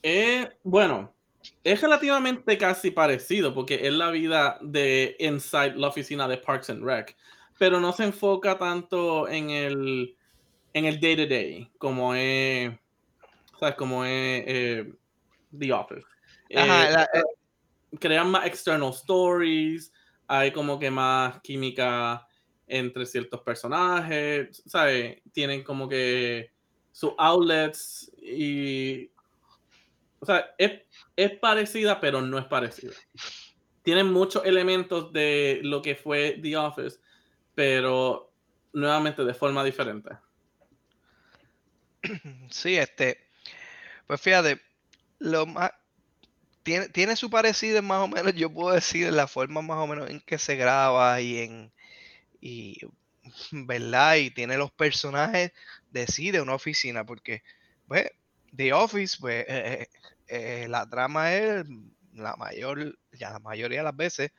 Eh, 0.03 0.49
bueno, 0.63 1.13
es 1.65 1.81
relativamente 1.81 2.57
casi 2.57 2.91
parecido 2.91 3.53
porque 3.55 3.87
es 3.87 3.93
la 3.93 4.11
vida 4.11 4.59
de 4.63 5.17
inside 5.19 5.75
la 5.77 5.89
oficina 5.89 6.29
de 6.29 6.39
Parks 6.39 6.71
and 6.71 6.85
Rec, 6.85 7.17
pero 7.61 7.79
no 7.79 7.93
se 7.93 8.05
enfoca 8.05 8.57
tanto 8.57 9.29
en 9.29 9.51
el 9.51 10.17
en 10.73 10.87
el 10.87 10.99
day 10.99 11.15
to 11.15 11.27
day 11.27 11.71
como 11.77 12.15
es 12.15 12.73
¿sabes? 13.59 13.75
como 13.75 14.03
es 14.03 14.45
eh, 14.47 14.95
The 15.59 15.71
Office. 15.75 16.07
Ajá, 16.57 16.89
Eh, 16.89 16.93
la- 16.93 17.05
eh, 17.13 17.23
crean 17.99 18.31
más 18.31 18.47
external 18.47 18.89
stories, 18.95 19.93
hay 20.27 20.53
como 20.53 20.79
que 20.79 20.91
más 20.91 21.39
química 21.43 22.27
entre 22.67 23.05
ciertos 23.05 23.43
personajes, 23.43 24.63
¿sabes? 24.65 25.21
Tienen 25.33 25.63
como 25.63 25.87
que 25.87 26.51
sus 26.93 27.13
outlets 27.19 28.11
y... 28.23 29.11
O 30.21 30.25
sea, 30.25 30.55
es, 30.57 30.81
es 31.15 31.39
parecida, 31.39 32.01
pero 32.01 32.23
no 32.23 32.39
es 32.39 32.47
parecida. 32.47 32.93
Tienen 33.83 34.11
muchos 34.11 34.45
elementos 34.47 35.13
de 35.13 35.61
lo 35.63 35.83
que 35.83 35.95
fue 35.95 36.39
The 36.41 36.57
Office, 36.57 37.01
pero 37.61 38.33
nuevamente 38.73 39.23
de 39.23 39.35
forma 39.35 39.63
diferente. 39.63 40.17
Sí, 42.49 42.79
este, 42.79 43.19
pues 44.07 44.19
fíjate, 44.19 44.63
lo 45.19 45.45
más, 45.45 45.71
tiene, 46.63 46.89
tiene 46.89 47.17
su 47.17 47.29
parecido 47.29 47.83
más 47.83 48.01
o 48.01 48.09
menos, 48.09 48.35
yo 48.35 48.51
puedo 48.51 48.75
decir, 48.75 49.09
en 49.09 49.17
la 49.17 49.27
forma 49.27 49.61
más 49.61 49.77
o 49.77 49.87
menos 49.87 50.09
en 50.09 50.21
que 50.23 50.39
se 50.39 50.57
graba 50.57 51.21
y 51.21 51.41
en, 51.41 51.73
y, 52.41 52.79
¿verdad? 53.53 54.17
Y 54.17 54.31
tiene 54.31 54.57
los 54.57 54.71
personajes 54.71 55.53
de 55.91 56.07
sí, 56.07 56.31
de 56.31 56.41
una 56.41 56.55
oficina, 56.55 57.05
porque, 57.05 57.43
pues, 57.87 58.11
The 58.57 58.73
Office, 58.73 59.19
pues, 59.21 59.45
eh, 59.47 59.47
eh, 59.83 59.89
eh, 60.29 60.67
la 60.67 60.89
trama 60.89 61.35
es, 61.35 61.67
la 62.15 62.37
mayor, 62.37 62.99
ya 63.13 63.33
la 63.33 63.39
mayoría 63.39 63.81
de 63.81 63.85
las 63.85 63.97
veces, 63.97 64.33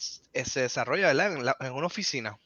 se 0.00 0.60
desarrolla, 0.60 1.08
¿verdad? 1.08 1.32
En, 1.34 1.44
la- 1.44 1.56
en 1.60 1.72
una 1.72 1.86
oficina 1.86 2.38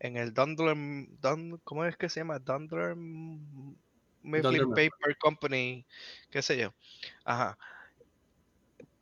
en 0.00 0.16
el 0.16 0.32
Dundler, 0.32 0.76
Dun- 0.76 1.60
¿cómo 1.64 1.84
es 1.84 1.96
que 1.96 2.08
se 2.08 2.20
llama? 2.20 2.38
Dundler 2.38 2.94
Mifflin 2.96 3.84
Mifflin. 4.22 4.68
Paper 4.70 5.16
Company, 5.18 5.86
qué 6.30 6.42
sé 6.42 6.56
yo. 6.56 6.74
Ajá. 7.24 7.58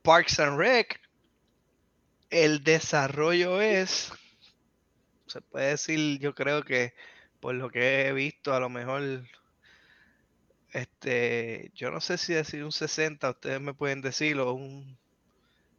Parks 0.03 0.39
and 0.41 0.59
Rec, 0.59 1.01
el 2.31 2.63
desarrollo 2.63 3.61
es, 3.61 4.13
se 5.27 5.41
puede 5.41 5.71
decir, 5.71 6.19
yo 6.21 6.35
creo 6.35 6.63
que 6.63 6.95
por 7.41 7.55
lo 7.55 7.71
que 7.71 8.07
he 8.07 8.13
visto, 8.13 8.55
a 8.55 8.61
lo 8.61 8.69
mejor, 8.69 9.25
este, 10.73 11.73
yo 11.75 11.91
no 11.91 12.01
sé 12.01 12.19
si 12.19 12.33
decir 12.35 12.65
un 12.65 12.73
60, 12.73 13.31
ustedes 13.31 13.61
me 13.61 13.75
pueden 13.75 14.01
decir, 14.01 14.39
o 14.39 14.53
un 14.53 14.97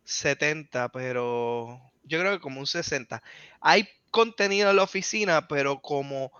70, 0.08 0.90
pero 0.90 1.82
yo 2.04 2.20
creo 2.20 2.32
que 2.32 2.40
como 2.40 2.62
un 2.62 2.68
60. 2.68 3.22
Hay 3.60 3.88
contenido 4.10 4.70
en 4.70 4.78
la 4.78 4.84
oficina, 4.84 5.48
pero 5.48 5.82
como, 5.82 6.32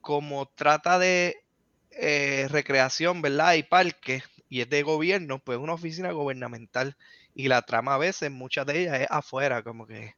como 0.00 0.46
trata 0.46 0.98
de 0.98 1.42
eh, 1.90 2.46
recreación, 2.48 3.20
¿verdad? 3.20 3.54
Y 3.54 3.64
parque, 3.64 4.22
y 4.48 4.60
es 4.60 4.70
de 4.70 4.82
gobierno, 4.82 5.40
pues 5.40 5.58
es 5.58 5.62
una 5.62 5.74
oficina 5.74 6.12
gubernamental. 6.12 6.96
Y 7.34 7.48
la 7.48 7.62
trama 7.62 7.94
a 7.94 7.98
veces, 7.98 8.30
muchas 8.30 8.66
de 8.66 8.82
ellas 8.82 9.00
es 9.00 9.08
afuera, 9.10 9.62
como 9.62 9.86
que, 9.86 10.14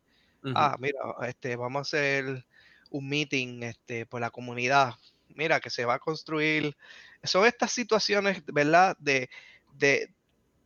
ah, 0.55 0.77
mira, 0.79 0.99
este, 1.27 1.57
vamos 1.57 1.79
a 1.79 1.83
hacer 1.83 2.45
un 2.91 3.09
meeting 3.09 3.63
este, 3.63 4.05
por 4.05 4.21
la 4.21 4.31
comunidad. 4.31 4.95
Mira, 5.29 5.61
que 5.61 5.71
se 5.71 5.87
va 5.87 5.95
a 5.95 5.99
construir. 5.99 6.77
Son 7.23 7.47
estas 7.47 7.73
situaciones, 7.73 8.43
¿verdad? 8.47 8.97
De, 9.01 9.31
de, 9.75 10.13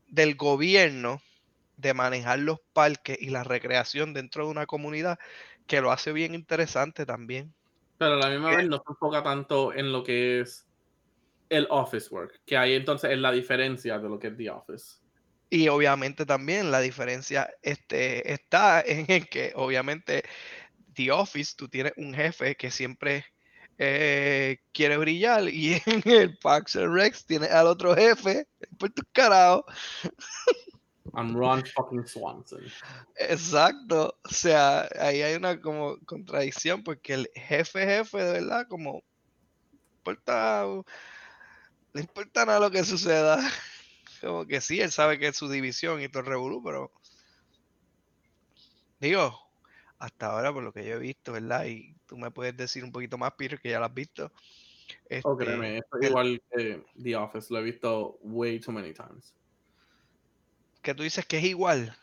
del 0.08 0.34
gobierno 0.34 1.20
de 1.76 1.94
manejar 1.94 2.38
los 2.38 2.60
parques 2.72 3.16
y 3.20 3.30
la 3.30 3.44
recreación 3.44 4.14
dentro 4.14 4.44
de 4.44 4.50
una 4.50 4.66
comunidad 4.66 5.18
que 5.66 5.80
lo 5.80 5.90
hace 5.90 6.12
bien 6.12 6.34
interesante 6.34 7.06
también. 7.06 7.54
Pero 7.98 8.14
a 8.14 8.16
la 8.16 8.28
misma 8.28 8.50
¿Qué? 8.50 8.56
vez 8.56 8.68
no 8.68 8.76
se 8.78 8.92
enfoca 8.92 9.22
tanto 9.22 9.72
en 9.72 9.92
lo 9.92 10.02
que 10.02 10.40
es 10.40 10.66
el 11.48 11.66
office 11.70 12.08
work, 12.10 12.40
que 12.44 12.56
ahí 12.56 12.74
entonces 12.74 13.10
es 13.10 13.18
la 13.18 13.30
diferencia 13.32 13.98
de 13.98 14.08
lo 14.08 14.18
que 14.18 14.28
es 14.28 14.36
The 14.36 14.50
Office. 14.50 14.96
Y 15.50 15.68
obviamente 15.68 16.26
también 16.26 16.70
la 16.70 16.80
diferencia 16.80 17.48
este, 17.62 18.32
está 18.32 18.80
en 18.80 19.06
el 19.08 19.28
que 19.28 19.52
obviamente 19.54 20.24
The 20.94 21.12
Office, 21.12 21.54
tú 21.56 21.68
tienes 21.68 21.92
un 21.96 22.14
jefe 22.14 22.56
que 22.56 22.70
siempre 22.70 23.26
eh, 23.78 24.58
quiere 24.72 24.96
brillar 24.96 25.48
y 25.48 25.74
en 25.86 26.02
el 26.04 26.38
Parks 26.38 26.76
and 26.76 26.94
Recs 26.94 27.26
tienes 27.26 27.50
al 27.50 27.66
otro 27.66 27.94
jefe, 27.94 28.46
por 28.78 28.90
tu 28.90 29.02
carajo. 29.12 29.64
I'm 31.16 31.34
Ron 31.34 31.64
fucking 31.64 32.06
Swanson. 32.06 32.62
Exacto. 33.16 34.18
O 34.24 34.28
sea, 34.28 34.88
ahí 34.98 35.22
hay 35.22 35.34
una 35.34 35.60
como 35.60 35.98
contradicción 36.06 36.82
porque 36.82 37.14
el 37.14 37.30
jefe 37.34 37.84
jefe 37.86 38.18
de 38.18 38.32
verdad 38.32 38.66
como 38.68 39.02
importa, 40.04 40.66
le 41.94 42.00
importa 42.00 42.44
nada 42.44 42.60
lo 42.60 42.70
que 42.70 42.84
suceda. 42.84 43.38
Como 44.20 44.46
que 44.46 44.60
sí, 44.62 44.80
él 44.80 44.90
sabe 44.90 45.18
que 45.18 45.28
es 45.28 45.36
su 45.36 45.50
división 45.50 46.00
y 46.00 46.08
todo 46.08 46.20
el 46.20 46.28
revolú, 46.28 46.62
pero 46.62 46.90
digo, 48.98 49.38
hasta 49.98 50.26
ahora 50.26 50.52
por 50.52 50.62
lo 50.62 50.72
que 50.72 50.86
yo 50.86 50.94
he 50.94 50.98
visto, 50.98 51.32
¿verdad? 51.32 51.66
Y 51.66 51.94
tú 52.06 52.16
me 52.16 52.30
puedes 52.30 52.56
decir 52.56 52.84
un 52.84 52.92
poquito 52.92 53.18
más, 53.18 53.32
Peter, 53.36 53.60
que 53.60 53.70
ya 53.70 53.80
lo 53.80 53.84
has 53.84 53.92
visto. 53.92 54.32
Oh, 54.32 54.92
Este, 55.08 55.36
créeme, 55.36 55.78
esto 55.78 55.98
es 56.00 56.08
igual 56.08 56.42
que 56.50 56.84
The 57.02 57.16
Office, 57.16 57.52
lo 57.52 57.60
he 57.60 57.62
visto 57.62 58.18
way 58.22 58.58
too 58.60 58.72
many 58.72 58.94
times. 58.94 59.34
Que 60.84 60.94
tú 60.94 61.02
dices 61.02 61.26
que 61.26 61.38
es 61.38 61.44
igual. 61.44 61.96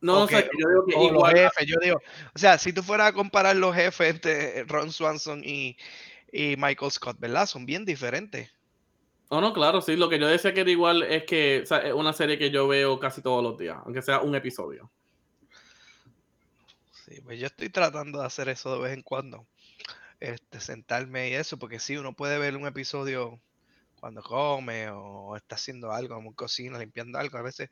No, 0.00 0.22
Ok, 0.24 0.24
o 0.24 0.28
sea, 0.28 0.40
yo 0.42 0.68
digo 0.68 0.86
que 0.86 0.94
O 0.96 1.02
los 1.04 1.12
igual. 1.12 1.36
jefes, 1.36 1.66
yo 1.66 1.76
digo, 1.80 2.00
o 2.34 2.38
sea, 2.38 2.58
si 2.58 2.72
tú 2.72 2.82
fueras 2.82 3.08
a 3.08 3.12
comparar 3.12 3.54
los 3.56 3.74
jefes 3.74 4.14
entre 4.14 4.64
Ron 4.64 4.90
Swanson 4.90 5.42
y, 5.44 5.76
y 6.32 6.56
Michael 6.56 6.90
Scott, 6.90 7.18
¿verdad? 7.20 7.46
Son 7.46 7.66
bien 7.66 7.84
diferentes. 7.84 8.50
No, 9.30 9.40
no, 9.40 9.52
claro, 9.52 9.80
sí. 9.80 9.96
Lo 9.96 10.08
que 10.08 10.18
yo 10.18 10.26
decía 10.26 10.52
que 10.52 10.60
era 10.62 10.70
igual 10.70 11.02
es 11.04 11.24
que 11.24 11.60
o 11.62 11.66
sea, 11.66 11.78
es 11.78 11.92
una 11.94 12.12
serie 12.12 12.36
que 12.38 12.50
yo 12.50 12.66
veo 12.66 12.98
casi 12.98 13.22
todos 13.22 13.42
los 13.42 13.56
días, 13.58 13.78
aunque 13.84 14.02
sea 14.02 14.20
un 14.20 14.34
episodio. 14.34 14.90
Sí, 16.90 17.20
pues 17.22 17.38
yo 17.38 17.46
estoy 17.46 17.68
tratando 17.68 18.20
de 18.20 18.26
hacer 18.26 18.48
eso 18.48 18.74
de 18.74 18.82
vez 18.82 18.92
en 18.92 19.02
cuando. 19.02 19.46
Este, 20.20 20.60
sentarme 20.60 21.30
y 21.30 21.34
eso, 21.34 21.58
porque 21.58 21.78
sí, 21.78 21.96
uno 21.96 22.12
puede 22.12 22.38
ver 22.38 22.56
un 22.56 22.66
episodio 22.66 23.40
cuando 24.02 24.20
come 24.22 24.90
o 24.90 25.36
está 25.36 25.54
haciendo 25.54 25.92
algo, 25.92 26.16
como 26.16 26.34
cocina, 26.34 26.76
limpiando 26.78 27.20
algo, 27.20 27.38
a 27.38 27.42
veces 27.42 27.70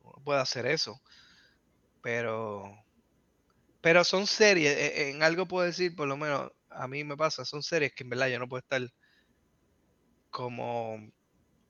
uno 0.00 0.22
puede 0.24 0.40
hacer 0.40 0.66
eso. 0.66 1.00
Pero, 2.02 2.64
pero 3.80 4.04
son 4.04 4.26
series, 4.26 4.76
e- 4.76 5.10
en 5.10 5.22
algo 5.22 5.46
puedo 5.46 5.66
decir, 5.66 5.94
por 5.96 6.08
lo 6.08 6.16
menos 6.16 6.50
a 6.70 6.88
mí 6.88 7.04
me 7.04 7.16
pasa, 7.16 7.44
son 7.44 7.62
series 7.62 7.92
que 7.94 8.04
en 8.04 8.10
verdad 8.10 8.28
yo 8.28 8.38
no 8.38 8.48
puedo 8.48 8.60
estar 8.60 8.82
como 10.30 10.94
un 10.94 11.14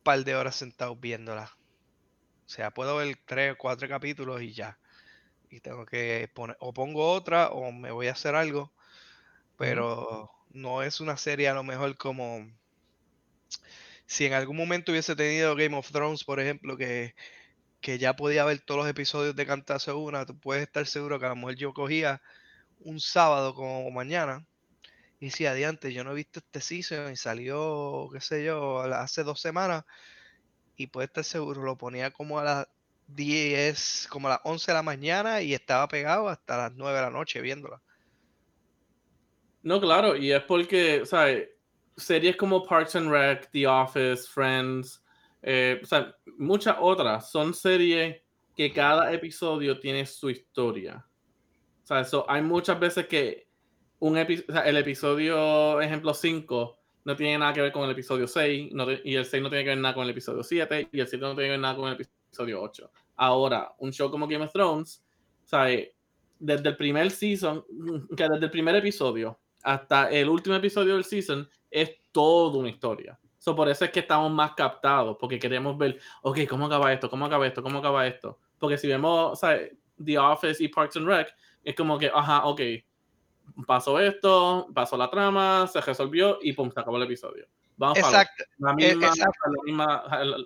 par 0.03 0.24
de 0.24 0.36
horas 0.36 0.57
sentado 0.57 0.96
viéndolas. 0.96 1.51
O 1.53 2.51
sea, 2.51 2.72
puedo 2.72 2.96
ver 2.96 3.16
tres 3.26 3.55
o 3.55 3.59
cuatro 3.59 3.88
capítulos 3.88 4.42
y 4.42 4.55
ya. 4.55 4.78
Y 5.51 5.61
tengo 5.61 5.86
que 5.86 6.30
poner, 6.34 6.57
o 6.61 6.72
pongo 6.74 7.12
otra 7.12 7.51
o 7.51 7.72
me 7.72 7.92
voy 7.92 8.09
a 8.09 8.12
hacer 8.12 8.34
algo. 8.36 8.72
Pero 9.57 10.30
no 10.51 10.82
es 10.82 11.01
una 11.01 11.16
serie 11.16 11.49
a 11.49 11.55
lo 11.55 11.64
mejor 11.64 11.96
como 11.96 12.46
si 14.09 14.24
en 14.24 14.32
algún 14.32 14.56
momento 14.56 14.90
hubiese 14.90 15.14
tenido 15.14 15.54
Game 15.54 15.76
of 15.76 15.92
Thrones, 15.92 16.24
por 16.24 16.40
ejemplo, 16.40 16.78
que, 16.78 17.14
que 17.82 17.98
ya 17.98 18.16
podía 18.16 18.42
ver 18.46 18.59
todos 18.61 18.80
los 18.80 18.88
episodios 18.88 19.36
de 19.36 19.44
cantazo 19.44 19.98
una, 19.98 20.24
tú 20.24 20.38
puedes 20.38 20.62
estar 20.62 20.86
seguro 20.86 21.20
que 21.20 21.26
a 21.26 21.28
lo 21.28 21.36
mejor 21.36 21.56
yo 21.56 21.74
cogía 21.74 22.22
un 22.80 23.00
sábado 23.00 23.54
como 23.54 23.90
mañana 23.90 24.46
y 25.20 25.26
decía, 25.26 25.50
adiante, 25.50 25.92
yo 25.92 26.04
no 26.04 26.12
he 26.12 26.14
visto 26.14 26.40
este 26.40 26.62
season 26.62 27.12
y 27.12 27.16
salió, 27.16 28.09
qué 28.11 28.22
sé 28.22 28.42
yo, 28.42 28.80
hace 28.80 29.24
dos 29.24 29.42
semanas 29.42 29.84
y 30.74 30.86
puedes 30.86 31.09
estar 31.11 31.24
seguro, 31.24 31.62
lo 31.62 31.76
ponía 31.76 32.11
como 32.11 32.38
a 32.38 32.44
las 32.44 32.68
10, 33.09 34.09
como 34.09 34.28
a 34.28 34.32
las 34.32 34.40
11 34.44 34.70
de 34.70 34.74
la 34.74 34.82
mañana 34.82 35.42
y 35.42 35.52
estaba 35.52 35.86
pegado 35.86 36.30
hasta 36.30 36.56
las 36.56 36.72
9 36.72 36.96
de 36.96 37.02
la 37.02 37.11
noche 37.11 37.42
viéndola. 37.42 37.82
No, 39.62 39.78
claro, 39.82 40.16
y 40.16 40.32
es 40.32 40.42
porque, 40.44 41.04
¿sabes? 41.04 41.50
Series 41.99 42.36
como 42.36 42.64
Parks 42.64 42.96
and 42.96 43.11
Rec, 43.11 43.51
The 43.51 43.66
Office, 43.66 44.26
Friends, 44.28 45.03
eh, 45.42 45.80
o 45.82 45.86
sea, 45.86 46.14
muchas 46.36 46.76
otras 46.80 47.30
son 47.30 47.55
series 47.55 48.16
que 48.57 48.72
cada 48.72 49.12
episodio 49.12 49.78
tiene 49.78 50.05
su 50.07 50.30
historia. 50.30 51.05
O 51.84 51.86
sea, 51.86 52.05
so, 52.05 52.28
hay 52.28 52.42
muchas 52.42 52.78
veces 52.78 53.07
que 53.07 53.49
un 54.01 54.16
o 54.16 54.26
sea, 54.53 54.62
el 54.62 54.76
episodio, 54.76 55.80
ejemplo 55.80 56.14
5, 56.14 56.78
no 57.05 57.16
tiene 57.16 57.38
nada 57.38 57.53
que 57.53 57.62
ver 57.62 57.72
con 57.72 57.84
el 57.84 57.90
episodio 57.90 58.26
6, 58.26 58.72
no 58.72 58.86
y 59.05 59.14
el 59.14 59.24
6 59.24 59.42
no 59.42 59.49
tiene 59.49 59.64
que 59.64 59.70
ver 59.70 59.78
nada 59.78 59.94
con 59.94 60.05
el 60.05 60.11
episodio 60.11 60.42
7, 60.42 60.88
y 60.92 61.01
el 61.01 61.09
7 61.09 61.24
no 61.24 61.34
tiene 61.34 61.46
que 61.46 61.51
ver 61.53 61.61
nada 61.61 61.76
con 61.76 61.88
el 61.88 61.94
episodio 61.94 62.61
8. 62.61 62.90
Ahora, 63.16 63.74
un 63.78 63.92
show 63.92 64.11
como 64.11 64.28
Game 64.28 64.44
of 64.44 64.53
Thrones, 64.53 65.03
¿sabes? 65.44 65.90
Desde 66.38 66.68
el 66.68 66.76
primer 66.76 67.11
season, 67.11 67.64
que 68.16 68.28
desde 68.28 68.44
el 68.44 68.51
primer 68.51 68.76
episodio 68.76 69.40
hasta 69.62 70.11
el 70.11 70.28
último 70.28 70.56
episodio 70.56 70.94
del 70.94 71.04
season, 71.04 71.48
es 71.70 71.90
toda 72.12 72.59
una 72.59 72.68
historia. 72.68 73.18
So, 73.38 73.54
por 73.54 73.68
eso 73.68 73.84
es 73.84 73.90
que 73.90 74.00
estamos 74.00 74.30
más 74.32 74.52
captados, 74.52 75.16
porque 75.18 75.38
queremos 75.38 75.78
ver, 75.78 75.98
ok, 76.22 76.40
¿cómo 76.48 76.66
acaba 76.66 76.92
esto? 76.92 77.09
¿Cómo 77.09 77.26
acaba 77.26 77.46
esto? 77.46 77.62
¿Cómo 77.62 77.78
acaba 77.78 78.06
esto? 78.06 78.38
Porque 78.59 78.76
si 78.76 78.88
vemos, 78.88 79.38
sea, 79.38 79.59
The 80.04 80.18
Office 80.18 80.62
y 80.62 80.68
Parks 80.68 80.96
and 80.96 81.06
Rec, 81.06 81.34
es 81.62 81.74
como 81.74 81.98
que, 81.98 82.11
ajá, 82.12 82.44
ok, 82.46 82.61
pasó 83.66 83.98
esto, 84.00 84.68
pasó 84.74 84.96
la 84.96 85.11
trama, 85.11 85.66
se 85.66 85.80
resolvió 85.80 86.38
y 86.42 86.52
pum, 86.52 86.70
se 86.70 86.80
acabó 86.80 86.96
el 86.96 87.04
episodio. 87.04 87.46
Vamos 87.76 87.98
para 88.00 88.22
Exacto. 88.22 88.44
la 88.59 88.72
eh, 88.72 88.74
misma, 88.74 89.06
exacto. 89.06 89.38
la 89.44 89.62
misma, 89.64 90.24
la, 90.24 90.36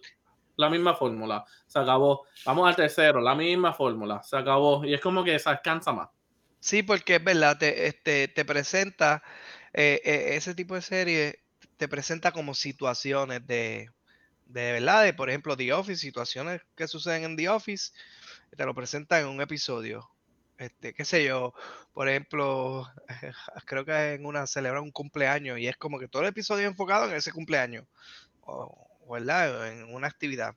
la 0.56 0.70
misma 0.70 0.94
fórmula, 0.94 1.44
se 1.66 1.78
acabó. 1.78 2.26
Vamos 2.44 2.68
al 2.68 2.76
tercero, 2.76 3.20
la 3.20 3.34
misma 3.34 3.72
fórmula, 3.72 4.22
se 4.22 4.36
acabó. 4.36 4.84
Y 4.84 4.94
es 4.94 5.00
como 5.00 5.24
que 5.24 5.38
se 5.38 5.48
alcanza 5.48 5.92
más. 5.92 6.08
Sí, 6.62 6.84
porque 6.84 7.16
es 7.16 7.24
verdad, 7.24 7.58
te, 7.58 7.88
este, 7.88 8.28
te 8.28 8.44
presenta 8.44 9.20
eh, 9.72 10.00
eh, 10.04 10.36
ese 10.36 10.54
tipo 10.54 10.76
de 10.76 10.82
serie, 10.82 11.40
te 11.76 11.88
presenta 11.88 12.30
como 12.30 12.54
situaciones 12.54 13.44
de, 13.48 13.90
de 14.46 14.72
verdad, 14.72 15.02
de 15.02 15.12
por 15.12 15.28
ejemplo 15.28 15.56
The 15.56 15.72
Office, 15.72 16.00
situaciones 16.00 16.60
que 16.76 16.86
suceden 16.86 17.24
en 17.24 17.36
The 17.36 17.48
Office, 17.48 17.92
te 18.56 18.64
lo 18.64 18.76
presenta 18.76 19.20
en 19.20 19.26
un 19.26 19.40
episodio. 19.40 20.08
Este, 20.56 20.94
qué 20.94 21.04
sé 21.04 21.24
yo, 21.24 21.52
por 21.94 22.08
ejemplo, 22.08 22.86
creo 23.66 23.84
que 23.84 24.12
en 24.12 24.24
una 24.24 24.46
celebra 24.46 24.80
un 24.80 24.92
cumpleaños 24.92 25.58
y 25.58 25.66
es 25.66 25.76
como 25.76 25.98
que 25.98 26.06
todo 26.06 26.22
el 26.22 26.28
episodio 26.28 26.68
enfocado 26.68 27.08
en 27.08 27.16
ese 27.16 27.32
cumpleaños, 27.32 27.86
o, 28.42 28.88
¿verdad? 29.10 29.72
En 29.72 29.92
una 29.92 30.06
actividad. 30.06 30.54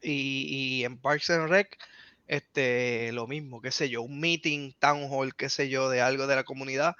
Y, 0.00 0.78
y 0.80 0.84
en 0.84 0.96
Parks 0.96 1.28
and 1.28 1.50
Rec, 1.50 1.76
este, 2.30 3.10
lo 3.10 3.26
mismo, 3.26 3.60
qué 3.60 3.72
sé 3.72 3.88
yo, 3.90 4.02
un 4.02 4.20
meeting, 4.20 4.72
town 4.78 5.08
hall, 5.10 5.34
qué 5.34 5.48
sé 5.48 5.68
yo, 5.68 5.90
de 5.90 6.00
algo 6.00 6.28
de 6.28 6.36
la 6.36 6.44
comunidad, 6.44 6.94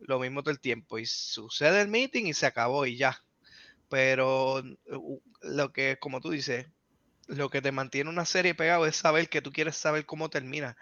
lo 0.00 0.18
mismo 0.18 0.42
todo 0.42 0.52
el 0.52 0.60
tiempo. 0.60 0.98
Y 0.98 1.04
sucede 1.04 1.82
el 1.82 1.88
meeting 1.88 2.24
y 2.24 2.32
se 2.32 2.46
acabó 2.46 2.86
y 2.86 2.96
ya. 2.96 3.22
Pero 3.90 4.62
lo 5.42 5.72
que, 5.74 5.98
como 6.00 6.22
tú 6.22 6.30
dices, 6.30 6.66
lo 7.26 7.50
que 7.50 7.60
te 7.60 7.72
mantiene 7.72 8.08
una 8.08 8.24
serie 8.24 8.54
pegado 8.54 8.86
es 8.86 8.96
saber 8.96 9.28
que 9.28 9.42
tú 9.42 9.52
quieres 9.52 9.76
saber 9.76 10.06
cómo 10.06 10.30
termina. 10.30 10.78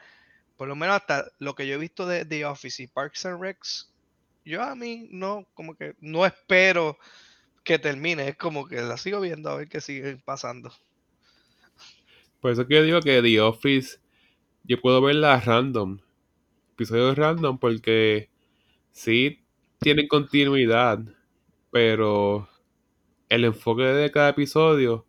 Por 0.56 0.68
lo 0.68 0.76
menos 0.76 0.94
hasta 0.94 1.32
lo 1.40 1.56
que 1.56 1.66
yo 1.66 1.74
he 1.74 1.78
visto 1.78 2.06
de 2.06 2.24
The 2.24 2.44
Office 2.44 2.80
y 2.84 2.86
Parks 2.86 3.26
and 3.26 3.42
Recs, 3.42 3.92
yo 4.44 4.62
a 4.62 4.76
mí 4.76 5.08
no, 5.10 5.44
como 5.54 5.74
que 5.74 5.96
no 5.98 6.24
espero 6.24 6.98
que 7.64 7.80
termine, 7.80 8.28
es 8.28 8.36
como 8.36 8.68
que 8.68 8.80
la 8.80 8.96
sigo 8.96 9.20
viendo 9.20 9.50
a 9.50 9.56
ver 9.56 9.68
qué 9.68 9.80
sigue 9.80 10.18
pasando. 10.24 10.72
Por 12.40 12.50
eso 12.52 12.66
que 12.66 12.74
yo 12.74 12.82
digo 12.82 13.00
que 13.00 13.22
The 13.22 13.40
Office, 13.40 13.98
yo 14.64 14.80
puedo 14.80 15.00
verla 15.00 15.40
random, 15.40 15.98
episodios 16.72 17.16
random, 17.16 17.58
porque 17.58 18.30
sí 18.92 19.44
tienen 19.80 20.08
continuidad, 20.08 21.00
pero 21.70 22.48
el 23.28 23.44
enfoque 23.44 23.82
de 23.82 24.10
cada 24.10 24.30
episodio 24.30 25.06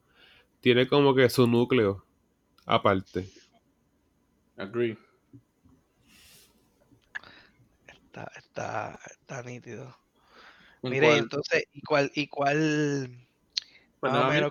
tiene 0.61 0.87
como 0.87 1.15
que 1.15 1.29
su 1.29 1.47
núcleo 1.47 2.05
aparte. 2.65 3.29
Agree. 4.57 4.97
Está, 7.87 8.31
está, 8.35 8.99
está 9.11 9.43
nítido. 9.43 9.95
¿En 10.81 10.91
Mire, 10.91 11.07
cuál? 11.07 11.19
entonces, 11.19 11.63
¿y 11.73 11.81
cuál, 11.81 12.11
y 12.15 12.27
cuál, 12.27 13.27
Pues 13.99 14.11
más 14.11 14.25
o 14.25 14.29
menos, 14.29 14.49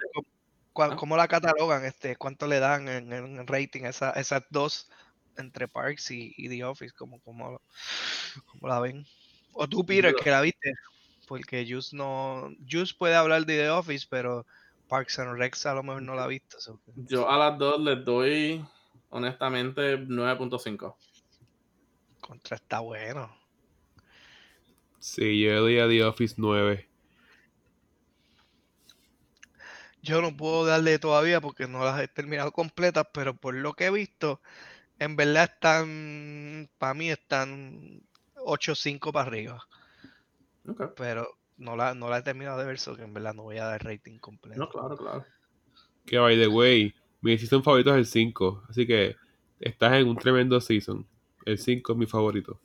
¿Ah? 0.84 0.96
cómo 0.96 1.16
la 1.16 1.28
catalogan? 1.28 1.84
Este, 1.84 2.16
¿cuánto 2.16 2.46
le 2.46 2.58
dan 2.60 2.88
en, 2.88 3.12
en 3.12 3.46
rating 3.46 3.84
a 3.84 3.88
esa- 3.90 4.12
esas 4.12 4.42
dos 4.50 4.88
entre 5.36 5.68
Parks 5.68 6.10
y, 6.10 6.32
y 6.36 6.48
The 6.48 6.64
Office? 6.64 6.94
¿Cómo, 6.96 7.20
cómo, 7.20 7.60
cómo 8.46 8.68
la 8.68 8.80
ven? 8.80 9.06
O 9.52 9.66
tú, 9.68 9.84
Peter, 9.84 10.12
Yo- 10.12 10.18
que 10.22 10.30
la 10.30 10.40
viste, 10.40 10.72
porque 11.26 11.66
Juice 11.68 11.96
no, 11.96 12.50
Juice 12.70 12.94
puede 12.98 13.14
hablar 13.16 13.46
de 13.46 13.56
The 13.58 13.70
Office, 13.70 14.06
pero 14.08 14.46
Parks 14.88 15.18
and 15.18 15.36
Recs 15.38 15.66
a 15.66 15.74
lo 15.74 15.82
mejor 15.82 16.02
no 16.02 16.14
la 16.14 16.24
ha 16.24 16.28
visto. 16.28 16.60
so 16.60 16.80
Yo 16.94 17.28
a 17.30 17.36
las 17.38 17.58
dos 17.58 17.80
les 17.80 18.04
doy, 18.04 18.64
honestamente, 19.10 19.98
9.5. 19.98 20.96
Contra 22.20 22.56
está 22.56 22.80
bueno. 22.80 23.34
Sí, 24.98 25.40
yo 25.40 25.50
le 25.50 25.56
doy 25.56 25.78
a 25.78 25.88
The 25.88 26.04
Office 26.04 26.34
9. 26.38 26.88
Yo 30.06 30.22
no 30.22 30.36
puedo 30.36 30.64
darle 30.64 30.98
todavía 31.00 31.40
porque 31.40 31.66
no 31.66 31.84
las 31.84 32.00
he 32.00 32.06
terminado 32.06 32.52
completas, 32.52 33.06
pero 33.12 33.36
por 33.36 33.54
lo 33.54 33.74
que 33.74 33.86
he 33.86 33.90
visto, 33.90 34.40
en 35.00 35.16
verdad 35.16 35.50
están, 35.52 36.70
para 36.78 36.94
mí 36.94 37.10
están 37.10 38.02
8-5 38.36 39.12
para 39.12 39.26
arriba, 39.26 39.66
pero 40.96 41.36
no 41.56 41.76
la, 41.76 41.94
no 41.94 42.08
la 42.08 42.18
he 42.18 42.22
terminado 42.22 42.58
de 42.58 42.66
ver, 42.66 42.78
so 42.78 42.96
que 42.96 43.02
en 43.02 43.14
verdad 43.14 43.34
no 43.34 43.42
voy 43.42 43.58
a 43.58 43.64
dar 43.64 43.84
rating 43.84 44.18
completo. 44.18 44.60
No, 44.60 44.68
claro, 44.68 44.96
claro. 44.96 45.26
Que 46.06 46.18
by 46.18 46.38
the 46.38 46.46
way, 46.46 46.94
mi 47.20 47.36
season 47.36 47.64
favorito 47.64 47.90
es 47.90 47.96
el 47.96 48.06
5. 48.06 48.62
Así 48.68 48.86
que 48.86 49.16
estás 49.58 49.94
en 49.94 50.06
un 50.06 50.16
tremendo 50.16 50.60
season. 50.60 51.04
El 51.44 51.58
5 51.58 51.92
es 51.92 51.98
mi 51.98 52.06
favorito. 52.06 52.60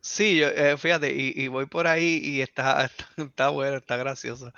Sí, 0.00 0.36
yo, 0.36 0.48
eh, 0.48 0.76
fíjate, 0.76 1.14
y, 1.14 1.32
y 1.34 1.48
voy 1.48 1.64
por 1.64 1.86
ahí 1.86 2.20
y 2.22 2.42
está, 2.42 2.84
está, 2.84 3.06
está 3.16 3.48
bueno, 3.48 3.78
está 3.78 3.96
gracioso, 3.96 4.52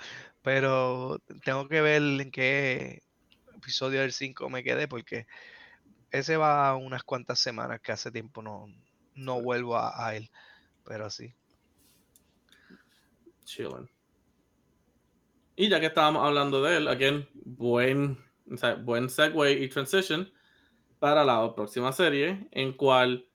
pero 0.47 1.19
tengo 1.43 1.67
que 1.67 1.81
ver 1.81 2.01
en 2.01 2.31
qué 2.31 3.03
episodio 3.57 3.99
del 3.99 4.13
5 4.13 4.49
me 4.49 4.63
quedé 4.63 4.87
porque 4.87 5.27
ese 6.09 6.37
va 6.37 6.73
unas 6.77 7.03
cuantas 7.03 7.37
semanas 7.37 7.81
que 7.81 7.91
hace 7.91 8.13
tiempo 8.13 8.41
no, 8.41 8.73
no 9.13 9.41
vuelvo 9.41 9.75
a, 9.75 10.07
a 10.07 10.15
él, 10.15 10.31
pero 10.85 11.09
sí. 11.09 11.33
Chilling. 13.43 13.89
Y 15.57 15.67
ya 15.67 15.81
que 15.81 15.87
estábamos 15.87 16.25
hablando 16.25 16.63
de 16.63 16.77
él, 16.77 16.87
again, 16.87 17.27
buen, 17.33 18.17
o 18.49 18.55
sea, 18.55 18.75
buen 18.75 19.09
segue 19.09 19.51
y 19.51 19.67
transition 19.67 20.31
para 20.97 21.25
la 21.25 21.53
próxima 21.55 21.91
serie, 21.91 22.47
en 22.51 22.71
cual, 22.71 23.27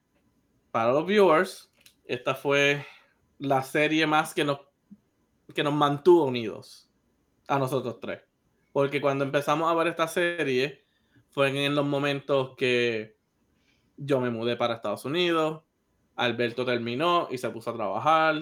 para 0.71 0.93
los 0.93 1.05
viewers, 1.05 1.71
esta 2.05 2.33
fue 2.33 2.87
la 3.37 3.61
serie 3.61 4.07
más 4.07 4.33
que 4.33 4.43
nos, 4.43 4.61
que 5.53 5.63
nos 5.63 5.75
mantuvo 5.75 6.25
unidos 6.25 6.89
a 7.47 7.59
nosotros 7.59 7.99
tres. 7.99 8.21
Porque 8.71 9.01
cuando 9.01 9.23
empezamos 9.23 9.71
a 9.71 9.75
ver 9.75 9.87
esta 9.87 10.07
serie, 10.07 10.85
fue 11.31 11.49
en 11.65 11.75
los 11.75 11.85
momentos 11.85 12.55
que 12.57 13.17
yo 13.97 14.19
me 14.19 14.29
mudé 14.29 14.55
para 14.55 14.75
Estados 14.75 15.05
Unidos, 15.05 15.63
Alberto 16.15 16.65
terminó 16.65 17.27
y 17.31 17.37
se 17.37 17.49
puso 17.49 17.71
a 17.71 17.75
trabajar, 17.75 18.41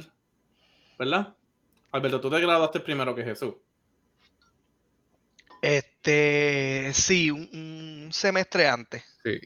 ¿verdad? 0.98 1.36
Alberto, 1.92 2.22
tú 2.22 2.30
te 2.30 2.40
graduaste 2.40 2.80
primero 2.80 3.16
que 3.16 3.24
Jesús. 3.24 3.56
Este, 5.62 6.92
sí, 6.94 7.30
un, 7.30 7.50
un 7.54 8.10
semestre 8.12 8.68
antes. 8.68 9.04
Sí. 9.24 9.40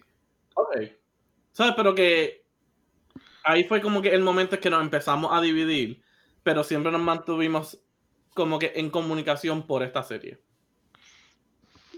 Ok. 0.54 0.78
¿Sabes? 1.52 1.74
Pero 1.76 1.94
que 1.96 2.46
ahí 3.44 3.64
fue 3.66 3.82
como 3.82 4.02
que 4.02 4.10
el 4.10 4.22
momento 4.22 4.56
en 4.56 4.62
que 4.62 4.70
nos 4.70 4.82
empezamos 4.82 5.32
a 5.34 5.42
dividir, 5.42 6.04
pero 6.44 6.64
siempre 6.64 6.92
nos 6.92 7.02
mantuvimos 7.02 7.80
como 8.36 8.60
que 8.60 8.74
en 8.76 8.92
comunicación 8.92 9.66
por 9.66 9.82
esta 9.82 10.04
serie. 10.04 10.40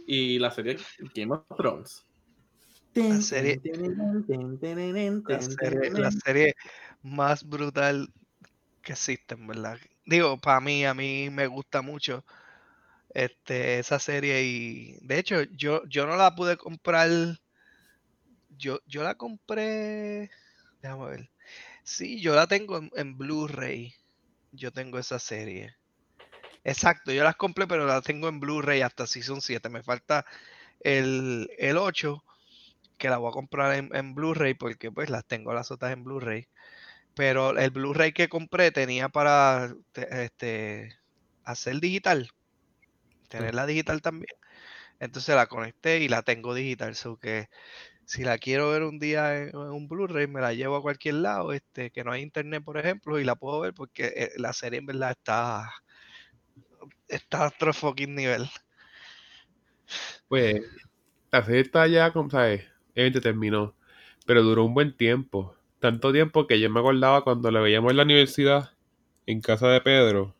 Y 0.07 0.39
la 0.39 0.51
serie 0.51 0.77
Game 1.13 1.33
of 1.33 1.43
Thrones. 1.57 2.03
La 3.09 3.19
serie- 3.19 3.59
La 5.27 5.39
serie, 5.41 5.91
la 5.93 6.11
serie 6.11 6.53
más 7.03 7.43
brutal 7.43 8.07
que 8.83 8.93
existe, 8.93 9.35
en 9.35 9.47
verdad. 9.47 9.77
Digo, 10.05 10.37
para 10.39 10.61
mí, 10.61 10.85
a 10.85 10.93
mí 10.93 11.29
me 11.31 11.47
gusta 11.47 11.81
mucho 11.81 12.25
este, 13.11 13.79
esa 13.79 13.99
serie 13.99 14.43
y 14.43 14.97
de 15.01 15.19
hecho 15.19 15.43
yo, 15.43 15.83
yo 15.87 16.07
no 16.07 16.17
la 16.17 16.35
pude 16.35 16.57
comprar, 16.57 17.09
yo, 18.57 18.79
yo 18.85 19.03
la 19.03 19.15
compré, 19.15 20.29
déjame 20.81 21.05
ver, 21.07 21.29
sí, 21.83 22.21
yo 22.21 22.35
la 22.35 22.47
tengo 22.47 22.77
en, 22.77 22.91
en 22.95 23.17
Blu-ray, 23.17 23.93
yo 24.51 24.71
tengo 24.71 24.99
esa 24.99 25.19
serie. 25.19 25.75
Exacto, 26.71 27.11
yo 27.13 27.23
las 27.23 27.35
compré, 27.37 27.65
pero 27.67 27.85
la 27.85 28.01
tengo 28.01 28.27
en 28.27 28.39
Blu-ray 28.39 28.81
hasta 28.81 29.07
Season 29.07 29.41
7, 29.41 29.69
me 29.69 29.83
falta 29.83 30.25
el, 30.81 31.49
el 31.59 31.77
8 31.77 32.23
que 32.97 33.09
la 33.09 33.17
voy 33.17 33.29
a 33.29 33.33
comprar 33.33 33.75
en, 33.75 33.95
en 33.95 34.15
Blu-ray 34.15 34.55
porque 34.55 34.91
pues 34.91 35.09
las 35.09 35.25
tengo 35.27 35.53
las 35.53 35.71
otras 35.71 35.93
en 35.93 36.03
Blu-ray. 36.05 36.47
Pero 37.15 37.57
el 37.57 37.71
Blu-ray 37.71 38.13
que 38.13 38.29
compré 38.29 38.71
tenía 38.71 39.09
para 39.09 39.73
te- 39.93 40.25
este, 40.25 40.97
hacer 41.45 41.79
digital, 41.81 42.29
tenerla 43.29 43.65
digital 43.65 44.01
también. 44.01 44.35
Entonces 44.99 45.35
la 45.35 45.47
conecté 45.47 45.99
y 46.01 46.09
la 46.09 46.23
tengo 46.23 46.53
digital. 46.55 46.95
So 46.95 47.17
que 47.17 47.47
si 48.05 48.23
la 48.23 48.37
quiero 48.39 48.71
ver 48.71 48.83
un 48.83 48.99
día 48.99 49.37
en, 49.37 49.49
en 49.49 49.57
un 49.57 49.87
Blu-ray, 49.89 50.27
me 50.27 50.41
la 50.41 50.53
llevo 50.53 50.77
a 50.77 50.83
cualquier 50.83 51.15
lado, 51.17 51.53
este, 51.53 51.91
que 51.91 52.03
no 52.05 52.13
hay 52.13 52.23
internet, 52.23 52.63
por 52.65 52.77
ejemplo, 52.79 53.19
y 53.19 53.25
la 53.25 53.35
puedo 53.37 53.59
ver 53.61 53.73
porque 53.75 54.07
eh, 54.15 54.31
la 54.37 54.53
serie 54.53 54.79
en 54.79 54.87
verdad 54.87 55.11
está, 55.11 55.71
está 57.09 57.43
a 57.45 57.47
otro 57.49 57.73
fucking 57.73 58.15
nivel. 58.15 58.49
Pues 60.27 60.61
la 61.31 61.43
serie 61.45 61.61
está 61.61 61.87
ya, 61.87 62.11
como 62.13 62.29
sabes, 62.29 62.61
evidentemente 62.95 63.21
terminó. 63.21 63.75
Pero 64.25 64.43
duró 64.43 64.65
un 64.65 64.73
buen 64.73 64.95
tiempo. 64.95 65.55
Tanto 65.79 66.11
tiempo 66.11 66.47
que 66.47 66.59
yo 66.59 66.69
me 66.69 66.79
acordaba 66.79 67.23
cuando 67.23 67.51
la 67.51 67.61
veíamos 67.61 67.91
en 67.91 67.97
la 67.97 68.03
universidad, 68.03 68.71
en 69.27 69.41
casa 69.41 69.69
de 69.69 69.81
Pedro, 69.81 70.35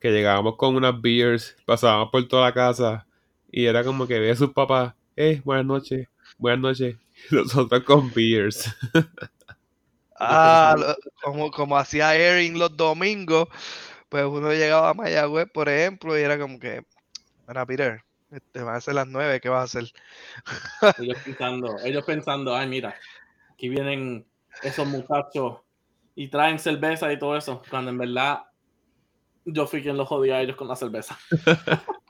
que 0.00 0.12
llegábamos 0.12 0.56
con 0.56 0.76
unas 0.76 1.00
beers, 1.00 1.56
pasábamos 1.66 2.10
por 2.10 2.26
toda 2.28 2.44
la 2.46 2.54
casa 2.54 3.06
y 3.52 3.66
era 3.66 3.84
como 3.84 4.06
que 4.08 4.18
ve 4.20 4.32
a 4.32 4.36
sus 4.36 4.52
papás, 4.52 4.94
eh, 5.16 5.42
buenas 5.44 5.66
noches, 5.66 6.08
buenas 6.38 6.60
noches, 6.60 6.96
nosotros 7.32 7.84
con 7.84 8.12
beers. 8.12 8.74
Ah, 10.18 10.74
lo- 10.78 10.96
como, 11.22 11.50
como 11.50 11.76
hacía 11.76 12.14
Erin 12.16 12.58
los 12.58 12.76
domingos, 12.76 13.48
pues 14.12 14.26
uno 14.26 14.52
llegaba 14.52 14.90
a 14.90 14.94
Mayagüez, 14.94 15.50
por 15.50 15.70
ejemplo, 15.70 16.18
y 16.18 16.20
era 16.20 16.38
como 16.38 16.58
que, 16.58 16.84
mira, 17.48 17.64
Peter, 17.64 18.04
este, 18.30 18.62
van 18.62 18.74
a 18.74 18.80
ser 18.82 18.92
las 18.92 19.06
nueve, 19.06 19.40
¿qué 19.40 19.48
vas 19.48 19.60
a 19.60 19.78
hacer? 19.78 19.90
Ellos 20.98 21.16
pensando, 21.24 21.78
ellos 21.82 22.04
pensando, 22.04 22.54
ay, 22.54 22.68
mira, 22.68 22.94
aquí 23.50 23.70
vienen 23.70 24.26
esos 24.62 24.86
muchachos 24.86 25.60
y 26.14 26.28
traen 26.28 26.58
cerveza 26.58 27.10
y 27.10 27.18
todo 27.18 27.38
eso, 27.38 27.62
cuando 27.70 27.90
en 27.90 27.96
verdad 27.96 28.42
yo 29.46 29.66
fui 29.66 29.80
quien 29.80 29.96
los 29.96 30.06
jodía 30.06 30.36
a 30.36 30.42
ellos 30.42 30.56
con 30.56 30.68
la 30.68 30.76
cerveza. 30.76 31.18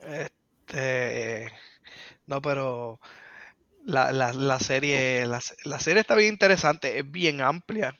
Este, 0.70 1.52
no, 2.26 2.40
pero 2.40 2.98
la, 3.84 4.10
la, 4.12 4.32
la 4.32 4.58
serie, 4.58 5.26
la, 5.26 5.40
la 5.64 5.80
serie 5.80 6.00
está 6.00 6.14
bien 6.14 6.32
interesante, 6.32 6.98
es 6.98 7.10
bien 7.10 7.42
amplia. 7.42 7.98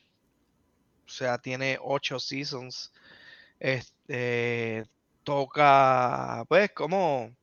O 1.10 1.12
sea, 1.12 1.38
tiene 1.38 1.76
ocho 1.82 2.20
seasons. 2.20 2.92
Este, 3.58 4.86
toca, 5.24 6.44
pues, 6.48 6.70
como, 6.70 7.34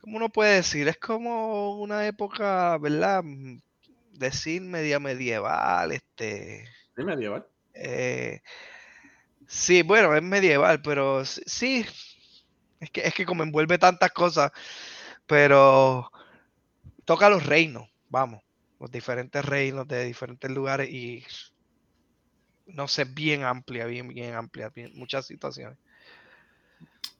¿cómo 0.00 0.16
uno 0.16 0.28
puede 0.28 0.56
decir? 0.56 0.88
Es 0.88 0.98
como 0.98 1.78
una 1.78 2.06
época, 2.06 2.76
¿verdad? 2.78 3.22
Mm, 3.22 3.60
Decir 4.12 4.60
media 4.62 4.98
medieval, 4.98 5.92
este. 5.92 6.64
Sí, 6.96 7.04
medieval. 7.04 7.46
Eh, 7.74 8.40
sí, 9.46 9.82
bueno, 9.82 10.16
es 10.16 10.22
medieval, 10.22 10.82
pero 10.82 11.24
sí, 11.24 11.86
es 12.80 12.90
que, 12.90 13.02
es 13.02 13.14
que 13.14 13.24
como 13.24 13.44
envuelve 13.44 13.78
tantas 13.78 14.10
cosas, 14.10 14.50
pero 15.28 16.10
toca 17.04 17.30
los 17.30 17.46
reinos, 17.46 17.88
vamos, 18.08 18.42
los 18.80 18.90
diferentes 18.90 19.44
reinos 19.44 19.86
de 19.86 20.06
diferentes 20.06 20.50
lugares 20.50 20.88
y 20.90 21.24
no 22.68 22.88
sé, 22.88 23.04
bien 23.04 23.44
amplia, 23.44 23.86
bien, 23.86 24.08
bien 24.08 24.34
amplia, 24.34 24.72
muchas 24.94 25.26
situaciones. 25.26 25.78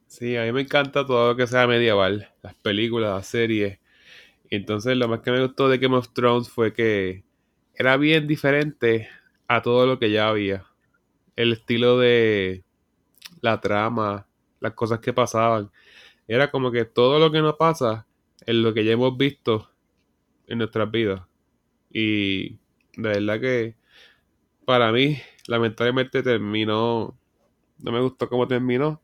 Sí, 0.07 0.36
a 0.36 0.44
mí 0.44 0.53
me 0.53 0.62
encanta 0.62 1.07
todo 1.07 1.32
lo 1.32 1.36
que 1.36 1.46
sea 1.46 1.66
medieval, 1.66 2.30
las 2.42 2.55
películas, 2.55 3.14
las 3.14 3.26
series. 3.26 3.78
Entonces 4.51 4.96
lo 4.96 5.09
más 5.09 5.20
que 5.20 5.30
me 5.30 5.42
gustó 5.42 5.68
de 5.68 5.78
Game 5.78 5.96
of 5.96 6.12
Thrones 6.14 6.49
fue 6.49 6.72
que 6.72 7.24
era 7.74 7.96
bien 7.96 8.26
diferente 8.26 9.09
a 9.46 9.62
todo 9.62 9.86
lo 9.86 9.99
que 9.99 10.11
ya 10.11 10.28
había. 10.28 10.64
El 11.36 11.53
estilo 11.53 11.99
de 11.99 12.64
la 13.40 13.61
trama, 13.61 14.26
las 14.61 14.72
cosas 14.72 15.01
que 15.01 15.12
pasaban. 15.12 15.70
Era 16.26 16.51
como 16.51 16.70
que 16.70 16.84
todo 16.84 17.18
lo 17.18 17.30
que 17.30 17.40
nos 17.40 17.57
pasa 17.57 18.07
es 18.46 18.55
lo 18.55 18.74
que 18.74 18.84
ya 18.84 18.92
hemos 18.92 19.16
visto 19.16 19.70
en 20.46 20.59
nuestras 20.59 20.90
vidas. 20.90 21.22
Y 21.90 22.59
de 22.96 23.09
verdad 23.09 23.40
que 23.40 23.76
para 24.64 24.92
mí, 24.92 25.18
lamentablemente 25.49 26.22
terminó, 26.22 27.18
no 27.78 27.92
me 27.92 28.01
gustó 28.01 28.28
cómo 28.28 28.46
terminó, 28.46 29.03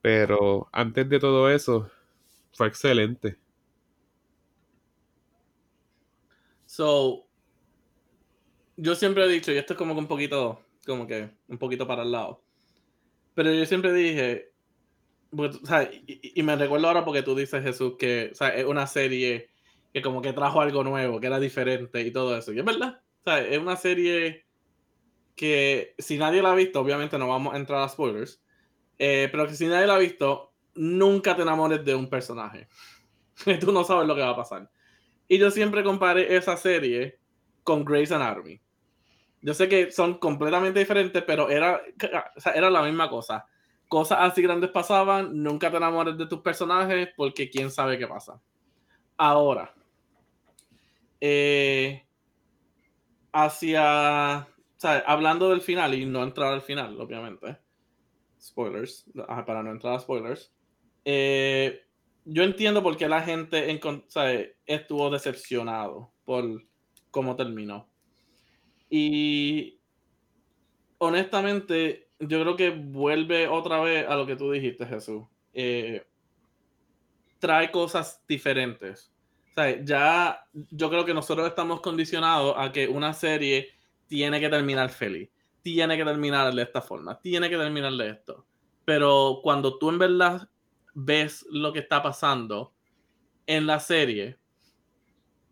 pero 0.00 0.68
antes 0.72 1.08
de 1.08 1.18
todo 1.18 1.50
eso, 1.50 1.90
fue 2.54 2.68
excelente. 2.68 3.38
So, 6.64 7.26
yo 8.76 8.94
siempre 8.94 9.24
he 9.24 9.28
dicho, 9.28 9.52
y 9.52 9.58
esto 9.58 9.74
es 9.74 9.78
como 9.78 9.94
que 9.94 10.00
un 10.00 10.06
poquito, 10.06 10.62
como 10.86 11.06
que 11.06 11.30
un 11.48 11.58
poquito 11.58 11.86
para 11.86 12.02
el 12.04 12.12
lado, 12.12 12.42
pero 13.34 13.52
yo 13.52 13.66
siempre 13.66 13.92
dije, 13.92 14.52
y, 16.06 16.42
me 16.42 16.56
recuerdo 16.56 16.86
ahora 16.86 17.04
porque 17.04 17.22
tú 17.22 17.34
dices, 17.34 17.62
Jesús, 17.64 17.94
que 17.98 18.32
es 18.32 18.64
una 18.64 18.86
serie 18.86 19.50
que 19.92 20.02
como 20.02 20.22
que 20.22 20.32
trajo 20.32 20.60
algo 20.60 20.84
nuevo, 20.84 21.20
que 21.20 21.26
era 21.26 21.40
diferente 21.40 22.00
y 22.02 22.12
todo 22.12 22.36
eso. 22.36 22.52
Y 22.52 22.60
es 22.60 22.64
verdad, 22.64 23.02
o 23.20 23.24
sea, 23.24 23.40
es 23.40 23.58
una 23.58 23.76
serie 23.76 24.46
que 25.40 25.94
si 25.96 26.18
nadie 26.18 26.42
la 26.42 26.52
ha 26.52 26.54
visto, 26.54 26.82
obviamente 26.82 27.16
no 27.16 27.26
vamos 27.26 27.54
a 27.54 27.56
entrar 27.56 27.80
a 27.80 27.88
spoilers, 27.88 28.42
eh, 28.98 29.26
pero 29.32 29.46
que 29.46 29.54
si 29.54 29.66
nadie 29.66 29.86
la 29.86 29.94
ha 29.94 29.98
visto, 29.98 30.52
nunca 30.74 31.34
te 31.34 31.40
enamores 31.40 31.82
de 31.82 31.94
un 31.94 32.10
personaje. 32.10 32.68
Tú 33.58 33.72
no 33.72 33.82
sabes 33.82 34.06
lo 34.06 34.14
que 34.14 34.20
va 34.20 34.28
a 34.28 34.36
pasar. 34.36 34.70
Y 35.28 35.38
yo 35.38 35.50
siempre 35.50 35.82
comparé 35.82 36.36
esa 36.36 36.58
serie 36.58 37.20
con 37.64 37.86
Grey's 37.86 38.12
Anatomy. 38.12 38.60
Yo 39.40 39.54
sé 39.54 39.66
que 39.66 39.90
son 39.90 40.18
completamente 40.18 40.78
diferentes, 40.78 41.22
pero 41.22 41.48
era, 41.48 41.80
era 42.54 42.68
la 42.68 42.82
misma 42.82 43.08
cosa. 43.08 43.46
Cosas 43.88 44.18
así 44.20 44.42
grandes 44.42 44.68
pasaban, 44.68 45.42
nunca 45.42 45.70
te 45.70 45.78
enamores 45.78 46.18
de 46.18 46.26
tus 46.26 46.40
personajes 46.40 47.08
porque 47.16 47.48
quién 47.48 47.70
sabe 47.70 47.96
qué 47.96 48.06
pasa. 48.06 48.38
Ahora, 49.16 49.72
eh, 51.18 52.04
hacia, 53.32 54.46
sea, 54.80 54.98
hablando 55.06 55.50
del 55.50 55.60
final 55.60 55.94
y 55.94 56.06
no 56.06 56.22
entrar 56.22 56.52
al 56.52 56.62
final, 56.62 57.00
obviamente. 57.00 57.58
Spoilers, 58.40 59.04
para 59.46 59.62
no 59.62 59.70
entrar 59.70 59.94
a 59.94 60.00
spoilers. 60.00 60.52
Eh, 61.04 61.82
yo 62.24 62.42
entiendo 62.42 62.82
por 62.82 62.96
qué 62.96 63.08
la 63.08 63.22
gente 63.22 63.70
encon- 63.70 64.04
o 64.06 64.10
sea, 64.10 64.32
estuvo 64.66 65.10
decepcionado 65.10 66.12
por 66.24 66.64
cómo 67.10 67.36
terminó. 67.36 67.88
Y 68.88 69.80
honestamente, 70.98 72.08
yo 72.18 72.40
creo 72.42 72.56
que 72.56 72.70
vuelve 72.70 73.48
otra 73.48 73.80
vez 73.80 74.06
a 74.08 74.16
lo 74.16 74.26
que 74.26 74.36
tú 74.36 74.50
dijiste, 74.50 74.86
Jesús. 74.86 75.24
Eh, 75.52 76.06
trae 77.38 77.70
cosas 77.70 78.22
diferentes. 78.28 79.12
O 79.50 79.54
sea, 79.54 79.82
ya 79.82 80.44
yo 80.52 80.90
creo 80.90 81.04
que 81.04 81.14
nosotros 81.14 81.46
estamos 81.48 81.80
condicionados 81.80 82.54
a 82.56 82.70
que 82.70 82.86
una 82.86 83.12
serie 83.14 83.68
tiene 84.10 84.40
que 84.40 84.48
terminar 84.48 84.90
feliz, 84.90 85.30
tiene 85.62 85.96
que 85.96 86.04
terminar 86.04 86.52
de 86.52 86.62
esta 86.62 86.82
forma, 86.82 87.20
tiene 87.20 87.48
que 87.48 87.56
terminar 87.56 87.92
de 87.92 88.10
esto. 88.10 88.44
Pero 88.84 89.38
cuando 89.40 89.78
tú 89.78 89.88
en 89.88 89.98
verdad 89.98 90.50
ves 90.94 91.46
lo 91.48 91.72
que 91.72 91.78
está 91.78 92.02
pasando 92.02 92.74
en 93.46 93.68
la 93.68 93.78
serie 93.78 94.36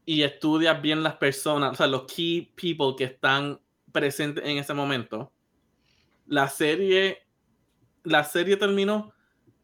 y 0.05 0.23
estudias 0.23 0.83
bien 0.83 1.05
las 1.05 1.15
personas, 1.15 1.71
o 1.71 1.75
sea, 1.77 1.87
los 1.87 2.03
key 2.13 2.53
people 2.57 2.97
que 2.99 3.05
están 3.05 3.61
presentes 3.93 4.45
en 4.45 4.59
ese 4.59 4.75
momento, 4.75 5.33
la 6.27 6.49
serie, 6.49 7.29
la 8.03 8.25
serie 8.25 8.57
terminó 8.57 9.15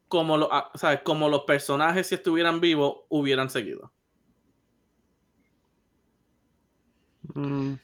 como, 0.06 0.36
lo, 0.36 0.48
o 0.48 0.78
sea, 0.78 1.02
como 1.02 1.28
los 1.28 1.42
personajes 1.42 2.06
si 2.06 2.14
estuvieran 2.14 2.60
vivos 2.60 2.98
hubieran 3.08 3.50
seguido. 3.50 3.92
Mm, 7.34 7.74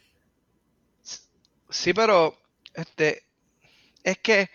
Sí, 1.71 1.93
pero 1.95 2.37
este 2.75 3.25
es 4.05 4.19
que 4.19 4.51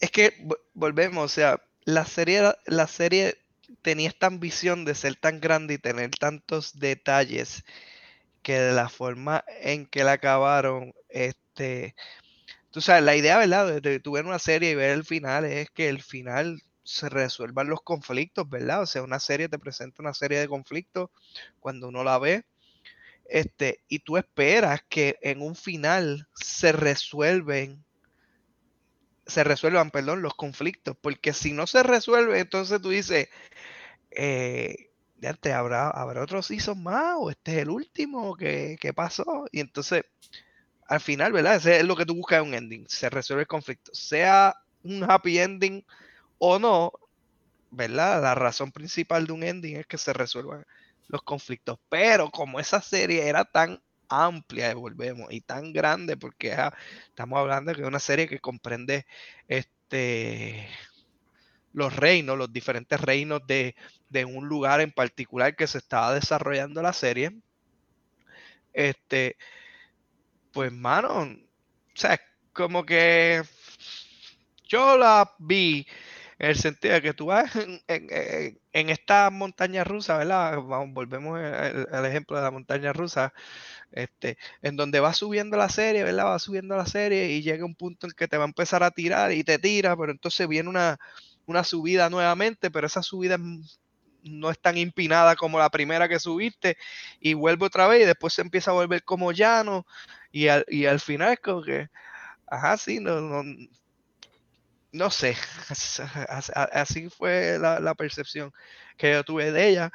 es 0.00 0.10
que 0.10 0.36
vo- 0.44 0.58
volvemos, 0.74 1.24
o 1.24 1.28
sea, 1.28 1.60
la 1.84 2.04
serie 2.04 2.42
la 2.66 2.86
serie 2.86 3.38
tenía 3.82 4.08
esta 4.08 4.26
ambición 4.26 4.84
de 4.84 4.94
ser 4.94 5.16
tan 5.16 5.40
grande 5.40 5.74
y 5.74 5.78
tener 5.78 6.10
tantos 6.10 6.78
detalles 6.78 7.64
que 8.42 8.58
de 8.60 8.72
la 8.72 8.88
forma 8.90 9.44
en 9.62 9.86
que 9.86 10.04
la 10.04 10.12
acabaron, 10.14 10.94
este, 11.10 11.94
tú 12.70 12.80
sabes, 12.82 13.04
la 13.04 13.16
idea, 13.16 13.38
¿verdad? 13.38 13.80
De, 13.82 14.00
tú 14.00 14.12
ver 14.12 14.26
una 14.26 14.38
serie 14.40 14.72
y 14.72 14.76
ver 14.76 14.90
el 14.92 15.04
final 15.04 15.44
es 15.46 15.70
que 15.70 15.88
el 15.88 16.02
final 16.02 16.62
se 16.84 17.08
resuelvan 17.08 17.68
los 17.68 17.82
conflictos, 17.82 18.48
¿verdad? 18.50 18.82
O 18.82 18.86
sea, 18.86 19.02
una 19.02 19.20
serie 19.20 19.48
te 19.48 19.58
presenta 19.58 20.02
una 20.02 20.14
serie 20.14 20.40
de 20.40 20.48
conflictos 20.48 21.10
cuando 21.60 21.88
uno 21.88 22.04
la 22.04 22.18
ve 22.18 22.44
este, 23.28 23.84
y 23.88 24.00
tú 24.00 24.16
esperas 24.16 24.80
que 24.88 25.18
en 25.20 25.42
un 25.42 25.54
final 25.54 26.26
se 26.34 26.72
resuelven, 26.72 27.84
se 29.26 29.44
resuelvan, 29.44 29.90
perdón, 29.90 30.22
los 30.22 30.34
conflictos, 30.34 30.96
porque 31.00 31.34
si 31.34 31.52
no 31.52 31.66
se 31.66 31.82
resuelve, 31.82 32.40
entonces 32.40 32.80
tú 32.80 32.88
dices, 32.88 33.28
eh, 34.10 34.90
habrá, 35.52 35.90
habrá 35.90 36.22
otro 36.22 36.40
más, 36.76 37.14
o 37.18 37.30
este 37.30 37.52
es 37.52 37.58
el 37.58 37.70
último, 37.70 38.34
¿qué, 38.34 38.78
qué 38.80 38.94
pasó? 38.94 39.44
Y 39.52 39.60
entonces, 39.60 40.04
al 40.86 41.00
final, 41.00 41.32
¿verdad? 41.32 41.56
Ese 41.56 41.80
es 41.80 41.84
lo 41.84 41.96
que 41.96 42.06
tú 42.06 42.14
buscas 42.14 42.40
en 42.40 42.48
un 42.48 42.54
ending, 42.54 42.86
se 42.88 43.10
resuelve 43.10 43.42
el 43.42 43.48
conflicto, 43.48 43.90
sea 43.94 44.56
un 44.82 45.04
happy 45.04 45.38
ending 45.38 45.84
o 46.38 46.58
no, 46.58 46.92
¿verdad? 47.70 48.22
La 48.22 48.34
razón 48.34 48.72
principal 48.72 49.26
de 49.26 49.32
un 49.34 49.42
ending 49.42 49.76
es 49.76 49.86
que 49.86 49.98
se 49.98 50.14
resuelvan 50.14 50.64
los 51.08 51.22
conflictos. 51.22 51.78
Pero 51.88 52.30
como 52.30 52.60
esa 52.60 52.80
serie 52.80 53.28
era 53.28 53.44
tan 53.44 53.82
amplia, 54.08 54.74
volvemos, 54.74 55.32
y 55.32 55.40
tan 55.40 55.72
grande, 55.72 56.16
porque 56.16 56.56
estamos 57.08 57.38
hablando 57.38 57.72
de 57.72 57.84
una 57.84 57.98
serie 57.98 58.28
que 58.28 58.40
comprende 58.40 59.06
este 59.48 60.68
los 61.72 61.94
reinos, 61.94 62.38
los 62.38 62.52
diferentes 62.52 63.00
reinos 63.00 63.46
de, 63.46 63.76
de 64.08 64.24
un 64.24 64.48
lugar 64.48 64.80
en 64.80 64.90
particular 64.90 65.54
que 65.54 65.66
se 65.66 65.78
estaba 65.78 66.14
desarrollando 66.14 66.82
la 66.82 66.92
serie. 66.92 67.40
Este, 68.72 69.36
pues, 70.52 70.72
mano, 70.72 71.22
o 71.22 71.36
sea, 71.94 72.20
como 72.52 72.84
que 72.84 73.42
yo 74.64 74.96
la 74.98 75.34
vi 75.38 75.86
en 76.38 76.50
el 76.50 76.56
sentido 76.56 76.94
de 76.94 77.02
que 77.02 77.14
tú 77.14 77.26
vas 77.26 77.50
en, 77.56 78.90
esta 78.90 79.30
montaña 79.30 79.84
rusa, 79.84 80.18
¿verdad? 80.18 80.58
Vamos, 80.62 80.94
volvemos 80.94 81.38
al, 81.38 82.06
ejemplo 82.06 82.36
de 82.36 82.42
la 82.42 82.50
montaña 82.50 82.92
rusa, 82.92 83.32
este, 83.92 84.38
en 84.62 84.76
donde 84.76 85.00
va 85.00 85.14
subiendo 85.14 85.56
la 85.56 85.68
serie, 85.68 86.04
¿verdad? 86.04 86.26
Va 86.26 86.38
subiendo 86.38 86.76
la 86.76 86.86
serie 86.86 87.30
y 87.32 87.42
llega 87.42 87.64
un 87.64 87.74
punto 87.74 88.06
en 88.06 88.12
que 88.12 88.28
te 88.28 88.36
va 88.36 88.44
a 88.44 88.48
empezar 88.48 88.82
a 88.82 88.92
tirar 88.92 89.32
y 89.32 89.44
te 89.44 89.58
tira, 89.58 89.96
pero 89.96 90.12
entonces 90.12 90.46
viene 90.48 90.68
una, 90.68 90.98
una 91.46 91.64
subida 91.64 92.10
nuevamente, 92.10 92.70
pero 92.70 92.86
esa 92.86 93.02
subida 93.02 93.38
no 94.22 94.50
es 94.50 94.58
tan 94.60 94.76
empinada 94.76 95.36
como 95.36 95.58
la 95.58 95.70
primera 95.70 96.08
que 96.08 96.18
subiste 96.20 96.76
y 97.20 97.34
vuelve 97.34 97.66
otra 97.66 97.88
vez 97.88 98.02
y 98.02 98.06
después 98.06 98.34
se 98.34 98.42
empieza 98.42 98.70
a 98.70 98.74
volver 98.74 99.02
como 99.04 99.32
llano 99.32 99.86
y 100.30 100.48
al, 100.48 100.64
y 100.68 100.86
al 100.86 101.00
final 101.00 101.32
es 101.32 101.40
como 101.40 101.62
que, 101.62 101.88
ajá, 102.46 102.76
sí, 102.76 103.00
no, 103.00 103.42
no 104.92 105.10
sé, 105.10 105.36
así 106.72 107.08
fue 107.10 107.58
la, 107.60 107.80
la 107.80 107.94
percepción 107.94 108.52
que 108.96 109.12
yo 109.12 109.24
tuve 109.24 109.52
de 109.52 109.68
ella 109.68 109.92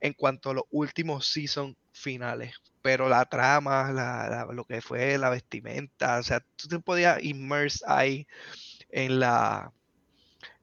en 0.00 0.12
cuanto 0.14 0.50
a 0.50 0.54
los 0.54 0.64
últimos 0.70 1.26
season 1.26 1.76
finales. 1.92 2.54
Pero 2.82 3.08
la 3.08 3.24
trama, 3.26 3.92
la, 3.92 4.28
la- 4.30 4.54
lo 4.54 4.64
que 4.64 4.80
fue 4.82 5.18
la 5.18 5.30
vestimenta, 5.30 6.18
o 6.20 6.22
sea, 6.22 6.40
tú 6.56 6.68
te 6.68 6.80
podías 6.80 7.22
immerse 7.22 7.84
ahí 7.86 8.26
en 8.90 9.20
la, 9.20 9.72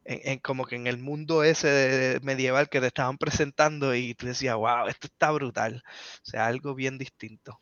en, 0.06 0.22
en 0.34 0.40
como 0.40 0.66
que 0.66 0.76
en 0.76 0.88
el 0.88 0.98
mundo 1.00 1.44
ese 1.44 2.20
medieval 2.24 2.70
que 2.70 2.82
te 2.82 2.88
estaban 2.88 3.18
presentando 3.18 3.96
y 3.96 4.16
tú 4.16 4.28
decías, 4.28 4.56
wow, 4.56 4.88
esto 4.88 5.08
está 5.08 5.32
brutal. 5.32 5.84
O 6.24 6.26
sea, 6.30 6.48
algo 6.48 6.76
bien 6.76 6.98
distinto. 6.98 7.62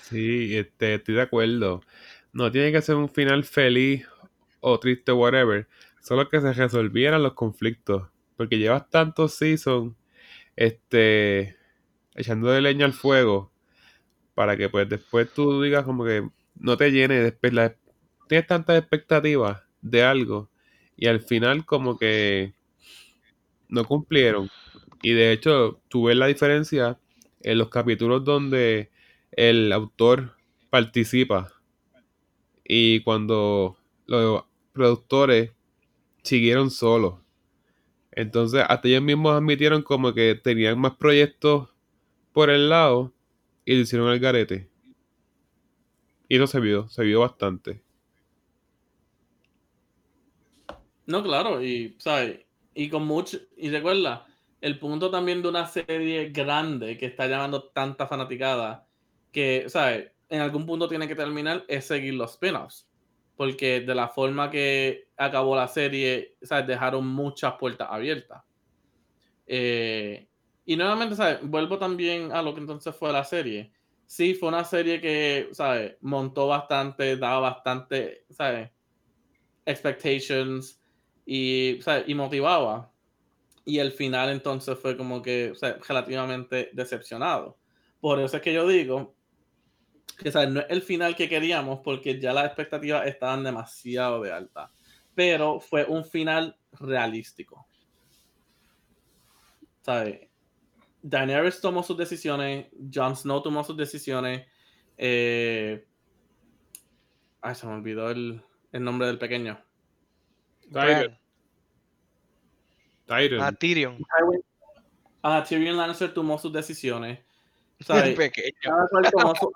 Sí, 0.00 0.56
este, 0.56 0.94
estoy 0.94 1.14
de 1.16 1.22
acuerdo. 1.22 1.82
No 2.32 2.50
tiene 2.50 2.72
que 2.72 2.82
ser 2.82 2.96
un 2.96 3.08
final 3.08 3.44
feliz 3.44 4.06
o 4.62 4.80
triste, 4.80 5.12
whatever. 5.12 5.68
Solo 6.02 6.28
que 6.30 6.40
se 6.42 6.54
resolvieran 6.54 7.24
los 7.24 7.34
conflictos. 7.34 8.08
Porque 8.38 8.58
llevas 8.58 8.90
tantos 8.90 9.34
seasons, 9.34 9.94
este, 10.56 11.56
echando 12.16 12.50
de 12.50 12.62
leña 12.62 12.86
al 12.86 12.94
fuego. 12.94 13.52
Para 14.34 14.56
que 14.56 14.68
pues 14.68 14.88
después 14.88 15.32
tú 15.34 15.62
digas 15.62 15.84
como 15.84 16.04
que 16.04 16.28
no 16.56 16.76
te 16.76 16.90
llenes. 16.92 17.24
Después 17.24 17.52
la- 17.54 17.76
tienes 18.28 18.46
tantas 18.48 18.78
expectativas 18.78 19.62
de 19.82 20.04
algo. 20.04 20.50
Y 20.96 21.08
al 21.08 21.20
final 21.22 21.66
como 21.66 21.98
que 21.98 22.54
no 23.68 23.84
cumplieron. 23.84 24.50
Y 25.02 25.12
de 25.12 25.32
hecho, 25.32 25.80
tú 25.88 26.04
ves 26.04 26.16
la 26.16 26.26
diferencia 26.26 26.98
en 27.42 27.58
los 27.58 27.68
capítulos 27.70 28.24
donde 28.24 28.90
el 29.32 29.72
autor 29.72 30.36
participa 30.70 31.52
y 32.64 33.00
cuando 33.02 33.76
los 34.06 34.44
productores 34.72 35.52
siguieron 36.22 36.70
solos. 36.70 37.20
Entonces, 38.10 38.64
hasta 38.68 38.88
ellos 38.88 39.02
mismos 39.02 39.34
admitieron 39.34 39.82
como 39.82 40.12
que 40.12 40.34
tenían 40.34 40.78
más 40.78 40.96
proyectos 40.96 41.70
por 42.32 42.50
el 42.50 42.68
lado 42.68 43.12
y 43.64 43.74
lo 43.74 43.80
hicieron 43.80 44.08
al 44.08 44.18
garete. 44.18 44.68
Y 46.28 46.38
no 46.38 46.46
se 46.46 46.60
vio, 46.60 46.88
se 46.88 47.04
vio 47.04 47.20
bastante. 47.20 47.82
No, 51.06 51.22
claro, 51.22 51.62
y, 51.62 51.94
¿sabes? 51.98 52.40
Y 52.74 52.88
con 52.88 53.06
mucho, 53.06 53.38
y 53.56 53.70
recuerda, 53.70 54.26
el 54.60 54.78
punto 54.78 55.10
también 55.10 55.42
de 55.42 55.48
una 55.48 55.66
serie 55.66 56.30
grande 56.30 56.96
que 56.96 57.06
está 57.06 57.26
llamando 57.26 57.64
tanta 57.64 58.06
fanaticada, 58.06 58.86
que, 59.32 59.64
¿sabes? 59.68 60.10
En 60.28 60.40
algún 60.40 60.64
punto 60.64 60.88
tiene 60.88 61.08
que 61.08 61.16
terminar, 61.16 61.64
es 61.68 61.86
seguir 61.86 62.14
los 62.14 62.32
spin-offs. 62.32 62.86
Porque 63.36 63.80
de 63.80 63.94
la 63.94 64.08
forma 64.08 64.50
que 64.50 65.08
acabó 65.16 65.56
la 65.56 65.68
serie, 65.68 66.36
¿sabes? 66.42 66.66
Dejaron 66.66 67.06
muchas 67.06 67.54
puertas 67.54 67.88
abiertas. 67.90 68.42
Eh, 69.46 70.28
y 70.64 70.76
nuevamente, 70.76 71.16
¿sabes? 71.16 71.38
Vuelvo 71.42 71.78
también 71.78 72.32
a 72.32 72.42
lo 72.42 72.54
que 72.54 72.60
entonces 72.60 72.94
fue 72.94 73.12
la 73.12 73.24
serie. 73.24 73.72
Sí, 74.06 74.34
fue 74.34 74.48
una 74.50 74.64
serie 74.64 75.00
que, 75.00 75.48
¿sabes? 75.52 75.96
Montó 76.02 76.46
bastante, 76.48 77.16
daba 77.16 77.40
bastante, 77.40 78.24
¿sabes? 78.30 78.70
Expectations 79.64 80.80
y, 81.24 81.78
¿sabes? 81.80 82.04
y 82.06 82.14
motivaba. 82.14 82.92
Y 83.64 83.78
el 83.78 83.92
final 83.92 84.30
entonces 84.30 84.78
fue 84.78 84.96
como 84.96 85.22
que 85.22 85.52
relativamente 85.88 86.70
decepcionado. 86.72 87.58
Por 88.00 88.20
eso 88.20 88.36
es 88.36 88.42
que 88.42 88.52
yo 88.52 88.66
digo 88.66 89.14
que 90.22 90.30
¿sabes? 90.32 90.50
no 90.50 90.60
es 90.60 90.66
el 90.70 90.82
final 90.82 91.14
que 91.16 91.28
queríamos 91.28 91.80
porque 91.82 92.18
ya 92.20 92.32
las 92.32 92.46
expectativas 92.46 93.06
estaban 93.06 93.42
demasiado 93.44 94.22
de 94.22 94.32
alta. 94.32 94.70
Pero 95.14 95.60
fue 95.60 95.84
un 95.84 96.04
final 96.04 96.56
realístico. 96.72 97.66
¿Sabes? 99.82 100.28
Daenerys 101.02 101.60
tomó 101.60 101.82
sus 101.82 101.96
decisiones, 101.96 102.66
Jon 102.92 103.16
Snow 103.16 103.42
tomó 103.42 103.64
sus 103.64 103.76
decisiones. 103.76 104.46
eh, 104.96 105.86
Ay, 107.40 107.54
se 107.56 107.66
me 107.66 107.72
olvidó 107.74 108.08
el, 108.10 108.40
el 108.70 108.84
nombre 108.84 109.08
del 109.08 109.18
pequeño. 109.18 109.60
Tyrion. 110.72 111.18
Tyrion. 113.06 113.42
A 113.42 113.52
Tyrion, 113.52 113.98
Ah, 115.24 115.44
Tyrion 115.48 115.76
Lannister 115.76 116.14
tomó 116.14 116.38
sus 116.38 116.52
decisiones. 116.52 117.18
el 117.80 117.86
¿Sabes? 117.86 118.16
pequeño, 118.16 118.52
Cada 118.62 118.86
cual 118.88 119.10
tomó 119.10 119.34
su- 119.34 119.52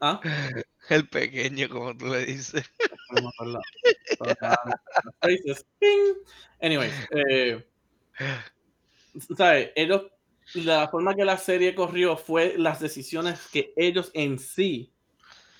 ¿Ah? 0.00 0.20
el 0.90 1.08
pequeño, 1.08 1.68
como 1.68 1.96
tú 1.96 2.06
le 2.06 2.24
dices. 2.24 2.64
Ping. 5.78 6.14
Anyways, 6.60 6.94
eh, 7.10 7.66
¿sabes? 9.36 9.70
Ellos, 9.74 10.02
la 10.54 10.88
forma 10.88 11.14
que 11.14 11.24
la 11.24 11.36
serie 11.36 11.74
corrió 11.74 12.16
fue 12.16 12.54
las 12.56 12.80
decisiones 12.80 13.48
que 13.52 13.72
ellos 13.76 14.10
en 14.14 14.38
sí, 14.38 14.92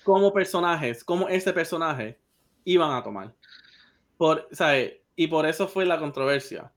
como 0.03 0.33
personajes, 0.33 1.03
como 1.03 1.29
ese 1.29 1.53
personaje, 1.53 2.19
iban 2.63 2.91
a 2.91 3.03
tomar. 3.03 3.33
Por, 4.17 4.47
¿sabes? 4.51 4.93
Y 5.15 5.27
por 5.27 5.45
eso 5.45 5.67
fue 5.67 5.85
la 5.85 5.99
controversia. 5.99 6.71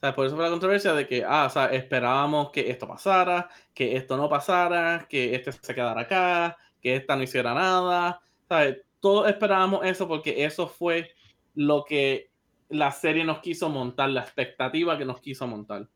Sea, 0.00 0.14
por 0.14 0.26
eso 0.26 0.36
fue 0.36 0.44
la 0.44 0.50
controversia 0.50 0.92
de 0.92 1.08
que, 1.08 1.24
ah, 1.26 1.48
sea, 1.50 1.66
esperábamos 1.66 2.50
que 2.52 2.70
esto 2.70 2.86
pasara, 2.86 3.48
que 3.74 3.96
esto 3.96 4.16
no 4.16 4.28
pasara, 4.28 5.06
que 5.08 5.34
este 5.34 5.50
se 5.50 5.74
quedara 5.74 6.02
acá, 6.02 6.56
que 6.80 6.96
esta 6.96 7.16
no 7.16 7.22
hiciera 7.22 7.54
nada. 7.54 8.20
¿Sabes? 8.48 8.78
Todos 9.00 9.28
esperábamos 9.28 9.84
eso 9.84 10.08
porque 10.08 10.44
eso 10.44 10.66
fue 10.66 11.10
lo 11.54 11.84
que 11.84 12.30
la 12.68 12.90
serie 12.90 13.24
nos 13.24 13.40
quiso 13.40 13.68
montar, 13.68 14.10
la 14.10 14.20
expectativa 14.20 14.98
que 14.98 15.04
nos 15.04 15.20
quiso 15.20 15.46
montar. 15.46 15.88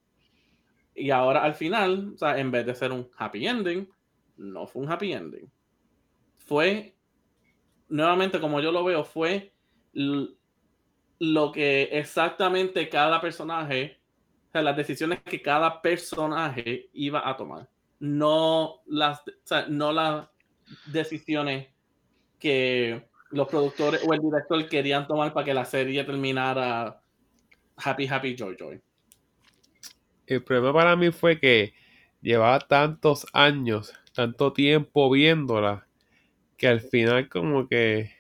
Y 0.95 1.11
ahora 1.11 1.43
al 1.43 1.55
final, 1.55 2.15
sea, 2.17 2.39
en 2.39 2.51
vez 2.51 2.67
de 2.67 2.75
ser 2.75 2.93
un 2.93 3.09
happy 3.17 3.47
ending, 3.47 3.89
no 4.37 4.67
fue 4.67 4.83
un 4.83 4.91
happy 4.91 5.13
ending. 5.13 5.51
Fue, 6.39 6.97
nuevamente 7.89 8.41
como 8.41 8.61
yo 8.61 8.73
lo 8.73 8.85
veo, 8.85 9.05
fue 9.05 9.55
lo 9.93 11.53
que 11.53 11.85
exactamente 11.93 12.89
cada 12.89 13.21
personaje, 13.21 14.01
o 14.49 14.53
sea, 14.53 14.63
las 14.63 14.77
decisiones 14.77 15.23
que 15.23 15.41
cada 15.41 15.81
personaje 15.81 16.91
iba 16.93 17.29
a 17.29 17.37
tomar. 17.37 17.71
No 18.01 18.83
las, 18.87 19.21
o 19.21 19.33
sea, 19.45 19.67
no 19.69 19.93
las 19.93 20.29
decisiones 20.87 21.69
que 22.39 23.07
los 23.31 23.49
productores 23.49 24.03
o 24.07 24.13
el 24.13 24.21
director 24.21 24.69
querían 24.69 25.07
tomar 25.07 25.33
para 25.33 25.45
que 25.45 25.55
la 25.55 25.65
serie 25.65 26.05
terminara 26.05 27.03
happy, 27.77 28.07
happy, 28.07 28.37
joy, 28.37 28.57
joy. 28.59 28.81
El 30.27 30.43
problema 30.43 30.73
para 30.73 30.97
mí 30.97 31.11
fue 31.11 31.39
que 31.39 31.75
llevaba 32.21 32.61
tantos 32.61 33.27
años, 33.33 33.93
tanto 34.15 34.53
tiempo 34.53 35.11
viéndola, 35.11 35.87
que 36.57 36.69
al 36.69 36.81
final 36.81 37.29
como 37.29 37.69
que 37.69 38.13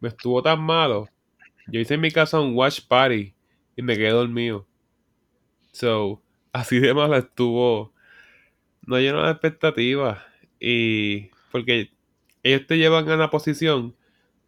me 0.00 0.08
estuvo 0.08 0.42
tan 0.42 0.60
malo. 0.60 1.08
Yo 1.68 1.80
hice 1.80 1.94
en 1.94 2.00
mi 2.00 2.10
casa 2.10 2.40
un 2.40 2.54
watch 2.54 2.80
party 2.86 3.34
y 3.76 3.82
me 3.82 3.96
quedé 3.96 4.10
dormido. 4.10 4.66
So, 5.72 6.22
así 6.52 6.80
de 6.80 6.92
mala 6.92 7.18
estuvo. 7.18 7.92
No 8.86 8.98
llenó 8.98 9.22
las 9.22 9.32
expectativas. 9.32 10.18
Y 10.58 11.30
porque 11.50 11.90
ellos 12.42 12.66
te 12.66 12.78
llevan 12.78 13.08
a 13.08 13.14
una 13.14 13.30
posición 13.30 13.96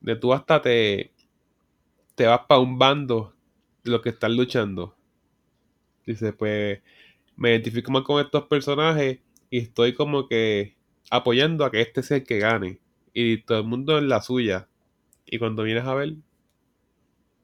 de 0.01 0.17
tú 0.17 0.33
hasta 0.33 0.63
te, 0.63 1.13
te 2.15 2.27
vas 2.27 2.41
para 2.49 2.61
un 2.61 2.79
bando 2.79 3.35
de 3.85 3.91
los 3.91 4.03
que 4.03 4.11
están 4.11 4.37
luchando. 4.37 4.97
Dice, 6.07 6.33
pues 6.33 6.81
me 7.37 7.51
identifico 7.51 7.91
más 7.93 8.03
con 8.03 8.25
estos 8.25 8.45
personajes 8.47 9.21
y 9.51 9.59
estoy 9.59 9.95
como 9.95 10.29
que 10.29 10.77
apoyando 11.11 11.65
a 11.65 11.71
que 11.71 11.81
este 11.81 12.03
sea 12.03 12.19
el 12.19 12.25
que 12.25 12.39
gane. 12.39 12.81
Y 13.13 13.39
todo 13.43 13.59
el 13.59 13.65
mundo 13.65 13.99
en 13.99 14.09
la 14.09 14.23
suya. 14.23 14.69
Y 15.27 15.39
cuando 15.39 15.63
vienes 15.63 15.85
a 15.85 15.95
ver, 15.95 16.15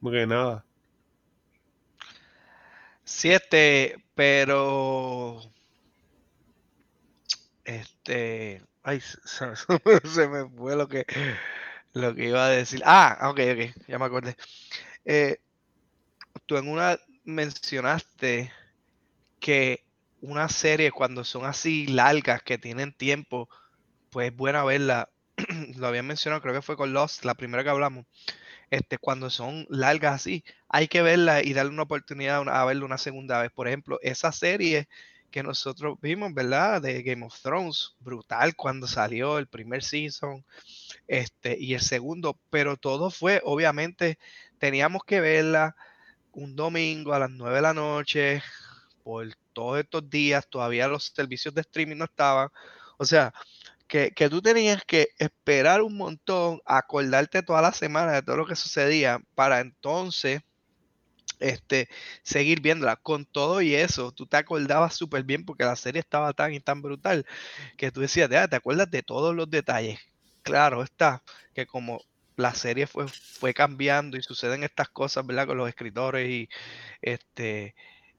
como 0.01 0.13
que 0.13 0.27
nada. 0.27 0.65
Siete, 3.05 3.97
pero. 4.15 5.41
Este. 7.65 8.63
Ay, 8.83 9.01
se, 9.25 10.29
me 10.29 10.49
fue 10.49 10.77
lo 10.77 10.89
que. 10.89 11.05
Lo 11.95 12.15
que 12.15 12.29
iba 12.29 12.45
a 12.47 12.49
decir. 12.51 12.83
Ah, 12.85 13.31
ok, 13.31 13.41
ok, 13.53 13.87
ya 13.89 13.99
me 13.99 14.05
acordé. 14.05 14.37
Eh, 15.05 15.39
tú 16.47 16.57
en 16.57 16.69
una 16.69 16.99
mencionaste 17.25 18.53
que 19.41 19.85
una 20.21 20.49
serie 20.49 20.93
cuando 20.93 21.25
son 21.25 21.45
así 21.45 21.87
largas, 21.87 22.43
que 22.43 22.59
tienen 22.59 22.93
tiempo, 22.93 23.49
pues 24.11 24.31
es 24.31 24.37
buena 24.37 24.65
verla. 24.65 25.11
Lo 25.77 25.87
había 25.89 26.03
mencionado, 26.03 26.43
creo 26.43 26.55
que 26.55 26.63
fue 26.63 26.77
con 26.77 26.93
Lost, 26.93 27.25
la 27.25 27.35
primera 27.35 27.65
que 27.65 27.71
hablamos. 27.71 28.07
Este, 28.71 28.99
cuando 28.99 29.31
son 29.31 29.67
largas 29.71 30.15
así, 30.17 30.45
hay 30.69 30.89
que 30.89 31.03
verla 31.03 31.43
y 31.43 31.55
darle 31.55 31.73
una 31.73 31.85
oportunidad 31.85 32.49
a 32.49 32.65
verla 32.67 32.85
una 32.85 32.99
segunda 32.99 33.43
vez. 33.43 33.51
Por 33.53 33.69
ejemplo, 33.69 33.99
esa 34.03 34.33
serie 34.33 34.89
que 35.31 35.43
nosotros 35.43 35.99
vimos, 36.01 36.33
¿verdad? 36.35 36.81
De 36.83 37.03
Game 37.03 37.25
of 37.25 37.41
Thrones, 37.41 37.95
brutal 38.01 38.57
cuando 38.57 38.87
salió 38.87 39.39
el 39.39 39.47
primer 39.47 39.83
season 39.83 40.45
este, 41.07 41.57
y 41.59 41.75
el 41.75 41.81
segundo, 41.81 42.39
pero 42.51 42.77
todo 42.77 43.11
fue, 43.11 43.41
obviamente, 43.45 44.19
teníamos 44.59 45.03
que 45.05 45.21
verla 45.21 45.77
un 46.33 46.57
domingo 46.57 47.15
a 47.15 47.19
las 47.19 47.31
9 47.31 47.57
de 47.57 47.63
la 47.63 47.75
noche, 47.75 48.43
por 49.03 49.29
todos 49.53 49.81
estos 49.81 50.09
días, 50.09 50.47
todavía 50.49 50.89
los 50.89 51.13
servicios 51.15 51.55
de 51.55 51.63
streaming 51.63 51.97
no 51.97 52.05
estaban, 52.05 52.49
o 52.99 53.05
sea, 53.05 53.33
que, 53.87 54.13
que, 54.13 54.29
tú 54.29 54.43
tenías 54.43 54.85
que 54.85 55.09
esperar 55.19 55.83
un 55.83 55.97
montón, 55.97 56.61
acordarte 56.67 57.43
toda 57.43 57.63
la 57.63 57.73
semana 57.73 58.13
de 58.13 58.23
todo 58.23 58.37
lo 58.37 58.47
que 58.47 58.57
sucedía, 58.57 59.21
para 59.35 59.61
entonces 59.61 60.43
este, 61.41 61.89
seguir 62.23 62.61
viéndola. 62.61 62.97
Con 62.97 63.25
todo 63.27 63.61
y 63.63 63.75
eso, 63.75 64.13
tú 64.13 64.27
te 64.27 64.37
acordabas 64.37 64.95
súper 64.97 65.25
bien 65.25 65.45
porque 65.45 65.65
la 65.65 65.77
serie 65.77 66.01
estaba 66.01 66.33
tan 66.33 66.53
y 66.55 66.61
tan 66.61 66.83
brutal 66.83 67.27
que 67.77 67.91
tú 67.93 68.01
decías, 68.01 68.29
te 68.29 68.57
acuerdas 68.57 68.91
de 68.91 69.03
todos 69.03 69.35
los 69.35 69.51
detalles. 69.51 70.01
Claro 70.43 70.83
está, 70.83 71.23
que 71.55 71.67
como 71.67 72.03
la 72.37 72.55
serie 72.55 72.87
fue, 72.87 73.09
fue 73.09 73.53
cambiando 73.55 74.17
y 74.17 74.23
suceden 74.23 74.63
estas 74.63 74.89
cosas, 74.89 75.27
¿verdad? 75.27 75.47
Con 75.47 75.59
los 75.59 75.69
escritores 75.69 76.29
y 76.31 76.49
este 77.03 77.75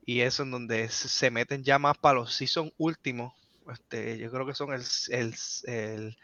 y 0.06 0.22
eso 0.22 0.44
en 0.44 0.52
donde 0.52 0.90
se 0.90 1.32
meten 1.32 1.64
ya 1.64 1.80
más 1.80 1.98
para 1.98 2.20
los 2.20 2.34
season 2.34 2.74
últimos. 2.78 3.34
Este, 3.72 4.18
yo 4.18 4.32
creo 4.32 4.46
que 4.46 4.56
son 4.56 4.74
el, 4.74 4.84
el, 5.10 5.36
el 5.66 6.18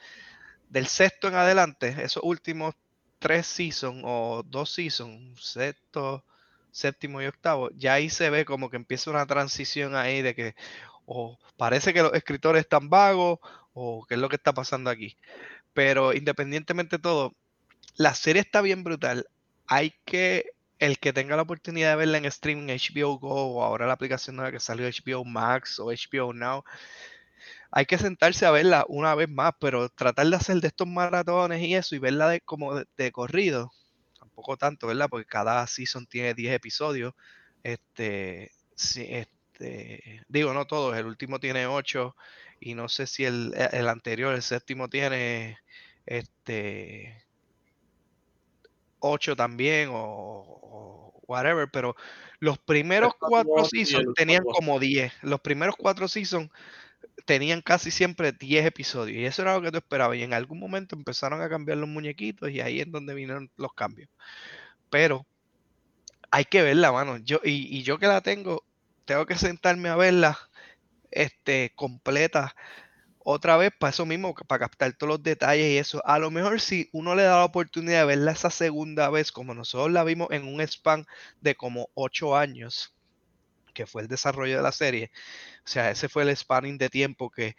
del 0.70 0.88
sexto 0.88 1.28
en 1.28 1.36
adelante, 1.36 1.96
esos 2.00 2.24
últimos 2.24 2.76
tres 3.20 3.48
seasons 3.48 4.02
o 4.06 4.44
dos 4.46 4.72
seasons, 4.72 5.40
sexto, 5.42 6.24
séptimo 6.76 7.22
y 7.22 7.26
octavo, 7.26 7.70
ya 7.76 7.94
ahí 7.94 8.10
se 8.10 8.30
ve 8.30 8.46
como 8.46 8.70
que 8.70 8.76
empieza 8.76 9.10
una 9.10 9.26
transición 9.26 9.96
ahí 9.96 10.22
de 10.22 10.36
que 10.36 10.56
o 11.06 11.40
parece 11.58 11.94
que 11.94 12.02
los 12.04 12.14
escritores 12.14 12.62
están 12.62 12.90
vagos 12.90 13.40
o 13.74 14.06
qué 14.08 14.16
es 14.16 14.20
lo 14.20 14.30
que 14.30 14.36
está 14.36 14.54
pasando 14.54 14.90
aquí. 14.90 15.18
Pero 15.74 16.14
independientemente 16.14 16.98
de 16.98 17.04
todo, 17.04 17.36
la 17.96 18.16
serie 18.16 18.42
está 18.42 18.62
bien 18.62 18.84
brutal. 18.84 19.28
Hay 19.68 19.94
que, 20.06 20.52
el 20.80 21.00
que 21.00 21.14
tenga 21.14 21.36
la 21.38 21.44
oportunidad 21.44 21.92
de 21.92 21.98
verla 21.98 22.18
en 22.18 22.26
streaming 22.26 22.68
HBO 22.68 23.20
Go 23.20 23.56
o 23.56 23.64
ahora 23.64 23.88
la 23.88 23.94
aplicación 23.94 24.36
nueva 24.36 24.52
que 24.52 24.60
salió 24.60 24.88
HBO 24.88 25.26
Max 25.26 25.80
o 25.80 25.86
HBO 25.88 26.34
Now, 26.34 26.64
hay 27.72 27.86
que 27.86 27.98
sentarse 27.98 28.46
a 28.46 28.52
verla 28.52 28.86
una 28.90 29.16
vez 29.16 29.30
más, 29.30 29.54
pero 29.60 29.90
tratar 29.90 30.28
de 30.28 30.36
hacer 30.36 30.62
de 30.62 30.68
estos 30.70 30.88
maratones 30.88 31.62
y 31.62 31.76
eso 31.76 31.96
y 31.96 32.00
verla 32.00 32.30
de, 32.30 32.42
como 32.42 32.76
de 32.76 33.12
corrido, 33.12 33.72
poco 34.36 34.58
tanto, 34.58 34.88
¿verdad? 34.88 35.08
Porque 35.10 35.26
cada 35.26 35.66
season 35.68 36.06
tiene 36.06 36.34
10 36.34 36.54
episodios. 36.54 37.14
Este, 37.64 38.52
este, 38.76 40.22
digo, 40.28 40.54
no 40.54 40.66
todos, 40.66 40.96
el 40.98 41.06
último 41.06 41.40
tiene 41.40 41.66
8 41.66 42.16
y 42.60 42.76
no 42.76 42.90
sé 42.90 43.08
si 43.08 43.26
el, 43.26 43.54
e, 43.56 43.70
el 43.74 43.88
anterior, 43.88 44.36
el 44.36 44.44
séptimo 44.44 44.90
tiene 44.90 45.58
este 46.06 47.26
8 49.00 49.36
también 49.36 49.90
o, 49.92 51.14
whatever, 51.28 51.68
pero 51.72 51.96
los 52.40 52.60
primeros 52.60 53.14
cuatro 53.20 53.66
seasons 53.66 54.14
tenían 54.16 54.44
como 54.44 54.80
10. 54.80 55.12
Los 55.24 55.42
primeros 55.42 55.76
cuatro 55.76 56.08
seasons 56.08 56.52
tenían 57.26 57.62
casi 57.62 57.92
siempre 57.92 58.32
10 58.32 58.66
episodios 58.66 59.18
y 59.18 59.26
eso 59.26 59.42
era 59.42 59.56
lo 59.56 59.62
que 59.62 59.72
tú 59.72 59.78
esperabas 59.78 60.18
y 60.18 60.24
en 60.24 60.34
algún 60.34 60.60
momento 60.60 60.96
empezaron 60.96 61.42
a 61.42 61.50
cambiar 61.50 61.78
los 61.78 61.90
muñequitos 61.90 62.50
y 62.52 62.62
ahí 62.62 62.82
es 62.82 62.92
donde 62.92 63.14
vinieron 63.14 63.52
los 63.58 63.74
cambios. 63.74 64.10
Pero 64.90 65.26
hay 66.32 66.46
que 66.46 66.62
verla, 66.64 66.92
mano. 66.92 67.18
Yo, 67.18 67.40
y, 67.44 67.84
yo 67.84 67.98
que 68.00 68.08
la 68.08 68.22
tengo, 68.22 68.66
tengo 69.06 69.26
que 69.26 69.36
sentarme 69.38 69.90
a 69.90 69.96
verla 69.96 70.38
este, 71.12 71.74
completa 71.76 72.56
otra 73.20 73.58
vez 73.58 73.72
para 73.78 73.92
eso 73.92 74.06
mismo, 74.06 74.36
para 74.36 74.60
captar 74.60 74.94
todos 74.94 75.10
los 75.10 75.24
detalles 75.24 75.72
y 75.72 75.78
eso. 75.78 76.02
A 76.06 76.20
lo 76.20 76.32
mejor 76.32 76.62
si 76.62 76.90
uno 76.94 77.16
le 77.16 77.24
da 77.24 77.38
la 77.40 77.46
oportunidad 77.46 78.02
de 78.02 78.06
verla 78.06 78.32
esa 78.34 78.52
segunda 78.52 79.10
vez, 79.10 79.32
como 79.32 79.54
nosotros 79.56 79.92
la 79.92 80.04
vimos 80.04 80.30
en 80.32 80.48
un 80.48 80.62
span 80.62 81.06
de 81.42 81.56
como 81.56 81.90
8 81.96 82.38
años, 82.38 82.95
que 83.76 83.86
fue 83.86 84.02
el 84.02 84.08
desarrollo 84.08 84.58
de 84.58 84.64
la 84.64 84.72
serie, 84.72 85.12
o 85.64 85.68
sea, 85.68 85.92
ese 85.92 86.10
fue 86.10 86.24
el 86.24 86.36
spanning 86.36 86.80
de 86.80 86.90
tiempo 86.90 87.30
que 87.30 87.56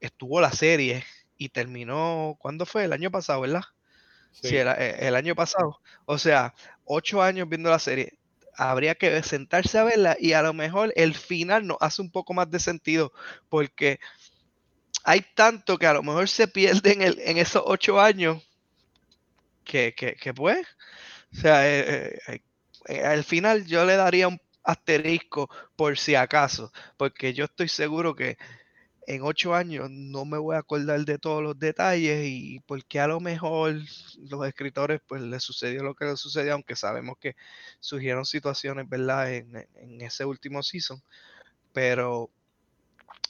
estuvo 0.00 0.40
la 0.40 0.52
serie 0.52 1.04
y 1.36 1.50
terminó, 1.50 2.36
¿cuándo 2.40 2.66
fue? 2.66 2.84
El 2.84 2.92
año 2.92 3.10
pasado, 3.12 3.42
¿verdad? 3.42 3.62
Sí, 4.32 4.56
era, 4.56 4.74
eh, 4.74 4.96
el 5.08 5.14
año 5.16 5.34
pasado. 5.34 5.80
O 6.06 6.18
sea, 6.18 6.54
ocho 6.84 7.22
años 7.22 7.48
viendo 7.48 7.70
la 7.70 7.78
serie. 7.78 8.18
Habría 8.56 8.94
que 8.94 9.22
sentarse 9.22 9.78
a 9.78 9.84
verla 9.84 10.16
y 10.18 10.32
a 10.32 10.42
lo 10.42 10.52
mejor 10.52 10.92
el 10.96 11.14
final 11.14 11.66
nos 11.66 11.78
hace 11.80 12.02
un 12.02 12.10
poco 12.10 12.34
más 12.34 12.50
de 12.50 12.60
sentido 12.60 13.12
porque 13.48 14.00
hay 15.04 15.24
tanto 15.34 15.78
que 15.78 15.86
a 15.86 15.94
lo 15.94 16.02
mejor 16.02 16.28
se 16.28 16.48
pierde 16.48 16.92
en, 16.92 17.02
el, 17.02 17.18
en 17.20 17.38
esos 17.38 17.62
ocho 17.64 18.00
años 18.00 18.42
que, 19.64 19.94
que, 19.94 20.14
que 20.16 20.34
pues, 20.34 20.66
o 21.32 21.36
sea, 21.36 21.68
eh, 21.68 22.18
eh, 22.88 23.04
al 23.04 23.24
final 23.24 23.66
yo 23.66 23.84
le 23.84 23.96
daría 23.96 24.28
un 24.28 24.40
asterisco 24.62 25.48
por 25.76 25.98
si 25.98 26.14
acaso, 26.14 26.72
porque 26.96 27.32
yo 27.34 27.44
estoy 27.46 27.68
seguro 27.68 28.14
que 28.14 28.36
en 29.06 29.22
ocho 29.22 29.54
años 29.54 29.90
no 29.90 30.24
me 30.24 30.38
voy 30.38 30.54
a 30.56 30.60
acordar 30.60 31.04
de 31.04 31.18
todos 31.18 31.42
los 31.42 31.58
detalles 31.58 32.26
y 32.26 32.60
porque 32.60 33.00
a 33.00 33.08
lo 33.08 33.18
mejor 33.20 33.74
los 34.18 34.46
escritores 34.46 35.00
pues 35.06 35.22
les 35.22 35.42
sucedió 35.42 35.82
lo 35.82 35.94
que 35.94 36.04
les 36.04 36.20
sucedió, 36.20 36.52
aunque 36.52 36.76
sabemos 36.76 37.16
que 37.18 37.34
surgieron 37.80 38.24
situaciones, 38.24 38.88
¿verdad? 38.88 39.34
En, 39.34 39.56
en 39.56 40.00
ese 40.00 40.24
último 40.24 40.62
season, 40.62 41.02
pero 41.72 42.30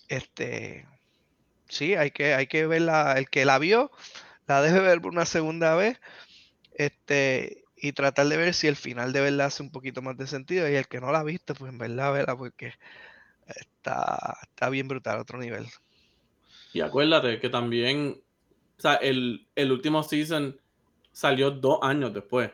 este, 0.09 0.87
sí, 1.69 1.95
hay 1.95 2.11
que, 2.11 2.35
hay 2.35 2.47
que 2.47 2.67
verla, 2.67 3.15
el 3.17 3.31
que 3.31 3.45
la 3.45 3.59
vio, 3.59 3.91
la 4.47 4.61
debe 4.63 4.81
ver 4.81 5.01
por 5.01 5.13
una 5.13 5.27
segunda 5.27 5.75
vez, 5.77 6.01
este, 6.73 7.65
y 7.81 7.93
tratar 7.93 8.27
de 8.27 8.37
ver 8.37 8.55
si 8.55 8.67
el 8.67 8.77
final 8.77 9.13
de 9.13 9.21
verdad 9.21 9.47
hace 9.47 9.63
un 9.63 9.71
poquito 9.71 10.03
más 10.03 10.17
de 10.17 10.27
sentido 10.27 10.69
y 10.69 10.75
el 10.75 10.87
que 10.87 11.01
no 11.01 11.11
la 11.13 11.21
ha 11.21 11.25
visto, 11.25 11.55
pues 11.55 11.73
en 11.73 11.79
verdad 11.79 12.13
verla 12.13 12.37
porque 12.37 12.75
está, 13.47 14.39
está 14.43 14.69
bien 14.69 14.89
brutal, 14.89 15.19
otro 15.19 15.39
nivel. 15.39 15.67
Y 16.73 16.81
acuérdate 16.81 17.41
que 17.41 17.49
también, 17.49 18.23
o 18.79 18.81
sea, 18.81 18.95
el, 18.95 19.49
el 19.55 19.73
último 19.73 20.03
season 20.03 20.61
salió 21.13 21.51
dos 21.51 21.79
años 21.83 22.13
después. 22.13 22.51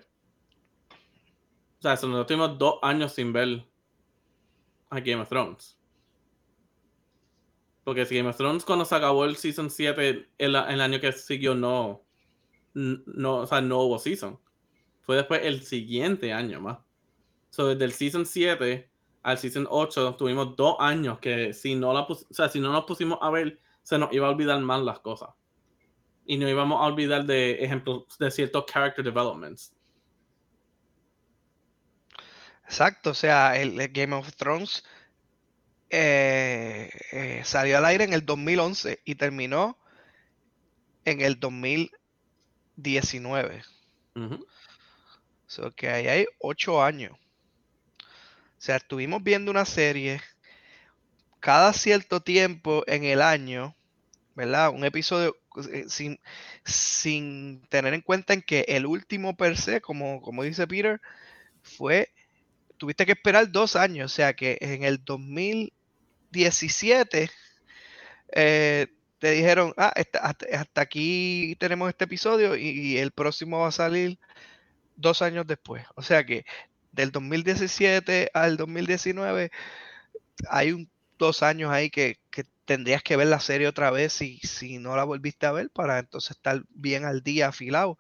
O 1.79 1.83
sea, 1.83 1.97
son 1.97 2.13
los 2.13 2.21
últimos 2.21 2.59
dos 2.59 2.79
años 2.83 3.13
sin 3.13 3.33
ver 3.33 3.65
a 4.91 5.01
Game 5.01 5.23
of 5.23 5.29
Thrones. 5.29 5.77
Porque 7.85 8.07
si 8.07 8.17
Game 8.17 8.29
of 8.29 8.37
Thrones 8.37 8.65
cuando 8.65 8.85
se 8.85 8.95
acabó 8.95 9.25
el 9.25 9.37
season 9.37 9.71
7, 9.71 10.29
el, 10.39 10.57
el 10.57 10.81
año 10.81 11.01
que 11.01 11.13
siguió 11.13 11.55
no, 11.55 12.03
no, 12.75 13.37
o 13.39 13.47
sea, 13.47 13.61
no 13.61 13.81
hubo 13.81 13.99
season. 13.99 14.39
Fue 15.07 15.17
después 15.17 15.41
el 15.45 15.63
siguiente 15.63 16.33
año 16.33 16.61
más. 16.61 16.79
So, 17.51 17.69
desde 17.69 17.85
el 17.85 17.93
Season 17.93 18.27
7 18.27 18.91
al 19.23 19.39
Season 19.39 19.67
8 19.71 20.17
tuvimos 20.17 20.57
dos 20.57 20.77
años 20.79 21.19
que 21.21 21.53
si 21.53 21.75
no, 21.75 21.93
la 21.93 22.03
o 22.03 22.15
sea, 22.31 22.49
si 22.49 22.61
no 22.61 22.71
nos 22.71 22.85
pusimos 22.85 23.19
a 23.23 23.31
ver, 23.31 23.61
se 23.83 23.99
nos 23.99 24.13
iba 24.13 24.27
a 24.27 24.31
olvidar 24.31 24.61
más 24.61 24.83
las 24.83 24.99
cosas. 24.99 25.31
Y 26.27 26.37
no 26.39 26.49
íbamos 26.49 26.81
a 26.81 26.87
olvidar 26.87 27.25
de 27.25 27.65
ejemplos 27.65 28.05
de 28.19 28.31
ciertos 28.31 28.67
character 28.67 29.05
developments. 29.05 29.73
Exacto, 32.65 33.11
o 33.11 33.15
sea, 33.15 33.57
el, 33.57 33.77
Game 33.93 34.15
of 34.15 34.35
Thrones 34.35 34.85
eh, 35.89 36.91
eh, 37.13 37.43
salió 37.45 37.79
al 37.79 37.85
aire 37.85 38.05
en 38.05 38.13
el 38.13 38.27
2011 38.27 39.03
y 39.05 39.15
terminó 39.15 39.79
en 41.05 41.21
el 41.21 41.39
2019. 41.39 43.63
So 45.47 45.71
que 45.73 45.89
ahí 45.89 46.09
hay 46.09 46.27
ocho 46.39 46.83
años. 46.83 47.13
O 48.59 48.61
sea, 48.61 48.77
estuvimos 48.77 49.23
viendo 49.23 49.51
una 49.51 49.65
serie 49.65 50.21
cada 51.41 51.73
cierto 51.73 52.21
tiempo 52.21 52.85
en 52.87 53.05
el 53.05 53.23
año, 53.23 53.75
¿verdad? 54.35 54.71
Un 54.71 54.85
episodio 54.85 55.37
eh, 55.73 55.85
sin, 55.89 56.21
sin 56.65 57.63
tener 57.69 57.95
en 57.95 58.01
cuenta 58.01 58.35
en 58.35 58.43
que 58.43 58.65
el 58.69 58.87
último 58.87 59.37
per 59.37 59.57
se, 59.57 59.81
como, 59.81 60.21
como 60.21 60.43
dice 60.43 60.67
Peter, 60.67 61.01
fue, 61.63 62.11
tuviste 62.77 63.07
que 63.07 63.13
esperar 63.13 63.51
dos 63.51 63.77
años, 63.77 64.13
o 64.13 64.15
sea 64.15 64.35
que 64.35 64.59
en 64.61 64.83
el 64.85 65.03
2017 65.05 67.31
eh, 68.33 68.87
te 69.19 69.31
dijeron, 69.31 69.73
ah, 69.77 69.93
hasta, 70.21 70.81
aquí 70.81 71.57
tenemos 71.59 71.89
este 71.89 72.05
episodio 72.05 72.57
y 72.57 72.99
el 72.99 73.13
próximo 73.13 73.61
va 73.61 73.69
a 73.69 73.73
salir 73.73 74.19
dos 74.97 75.23
años 75.23 75.47
después. 75.47 75.85
O 75.95 76.03
sea 76.03 76.25
que 76.25 76.45
del 76.93 77.13
2017 77.13 78.31
al 78.35 78.57
2019 78.57 79.51
hay 80.49 80.73
un, 80.73 80.91
dos 81.19 81.43
años 81.43 81.71
ahí 81.71 81.91
que, 81.91 82.19
que 82.31 82.45
tendrías 82.65 83.03
que 83.03 83.17
ver 83.17 83.29
la 83.29 83.41
serie 83.41 83.69
otra 83.69 83.91
vez 83.91 84.13
si, 84.13 84.39
si 84.39 84.79
no 84.79 84.97
la 84.97 85.05
volviste 85.05 85.47
a 85.47 85.53
ver 85.53 85.71
para 85.71 85.99
entonces 85.99 86.33
estar 86.33 86.63
bien 86.71 87.05
al 87.05 87.23
día 87.23 87.49
afilado. 87.49 87.99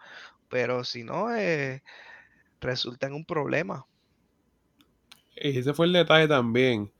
Pero 0.48 0.84
si 0.84 1.02
no, 1.02 1.34
eh, 1.34 1.82
resulta 2.60 3.06
en 3.06 3.14
un 3.14 3.24
problema. 3.24 3.86
Ese 5.34 5.74
fue 5.74 5.86
el 5.86 5.92
detalle 5.92 6.28
también. 6.28 6.90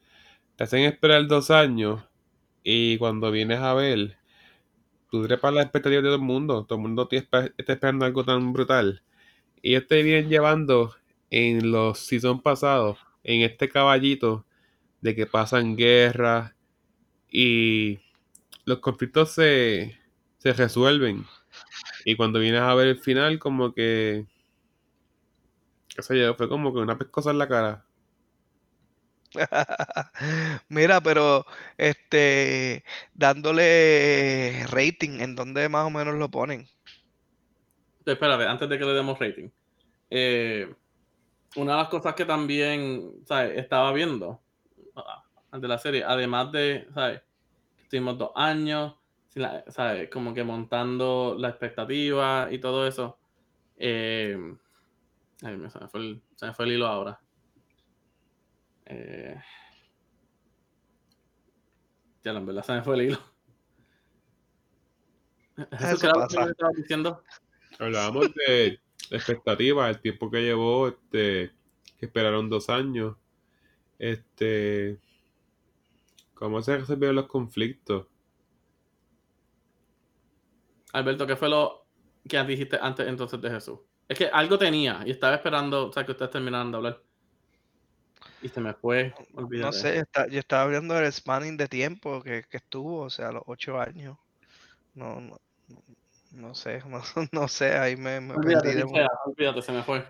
Te 0.56 0.64
hacen 0.64 0.84
esperar 0.84 1.26
dos 1.26 1.50
años 1.50 2.02
y 2.62 2.98
cuando 2.98 3.30
vienes 3.30 3.60
a 3.60 3.74
ver, 3.74 4.16
tú 5.10 5.26
trepas 5.26 5.52
las 5.54 5.64
expectativas 5.64 6.02
de 6.02 6.08
todo 6.08 6.16
el 6.16 6.22
mundo. 6.22 6.64
Todo 6.64 6.76
el 6.76 6.82
mundo 6.82 7.08
te 7.08 7.16
está 7.16 7.50
esperando 7.56 8.04
algo 8.04 8.24
tan 8.24 8.52
brutal. 8.52 9.02
Y 9.66 9.70
ellos 9.70 9.88
te 9.88 10.00
vienen 10.04 10.28
llevando 10.30 10.94
en 11.28 11.72
los 11.72 11.98
seasons 11.98 12.40
pasados, 12.40 12.98
en 13.24 13.42
este 13.42 13.68
caballito 13.68 14.46
de 15.00 15.16
que 15.16 15.26
pasan 15.26 15.74
guerras 15.74 16.54
y 17.28 17.98
los 18.64 18.78
conflictos 18.78 19.32
se, 19.32 19.98
se 20.38 20.52
resuelven. 20.52 21.26
Y 22.04 22.14
cuando 22.14 22.38
vienes 22.38 22.60
a 22.60 22.74
ver 22.76 22.86
el 22.86 23.00
final, 23.00 23.40
como 23.40 23.74
que, 23.74 24.26
qué 25.88 26.00
sé 26.00 26.32
fue 26.34 26.48
como 26.48 26.72
que 26.72 26.78
una 26.78 26.96
pescosa 26.96 27.32
en 27.32 27.38
la 27.38 27.48
cara. 27.48 27.84
Mira, 30.68 31.00
pero 31.00 31.44
este 31.76 32.84
dándole 33.14 34.64
rating, 34.68 35.18
¿en 35.20 35.34
dónde 35.34 35.68
más 35.68 35.86
o 35.86 35.90
menos 35.90 36.14
lo 36.14 36.30
ponen? 36.30 36.68
Espérate, 38.06 38.44
antes 38.46 38.68
de 38.68 38.78
que 38.78 38.84
le 38.84 38.92
demos 38.92 39.18
rating. 39.18 39.50
eh, 40.10 40.74
una 41.56 41.72
de 41.72 41.78
las 41.78 41.88
cosas 41.88 42.14
que 42.14 42.24
también 42.24 43.24
¿sabes? 43.24 43.58
estaba 43.58 43.92
viendo 43.92 44.42
ah, 44.96 45.24
de 45.58 45.68
la 45.68 45.78
serie, 45.78 46.04
además 46.04 46.52
de, 46.52 46.86
¿sabes? 46.94 47.22
Estuvimos 47.82 48.18
dos 48.18 48.30
años, 48.34 48.94
¿sabes? 49.68 50.10
Como 50.10 50.34
que 50.34 50.44
montando 50.44 51.36
la 51.38 51.48
expectativa 51.50 52.48
y 52.50 52.58
todo 52.58 52.86
eso. 52.86 53.18
eh, 53.76 54.36
ay, 55.42 55.56
me- 55.56 55.70
se, 55.70 55.78
me 55.80 55.88
fue 55.88 56.00
el, 56.00 56.22
se 56.34 56.46
me 56.46 56.54
fue 56.54 56.64
el 56.66 56.72
hilo 56.72 56.86
ahora. 56.86 57.20
Eh, 58.86 59.36
ya, 62.22 62.32
en 62.32 62.46
verdad 62.46 62.62
se 62.64 62.72
me 62.72 62.82
fue 62.82 62.94
el 62.96 63.02
hilo. 63.02 63.18
Eso 65.56 65.98
¿qué 65.98 66.06
era 66.06 66.16
lo 66.16 66.28
que 66.28 66.38
me 66.44 66.50
estabas 66.50 66.74
diciendo? 66.76 67.22
Hablábamos 67.78 68.32
de 68.34 68.80
la 69.10 69.16
expectativa, 69.16 69.88
el 69.88 70.00
tiempo 70.00 70.30
que 70.30 70.42
llevó, 70.42 70.88
este, 70.88 71.52
que 71.98 72.06
esperaron 72.06 72.48
dos 72.48 72.68
años, 72.70 73.16
este, 73.98 74.98
cómo 76.34 76.62
se 76.62 76.78
resolvieron 76.78 77.16
los 77.16 77.26
conflictos. 77.26 78.06
Alberto, 80.92 81.26
¿qué 81.26 81.36
fue 81.36 81.48
lo 81.48 81.86
que 82.28 82.42
dijiste 82.44 82.78
antes 82.80 83.06
entonces 83.06 83.40
de 83.40 83.50
Jesús? 83.50 83.80
Es 84.08 84.16
que 84.18 84.26
algo 84.26 84.58
tenía 84.58 85.02
y 85.04 85.10
estaba 85.10 85.34
esperando, 85.34 85.88
o 85.88 85.92
sea, 85.92 86.04
que 86.06 86.12
ustedes 86.12 86.30
terminaran 86.30 86.70
de 86.70 86.76
hablar. 86.76 87.02
Y 88.40 88.48
se 88.48 88.60
me 88.60 88.72
fue, 88.74 89.14
No 89.34 89.42
olvídate. 89.42 89.76
sé, 89.78 89.98
está- 89.98 90.28
yo 90.28 90.38
estaba 90.38 90.68
viendo 90.70 90.98
el 90.98 91.12
spanning 91.12 91.56
de 91.56 91.68
tiempo 91.68 92.22
que, 92.22 92.44
que 92.48 92.56
estuvo, 92.58 93.02
o 93.02 93.10
sea, 93.10 93.32
los 93.32 93.42
ocho 93.46 93.80
años. 93.80 94.16
No, 94.94 95.20
no, 95.20 95.38
no 96.32 96.54
sé, 96.54 96.82
no, 96.88 97.02
no 97.32 97.48
sé, 97.48 97.76
ahí 97.76 97.96
me, 97.96 98.20
me 98.20 98.34
Olvídate, 98.34 98.68
perdí 98.68 98.82
olvídate, 99.26 99.62
se 99.62 99.72
me 99.72 99.82
fue. 99.82 100.04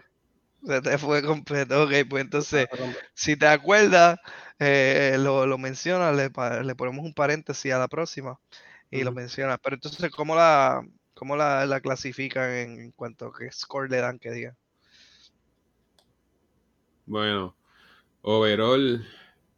Se 0.64 0.80
te 0.82 0.98
fue 0.98 1.22
completo, 1.22 1.84
ok, 1.84 1.92
pues 2.08 2.24
entonces, 2.24 2.66
Ah, 2.66 2.76
perdón. 2.76 2.96
si 3.14 3.36
te 3.36 3.46
acuerdas, 3.46 4.18
eh, 4.58 5.16
lo, 5.18 5.46
lo 5.46 5.58
mencionas, 5.58 6.16
le, 6.16 6.30
le 6.64 6.74
ponemos 6.74 7.04
un 7.04 7.14
paréntesis 7.14 7.72
a 7.72 7.78
la 7.78 7.88
próxima 7.88 8.40
y 8.90 9.04
lo 9.04 9.12
mencionas. 9.12 9.58
Pero 9.62 9.76
entonces, 9.76 10.10
¿cómo 10.10 10.34
la, 10.34 10.82
cómo 11.14 11.36
la, 11.36 11.66
la 11.66 11.80
clasifican 11.80 12.50
en, 12.50 12.80
en 12.80 12.92
cuanto 12.92 13.26
a 13.26 13.32
qué 13.38 13.50
score 13.52 13.90
le 13.90 13.98
dan 13.98 14.18
que 14.18 14.30
diga? 14.32 14.56
Bueno, 17.06 17.56
overall, 18.22 19.06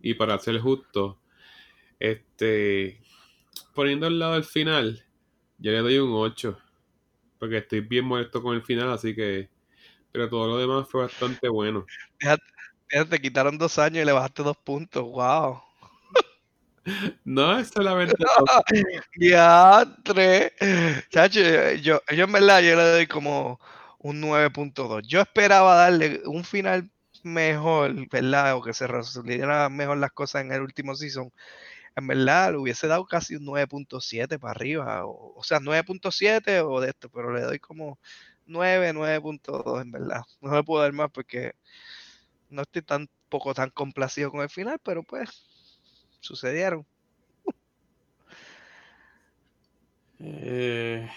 y 0.00 0.14
para 0.14 0.38
ser 0.38 0.60
justo, 0.60 1.18
este, 1.98 3.00
poniendo 3.74 4.06
al 4.06 4.18
lado 4.18 4.36
el 4.36 4.44
final, 4.44 5.04
yo 5.58 5.72
le 5.72 5.78
doy 5.78 5.98
un 5.98 6.12
8, 6.12 6.58
porque 7.38 7.58
estoy 7.58 7.80
bien 7.80 8.04
molesto 8.04 8.42
con 8.42 8.54
el 8.54 8.62
final, 8.62 8.90
así 8.90 9.14
que, 9.14 9.48
pero 10.12 10.28
todo 10.28 10.46
lo 10.46 10.58
demás 10.58 10.88
fue 10.88 11.02
bastante 11.02 11.48
bueno. 11.48 11.84
Mira, 12.20 12.38
te 13.04 13.20
quitaron 13.20 13.58
dos 13.58 13.78
años 13.78 14.02
y 14.02 14.04
le 14.04 14.12
bajaste 14.12 14.42
dos 14.42 14.56
puntos, 14.56 15.02
wow. 15.02 15.60
No 17.24 17.58
es 17.58 17.68
solamente 17.68 18.14
dos, 18.18 18.62
Diatre. 19.14 20.54
Chacho, 21.10 21.40
yo, 21.82 22.00
yo 22.16 22.24
en 22.24 22.32
verdad 22.32 22.60
yo 22.62 22.76
le 22.76 22.90
doy 22.90 23.06
como 23.06 23.60
un 23.98 24.22
9.2. 24.22 25.02
Yo 25.06 25.20
esperaba 25.20 25.74
darle 25.74 26.22
un 26.24 26.44
final 26.44 26.90
mejor, 27.22 28.08
¿verdad? 28.10 28.56
O 28.56 28.62
que 28.62 28.72
se 28.72 28.86
resolvieran 28.86 29.74
mejor 29.76 29.98
las 29.98 30.12
cosas 30.12 30.42
en 30.42 30.52
el 30.52 30.62
último 30.62 30.94
season. 30.94 31.30
En 31.98 32.06
verdad, 32.06 32.52
le 32.52 32.58
hubiese 32.58 32.86
dado 32.86 33.04
casi 33.06 33.34
un 33.34 33.44
9.7 33.44 34.38
para 34.38 34.52
arriba. 34.52 35.04
O, 35.04 35.34
o 35.36 35.42
sea, 35.42 35.58
9.7 35.58 36.60
o 36.60 36.80
de 36.80 36.90
esto, 36.90 37.08
pero 37.08 37.32
le 37.32 37.40
doy 37.40 37.58
como 37.58 37.98
9, 38.46 38.92
9.2 38.92 39.82
en 39.82 39.90
verdad. 39.90 40.22
No 40.40 40.54
le 40.54 40.62
puedo 40.62 40.80
dar 40.82 40.92
más 40.92 41.10
porque 41.10 41.54
no 42.50 42.62
estoy 42.62 42.82
tan 42.82 43.08
poco 43.28 43.52
tan 43.52 43.70
complacido 43.70 44.30
con 44.30 44.42
el 44.42 44.48
final, 44.48 44.78
pero 44.82 45.02
pues 45.02 45.44
sucedieron. 46.20 46.86
Eh, 50.20 51.08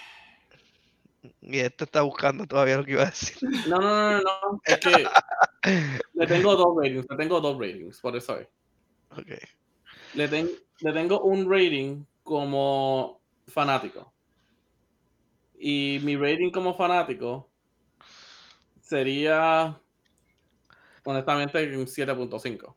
Y 1.41 1.59
este 1.59 1.83
está 1.83 2.01
buscando 2.01 2.45
todavía 2.45 2.77
lo 2.77 2.85
que 2.85 2.91
iba 2.91 3.03
a 3.03 3.05
decir. 3.05 3.37
no, 3.67 3.79
no, 3.79 4.11
no, 4.11 4.11
no, 4.11 4.21
no. 4.21 4.61
Es 4.65 4.77
que 4.79 5.07
le 6.13 6.27
tengo 6.27 6.55
dos 6.55 6.75
ratings, 6.75 7.05
le 7.07 7.17
tengo 7.17 7.39
dos 7.39 7.57
ratings, 7.59 7.99
por 7.99 8.15
eso 8.15 8.39
es. 8.39 8.47
Ok. 9.11 9.60
Le, 10.13 10.27
le 10.27 10.93
tengo 10.93 11.21
un 11.21 11.49
rating 11.49 12.05
como 12.23 13.21
fanático. 13.47 14.13
Y 15.57 15.99
mi 16.03 16.15
rating 16.15 16.51
como 16.51 16.75
fanático 16.75 17.49
sería, 18.79 19.79
honestamente, 21.05 21.77
un 21.77 21.87
7.5. 21.87 22.75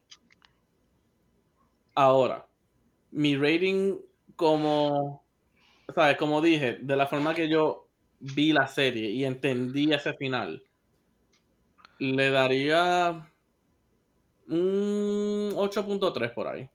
Ahora, 1.94 2.46
mi 3.10 3.36
rating 3.36 3.96
como, 4.36 5.24
¿sabes? 5.94 6.16
Como 6.16 6.40
dije, 6.40 6.78
de 6.80 6.96
la 6.96 7.06
forma 7.06 7.34
que 7.34 7.48
yo 7.48 7.88
vi 8.20 8.52
la 8.52 8.66
serie 8.66 9.10
y 9.10 9.24
entendí 9.24 9.92
ese 9.92 10.14
final, 10.14 10.62
le 11.98 12.30
daría 12.30 13.32
un 14.48 15.52
8.3 15.56 16.30
por 16.32 16.48
ahí. 16.48 16.68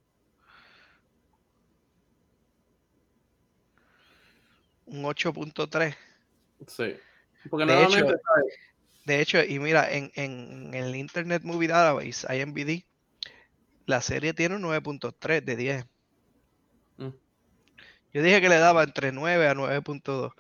Un 4.90 5.04
8.3. 5.04 5.96
Sí. 6.68 6.96
Porque 7.50 7.66
De 7.66 7.84
hecho. 7.84 8.06
De 9.06 9.22
hecho, 9.22 9.44
y 9.44 9.58
mira, 9.60 9.92
en, 9.92 10.12
en 10.16 10.74
el 10.74 10.96
Internet 10.96 11.42
Movie 11.44 11.70
Database, 11.70 12.28
IMBD, 12.32 12.84
la 13.88 14.02
serie 14.02 14.34
tiene 14.34 14.56
un 14.56 14.62
9.3 14.62 15.44
de 15.44 15.56
10. 15.56 15.86
Mm. 16.98 17.10
Yo 18.14 18.22
dije 18.22 18.42
que 18.42 18.50
le 18.50 18.60
daba 18.60 18.84
entre 18.84 19.12
9 19.12 19.48
a 19.48 19.56
9.2. 19.56 20.32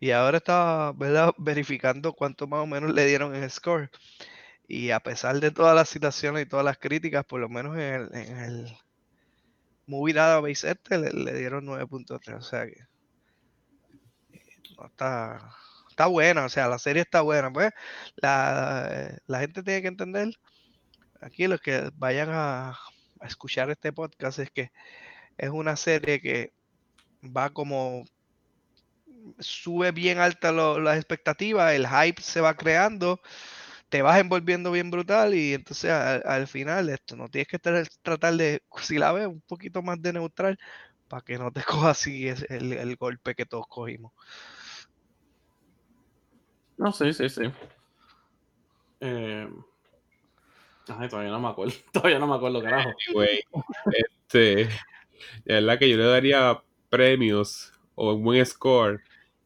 Y 0.00 0.10
ahora 0.10 0.38
estaba 0.38 0.92
¿verdad? 0.92 1.32
verificando 1.38 2.12
cuánto 2.12 2.46
más 2.46 2.60
o 2.60 2.66
menos 2.66 2.92
le 2.92 3.06
dieron 3.06 3.34
en 3.34 3.42
el 3.44 3.50
score. 3.50 3.90
Y 4.68 4.90
a 4.90 5.00
pesar 5.00 5.40
de 5.40 5.50
todas 5.50 5.74
las 5.74 5.88
citaciones 5.88 6.42
y 6.44 6.48
todas 6.48 6.64
las 6.64 6.78
críticas, 6.78 7.24
por 7.24 7.40
lo 7.40 7.48
menos 7.48 7.74
en 7.76 7.80
el, 7.80 8.14
en 8.14 8.38
el 8.38 8.78
Movie 9.86 10.14
Database 10.14 10.70
este 10.70 10.98
le, 10.98 11.10
le 11.10 11.38
dieron 11.38 11.64
9.3. 11.66 12.36
O 12.36 12.42
sea 12.42 12.66
que 12.66 12.76
está, 14.86 15.54
está 15.88 16.06
buena. 16.06 16.44
O 16.44 16.48
sea, 16.48 16.68
la 16.68 16.78
serie 16.78 17.02
está 17.02 17.20
buena. 17.22 17.52
Pues 17.52 17.70
la, 18.16 19.18
la 19.26 19.40
gente 19.40 19.62
tiene 19.62 19.82
que 19.82 19.88
entender, 19.88 20.30
aquí 21.20 21.46
los 21.46 21.60
que 21.60 21.90
vayan 21.96 22.28
a, 22.32 22.78
escuchar 23.22 23.70
este 23.70 23.92
podcast, 23.92 24.38
es 24.40 24.50
que 24.50 24.72
es 25.38 25.50
una 25.50 25.76
serie 25.76 26.20
que 26.22 26.52
va 27.24 27.50
como 27.50 28.04
sube 29.38 29.92
bien 29.92 30.18
alta 30.18 30.52
lo- 30.52 30.80
las 30.80 30.96
expectativas, 30.96 31.72
el 31.74 31.86
hype 31.88 32.22
se 32.22 32.40
va 32.40 32.56
creando, 32.56 33.20
te 33.90 34.02
vas 34.02 34.20
envolviendo 34.20 34.72
bien 34.72 34.90
brutal 34.90 35.34
y 35.34 35.54
entonces 35.54 35.90
al, 35.92 36.22
al 36.26 36.48
final 36.48 36.88
esto 36.90 37.16
no 37.16 37.28
tienes 37.28 37.48
que 37.48 37.56
estar- 37.58 37.88
tratar 38.02 38.34
de, 38.36 38.62
si 38.82 38.98
la 38.98 39.12
ves 39.12 39.26
un 39.28 39.42
poquito 39.42 39.82
más 39.82 40.00
de 40.02 40.12
neutral, 40.14 40.58
para 41.08 41.22
que 41.22 41.38
no 41.38 41.52
te 41.52 41.62
coja 41.64 41.90
así 41.90 42.28
el, 42.28 42.72
el 42.74 42.96
golpe 42.96 43.34
que 43.34 43.46
todos 43.46 43.66
cogimos. 43.68 44.12
No, 46.80 46.90
sí, 46.92 47.12
sí, 47.12 47.28
sí. 47.28 47.42
Eh... 49.00 49.46
Ay, 50.88 51.08
todavía 51.10 51.30
no 51.30 51.38
me 51.38 51.48
acuerdo. 51.48 51.74
Todavía 51.92 52.18
no 52.18 52.26
me 52.26 52.36
acuerdo, 52.36 52.62
carajo. 52.62 52.90
Anyway, 53.08 53.42
este, 53.92 54.64
de 55.44 55.54
verdad 55.54 55.78
que 55.78 55.90
yo 55.90 55.98
le 55.98 56.06
daría 56.06 56.62
premios 56.88 57.74
o 57.94 58.14
un 58.14 58.24
buen 58.24 58.46
score 58.46 59.02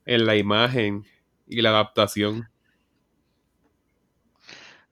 en 0.06 0.26
la 0.26 0.36
imagen 0.36 1.04
y 1.48 1.60
la 1.60 1.70
adaptación. 1.70 2.48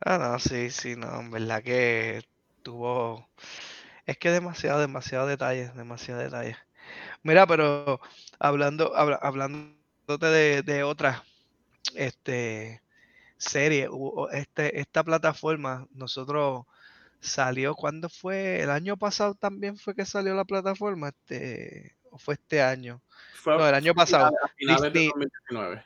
Ah, 0.05 0.19
no, 0.19 0.41
sí, 0.41 0.71
sí, 0.71 0.97
no, 0.97 1.21
en 1.21 1.31
verdad 1.31 1.63
que 1.63 2.25
tuvo... 2.65 3.29
Es 4.05 4.19
que 4.19 4.31
demasiado, 4.31 4.81
demasiado 4.81 5.29
detalles, 5.29 5.77
demasiado 5.77 6.21
detalles. 6.21 6.57
Mira, 7.23 7.47
pero 7.47 8.01
hablando, 8.41 8.97
habla, 8.97 9.15
hablándote 9.23 10.27
de, 10.27 10.63
de 10.63 10.83
otra 10.83 11.23
este, 11.95 12.83
serie, 13.37 13.89
este, 14.33 14.81
esta 14.81 15.03
plataforma, 15.05 15.87
nosotros 15.93 16.65
salió, 17.21 17.75
¿cuándo 17.75 18.09
fue? 18.09 18.61
El 18.61 18.71
año 18.71 18.97
pasado 18.97 19.35
también 19.35 19.77
fue 19.77 19.95
que 19.95 20.05
salió 20.05 20.35
la 20.35 20.45
plataforma, 20.45 21.09
este, 21.09 21.97
o 22.11 22.19
fue 22.19 22.35
este 22.35 22.63
año. 22.63 23.03
Fue 23.35 23.57
No, 23.57 23.69
el 23.69 23.75
año 23.75 23.95
pasado. 23.95 24.31
de 24.59 24.67
Disney- 24.67 25.09
2019. 25.09 25.85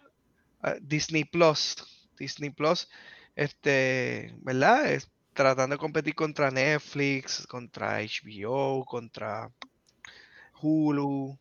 ah, 0.63 0.75
Disney 0.81 1.25
Plus. 1.25 1.77
Disney 2.19 2.51
Plus, 2.51 2.89
este, 3.35 4.35
¿verdad? 4.39 4.91
Es 4.91 5.11
tratando 5.35 5.75
de 5.75 5.79
competir 5.79 6.15
contra 6.15 6.51
Netflix, 6.51 7.47
contra 7.47 7.99
HBO, 8.01 8.85
contra 8.87 9.51
Hulu. 10.61 11.39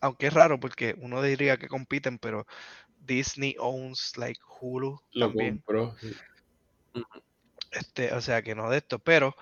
Aunque 0.00 0.26
es 0.26 0.34
raro 0.34 0.58
porque 0.58 0.96
uno 0.98 1.22
diría 1.22 1.56
que 1.56 1.68
compiten, 1.68 2.18
pero 2.18 2.44
Disney 3.04 3.56
owns 3.58 4.16
like 4.16 4.40
Hulu 4.60 5.00
Lo 5.12 5.28
también. 5.28 5.58
compró. 5.58 5.94
Este, 7.70 8.12
o 8.12 8.20
sea 8.20 8.42
que 8.42 8.54
no 8.54 8.70
de 8.70 8.78
esto, 8.78 8.98
pero 8.98 9.34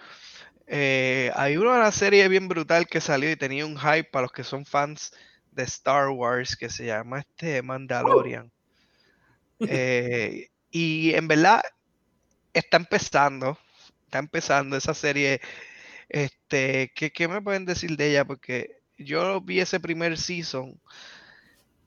eh, 0.67 1.33
hay 1.35 1.57
una 1.57 1.91
serie 1.91 2.29
bien 2.29 2.49
brutal 2.49 2.87
que 2.87 3.01
salió 3.01 3.31
y 3.31 3.37
tenía 3.37 3.67
un 3.67 3.77
hype 3.77 4.05
para 4.05 4.23
los 4.23 4.33
que 4.33 4.45
son 4.45 4.65
fans 4.65 5.13
de 5.51 5.65
Star 5.65 6.11
Wars 6.11 6.57
que 6.57 6.71
se 6.71 6.87
llama 6.87 7.21
este 7.21 7.63
Mandalorian. 7.63 8.51
Eh, 9.63 10.49
y 10.71 11.13
en 11.13 11.29
verdad 11.29 11.61
está 12.55 12.79
empezando, 12.79 13.59
está 14.07 14.19
empezando 14.19 14.75
esa 14.75 14.95
serie. 14.95 15.43
Este, 16.09 16.91
¿qué, 16.95 17.13
qué 17.13 17.29
me 17.29 17.43
pueden 17.43 17.67
decir 17.67 17.95
de 17.95 18.09
ella? 18.09 18.25
Porque 18.25 18.81
yo 18.97 19.39
vi 19.43 19.61
ese 19.61 19.79
primer 19.79 20.17
season 20.17 20.81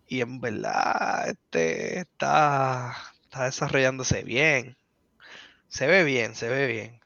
y 0.08 0.22
en 0.22 0.40
verdad 0.42 1.30
este, 1.30 2.00
está, 2.02 2.96
está 3.24 3.46
desarrollándose 3.46 4.24
bien. 4.24 4.78
Se 5.70 5.88
ve 5.88 6.04
bien, 6.06 6.36
se 6.36 6.50
ve 6.50 6.68
bien. 6.68 7.02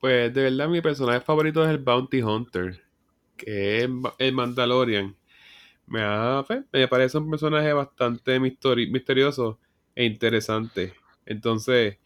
Pues 0.00 0.32
de 0.34 0.42
verdad 0.44 0.68
mi 0.68 0.80
personaje 0.80 1.20
favorito 1.20 1.62
es 1.64 1.70
el 1.70 1.78
Bounty 1.78 2.22
Hunter, 2.22 2.82
que 3.36 3.84
es 3.84 3.90
el 4.18 4.32
Mandalorian. 4.34 5.16
Me, 5.86 6.02
ha- 6.02 6.44
me 6.72 6.88
parece 6.88 7.18
un 7.18 7.30
personaje 7.30 7.72
bastante 7.74 8.40
misterioso 8.40 9.60
e 9.94 10.04
interesante. 10.06 10.94
Entonces, 11.26 11.98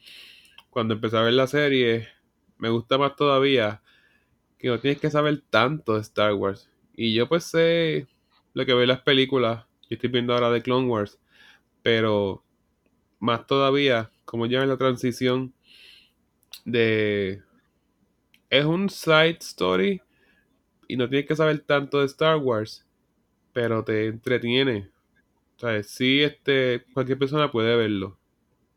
cuando 0.70 0.94
empecé 0.94 1.18
a 1.18 1.22
ver 1.22 1.34
la 1.34 1.46
serie, 1.48 2.08
me 2.58 2.70
gusta 2.70 2.98
más 2.98 3.16
todavía 3.16 3.82
que 4.58 4.68
no 4.68 4.80
tienes 4.80 5.00
que 5.00 5.10
saber 5.10 5.42
tanto 5.50 5.94
de 5.94 6.00
Star 6.02 6.34
Wars. 6.34 6.70
Y 6.96 7.14
yo 7.14 7.28
pues 7.28 7.44
sé 7.44 8.06
lo 8.54 8.66
que 8.66 8.72
veo 8.74 8.82
en 8.82 8.88
las 8.88 9.02
películas, 9.02 9.66
yo 9.90 9.96
estoy 9.96 10.10
viendo 10.10 10.34
ahora 10.34 10.50
de 10.50 10.62
Clone 10.62 10.88
Wars, 10.88 11.18
pero 11.82 12.44
más 13.20 13.46
todavía, 13.46 14.12
como 14.26 14.46
ya 14.46 14.62
en 14.62 14.70
la 14.70 14.78
transición 14.78 15.54
de 16.66 17.42
es 18.50 18.64
un 18.64 18.88
side 18.88 19.38
story 19.40 20.00
y 20.88 20.96
no 20.96 21.08
tienes 21.08 21.28
que 21.28 21.36
saber 21.36 21.60
tanto 21.60 22.00
de 22.00 22.06
Star 22.06 22.38
Wars, 22.38 22.86
pero 23.52 23.84
te 23.84 24.08
entretiene. 24.08 24.90
O 25.56 25.60
sea, 25.60 25.82
sí, 25.84 26.22
este, 26.22 26.84
cualquier 26.94 27.18
persona 27.18 27.50
puede 27.52 27.76
verlo. 27.76 28.18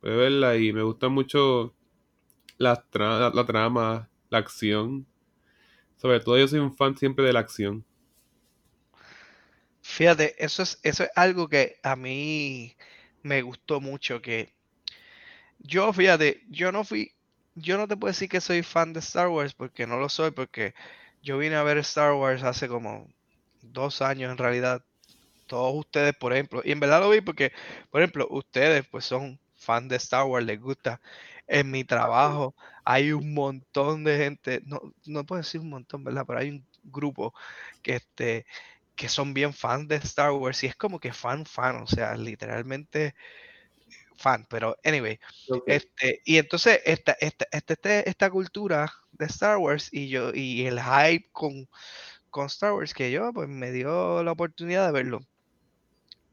Puede 0.02 0.18
verla 0.18 0.58
y 0.58 0.74
me 0.74 0.84
gusta 0.84 1.10
mucho 1.10 1.76
la, 2.58 2.76
tra- 2.92 3.20
la, 3.20 3.32
la 3.34 3.46
trama, 3.46 4.10
la 4.30 4.40
acción. 4.40 5.08
Sobre 5.98 6.20
todo 6.22 6.38
yo 6.40 6.48
soy 6.48 6.60
un 6.60 6.76
fan 6.76 6.98
siempre 6.98 7.26
de 7.26 7.34
la 7.34 7.42
acción. 7.42 7.86
Fíjate, 9.96 10.36
eso 10.44 10.62
es, 10.64 10.80
eso 10.84 11.04
es 11.06 11.10
algo 11.16 11.48
que 11.48 11.80
a 11.82 11.96
mí 11.96 12.76
me 13.24 13.42
gustó 13.42 13.80
mucho, 13.82 14.22
que 14.22 14.54
yo, 15.60 15.92
fíjate, 15.94 16.44
yo 16.50 16.72
no 16.72 16.84
fui, 16.84 17.14
yo 17.56 17.78
no 17.78 17.88
te 17.88 17.98
puedo 17.98 18.12
decir 18.12 18.30
que 18.30 18.42
soy 18.42 18.64
fan 18.64 18.94
de 18.94 19.00
Star 19.00 19.28
Wars 19.30 19.54
porque 19.54 19.88
no 19.88 19.98
lo 19.98 20.10
soy, 20.10 20.32
porque 20.32 20.74
yo 21.22 21.38
vine 21.38 21.56
a 21.56 21.64
ver 21.64 21.78
Star 21.80 22.14
Wars 22.14 22.44
hace 22.44 22.68
como 22.68 23.08
dos 23.62 24.02
años 24.02 24.32
en 24.32 24.38
realidad. 24.38 24.84
Todos 25.48 25.76
ustedes, 25.76 26.16
por 26.16 26.34
ejemplo, 26.34 26.62
y 26.66 26.72
en 26.74 26.80
verdad 26.82 27.02
lo 27.02 27.10
vi 27.12 27.22
porque, 27.22 27.54
por 27.92 28.02
ejemplo, 28.02 28.28
ustedes 28.32 28.86
pues 28.90 29.06
son 29.06 29.40
fan 29.56 29.88
de 29.90 29.98
Star 29.98 30.26
Wars, 30.26 30.46
les 30.46 30.62
gusta. 30.62 31.02
En 31.48 31.72
mi 31.72 31.84
trabajo 31.86 32.56
hay 32.86 33.12
un 33.14 33.34
montón 33.34 34.04
de 34.04 34.18
gente, 34.18 34.62
no, 34.66 34.82
no 35.06 35.26
puedo 35.26 35.42
decir 35.42 35.62
un 35.62 35.70
montón, 35.70 36.04
¿verdad? 36.04 36.26
Pero 36.28 36.40
hay 36.40 36.50
un 36.52 36.66
grupo 36.84 37.34
que 37.84 37.96
este 37.98 38.46
que 38.98 39.10
son 39.10 39.34
bien 39.34 39.54
fans 39.54 39.88
de 39.90 39.98
Star 39.98 40.32
Wars 40.34 40.64
y 40.64 40.68
es 40.68 40.76
como 40.76 41.00
que 41.00 41.14
fan 41.14 41.46
fan, 41.46 41.78
o 41.84 41.88
sea, 41.88 42.16
literalmente 42.18 43.16
fan, 44.18 44.46
pero 44.50 44.78
anyway, 44.84 45.20
Ok. 45.50 45.70
este, 45.70 46.22
y 46.26 46.38
entonces 46.38 46.82
esta, 46.86 47.14
esta, 47.20 47.46
esta, 47.52 48.00
esta 48.02 48.30
cultura 48.30 48.92
de 49.12 49.26
Star 49.26 49.58
Wars 49.58 49.90
y 49.92 50.10
yo, 50.10 50.32
y 50.34 50.66
el 50.66 50.80
hype 50.82 51.30
con, 51.32 51.68
con 52.32 52.48
Star 52.48 52.74
Wars 52.74 52.94
que 52.94 53.12
yo, 53.12 53.34
pues 53.34 53.50
me 53.50 53.72
dio 53.72 54.24
la 54.24 54.34
oportunidad 54.34 54.88
de 54.88 54.94
verlo. 54.94 55.22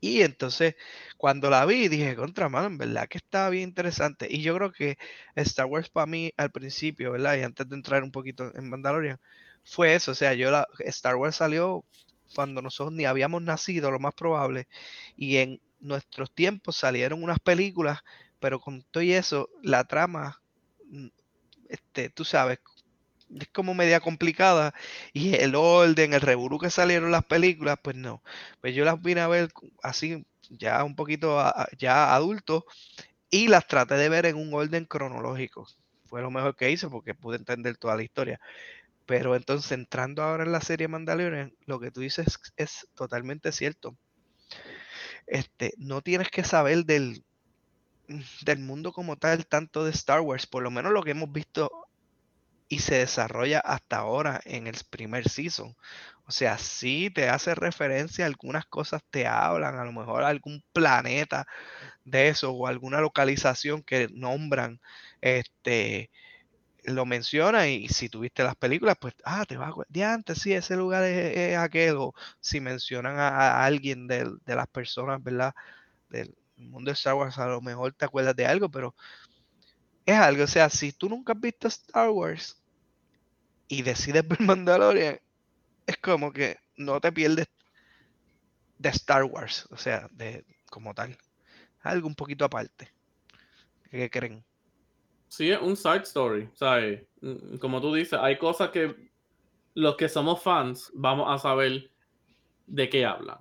Y 0.01 0.21
entonces, 0.23 0.75
cuando 1.17 1.49
la 1.51 1.65
vi, 1.65 1.89
dije, 1.89 2.15
contra 2.15 2.49
mano, 2.51 2.67
en 2.67 2.77
verdad 2.79 3.09
que 3.09 3.19
estaba 3.19 3.49
bien 3.51 3.65
interesante. 3.71 4.27
Y 4.31 4.43
yo 4.43 4.55
creo 4.57 4.71
que 4.73 4.99
Star 5.35 5.67
Wars 5.67 5.89
para 5.89 6.07
mí 6.07 6.31
al 6.37 6.51
principio, 6.51 7.13
¿verdad? 7.13 7.37
Y 7.39 7.43
antes 7.43 7.67
de 7.69 7.75
entrar 7.77 8.03
un 8.03 8.13
poquito 8.13 8.53
en 8.55 8.69
Mandalorian, 8.69 9.19
fue 9.65 9.95
eso. 9.95 10.11
O 10.13 10.15
sea, 10.15 10.35
yo 10.35 10.51
la 10.51 10.67
Star 10.81 11.17
Wars 11.17 11.37
salió 11.37 11.87
cuando 12.35 12.63
nosotros 12.63 12.95
ni 12.95 13.05
habíamos 13.05 13.43
nacido, 13.43 13.91
lo 13.91 13.99
más 14.01 14.15
probable. 14.15 14.69
Y 15.17 15.39
en 15.39 15.61
nuestros 15.81 16.33
tiempos 16.33 16.77
salieron 16.77 17.23
unas 17.23 17.41
películas, 17.41 18.01
pero 18.41 18.61
con 18.61 18.83
todo 18.91 19.03
y 19.03 19.13
eso, 19.13 19.49
la 19.63 19.85
trama, 19.85 20.41
mm, 20.89 21.09
este, 21.69 22.11
tú 22.11 22.25
sabes, 22.25 22.61
es 23.41 23.49
como 23.49 23.75
media 23.75 24.01
complicada. 24.01 24.75
Y 25.13 25.35
el 25.37 25.55
orden, 25.55 26.15
el 26.15 26.21
revolú 26.21 26.59
que 26.59 26.71
salieron 26.71 27.11
las 27.11 27.25
películas, 27.25 27.79
pues 27.83 27.97
no. 27.97 28.23
Pues 28.61 28.75
yo 28.75 28.85
las 28.85 29.01
vine 29.03 29.21
a 29.23 29.29
ver 29.29 29.51
así, 29.83 30.27
ya 30.51 30.85
un 30.85 30.95
poquito 30.97 31.39
ya 31.79 32.15
adulto, 32.15 32.67
y 33.31 33.49
las 33.49 33.67
traté 33.67 33.97
de 33.97 34.09
ver 34.09 34.27
en 34.27 34.37
un 34.37 34.55
orden 34.55 34.85
cronológico. 34.87 35.67
Fue 36.07 36.23
lo 36.23 36.31
mejor 36.31 36.57
que 36.57 36.71
hice 36.71 36.89
porque 36.89 37.15
pude 37.15 37.37
entender 37.37 37.77
toda 37.77 37.97
la 37.97 38.03
historia. 38.05 38.41
Pero 39.07 39.37
entonces, 39.37 39.73
entrando 39.73 40.23
ahora 40.23 40.45
en 40.45 40.53
la 40.53 40.61
serie 40.61 40.89
Mandalorian, 40.89 41.55
lo 41.67 41.79
que 41.81 41.91
tú 41.91 42.01
dices 42.01 42.39
es 42.57 42.89
totalmente 42.95 43.53
cierto. 43.53 43.97
Este, 45.27 45.75
no 45.79 46.03
tienes 46.03 46.31
que 46.31 46.45
saber 46.45 46.85
del, 46.85 47.25
del 48.43 48.59
mundo 48.59 48.93
como 48.93 49.17
tal, 49.17 49.47
tanto 49.47 49.85
de 49.85 49.91
Star 49.91 50.21
Wars, 50.21 50.47
por 50.47 50.63
lo 50.63 50.71
menos 50.71 50.93
lo 50.93 51.03
que 51.03 51.13
hemos 51.13 51.33
visto 51.33 51.71
y 52.69 52.81
se 52.81 52.97
desarrolla 52.97 53.61
hasta 53.61 53.99
ahora 53.99 54.41
en 54.45 54.67
el 54.67 54.77
primer 54.91 55.29
season. 55.29 55.77
O 56.27 56.33
sea, 56.33 56.59
sí 56.59 57.11
te 57.11 57.29
hace 57.29 57.55
referencia, 57.55 58.27
algunas 58.27 58.67
cosas 58.67 59.03
te 59.11 59.27
hablan, 59.27 59.79
a 59.79 59.85
lo 59.85 59.93
mejor 59.93 60.25
algún 60.25 60.65
planeta 60.73 61.47
de 62.05 62.29
eso 62.29 62.53
o 62.53 62.67
alguna 62.67 63.01
localización 63.01 63.83
que 63.83 64.09
nombran, 64.13 64.81
este, 65.21 66.11
lo 66.85 67.07
menciona 67.07 67.69
y 67.69 67.89
si 67.89 68.09
tuviste 68.09 68.43
las 68.45 68.57
películas, 68.57 68.97
pues, 69.01 69.15
ah, 69.25 69.45
te 69.47 69.57
vas 69.57 69.69
a 69.69 69.71
acordar, 69.71 70.05
antes 70.15 70.39
sí, 70.41 70.53
ese 70.53 70.77
lugar 70.77 71.05
es, 71.05 71.37
es 71.37 71.59
aquel, 71.59 71.97
o 71.99 72.15
si 72.41 72.61
mencionan 72.61 73.19
a, 73.19 73.29
a 73.29 73.65
alguien 73.67 74.07
del- 74.07 74.39
de, 74.45 74.57
las 74.57 74.69
personas, 74.69 75.23
¿verdad? 75.23 75.55
Del 76.11 76.37
mundo 76.57 76.91
de 76.91 76.95
Star 76.95 77.15
Wars, 77.15 77.39
a 77.39 77.47
lo 77.49 77.61
mejor 77.63 77.95
te 77.95 78.05
acuerdas 78.07 78.37
de 78.37 78.47
algo, 78.47 78.71
pero 78.71 78.95
es 80.07 80.17
algo, 80.17 80.45
o 80.45 80.47
sea, 80.47 80.71
si 80.71 80.93
tú 80.93 81.09
nunca 81.11 81.33
has 81.35 81.41
visto 81.41 81.69
Star 81.69 82.09
Wars 82.11 82.57
y 83.69 83.83
decides 83.83 84.27
ver 84.29 84.41
Mandalorian, 84.41 85.19
es 85.87 85.99
como 85.99 86.33
que 86.33 86.59
no 86.77 87.01
te 87.01 87.13
pierdes 87.13 87.49
de 88.79 88.89
Star 88.91 89.25
Wars, 89.25 89.67
o 89.71 89.77
sea, 89.77 90.09
de 90.13 90.45
como 90.71 90.95
tal. 90.95 91.17
Algo 91.83 92.09
un 92.09 92.15
poquito 92.17 92.45
aparte. 92.45 92.93
¿Qué 93.91 94.11
creen? 94.11 94.45
Sí, 95.37 95.51
es 95.51 95.61
un 95.61 95.77
side 95.77 96.03
story, 96.03 96.49
¿sabes? 96.55 97.03
Mm, 97.21 97.57
Como 97.57 97.81
tú 97.81 97.93
dices, 97.93 98.17
hay 98.23 98.39
cosas 98.39 98.71
que 98.71 98.95
los 99.75 99.97
que 99.97 100.09
somos 100.09 100.41
fans 100.41 100.93
vamos 100.95 101.27
a 101.29 101.39
saber 101.39 101.91
de 102.69 102.89
qué 102.89 103.05
hablan. 103.05 103.39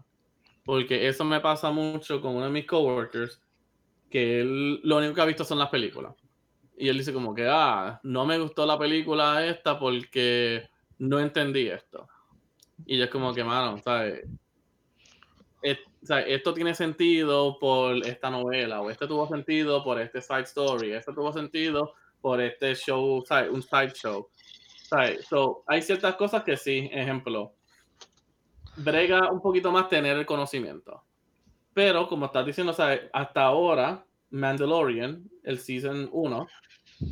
Porque 0.66 1.08
eso 1.08 1.24
me 1.24 1.40
pasa 1.40 1.70
mucho 1.70 2.20
con 2.20 2.36
uno 2.36 2.46
de 2.46 2.52
mis 2.52 2.66
coworkers, 2.66 3.40
que 4.10 4.44
lo 4.84 4.98
único 4.98 5.14
que 5.14 5.22
ha 5.22 5.26
visto 5.26 5.44
son 5.44 5.60
las 5.60 5.70
películas. 5.70 6.16
Y 6.76 6.90
él 6.90 6.98
dice 6.98 7.14
como 7.14 7.36
que, 7.36 7.48
ah, 7.48 8.00
no 8.02 8.26
me 8.26 8.40
gustó 8.40 8.66
la 8.66 8.80
película 8.80 9.46
esta 9.46 9.78
porque 9.78 10.68
no 10.98 11.20
entendí 11.20 11.68
esto. 11.68 12.08
Y 12.88 12.98
yo 12.98 13.04
es 13.04 13.12
como 13.12 13.36
que, 13.36 13.44
mano, 13.44 13.78
¿sabes? 13.78 14.28
O 16.04 16.06
sea, 16.06 16.20
esto 16.20 16.54
tiene 16.54 16.76
sentido 16.76 17.58
por 17.60 18.06
esta 18.06 18.30
novela, 18.30 18.82
o 18.82 18.90
este 18.90 19.08
tuvo 19.08 19.26
sentido 19.26 19.84
por 19.86 20.02
este 20.02 20.22
side 20.22 20.42
story, 20.42 20.92
este 20.92 21.14
tuvo 21.14 21.32
sentido 21.32 21.94
por 22.20 22.42
este 22.42 22.76
show, 22.76 23.24
un 23.52 23.62
side 23.62 23.94
show. 23.94 24.28
So, 25.28 25.64
hay 25.66 25.82
ciertas 25.82 26.16
cosas 26.16 26.44
que 26.44 26.58
sí, 26.58 26.90
ejemplo, 26.92 27.54
brega 28.76 29.32
un 29.32 29.42
poquito 29.42 29.72
más 29.72 29.88
tener 29.88 30.18
el 30.18 30.26
conocimiento. 30.26 31.04
Pero 31.74 32.08
como 32.08 32.26
estás 32.26 32.46
diciendo, 32.46 32.74
¿sabes? 32.74 33.02
hasta 33.14 33.44
ahora, 33.44 34.06
Mandalorian, 34.30 35.24
el 35.44 35.58
season 35.58 36.10
1, 36.12 36.48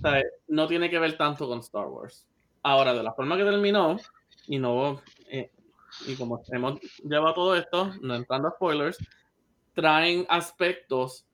¿sabes? 0.01 0.25
no 0.49 0.67
tiene 0.67 0.89
que 0.89 0.99
ver 0.99 1.17
tanto 1.17 1.47
con 1.47 1.59
Star 1.59 1.87
Wars. 1.87 2.27
Ahora, 2.61 2.93
de 2.93 3.01
la 3.01 3.13
forma 3.13 3.37
que 3.37 3.45
terminó, 3.45 3.97
y 4.47 4.59
no 4.59 5.01
eh, 5.27 5.49
y 6.07 6.15
como 6.15 6.41
hemos 6.51 6.79
llevado 7.03 7.33
todo 7.33 7.55
esto, 7.55 7.91
no 8.01 8.15
entrando 8.15 8.47
a 8.47 8.51
spoilers, 8.51 8.97
traen 9.73 10.25
aspectos 10.29 11.25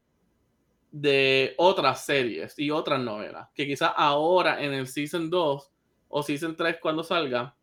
de 0.92 1.54
otras 1.58 2.06
series 2.06 2.58
y 2.58 2.72
otras 2.72 3.00
novelas, 3.00 3.50
que 3.54 3.68
quizás 3.68 3.92
ahora 3.96 4.62
en 4.64 4.74
el 4.74 4.88
Season 4.88 5.30
2 5.30 5.72
o 6.10 6.24
Season 6.24 6.56
3 6.56 6.78
cuando 6.82 7.04
salga, 7.04 7.56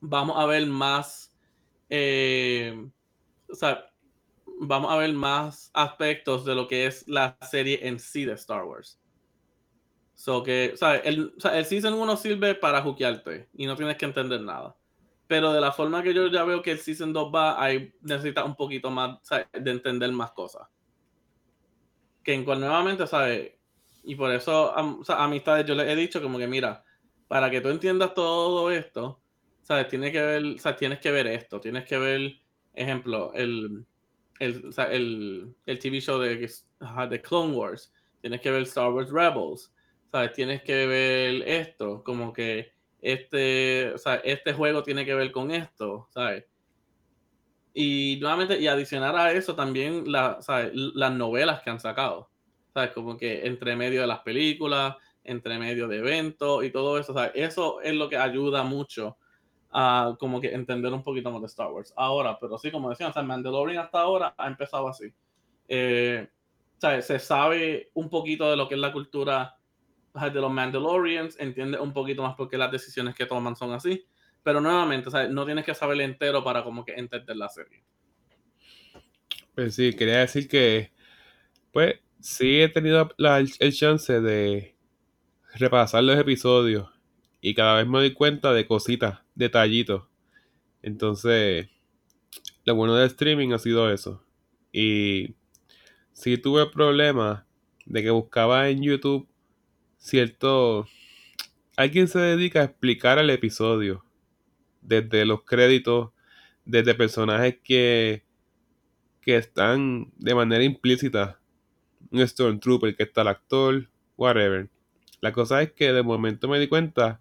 vamos 0.00 0.36
a 0.38 0.46
ver 0.46 0.66
más, 0.66 1.34
eh, 1.90 2.88
o 3.48 3.54
sea, 3.54 3.86
vamos 4.60 4.92
a 4.92 4.96
ver 4.96 5.12
más 5.12 5.70
aspectos 5.74 6.44
de 6.44 6.54
lo 6.54 6.66
que 6.68 6.86
es 6.86 7.06
la 7.08 7.36
serie 7.42 7.86
en 7.86 7.98
sí 7.98 8.24
de 8.24 8.32
Star 8.34 8.64
Wars. 8.64 8.98
So 10.14 10.42
que. 10.42 10.74
El, 11.04 11.34
o 11.36 11.40
sea, 11.40 11.58
el 11.58 11.64
Season 11.64 11.94
1 11.94 12.16
sirve 12.16 12.54
para 12.54 12.80
juquearte 12.82 13.48
y 13.54 13.66
no 13.66 13.76
tienes 13.76 13.96
que 13.96 14.04
entender 14.04 14.40
nada. 14.40 14.76
Pero 15.32 15.50
de 15.50 15.62
la 15.62 15.72
forma 15.72 16.02
que 16.02 16.12
yo 16.12 16.26
ya 16.26 16.44
veo 16.44 16.60
que 16.60 16.72
el 16.72 16.78
Season 16.78 17.10
2 17.10 17.32
va, 17.34 17.58
ahí 17.64 17.90
necesitas 18.02 18.44
un 18.44 18.54
poquito 18.54 18.90
más 18.90 19.18
¿sabes? 19.22 19.46
de 19.50 19.70
entender 19.70 20.12
más 20.12 20.32
cosas. 20.32 20.68
Que 22.22 22.34
en 22.34 22.44
cual 22.44 22.60
nuevamente, 22.60 23.06
¿sabes? 23.06 23.52
Y 24.04 24.14
por 24.14 24.30
eso, 24.30 24.76
am- 24.76 25.00
o 25.00 25.04
sea, 25.04 25.24
amistades, 25.24 25.64
yo 25.64 25.74
les 25.74 25.88
he 25.88 25.96
dicho 25.96 26.20
como 26.20 26.36
que, 26.36 26.46
mira, 26.46 26.84
para 27.28 27.50
que 27.50 27.62
tú 27.62 27.70
entiendas 27.70 28.12
todo 28.12 28.70
esto, 28.70 29.22
¿sabes? 29.62 29.88
Tienes 29.88 30.12
que 30.12 30.20
ver, 30.20 30.60
sea, 30.60 30.76
tienes 30.76 30.98
que 30.98 31.10
ver 31.10 31.26
esto, 31.28 31.58
tienes 31.62 31.86
que 31.86 31.96
ver, 31.96 32.32
ejemplo, 32.74 33.32
el, 33.32 33.86
el, 34.38 34.70
el, 34.90 35.54
el 35.64 35.78
TV 35.78 35.98
show 36.02 36.18
de, 36.20 36.46
de 37.08 37.22
Clone 37.22 37.54
Wars, 37.56 37.90
tienes 38.20 38.42
que 38.42 38.50
ver 38.50 38.64
Star 38.64 38.92
Wars 38.92 39.10
Rebels, 39.10 39.72
¿sabes? 40.10 40.34
Tienes 40.34 40.62
que 40.62 40.86
ver 40.86 41.48
esto, 41.48 42.04
como 42.04 42.34
que 42.34 42.74
este, 43.02 43.92
o 43.92 43.98
sea, 43.98 44.14
este 44.16 44.54
juego 44.54 44.84
tiene 44.84 45.04
que 45.04 45.14
ver 45.14 45.32
con 45.32 45.50
esto, 45.50 46.06
¿sabes? 46.10 46.44
Y 47.74 48.18
nuevamente, 48.20 48.60
y 48.60 48.68
adicionar 48.68 49.16
a 49.16 49.32
eso 49.32 49.54
también 49.56 50.10
la, 50.10 50.40
¿sabes? 50.40 50.70
las 50.74 51.12
novelas 51.12 51.62
que 51.62 51.70
han 51.70 51.80
sacado, 51.80 52.30
¿sabes? 52.72 52.92
Como 52.92 53.16
que 53.16 53.46
entre 53.46 53.74
medio 53.76 54.02
de 54.02 54.06
las 54.06 54.20
películas, 54.20 54.96
entre 55.24 55.58
medio 55.58 55.88
de 55.88 55.98
eventos 55.98 56.64
y 56.64 56.70
todo 56.70 56.98
eso, 56.98 57.12
¿sabes? 57.12 57.32
Eso 57.34 57.80
es 57.80 57.94
lo 57.94 58.08
que 58.08 58.16
ayuda 58.16 58.62
mucho 58.62 59.16
a 59.72 60.16
como 60.20 60.40
que 60.40 60.54
entender 60.54 60.92
un 60.92 61.02
poquito 61.02 61.30
más 61.32 61.40
de 61.40 61.46
Star 61.48 61.72
Wars. 61.72 61.92
Ahora, 61.96 62.38
pero 62.38 62.58
sí, 62.58 62.70
como 62.70 62.90
decían, 62.90 63.12
sea, 63.12 63.22
Mandalorian 63.22 63.84
hasta 63.84 64.00
ahora 64.00 64.34
ha 64.36 64.46
empezado 64.46 64.86
así. 64.88 65.12
Eh, 65.66 66.28
¿sabes? 66.78 67.06
Se 67.06 67.18
sabe 67.18 67.90
un 67.94 68.08
poquito 68.08 68.48
de 68.50 68.56
lo 68.56 68.68
que 68.68 68.74
es 68.74 68.80
la 68.80 68.92
cultura 68.92 69.56
de 70.14 70.40
los 70.40 70.52
Mandalorians, 70.52 71.38
entiende 71.38 71.78
un 71.78 71.92
poquito 71.92 72.22
más 72.22 72.34
por 72.34 72.48
qué 72.48 72.58
las 72.58 72.70
decisiones 72.70 73.14
que 73.14 73.26
toman 73.26 73.56
son 73.56 73.72
así. 73.72 74.04
Pero 74.42 74.60
nuevamente, 74.60 75.10
¿sabes? 75.10 75.30
no 75.30 75.44
tienes 75.46 75.64
que 75.64 75.74
saber 75.74 76.00
entero 76.00 76.42
para 76.42 76.64
como 76.64 76.84
que 76.84 76.92
entender 76.92 77.36
la 77.36 77.48
serie. 77.48 77.82
Pues 79.54 79.74
sí, 79.74 79.94
quería 79.94 80.18
decir 80.18 80.48
que, 80.48 80.92
pues, 81.72 82.00
sí 82.20 82.60
he 82.60 82.68
tenido 82.68 83.10
el 83.18 83.72
chance 83.72 84.20
de 84.20 84.76
repasar 85.54 86.02
los 86.02 86.18
episodios 86.18 86.88
y 87.40 87.54
cada 87.54 87.78
vez 87.78 87.86
me 87.86 87.98
doy 87.98 88.14
cuenta 88.14 88.52
de 88.52 88.66
cositas, 88.66 89.20
detallitos. 89.34 90.04
Entonces, 90.82 91.68
lo 92.64 92.74
bueno 92.74 92.94
del 92.96 93.06
streaming 93.06 93.52
ha 93.52 93.58
sido 93.58 93.92
eso. 93.92 94.24
Y 94.72 95.34
sí 96.12 96.38
tuve 96.38 96.66
problemas 96.66 97.44
de 97.84 98.02
que 98.02 98.10
buscaba 98.10 98.68
en 98.68 98.82
YouTube 98.82 99.28
cierto... 100.02 100.86
Alguien 101.76 102.06
se 102.06 102.18
dedica 102.18 102.60
a 102.60 102.64
explicar 102.64 103.18
el 103.18 103.30
episodio. 103.30 104.04
Desde 104.82 105.24
los 105.24 105.42
créditos, 105.44 106.10
desde 106.64 106.94
personajes 106.94 107.58
que, 107.64 108.24
que 109.22 109.36
están 109.36 110.12
de 110.18 110.34
manera 110.34 110.64
implícita. 110.64 111.40
Un 112.10 112.26
Stormtrooper, 112.26 112.94
que 112.94 113.04
está 113.04 113.22
el 113.22 113.28
actor, 113.28 113.88
whatever. 114.18 114.68
La 115.20 115.32
cosa 115.32 115.62
es 115.62 115.72
que 115.72 115.92
de 115.92 116.02
momento 116.02 116.46
me 116.48 116.58
di 116.58 116.68
cuenta 116.68 117.20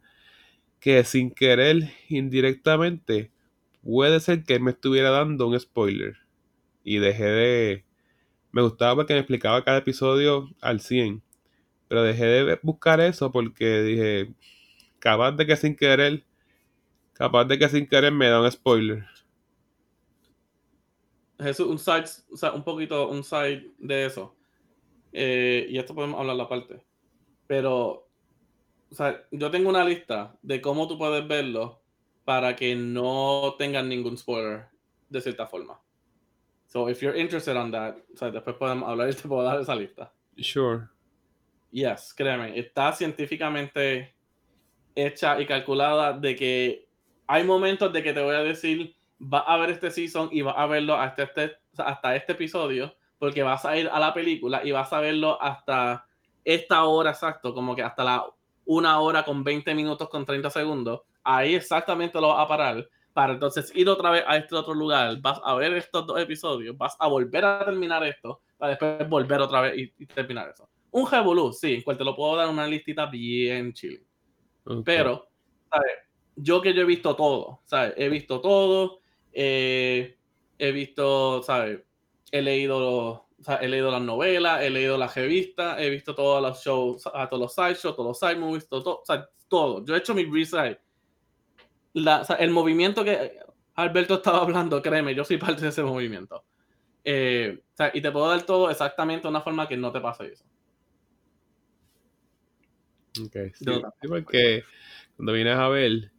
que 0.79 1.03
sin 1.05 1.31
querer, 1.31 1.93
indirectamente, 2.09 3.31
puede 3.83 4.19
ser 4.19 4.43
que 4.43 4.55
él 4.55 4.61
me 4.61 4.71
estuviera 4.71 5.11
dando 5.11 5.47
un 5.47 5.57
spoiler. 5.57 6.17
Y 6.83 6.97
dejé 6.97 7.25
de... 7.25 7.85
Me 8.51 8.63
gustaba 8.63 8.95
porque 8.95 9.13
me 9.13 9.19
explicaba 9.19 9.63
cada 9.63 9.77
episodio 9.77 10.49
al 10.59 10.81
100. 10.81 11.21
Pero 11.91 12.03
dejé 12.03 12.25
de 12.25 12.59
buscar 12.63 13.01
eso 13.01 13.33
porque 13.33 13.81
dije, 13.81 14.33
capaz 14.97 15.33
de 15.33 15.45
que 15.45 15.57
sin 15.57 15.75
querer, 15.75 16.23
capaz 17.11 17.43
de 17.43 17.59
que 17.59 17.67
sin 17.67 17.85
querer 17.85 18.13
me 18.13 18.29
da 18.29 18.39
un 18.39 18.49
spoiler. 18.49 19.03
Jesús, 21.37 21.67
un 21.67 21.77
side, 21.77 22.05
un 22.53 22.63
poquito, 22.63 23.09
un 23.09 23.25
side 23.25 23.73
de 23.77 24.05
eso. 24.05 24.33
Eh, 25.11 25.67
y 25.67 25.77
esto 25.77 25.93
podemos 25.93 26.17
hablar 26.17 26.39
aparte. 26.39 26.81
Pero, 27.45 28.07
o 28.89 28.95
sea, 28.95 29.27
yo 29.29 29.51
tengo 29.51 29.67
una 29.67 29.83
lista 29.83 30.33
de 30.41 30.61
cómo 30.61 30.87
tú 30.87 30.97
puedes 30.97 31.27
verlo 31.27 31.81
para 32.23 32.55
que 32.55 32.73
no 32.73 33.55
tengan 33.59 33.89
ningún 33.89 34.17
spoiler 34.17 34.67
de 35.09 35.19
cierta 35.19 35.45
forma. 35.45 35.77
So, 36.67 36.87
if 36.87 37.01
you're 37.01 37.19
interested 37.19 37.57
on 37.57 37.69
that, 37.71 37.97
o 38.13 38.17
sea, 38.17 38.31
después 38.31 38.55
podemos 38.55 38.87
hablar 38.87 39.09
y 39.09 39.13
te 39.13 39.27
puedo 39.27 39.43
dar 39.43 39.59
esa 39.59 39.75
lista. 39.75 40.13
Sure. 40.37 40.87
Yes, 41.71 42.13
créeme, 42.13 42.59
está 42.59 42.91
científicamente 42.91 44.13
hecha 44.93 45.39
y 45.39 45.45
calculada 45.45 46.11
de 46.11 46.35
que 46.35 46.87
hay 47.27 47.45
momentos 47.45 47.93
de 47.93 48.03
que 48.03 48.11
te 48.11 48.21
voy 48.21 48.35
a 48.35 48.43
decir, 48.43 48.93
va 49.21 49.39
a 49.39 49.55
ver 49.57 49.69
este 49.69 49.89
season 49.89 50.27
y 50.33 50.41
vas 50.41 50.55
a 50.57 50.65
verlo 50.65 50.95
hasta 50.95 51.23
este, 51.23 51.55
hasta 51.77 52.15
este 52.17 52.33
episodio, 52.33 52.93
porque 53.17 53.41
vas 53.41 53.63
a 53.63 53.77
ir 53.77 53.87
a 53.87 53.99
la 53.99 54.13
película 54.13 54.61
y 54.65 54.71
vas 54.71 54.91
a 54.91 54.99
verlo 54.99 55.41
hasta 55.41 56.05
esta 56.43 56.83
hora 56.83 57.11
exacto, 57.11 57.53
como 57.53 57.73
que 57.73 57.83
hasta 57.83 58.03
la 58.03 58.25
una 58.65 58.99
hora 58.99 59.23
con 59.23 59.43
20 59.43 59.73
minutos 59.73 60.09
con 60.09 60.25
30 60.25 60.49
segundos. 60.49 61.01
Ahí 61.23 61.55
exactamente 61.55 62.19
lo 62.19 62.29
vas 62.29 62.43
a 62.43 62.47
parar 62.49 62.89
para 63.13 63.33
entonces 63.33 63.71
ir 63.75 63.87
otra 63.87 64.11
vez 64.11 64.23
a 64.27 64.37
este 64.37 64.55
otro 64.55 64.73
lugar. 64.73 65.21
Vas 65.21 65.39
a 65.43 65.55
ver 65.55 65.73
estos 65.73 66.05
dos 66.05 66.19
episodios, 66.19 66.77
vas 66.77 66.97
a 66.99 67.07
volver 67.07 67.45
a 67.45 67.63
terminar 67.63 68.03
esto 68.05 68.41
para 68.57 68.71
después 68.71 69.07
volver 69.07 69.39
otra 69.39 69.61
vez 69.61 69.91
y 69.97 70.05
terminar 70.07 70.49
eso. 70.49 70.70
Un 70.91 71.09
revolú, 71.09 71.53
sí, 71.53 71.81
cual 71.83 71.97
te 71.97 72.03
lo 72.03 72.15
puedo 72.15 72.35
dar 72.35 72.49
una 72.49 72.67
listita 72.67 73.05
bien 73.05 73.73
chile. 73.73 74.03
Pero, 74.83 75.27
¿sabes? 75.69 75.91
Yo 76.35 76.61
que 76.61 76.73
yo 76.73 76.81
he 76.81 76.85
visto 76.85 77.15
todo, 77.15 77.61
¿sabes? 77.65 77.93
He 77.97 78.09
visto 78.09 78.41
todo, 78.41 78.99
eh, 79.31 80.17
he 80.57 80.71
visto, 80.71 81.41
¿sabes? 81.43 81.81
He 82.31 82.41
leído, 82.41 82.77
o 83.09 83.27
sea, 83.39 83.55
he 83.55 83.67
leído 83.67 83.91
las 83.91 84.01
novelas, 84.01 84.61
he 84.61 84.69
leído 84.69 84.97
las 84.97 85.15
revistas, 85.15 85.79
he 85.79 85.89
visto 85.89 86.13
todos 86.13 86.41
los 86.41 86.63
shows, 86.63 87.07
a 87.13 87.27
todos 87.27 87.41
los 87.41 87.55
side 87.55 87.75
shows, 87.75 87.95
todos 87.95 88.07
los 88.07 88.19
side 88.19 88.35
movies, 88.39 88.67
todo, 88.67 88.83
todo, 88.83 88.95
o 89.01 89.05
sea, 89.05 89.27
todo. 89.47 89.85
Yo 89.85 89.95
he 89.95 89.99
hecho 89.99 90.13
mi 90.13 90.25
research. 90.25 90.79
La, 91.93 92.21
o 92.21 92.23
sea, 92.25 92.37
el 92.37 92.51
movimiento 92.51 93.03
que 93.03 93.39
Alberto 93.75 94.15
estaba 94.15 94.41
hablando, 94.41 94.81
créeme, 94.81 95.15
yo 95.15 95.23
soy 95.23 95.37
parte 95.37 95.61
de 95.61 95.69
ese 95.69 95.83
movimiento. 95.83 96.43
Eh, 97.03 97.59
o 97.59 97.75
sea, 97.75 97.91
y 97.93 98.01
te 98.01 98.11
puedo 98.11 98.29
dar 98.29 98.43
todo 98.43 98.69
exactamente 98.69 99.23
de 99.23 99.29
una 99.29 99.41
forma 99.41 99.67
que 99.67 99.77
no 99.77 99.91
te 99.91 99.99
pase 99.99 100.27
eso. 100.27 100.45
Ok, 103.19 103.35
sí, 103.55 103.65
porque 104.07 104.63
cuando 105.15 105.33
vienes 105.33 105.57
a 105.57 105.67
ver, 105.67 106.11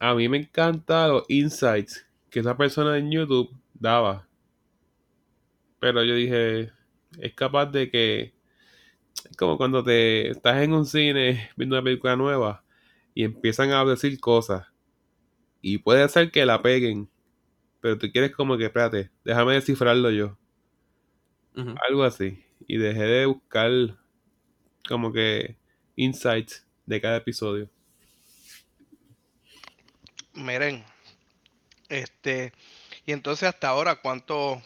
a 0.00 0.14
mí 0.14 0.28
me 0.28 0.38
encantan 0.38 1.10
los 1.10 1.24
insights 1.28 2.06
que 2.30 2.40
esa 2.40 2.56
persona 2.56 2.96
en 2.98 3.10
YouTube 3.10 3.54
daba. 3.74 4.26
Pero 5.78 6.02
yo 6.04 6.14
dije, 6.14 6.72
es 7.18 7.34
capaz 7.34 7.66
de 7.66 7.90
que, 7.90 8.34
es 9.30 9.36
como 9.36 9.56
cuando 9.58 9.82
te 9.84 10.30
estás 10.30 10.62
en 10.62 10.72
un 10.72 10.86
cine 10.86 11.50
viendo 11.56 11.76
una 11.76 11.84
película 11.84 12.16
nueva 12.16 12.64
y 13.14 13.24
empiezan 13.24 13.72
a 13.72 13.84
decir 13.84 14.18
cosas. 14.20 14.66
y 15.62 15.78
puede 15.78 16.08
ser 16.08 16.30
que 16.30 16.46
la 16.46 16.62
peguen, 16.62 17.10
pero 17.80 17.98
tú 17.98 18.10
quieres 18.12 18.32
como 18.32 18.56
que, 18.56 18.66
espérate, 18.66 19.10
déjame 19.24 19.54
descifrarlo 19.54 20.10
yo. 20.10 20.38
Algo 21.88 22.04
así. 22.04 22.44
Y 22.66 22.76
dejé 22.76 23.02
de 23.04 23.26
buscar 23.26 23.70
como 24.88 25.12
que 25.12 25.56
insights 25.96 26.64
de 26.84 27.00
cada 27.00 27.16
episodio. 27.16 27.68
Miren, 30.34 30.84
este, 31.88 32.52
y 33.06 33.12
entonces 33.12 33.48
hasta 33.48 33.68
ahora, 33.68 33.96
¿cuánto 33.96 34.60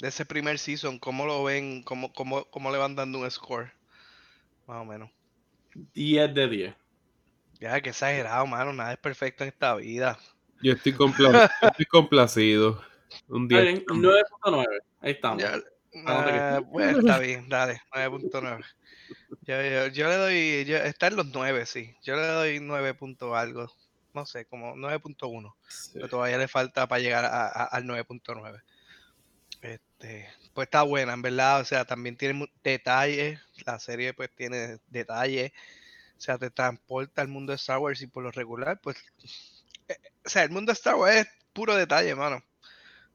de 0.00 0.08
ese 0.08 0.24
primer 0.26 0.58
season, 0.58 0.98
cómo 0.98 1.26
lo 1.26 1.44
ven, 1.44 1.82
cómo, 1.82 2.12
cómo, 2.12 2.44
cómo 2.46 2.70
le 2.72 2.78
van 2.78 2.96
dando 2.96 3.18
un 3.20 3.30
score? 3.30 3.72
Más 4.66 4.82
o 4.82 4.84
menos. 4.84 5.10
10 5.94 6.34
de 6.34 6.48
10. 6.48 6.74
Ya, 7.60 7.80
que 7.80 7.90
exagerado, 7.90 8.46
mano, 8.46 8.72
nada 8.72 8.92
es 8.92 8.98
perfecto 8.98 9.44
en 9.44 9.48
esta 9.48 9.74
vida. 9.76 10.18
Yo 10.60 10.72
estoy, 10.72 10.92
compla- 10.92 11.50
estoy 11.62 11.86
complacido. 11.86 12.82
Un 13.28 13.44
Está 13.44 13.62
10. 13.62 13.74
bien, 13.74 13.86
9.9. 13.86 14.66
Ahí 15.00 15.12
estamos. 15.12 15.42
Ya, 15.42 15.58
Vamos 16.04 16.22
a 16.22 16.26
ver 16.26 16.42
ah, 16.42 16.60
bueno, 16.60 16.98
está 17.00 17.18
bien, 17.18 17.48
dale, 17.48 17.80
9.9. 17.92 18.64
Yo, 19.42 19.62
yo, 19.62 19.86
yo 19.88 20.08
le 20.08 20.16
doy, 20.16 20.64
yo, 20.66 20.76
está 20.78 21.06
en 21.08 21.16
los 21.16 21.26
9, 21.26 21.66
sí. 21.66 21.94
Yo 22.02 22.16
le 22.16 22.26
doy 22.26 22.60
9 22.60 22.94
punto 22.94 23.34
algo, 23.36 23.72
no 24.14 24.26
sé, 24.26 24.44
como 24.46 24.76
9.1. 24.76 25.56
Pero 25.98 26.08
todavía 26.08 26.38
le 26.38 26.48
falta 26.48 26.86
para 26.88 27.00
llegar 27.00 27.24
a- 27.24 27.46
a- 27.46 27.64
al 27.64 27.86
9.9. 27.86 28.60
Este, 29.62 30.28
pues 30.54 30.66
está 30.66 30.82
buena, 30.82 31.14
en 31.14 31.22
verdad. 31.22 31.60
O 31.60 31.64
sea, 31.64 31.84
también 31.86 32.16
tiene 32.16 32.50
detalles. 32.64 33.40
La 33.66 33.78
serie 33.80 34.14
pues 34.14 34.30
tiene 34.34 34.78
detalles. 34.88 35.52
O 36.18 36.20
sea, 36.20 36.38
te 36.38 36.50
transporta 36.50 37.22
al 37.22 37.28
mundo 37.28 37.52
de 37.52 37.56
Star 37.56 37.78
Wars 37.78 38.02
y 38.02 38.06
por 38.08 38.24
lo 38.24 38.30
regular, 38.32 38.80
pues... 38.80 38.96
eh, 39.88 39.96
o 40.26 40.28
sea, 40.30 40.44
el 40.44 40.50
mundo 40.50 40.70
de 40.72 40.74
Star 40.74 40.96
Wars 40.96 41.16
es 41.16 41.28
puro 41.52 41.76
detalle, 41.76 42.14
mano. 42.14 42.42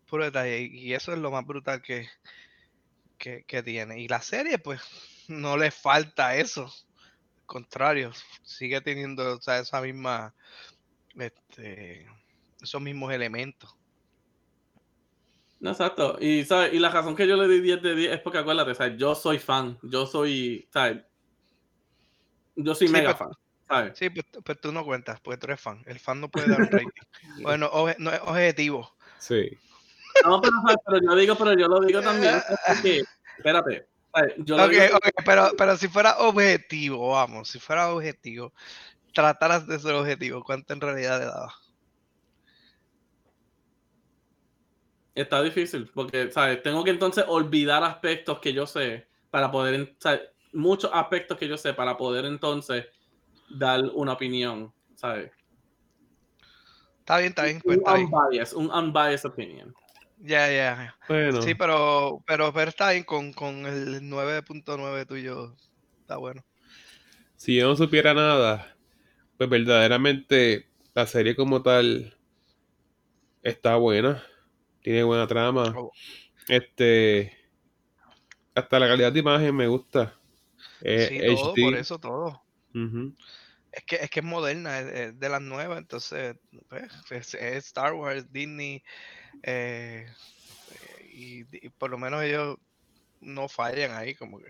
Puro 0.09 0.25
detalle. 0.25 0.61
Y 0.63 0.89
y 0.89 0.93
eso 0.95 1.13
es 1.13 1.19
lo 1.19 1.31
más 1.31 1.45
brutal 1.45 1.81
que, 1.81 2.09
que, 3.17 3.43
que 3.45 3.63
tiene. 3.63 3.99
Y 3.99 4.07
la 4.07 4.21
serie, 4.21 4.57
pues, 4.59 4.81
no 5.27 5.57
le 5.57 5.71
falta 5.71 6.35
eso. 6.35 6.65
Al 6.65 7.45
contrario, 7.45 8.11
sigue 8.43 8.81
teniendo 8.81 9.37
o 9.37 9.41
sea, 9.41 9.59
esa 9.59 9.81
misma... 9.81 10.33
Este, 11.17 12.07
esos 12.61 12.81
mismos 12.81 13.13
elementos. 13.13 13.75
No, 15.59 15.71
exacto. 15.71 16.17
Y, 16.19 16.43
¿sabes? 16.43 16.73
y 16.73 16.79
la 16.79 16.89
razón 16.89 17.15
que 17.15 17.27
yo 17.27 17.37
le 17.37 17.47
di 17.47 17.61
10 17.61 17.81
de 17.81 17.95
10 17.95 18.11
es 18.13 18.19
porque 18.19 18.39
acuérdate, 18.39 18.75
¿sabes? 18.75 18.97
yo 18.97 19.15
soy 19.15 19.39
fan. 19.39 19.77
Yo 19.83 20.05
soy, 20.05 20.67
¿sabes? 20.73 21.03
Yo 22.55 22.75
soy 22.75 22.87
Sí, 22.87 22.93
mega 22.93 23.15
fan. 23.15 23.29
¿sabes? 23.67 23.97
Sí, 23.97 24.09
pues, 24.09 24.25
pues 24.43 24.59
tú 24.59 24.71
no 24.71 24.83
cuentas, 24.83 25.19
porque 25.21 25.37
tú 25.37 25.45
eres 25.47 25.61
fan. 25.61 25.81
El 25.85 25.99
fan 25.99 26.19
no 26.19 26.29
puede 26.29 26.49
dar 26.49 26.61
un 26.61 26.69
rating. 26.69 26.87
bueno, 27.43 27.69
oje- 27.71 27.95
no 27.99 28.11
es 28.11 28.19
objetivo. 28.21 28.93
Sí. 29.19 29.57
No, 30.25 30.41
pero, 30.41 30.53
pero 30.85 30.99
yo 31.01 31.15
digo, 31.15 31.35
pero 31.35 31.53
yo 31.53 31.67
lo 31.67 31.79
digo 31.81 32.01
también. 32.01 32.35
Porque, 32.67 33.03
espérate. 33.37 33.87
Yo 34.37 34.57
lo 34.57 34.65
Ok, 34.65 34.71
digo 34.71 34.97
ok, 34.97 35.09
pero, 35.25 35.51
pero 35.57 35.77
si 35.77 35.87
fuera 35.87 36.17
objetivo, 36.19 37.11
vamos, 37.11 37.49
si 37.49 37.59
fuera 37.59 37.91
objetivo, 37.91 38.53
trataras 39.13 39.65
de 39.67 39.79
ser 39.79 39.93
objetivo, 39.95 40.43
¿cuánto 40.43 40.73
en 40.73 40.81
realidad 40.81 41.19
le 41.19 41.25
daba? 41.25 41.53
Está 45.15 45.41
difícil, 45.43 45.89
porque, 45.93 46.31
¿sabes? 46.31 46.61
Tengo 46.63 46.83
que 46.83 46.89
entonces 46.89 47.23
olvidar 47.27 47.83
aspectos 47.83 48.39
que 48.39 48.53
yo 48.53 48.65
sé 48.65 49.07
para 49.29 49.51
poder, 49.51 49.95
¿sabes? 49.99 50.21
Muchos 50.53 50.91
aspectos 50.93 51.37
que 51.37 51.47
yo 51.47 51.57
sé 51.57 51.73
para 51.73 51.97
poder 51.97 52.25
entonces 52.25 52.85
dar 53.49 53.81
una 53.93 54.13
opinión, 54.13 54.73
¿sabes? 54.95 55.31
Está 56.99 57.17
bien, 57.17 57.29
está 57.29 57.43
bien, 57.43 57.61
pues 57.61 57.77
Un 57.77 57.93
bien. 57.93 58.11
unbiased, 58.13 58.55
un 58.55 58.71
unbiased 58.71 59.29
opinion. 59.29 59.73
Ya, 60.25 60.49
ya. 60.49 60.95
Bueno, 61.09 61.41
Sí, 61.41 61.53
pero, 61.53 62.23
pero, 62.25 62.53
bien 62.53 63.03
con, 63.03 63.33
con 63.33 63.65
el 63.65 64.01
9.9 64.03 65.05
tuyo. 65.05 65.53
Está 65.99 66.15
bueno. 66.15 66.45
si 67.35 67.57
yo 67.57 67.67
no 67.67 67.75
supiera 67.75 68.13
nada, 68.13 68.77
pues 69.37 69.49
verdaderamente 69.49 70.69
la 70.93 71.07
serie 71.07 71.35
como 71.35 71.61
tal 71.61 72.17
está 73.41 73.75
buena. 73.75 74.23
Tiene 74.81 75.03
buena 75.03 75.27
trama. 75.27 75.73
Oh. 75.75 75.91
Este. 76.47 77.37
Hasta 78.55 78.79
la 78.79 78.87
calidad 78.87 79.11
de 79.11 79.19
imagen 79.19 79.53
me 79.53 79.67
gusta. 79.67 80.17
Eh, 80.81 81.07
sí, 81.09 81.19
todo, 81.35 81.53
HD. 81.53 81.61
por 81.63 81.75
eso 81.75 81.99
todo. 81.99 82.43
Ujú. 82.73 83.13
Es 83.73 83.83
que, 83.85 83.95
es 83.95 84.09
que 84.09 84.19
es 84.19 84.25
moderna, 84.25 84.79
es, 84.79 85.19
de 85.19 85.29
las 85.29 85.41
nuevas, 85.41 85.79
entonces 85.79 86.35
pues, 86.69 87.33
es, 87.33 87.65
Star 87.65 87.93
Wars, 87.93 88.31
Disney, 88.31 88.83
eh, 89.41 90.05
y, 91.11 91.39
y 91.51 91.69
por 91.69 91.89
lo 91.89 91.97
menos 91.97 92.23
ellos 92.23 92.57
no 93.19 93.47
fallan 93.47 93.91
ahí, 93.91 94.13
como 94.13 94.39
que. 94.39 94.49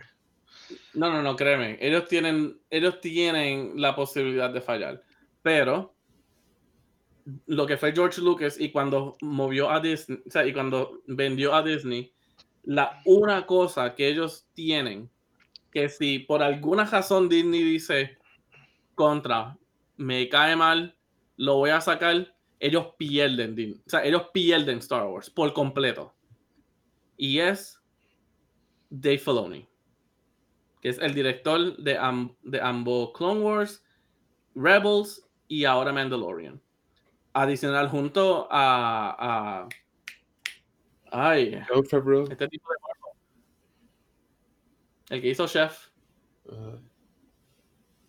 No, 0.94 1.12
no, 1.12 1.22
no, 1.22 1.36
créeme. 1.36 1.78
Ellos 1.82 2.08
tienen, 2.08 2.60
ellos 2.70 3.00
tienen 3.02 3.74
la 3.76 3.96
posibilidad 3.96 4.50
de 4.50 4.62
fallar. 4.62 5.04
Pero 5.42 5.94
lo 7.46 7.66
que 7.66 7.78
fue 7.78 7.94
George 7.94 8.22
Lucas 8.22 8.60
y 8.60 8.72
cuando 8.72 9.18
movió 9.22 9.70
a 9.70 9.80
Disney, 9.80 10.20
o 10.26 10.32
sea, 10.32 10.46
y 10.46 10.54
cuando 10.54 11.02
vendió 11.08 11.54
a 11.54 11.64
Disney, 11.64 12.14
la 12.64 13.02
una 13.06 13.46
cosa 13.46 13.96
que 13.96 14.08
ellos 14.08 14.48
tienen, 14.54 15.10
que 15.72 15.90
si 15.90 16.20
por 16.20 16.44
alguna 16.44 16.86
razón 16.86 17.30
Disney 17.30 17.64
dice 17.64 18.18
contra, 18.96 19.58
me 19.98 20.28
cae 20.30 20.56
mal, 20.56 20.98
lo 21.38 21.56
voy 21.56 21.72
a 21.72 21.82
sacar, 21.82 22.36
ellos 22.60 22.88
pierden, 22.98 23.82
o 23.86 23.90
sea, 23.90 24.04
ellos 24.06 24.28
pierden 24.34 24.80
Star 24.80 25.06
Wars 25.08 25.30
por 25.30 25.54
completo. 25.54 26.14
Y 27.18 27.40
es 27.40 27.80
Dave 28.90 29.20
Filoni 29.20 29.68
que 30.84 30.90
es 30.90 30.98
el 30.98 31.14
director 31.14 31.78
de, 31.78 31.98
de 32.44 32.62
ambos 32.62 33.14
Clone 33.14 33.40
Wars, 33.40 33.82
Rebels 34.54 35.26
y 35.48 35.64
ahora 35.64 35.94
Mandalorian. 35.94 36.62
Adicional 37.32 37.88
junto 37.88 38.50
a, 38.52 39.16
a 39.18 39.70
ay, 41.10 41.58
este 42.30 42.48
tipo 42.50 42.70
de. 42.70 42.76
El 45.16 45.22
que 45.22 45.30
hizo 45.30 45.48
Chef. 45.48 45.88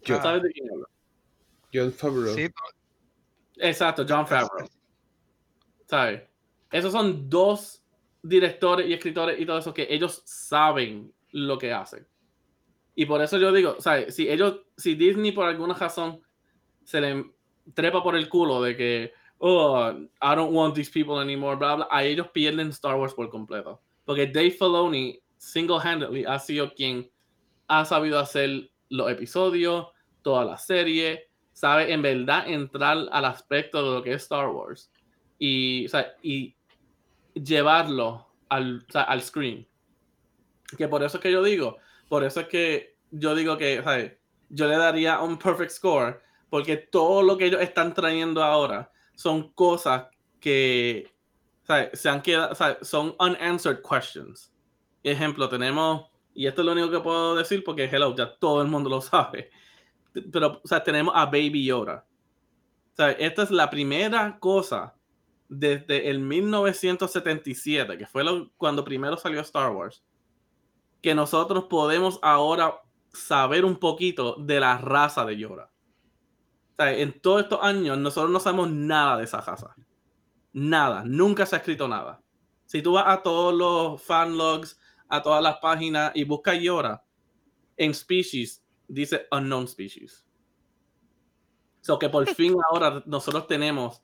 ¿Sabes 0.05 0.43
de 0.43 0.51
quién 0.51 0.71
hablo? 0.71 0.89
Jon 1.73 1.93
Favreau. 1.93 2.35
sí, 2.35 2.49
Exacto, 3.57 4.05
John 4.09 4.27
Favreau. 4.27 4.69
¿Sabes? 5.87 6.23
Esos 6.71 6.93
son 6.93 7.29
dos 7.29 7.83
directores 8.23 8.89
y 8.89 8.93
escritores 8.93 9.41
y 9.41 9.47
todo 9.47 9.59
eso 9.59 9.75
que 9.75 9.87
ellos 9.91 10.23
saben 10.25 11.13
lo 11.31 11.59
que 11.59 11.73
hacen. 11.73 12.07
Y 12.95 13.07
por 13.07 13.21
eso 13.23 13.39
yo 13.39 13.53
digo, 13.53 13.81
¿sabes? 13.81 14.15
Si 14.15 14.29
ellos, 14.29 14.61
si 14.77 14.95
Disney 14.95 15.33
por 15.33 15.47
alguna 15.47 15.75
razón 15.75 16.21
se 16.85 17.01
le 17.01 17.25
trepa 17.75 18.03
por 18.03 18.17
el 18.17 18.29
culo 18.29 18.63
de 18.63 18.77
que, 18.77 19.13
oh, 19.39 19.91
I 19.91 20.35
don't 20.35 20.55
want 20.55 20.75
these 20.75 20.91
people 20.91 21.21
anymore, 21.21 21.57
bla, 21.57 21.77
bla, 21.77 21.89
a 21.91 22.05
ellos 22.05 22.29
pierden 22.29 22.69
Star 22.69 22.97
Wars 22.97 23.15
por 23.15 23.29
completo. 23.31 23.81
Porque 24.05 24.27
Dave 24.27 24.53
Filoni 24.53 25.21
single-handedly 25.37 26.25
ha 26.25 26.39
sido 26.39 26.73
quien 26.73 27.11
ha 27.69 27.85
sabido 27.85 28.19
hacer 28.19 28.71
los 28.89 29.11
episodios, 29.11 29.89
toda 30.25 30.45
la 30.45 30.59
serie, 30.59 31.29
sabe 31.53 31.93
en 31.93 32.03
verdad 32.03 32.49
entrar 32.49 33.07
al 33.13 33.25
aspecto 33.25 33.79
de 33.79 33.97
lo 33.97 34.03
que 34.03 34.15
es 34.15 34.23
Star 34.23 34.49
Wars 34.49 34.91
y, 35.39 35.87
o 35.87 35.89
sea, 35.89 36.17
y 36.21 36.57
llevarlo 37.35 38.27
al, 38.49 38.85
o 38.93 38.99
al 38.99 39.23
screen. 39.23 39.67
Que 40.77 40.89
por 40.89 41.05
eso 41.05 41.19
es 41.19 41.23
que 41.23 41.31
yo 41.31 41.45
digo, 41.45 41.77
por 42.09 42.25
eso 42.25 42.41
es 42.41 42.49
que 42.49 42.97
yo 43.13 43.37
digo 43.37 43.57
que, 43.57 43.81
¿sabes? 43.85 44.13
yo 44.49 44.67
le 44.69 44.77
daría 44.77 45.21
un 45.21 45.39
perfect 45.39 45.71
score, 45.71 46.21
porque 46.49 46.77
todo 46.77 47.23
lo 47.23 47.37
que 47.37 47.47
ellos 47.47 47.61
están 47.61 47.95
trayendo 47.95 48.43
ahora 48.43 48.91
son 49.15 49.53
cosas 49.53 50.07
que 50.41 51.13
se 51.93 52.09
han 52.09 52.23
quedado, 52.23 52.55
son 52.83 53.15
unanswered 53.19 53.83
questions. 53.83 54.53
Ejemplo, 55.03 55.49
tenemos, 55.49 56.07
y 56.35 56.47
esto 56.47 56.63
es 56.63 56.67
lo 56.67 56.73
único 56.73 56.91
que 56.91 57.01
puedo 57.01 57.35
decir 57.35 57.65
porque, 57.65 57.85
hello, 57.85 58.15
ya 58.15 58.35
todo 58.37 58.63
el 58.63 58.69
mundo 58.69 58.91
lo 58.91 59.01
sabe, 59.01 59.51
pero, 60.33 60.61
o 60.63 60.69
sea, 60.69 60.83
tenemos 60.83 61.15
a 61.17 61.27
Baby 61.27 61.65
Yoda. 61.65 62.07
O 62.93 62.97
sea, 62.97 63.11
esta 63.13 63.43
es 63.43 63.51
la 63.51 63.69
primera 63.71 64.39
cosa 64.39 64.95
desde 65.49 66.09
el 66.09 66.21
1977, 66.21 67.99
que 67.99 68.07
fue 68.07 68.25
cuando 68.57 68.85
primero 68.85 69.17
salió 69.17 69.41
Star 69.41 69.73
Wars, 69.73 70.05
que 71.03 71.15
nosotros 71.15 71.65
podemos 71.65 72.19
ahora 72.23 72.81
saber 73.13 73.65
un 73.65 73.77
poquito 73.77 74.37
de 74.37 74.61
la 74.61 74.79
raza 74.79 75.25
de 75.25 75.37
Yoda. 75.37 75.71
O 76.73 76.77
sea, 76.77 76.93
en 76.93 77.21
todos 77.21 77.43
estos 77.43 77.63
años 77.63 77.99
nosotros 77.99 78.33
no 78.33 78.41
sabemos 78.41 78.71
nada 78.71 79.19
de 79.19 79.25
esa 79.25 79.41
raza. 79.41 79.75
Nada, 80.53 81.03
nunca 81.05 81.47
se 81.47 81.57
ha 81.57 81.59
escrito 81.59 81.89
nada. 81.89 82.23
Si 82.67 82.81
tú 82.81 82.93
vas 82.93 83.05
a 83.07 83.23
todos 83.23 83.55
los 83.55 84.03
fanlogs, 84.03 84.81
a 85.09 85.23
todas 85.23 85.43
las 85.43 85.59
páginas 85.59 86.13
y 86.15 86.25
buscas 86.25 86.59
Yoda, 86.61 87.05
en 87.77 87.93
species 87.93 88.64
dice 88.89 89.27
unknown 89.31 89.69
species. 89.69 90.25
So 91.81 91.99
que 91.99 92.09
por 92.09 92.27
fin 92.35 92.57
ahora 92.71 93.03
nosotros 93.07 93.47
tenemos 93.47 94.03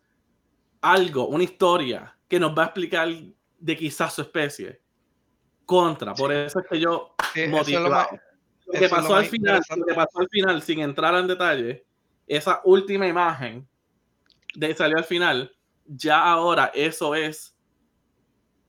algo, 0.81 1.29
una 1.29 1.45
historia 1.45 2.17
que 2.29 2.39
nos 2.39 2.57
va 2.57 2.63
a 2.63 2.67
explicar 2.67 3.09
de 3.59 3.77
quizás 3.77 4.15
su 4.15 4.23
especie. 4.23 4.81
Contra, 5.65 6.15
por 6.15 6.33
eso 6.33 6.59
es 6.59 6.67
que 6.69 6.81
yo 6.81 7.15
Sí, 7.33 7.43
eso 7.43 7.61
es 7.61 7.71
lo 7.71 7.89
Lo 7.89 8.73
que 8.73 8.81
lo 8.81 8.91
pasó 8.91 9.11
más 9.11 9.19
al 9.19 9.27
final, 9.27 9.61
lo 9.77 9.87
que 9.87 9.95
pasó 9.95 10.21
al 10.21 10.29
final, 10.29 10.63
sin 10.63 10.81
entrar 10.81 11.15
en 11.15 11.27
detalle, 11.27 11.85
esa 12.27 12.61
última 12.65 13.07
imagen 13.07 13.69
de 14.55 14.75
salió 14.75 14.99
al 14.99 15.05
final, 15.05 15.55
ya 15.87 16.23
ahora 16.23 16.71
eso 16.75 17.15
es 17.15 17.57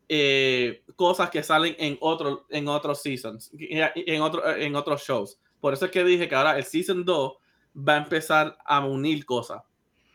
eh, 0.09 0.83
cosas 0.95 1.29
que 1.29 1.43
salen 1.43 1.75
en 1.79 1.97
otro, 2.01 2.45
en 2.49 2.67
otros 2.67 3.01
seasons, 3.01 3.51
en, 3.57 4.21
otro, 4.21 4.55
en 4.55 4.75
otros 4.75 5.03
shows. 5.03 5.39
Por 5.61 5.73
eso 5.73 5.85
es 5.85 5.91
que 5.91 6.03
dije 6.03 6.27
que 6.27 6.35
ahora 6.35 6.57
el 6.57 6.65
season 6.65 7.05
2 7.05 7.33
va 7.77 7.93
a 7.93 7.97
empezar 7.97 8.57
a 8.65 8.85
unir 8.85 9.25
cosas. 9.25 9.61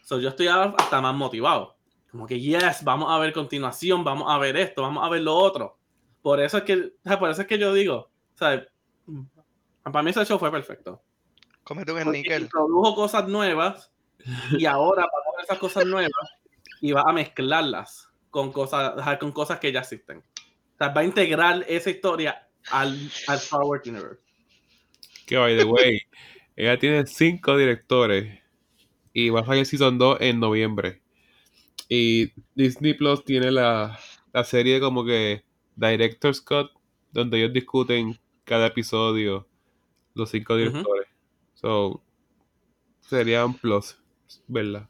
So, 0.03 0.21
yo 0.21 0.29
estoy 0.29 0.49
ahora 0.49 0.75
hasta 0.77 1.01
más 1.01 1.15
motivado. 1.15 1.77
Como 2.11 2.27
que, 2.27 2.39
yes, 2.39 2.85
vamos 2.85 3.11
a 3.11 3.19
ver 3.19 3.33
continuación, 3.33 4.05
vamos 4.05 4.27
a 4.29 4.39
ver 4.39 4.57
esto, 4.57 4.83
vamos 4.83 5.05
a 5.05 5.09
ver 5.09 5.23
lo 5.23 5.35
otro. 5.35 5.79
Por 6.23 6.41
eso 6.41 6.59
es 6.59 6.65
que, 6.65 6.93
por 7.19 7.31
eso 7.31 7.43
es 7.43 7.47
que 7.47 7.59
yo 7.59 7.73
digo, 7.73 8.11
¿sabes? 8.35 8.67
Para 9.83 10.03
mí 10.03 10.11
ese 10.11 10.25
show 10.25 10.39
fue 10.39 10.51
perfecto. 10.51 11.03
Cómete 11.63 11.93
un 11.93 12.13
níquel. 12.13 12.43
introdujo 12.43 12.95
cosas 12.95 13.29
nuevas 13.29 13.93
y 14.53 14.67
ahora 14.67 15.03
va 15.03 15.09
a 15.09 15.25
coger 15.25 15.45
esas 15.45 15.59
cosas 15.59 15.87
nuevas 15.87 16.13
y 16.81 16.93
va 16.93 17.03
a 17.07 17.13
mezclarlas 17.13 18.09
con 18.31 18.53
cosas, 18.53 18.95
con 19.19 19.33
cosas 19.33 19.59
que 19.61 19.73
ya 19.73 19.81
existen. 19.81 20.19
O 20.19 20.79
sea, 20.79 20.89
va 20.89 21.01
a 21.01 21.05
integrar 21.05 21.65
esa 21.69 21.91
historia 21.91 22.49
al, 22.71 22.99
al 23.29 23.37
Star 23.39 23.63
Wars 23.63 23.87
Universe. 23.87 24.26
Que 25.27 25.37
by 25.37 25.57
the 25.57 25.65
way, 25.65 26.01
ella 26.57 26.79
tiene 26.79 27.07
cinco 27.07 27.57
directores 27.57 28.41
y 29.13 29.31
va 29.31 29.41
a 29.41 29.47
salir 29.47 29.67
Season 29.67 29.99
2 29.99 30.19
en 30.21 30.41
noviembre. 30.41 31.03
Y 31.89 32.33
Disney 32.55 32.95
Plus 32.95 33.25
tiene 33.25 33.51
la, 33.51 33.99
la 34.33 34.45
serie 34.45 34.81
como 34.81 35.05
que 35.05 35.45
Director's 35.77 36.41
Cut, 36.41 36.71
donde 37.13 37.39
ellos 37.39 37.53
discuten 37.53 38.19
cada 38.45 38.67
episodio, 38.67 39.47
los 40.15 40.31
cinco 40.31 40.57
directores. 40.57 41.09
So, 41.55 42.03
sería 43.01 43.45
un 43.45 43.55
plus, 43.55 43.97
¿verdad? 44.47 44.89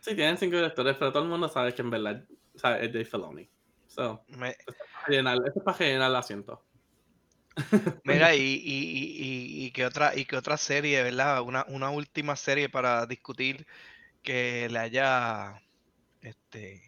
Sí, 0.00 0.14
tienen 0.14 0.36
cinco 0.38 0.56
directores, 0.56 0.96
pero 0.96 1.12
todo 1.12 1.22
el 1.24 1.28
mundo 1.28 1.48
sabe 1.48 1.74
que 1.74 1.82
en 1.82 1.90
verdad 1.90 2.24
sabe, 2.54 2.86
es 2.86 2.92
Dave 2.92 3.04
Filoni. 3.04 3.48
So, 3.86 4.22
Me- 4.28 4.56
para 4.66 5.08
llenar, 5.08 5.38
esto 5.46 5.60
es 5.60 5.64
para 5.64 5.78
llenar 5.78 6.10
el 6.10 6.16
asiento. 6.16 6.64
Mira, 8.04 8.34
y, 8.34 8.40
y, 8.40 8.54
y, 8.64 9.66
y- 9.66 9.72
qué 9.72 9.84
otra, 9.84 10.16
y 10.16 10.24
qué 10.24 10.36
otra 10.36 10.56
serie, 10.56 11.02
¿verdad? 11.02 11.42
Una, 11.42 11.64
una 11.68 11.90
última 11.90 12.36
serie 12.36 12.68
para 12.68 13.06
discutir 13.06 13.66
que 14.22 14.68
le 14.70 14.78
haya 14.78 15.62
este, 16.22 16.82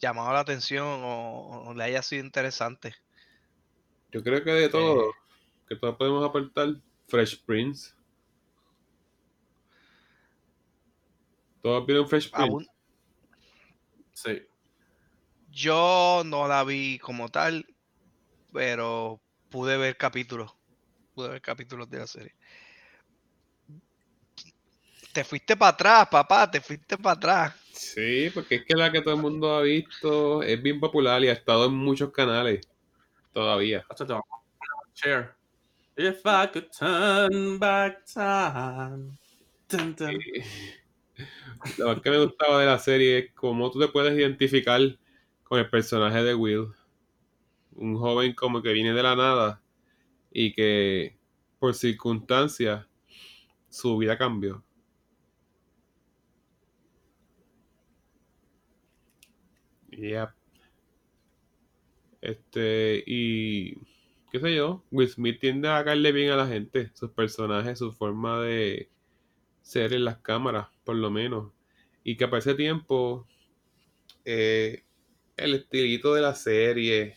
llamado 0.00 0.32
la 0.32 0.40
atención 0.40 0.86
o, 0.86 1.68
o 1.68 1.74
le 1.74 1.84
haya 1.84 2.02
sido 2.02 2.24
interesante. 2.24 2.94
Yo 4.12 4.22
creo 4.22 4.42
que 4.42 4.50
de 4.50 4.68
todo, 4.68 5.12
que 5.68 5.76
todos 5.76 5.96
podemos 5.96 6.26
aportar, 6.28 6.76
Fresh 7.08 7.44
Prince. 7.44 7.92
¿Todos 11.62 11.86
vieron 11.86 12.08
Fresh 12.08 12.30
Prince? 12.30 12.50
Aún, 12.50 12.66
Sí. 14.12 14.42
yo 15.52 16.22
no 16.24 16.48
la 16.48 16.64
vi 16.64 16.98
como 16.98 17.28
tal, 17.28 17.66
pero 18.52 19.20
pude 19.56 19.78
ver 19.78 19.96
capítulos. 19.96 20.54
Pude 21.14 21.30
ver 21.30 21.40
capítulos 21.40 21.88
de 21.88 21.98
la 21.98 22.06
serie. 22.06 22.34
Te 25.14 25.24
fuiste 25.24 25.56
para 25.56 25.70
atrás, 25.70 26.08
papá, 26.10 26.50
te 26.50 26.60
fuiste 26.60 26.98
para 26.98 27.14
atrás. 27.14 27.54
Sí, 27.72 28.30
porque 28.34 28.56
es 28.56 28.64
que 28.66 28.76
la 28.76 28.92
que 28.92 29.00
todo 29.00 29.14
el 29.14 29.22
mundo 29.22 29.54
ha 29.54 29.62
visto 29.62 30.42
es 30.42 30.62
bien 30.62 30.78
popular 30.78 31.22
y 31.22 31.28
ha 31.28 31.32
estado 31.32 31.64
en 31.64 31.72
muchos 31.72 32.12
canales 32.12 32.68
todavía. 33.32 33.82
Share. 34.94 35.34
If 35.96 36.20
I 36.26 36.48
could 36.52 36.68
turn 36.78 37.58
back 37.58 38.04
time. 38.04 39.16
Dun, 39.70 39.96
dun. 39.96 40.18
Lo 41.78 41.86
más 41.86 42.02
que 42.02 42.10
me 42.10 42.22
gustaba 42.22 42.60
de 42.60 42.66
la 42.66 42.78
serie 42.78 43.18
es 43.20 43.32
cómo 43.32 43.70
tú 43.70 43.80
te 43.80 43.88
puedes 43.88 44.12
identificar 44.18 44.82
con 45.44 45.58
el 45.58 45.70
personaje 45.70 46.22
de 46.22 46.34
Will. 46.34 46.74
Un 47.76 47.96
joven 47.96 48.34
como 48.34 48.62
que 48.62 48.72
viene 48.72 48.92
de 48.92 49.02
la 49.02 49.16
nada 49.16 49.62
y 50.32 50.52
que 50.52 51.16
por 51.58 51.74
circunstancias 51.74 52.86
su 53.68 53.96
vida 53.98 54.18
cambió. 54.18 54.62
Yep. 59.90 60.30
Este, 62.20 63.02
y 63.06 63.76
qué 64.30 64.40
sé 64.40 64.54
yo, 64.56 64.82
Will 64.90 65.08
Smith 65.08 65.40
tiende 65.40 65.68
a 65.68 65.84
caerle 65.84 66.12
bien 66.12 66.32
a 66.32 66.36
la 66.36 66.46
gente, 66.46 66.90
sus 66.94 67.10
personajes, 67.10 67.78
su 67.78 67.92
forma 67.92 68.42
de 68.42 68.90
ser 69.62 69.92
en 69.92 70.04
las 70.04 70.18
cámaras, 70.18 70.68
por 70.84 70.96
lo 70.96 71.10
menos. 71.10 71.52
Y 72.04 72.16
que 72.16 72.28
para 72.28 72.38
ese 72.38 72.54
tiempo, 72.54 73.26
eh, 74.24 74.84
el 75.36 75.54
estilito 75.54 76.14
de 76.14 76.22
la 76.22 76.34
serie, 76.34 77.16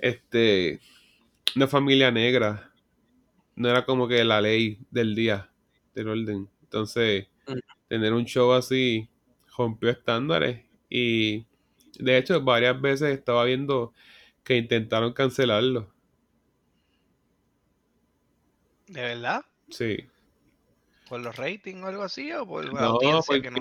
este, 0.00 0.80
una 1.56 1.66
familia 1.68 2.10
negra, 2.10 2.72
no 3.56 3.68
era 3.68 3.84
como 3.84 4.08
que 4.08 4.24
la 4.24 4.40
ley 4.40 4.78
del 4.90 5.14
día, 5.14 5.50
del 5.94 6.08
orden. 6.08 6.48
Entonces, 6.62 7.26
Mm. 7.46 7.58
tener 7.88 8.12
un 8.12 8.24
show 8.26 8.52
así 8.52 9.08
rompió 9.56 9.90
estándares 9.90 10.64
y 10.88 11.46
de 11.98 12.16
hecho 12.18 12.40
varias 12.42 12.80
veces 12.80 13.16
estaba 13.18 13.44
viendo 13.44 13.92
que 14.44 14.56
intentaron 14.56 15.12
cancelarlo. 15.12 15.92
¿De 18.86 19.00
verdad? 19.00 19.42
Sí. 19.70 19.98
¿Por 21.08 21.20
los 21.20 21.36
ratings 21.36 21.82
o 21.82 21.86
algo 21.86 22.02
así? 22.02 22.32
¿O 22.32 22.46
por 22.46 22.64
la 22.64 22.80
No, 22.82 22.86
audiencia 22.86 23.40
que 23.42 23.50
no 23.50 23.60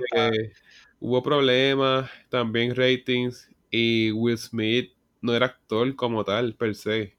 hubo 0.99 1.23
problemas, 1.23 2.09
también 2.29 2.75
ratings, 2.75 3.49
y 3.71 4.11
Will 4.11 4.37
Smith 4.37 4.91
no 5.21 5.33
era 5.35 5.47
actor 5.47 5.95
como 5.95 6.23
tal, 6.25 6.55
per 6.55 6.75
se. 6.75 7.15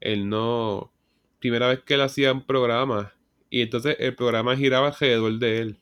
Él 0.00 0.28
no... 0.28 0.92
Primera 1.40 1.68
vez 1.68 1.80
que 1.80 1.94
él 1.94 2.02
hacía 2.02 2.32
un 2.32 2.46
programa, 2.46 3.12
y 3.50 3.62
entonces 3.62 3.96
el 3.98 4.14
programa 4.14 4.56
giraba 4.56 4.88
alrededor 4.88 5.38
de 5.38 5.58
él. 5.58 5.80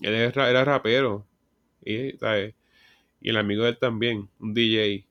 Él 0.00 0.14
era, 0.14 0.50
era 0.50 0.64
rapero, 0.64 1.26
y, 1.84 2.12
¿sabes? 2.18 2.54
y 3.20 3.30
el 3.30 3.36
amigo 3.36 3.64
de 3.64 3.70
él 3.70 3.78
también, 3.78 4.30
un 4.38 4.54
DJ. 4.54 5.06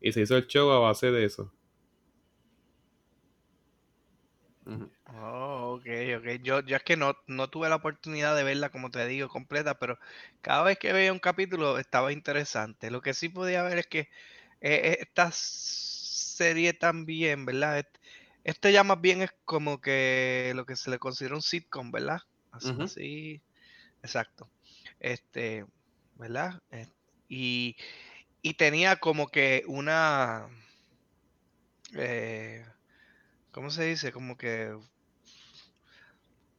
Y 0.00 0.12
se 0.12 0.22
hizo 0.22 0.36
el 0.36 0.46
show 0.46 0.70
a 0.70 0.78
base 0.78 1.10
de 1.10 1.24
eso. 1.24 1.52
Oh, 5.06 5.74
ok, 5.76 5.86
ok. 6.18 6.42
Yo, 6.42 6.60
yo 6.60 6.76
es 6.76 6.82
que 6.82 6.96
no, 6.96 7.16
no 7.26 7.50
tuve 7.50 7.68
la 7.68 7.76
oportunidad 7.76 8.36
de 8.36 8.44
verla, 8.44 8.70
como 8.70 8.90
te 8.90 9.06
digo, 9.06 9.28
completa, 9.28 9.78
pero 9.78 9.98
cada 10.42 10.62
vez 10.62 10.78
que 10.78 10.92
veía 10.92 11.12
un 11.12 11.18
capítulo 11.18 11.78
estaba 11.78 12.12
interesante. 12.12 12.90
Lo 12.90 13.02
que 13.02 13.14
sí 13.14 13.28
podía 13.28 13.62
ver 13.62 13.78
es 13.78 13.86
que 13.86 14.08
eh, 14.60 14.98
esta 15.00 15.30
serie 15.32 16.72
también, 16.74 17.44
¿verdad? 17.46 17.78
Est- 17.80 17.98
Este 18.44 18.72
ya 18.72 18.84
más 18.84 19.00
bien 19.00 19.22
es 19.22 19.30
como 19.44 19.80
que 19.80 20.52
lo 20.56 20.64
que 20.66 20.76
se 20.76 20.90
le 20.90 20.98
considera 20.98 21.34
un 21.36 21.42
sitcom, 21.42 21.90
¿verdad? 21.92 22.20
Así, 22.52 23.42
exacto. 24.02 24.50
Este, 25.00 25.66
¿verdad? 26.16 26.62
Eh, 26.70 26.86
y, 27.28 27.76
y 28.42 28.54
tenía 28.54 28.96
como 28.96 29.28
que 29.28 29.64
una, 29.66 30.48
eh, 31.94 32.64
¿cómo 33.52 33.70
se 33.70 33.84
dice? 33.84 34.12
Como 34.12 34.36
que 34.36 34.74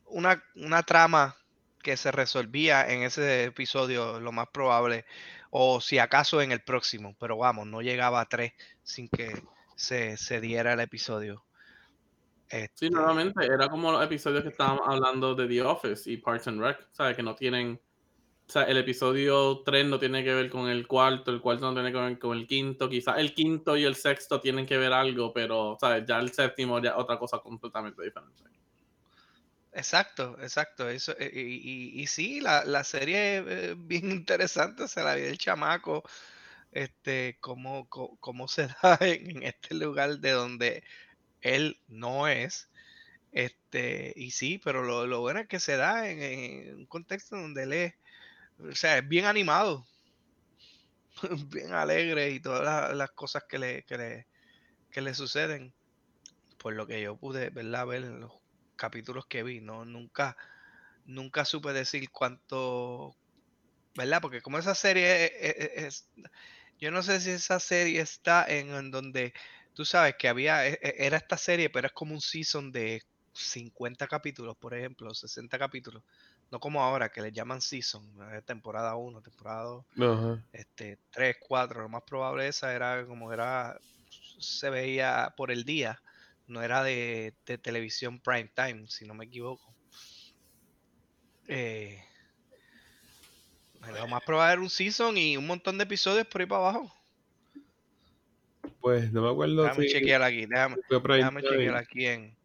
una, 0.06 0.44
una 0.56 0.84
trama 0.84 1.36
que 1.82 1.98
se 1.98 2.12
resolvía 2.12 2.90
en 2.92 3.04
ese 3.04 3.46
episodio, 3.46 4.20
lo 4.20 4.32
más 4.32 4.48
probable, 4.50 5.06
o 5.52 5.82
si 5.82 6.00
acaso 6.00 6.42
en 6.42 6.52
el 6.52 6.62
próximo, 6.62 7.16
pero 7.20 7.38
vamos, 7.38 7.68
no 7.68 7.82
llegaba 7.82 8.22
a 8.22 8.26
tres 8.26 8.54
sin 8.84 9.10
que 9.10 9.44
se, 9.76 10.18
se 10.18 10.42
diera 10.42 10.74
el 10.74 10.80
episodio. 10.80 11.46
Sí, 12.50 12.58
Este, 12.58 12.90
nuevamente, 12.90 13.46
era 13.46 13.70
como 13.70 13.92
los 13.92 14.04
episodios 14.04 14.44
que 14.44 14.50
estábamos 14.50 14.82
hablando 14.88 15.36
de 15.36 15.48
The 15.48 15.62
Office 15.62 16.10
y 16.10 16.18
Parks 16.18 16.48
and 16.48 16.62
Rec, 16.62 16.88
¿sabes? 16.92 17.16
Que 17.16 17.24
no 17.24 17.36
tienen. 17.36 17.80
O 18.48 18.52
sea, 18.52 18.64
el 18.64 18.78
episodio 18.78 19.62
3 19.64 19.86
no 19.86 20.00
tiene 20.00 20.24
que 20.24 20.34
ver 20.34 20.50
con 20.50 20.68
el 20.68 20.86
cuarto, 20.86 21.32
el 21.32 21.40
cuarto 21.40 21.66
no 21.68 21.74
tiene 21.74 21.92
que 21.92 21.98
ver 21.98 22.20
con 22.20 22.38
el 22.38 22.48
quinto, 22.48 22.90
quizás 22.90 23.18
el 23.20 23.34
quinto 23.34 23.78
y 23.78 23.86
el 23.86 23.96
sexto 23.96 24.42
tienen 24.42 24.66
que 24.66 24.78
ver 24.78 24.92
algo, 24.92 25.32
pero, 25.32 25.78
¿sabes? 25.80 26.06
Ya 26.06 26.20
el 26.20 26.34
séptimo 26.34 26.80
ya 26.82 26.98
otra 26.98 27.18
cosa 27.18 27.40
completamente 27.40 28.04
diferente. 28.04 28.44
Exacto, 29.74 30.38
exacto. 30.42 30.90
Eso, 30.90 31.14
eh, 31.18 31.32
y, 31.34 32.00
y- 32.00 32.02
y 32.02 32.08
sí, 32.08 32.42
la, 32.42 32.66
la 32.66 32.84
serie 32.84 33.72
es 33.72 33.88
bien 33.88 34.12
interesante, 34.12 34.88
se 34.88 35.02
la 35.04 35.16
vi 35.16 35.24
el 35.24 35.38
chamaco, 35.38 36.04
este, 36.72 37.38
cómo, 37.42 37.88
co- 37.90 38.18
cómo 38.20 38.48
se 38.48 38.68
da 38.84 38.98
en, 39.02 39.44
este 39.44 39.76
lugar 39.76 40.20
de 40.20 40.32
donde 40.32 40.84
él 41.42 41.80
no 41.88 42.28
es. 42.28 42.70
Este, 43.34 44.14
y 44.18 44.32
sí, 44.32 44.60
pero 44.64 44.84
lo, 44.84 45.08
lo 45.08 45.22
bueno 45.22 45.42
es 45.42 45.48
que 45.50 45.60
se 45.62 45.78
da 45.78 46.10
en, 46.10 46.76
un 46.76 46.88
contexto 46.88 47.38
donde 47.38 47.64
él 47.66 47.74
es, 47.74 47.96
o 48.60 48.76
sea, 48.76 49.00
es 49.00 49.08
bien 49.10 49.26
animado, 49.26 49.88
bien 51.52 51.74
alegre 51.74 52.32
y 52.32 52.40
todas 52.40 52.96
las, 52.96 53.12
cosas 53.12 53.44
que 53.48 53.60
le, 53.60 53.84
que 53.84 53.98
le, 53.98 54.28
que 54.92 55.02
le 55.02 55.14
suceden, 55.14 55.74
por 56.60 56.74
lo 56.76 56.88
que 56.88 57.02
yo 57.02 57.18
pude 57.18 57.52
¿verdad? 57.52 57.88
ver 57.88 58.06
en 58.06 58.22
los 58.22 58.34
capítulos 58.82 59.28
que 59.28 59.44
vi, 59.44 59.62
no 59.62 59.86
nunca 59.86 60.36
nunca 61.06 61.46
supe 61.46 61.72
decir 61.74 62.10
cuánto, 62.12 63.16
¿verdad? 63.96 64.22
Porque 64.22 64.42
como 64.42 64.58
esa 64.58 64.76
serie 64.76 65.26
e- 65.26 65.50
e- 65.50 65.82
e- 65.84 65.88
es, 65.88 66.10
yo 66.80 66.90
no 66.92 67.04
sé 67.04 67.22
si 67.22 67.30
esa 67.32 67.60
serie 67.60 68.02
está 68.02 68.46
en, 68.48 68.74
en 68.74 68.92
donde 68.92 69.34
tú 69.74 69.86
sabes 69.86 70.16
que 70.18 70.28
había 70.28 70.66
era 70.66 71.18
esta 71.18 71.38
serie, 71.38 71.70
pero 71.70 71.88
es 71.88 71.94
como 71.94 72.14
un 72.14 72.22
season 72.22 72.72
de 72.72 73.02
50 73.34 74.08
capítulos, 74.08 74.58
por 74.58 74.74
ejemplo, 74.74 75.14
60 75.14 75.60
capítulos. 75.60 76.04
No 76.52 76.60
como 76.60 76.82
ahora 76.84 77.10
que 77.10 77.22
le 77.22 77.32
llaman 77.32 77.62
season, 77.62 78.04
temporada 78.46 78.96
1, 78.96 79.22
temporada 79.22 79.64
2 79.64 79.86
Ajá. 80.00 80.44
este, 80.52 80.98
3, 81.12 81.38
4, 81.48 81.82
lo 81.82 81.90
más 81.90 82.04
probable 82.04 82.48
esa 82.48 82.74
era 82.74 83.06
como 83.06 83.32
era, 83.32 83.78
se 84.40 84.70
veía 84.70 85.34
por 85.38 85.52
el 85.52 85.64
día, 85.64 86.02
no 86.52 86.62
era 86.62 86.84
de, 86.84 87.34
de 87.46 87.58
televisión 87.58 88.20
prime 88.20 88.52
time, 88.54 88.86
si 88.88 89.06
no 89.06 89.14
me 89.14 89.26
equivoco. 89.26 89.74
Eh, 91.48 92.04
lo 93.94 94.08
más 94.08 94.22
probable 94.24 94.54
era 94.54 94.62
un 94.62 94.70
season 94.70 95.18
y 95.18 95.38
un 95.38 95.48
montón 95.48 95.78
de 95.78 95.86
episodios 95.86 96.28
por 96.28 96.42
ahí 96.42 96.48
para 96.48 96.70
abajo. 96.70 96.94
Pues 98.80 99.12
no 99.12 99.22
me 99.22 99.30
acuerdo 99.30 99.64
Déjame 99.64 99.88
si 99.88 99.94
chequear 99.94 100.24
aquí, 100.24 100.46
déjame, 100.46 100.78
déjame 100.90 101.42
chequear 101.42 101.76
aquí 101.76 102.06
en... 102.06 102.38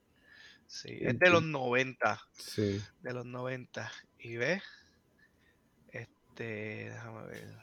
Sí, 0.68 0.98
es 1.00 1.18
de 1.18 1.30
los 1.30 1.42
tu- 1.42 1.48
90, 1.48 2.20
Sí. 2.32 2.82
de 3.00 3.12
los 3.12 3.24
90. 3.24 3.90
Y 4.18 4.36
ves, 4.36 4.62
este, 5.92 6.90
déjame 6.90 7.26
ver. 7.26 7.54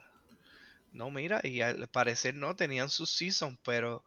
No, 0.93 1.09
mira, 1.11 1.41
y 1.43 1.61
al 1.61 1.87
parecer 1.89 2.35
no, 2.35 2.55
tenían 2.55 2.89
sus 2.89 3.09
seasons, 3.11 3.59
pero 3.63 4.03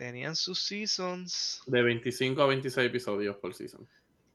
tenían 0.00 0.34
sus 0.34 0.62
seasons 0.62 1.60
De 1.66 1.82
25 1.82 2.40
a 2.40 2.46
26 2.46 2.86
episodios 2.86 3.36
por 3.36 3.54
season. 3.54 3.86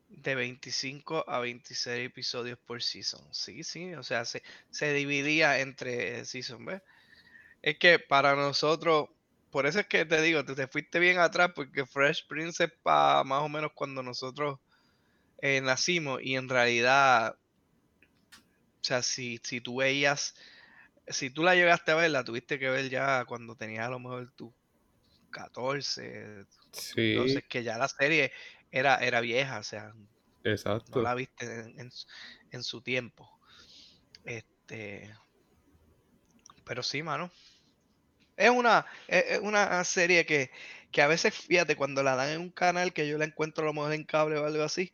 de 0.09 0.35
25 0.35 1.27
a 1.27 1.39
26 1.39 2.05
episodios 2.05 2.59
por 2.67 2.83
season. 2.83 3.21
Sí, 3.33 3.63
sí, 3.63 3.95
o 3.95 4.03
sea, 4.03 4.25
se, 4.25 4.43
se 4.69 4.93
dividía 4.93 5.59
entre 5.61 6.23
season, 6.23 6.65
¿ves? 6.65 6.83
Es 7.63 7.79
que 7.79 7.97
para 7.97 8.35
nosotros, 8.35 9.09
por 9.49 9.65
eso 9.65 9.79
es 9.79 9.87
que 9.87 10.05
te 10.05 10.21
digo, 10.21 10.45
tú 10.45 10.53
te 10.53 10.67
fuiste 10.67 10.99
bien 10.99 11.17
atrás, 11.17 11.51
porque 11.55 11.87
Fresh 11.87 12.27
Prince 12.27 12.65
es 12.65 12.71
pa 12.83 13.23
más 13.23 13.41
o 13.41 13.49
menos 13.49 13.71
cuando 13.73 14.03
nosotros 14.03 14.59
eh, 15.41 15.61
nacimos 15.61 16.21
y 16.21 16.35
en 16.35 16.47
realidad, 16.47 17.35
o 18.31 18.83
sea, 18.83 19.01
si, 19.01 19.39
si 19.43 19.61
tú 19.61 19.77
veías, 19.77 20.35
si 21.07 21.31
tú 21.31 21.41
la 21.41 21.55
llegaste 21.55 21.91
a 21.91 21.95
ver, 21.95 22.11
la 22.11 22.23
tuviste 22.23 22.59
que 22.59 22.69
ver 22.69 22.87
ya 22.91 23.25
cuando 23.25 23.55
tenías 23.55 23.87
a 23.87 23.89
lo 23.89 23.97
mejor 23.97 24.31
tú 24.35 24.53
14, 25.35 26.45
Sí, 26.71 27.01
entonces 27.01 27.43
que 27.49 27.63
ya 27.63 27.77
la 27.77 27.87
serie 27.87 28.31
era, 28.71 28.97
era 28.97 29.21
vieja, 29.21 29.59
o 29.59 29.63
sea, 29.63 29.93
no 30.87 31.01
la 31.01 31.15
viste 31.15 31.45
en, 31.45 31.79
en 31.79 31.91
su- 31.91 32.07
en 32.51 32.63
su 32.63 32.81
tiempo. 32.81 33.29
Este, 34.23 35.13
pero 36.63 36.83
sí, 36.83 37.01
mano. 37.03 37.31
Es 38.37 38.49
una, 38.49 38.85
es, 39.07 39.39
una 39.39 39.83
serie 39.85 40.25
que, 40.25 40.51
que 40.91 41.01
a 41.01 41.07
veces, 41.07 41.33
fíjate, 41.35 41.75
cuando 41.77 42.03
la 42.03 42.15
dan 42.15 42.29
en 42.31 42.41
un 42.41 42.51
canal 42.51 42.91
que 42.93 43.07
yo 43.07 43.17
la 43.17 43.25
encuentro 43.25 43.63
a 43.63 43.67
lo 43.67 43.73
mejor 43.73 43.93
en 43.93 44.03
cable 44.03 44.37
o 44.37 44.45
algo 44.45 44.63
así, 44.63 44.93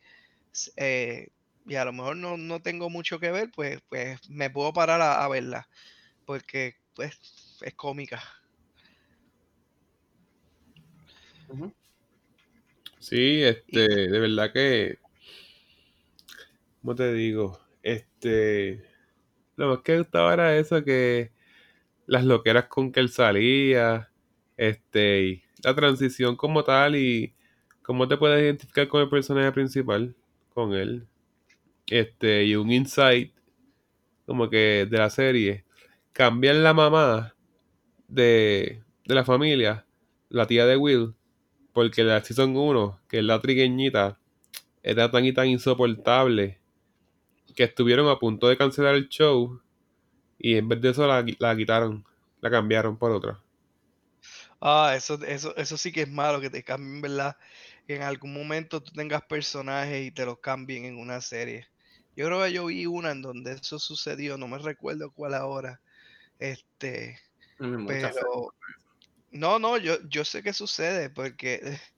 eh, 0.78 1.30
y 1.66 1.76
a 1.76 1.86
lo 1.86 1.94
mejor 1.94 2.18
no, 2.18 2.38
no 2.38 2.62
tengo 2.62 2.90
mucho 2.90 3.20
que 3.20 3.32
ver, 3.32 3.52
pues, 3.56 3.80
pues 3.90 4.20
me 4.30 4.50
puedo 4.52 4.74
parar 4.74 5.02
a, 5.02 5.24
a 5.26 5.30
verla, 5.30 5.70
porque 6.26 6.76
pues 6.96 7.20
es 7.62 7.76
cómica. 7.76 8.24
Sí, 13.00 13.44
este, 13.44 13.88
de 14.10 14.20
verdad 14.20 14.52
que, 14.54 15.00
¿cómo 16.82 16.96
te 16.96 17.14
digo? 17.14 17.60
Este, 17.84 18.84
lo 19.56 19.70
más 19.70 19.80
que 19.82 20.00
gustaba 20.00 20.34
era 20.34 20.58
eso, 20.58 20.84
que 20.84 21.32
las 22.08 22.26
loqueras 22.26 22.68
con 22.68 22.92
que 22.92 23.02
él 23.02 23.10
salía, 23.10 24.12
este, 24.58 25.24
y 25.24 25.44
la 25.64 25.76
transición 25.76 26.38
como 26.38 26.64
tal 26.64 26.96
y 26.96 27.36
cómo 27.84 28.08
te 28.08 28.18
puedes 28.18 28.42
identificar 28.44 28.88
con 28.90 29.02
el 29.04 29.10
personaje 29.10 29.52
principal, 29.52 30.16
con 30.54 30.74
él. 30.74 31.08
Este, 31.88 32.46
y 32.46 32.56
un 32.56 32.72
insight 32.72 33.34
como 34.26 34.50
que 34.50 34.88
de 34.90 34.98
la 34.98 35.10
serie. 35.10 35.66
Cambian 36.14 36.64
la 36.64 36.74
mamá 36.74 37.36
de, 38.08 38.84
de 39.06 39.16
la 39.16 39.26
familia, 39.26 39.86
la 40.30 40.48
tía 40.48 40.66
de 40.66 40.78
Will, 40.78 41.16
porque 41.74 42.04
la 42.04 42.24
Season 42.24 42.56
1, 42.56 43.00
que 43.08 43.20
es 43.20 43.24
la 43.24 43.42
trigueñita, 43.42 44.18
era 44.84 45.12
tan 45.12 45.26
y 45.26 45.34
tan 45.34 45.48
insoportable 45.48 46.60
que 47.56 47.64
estuvieron 47.64 48.10
a 48.10 48.20
punto 48.20 48.48
de 48.48 48.58
cancelar 48.58 48.96
el 48.96 49.10
show 49.10 49.62
y 50.40 50.56
en 50.58 50.68
vez 50.70 50.82
de 50.82 50.90
eso 50.90 51.08
la, 51.08 51.26
la 51.40 51.56
quitaron, 51.56 52.06
la 52.42 52.50
cambiaron 52.50 52.98
por 52.98 53.12
otra. 53.12 53.40
Ah, 54.60 54.94
eso, 54.96 55.16
eso, 55.26 55.56
eso 55.58 55.78
sí 55.78 55.92
que 55.92 56.04
es 56.04 56.10
malo, 56.10 56.40
que 56.42 56.50
te 56.50 56.64
cambien, 56.64 57.02
¿verdad? 57.02 57.36
Que 57.88 57.96
en 57.96 58.04
algún 58.04 58.34
momento 58.34 58.82
tú 58.82 58.92
tengas 58.94 59.24
personajes 59.24 60.06
y 60.06 60.12
te 60.12 60.26
los 60.26 60.40
cambien 60.40 60.86
en 60.86 60.98
una 61.00 61.22
serie. 61.22 61.68
Yo 62.16 62.28
creo 62.28 62.44
que 62.44 62.54
yo 62.54 62.66
vi 62.68 62.86
una 62.86 63.12
en 63.12 63.22
donde 63.22 63.54
eso 63.54 63.80
sucedió, 63.80 64.38
no 64.38 64.48
me 64.48 64.58
recuerdo 64.60 65.12
cuál 65.12 65.34
ahora. 65.34 65.82
Este, 66.40 67.20
pero 67.88 68.54
no, 69.32 69.60
no, 69.60 69.78
yo, 69.78 69.98
yo 70.10 70.26
sé 70.26 70.44
que 70.44 70.54
sucede 70.54 71.10
porque, 71.10 71.62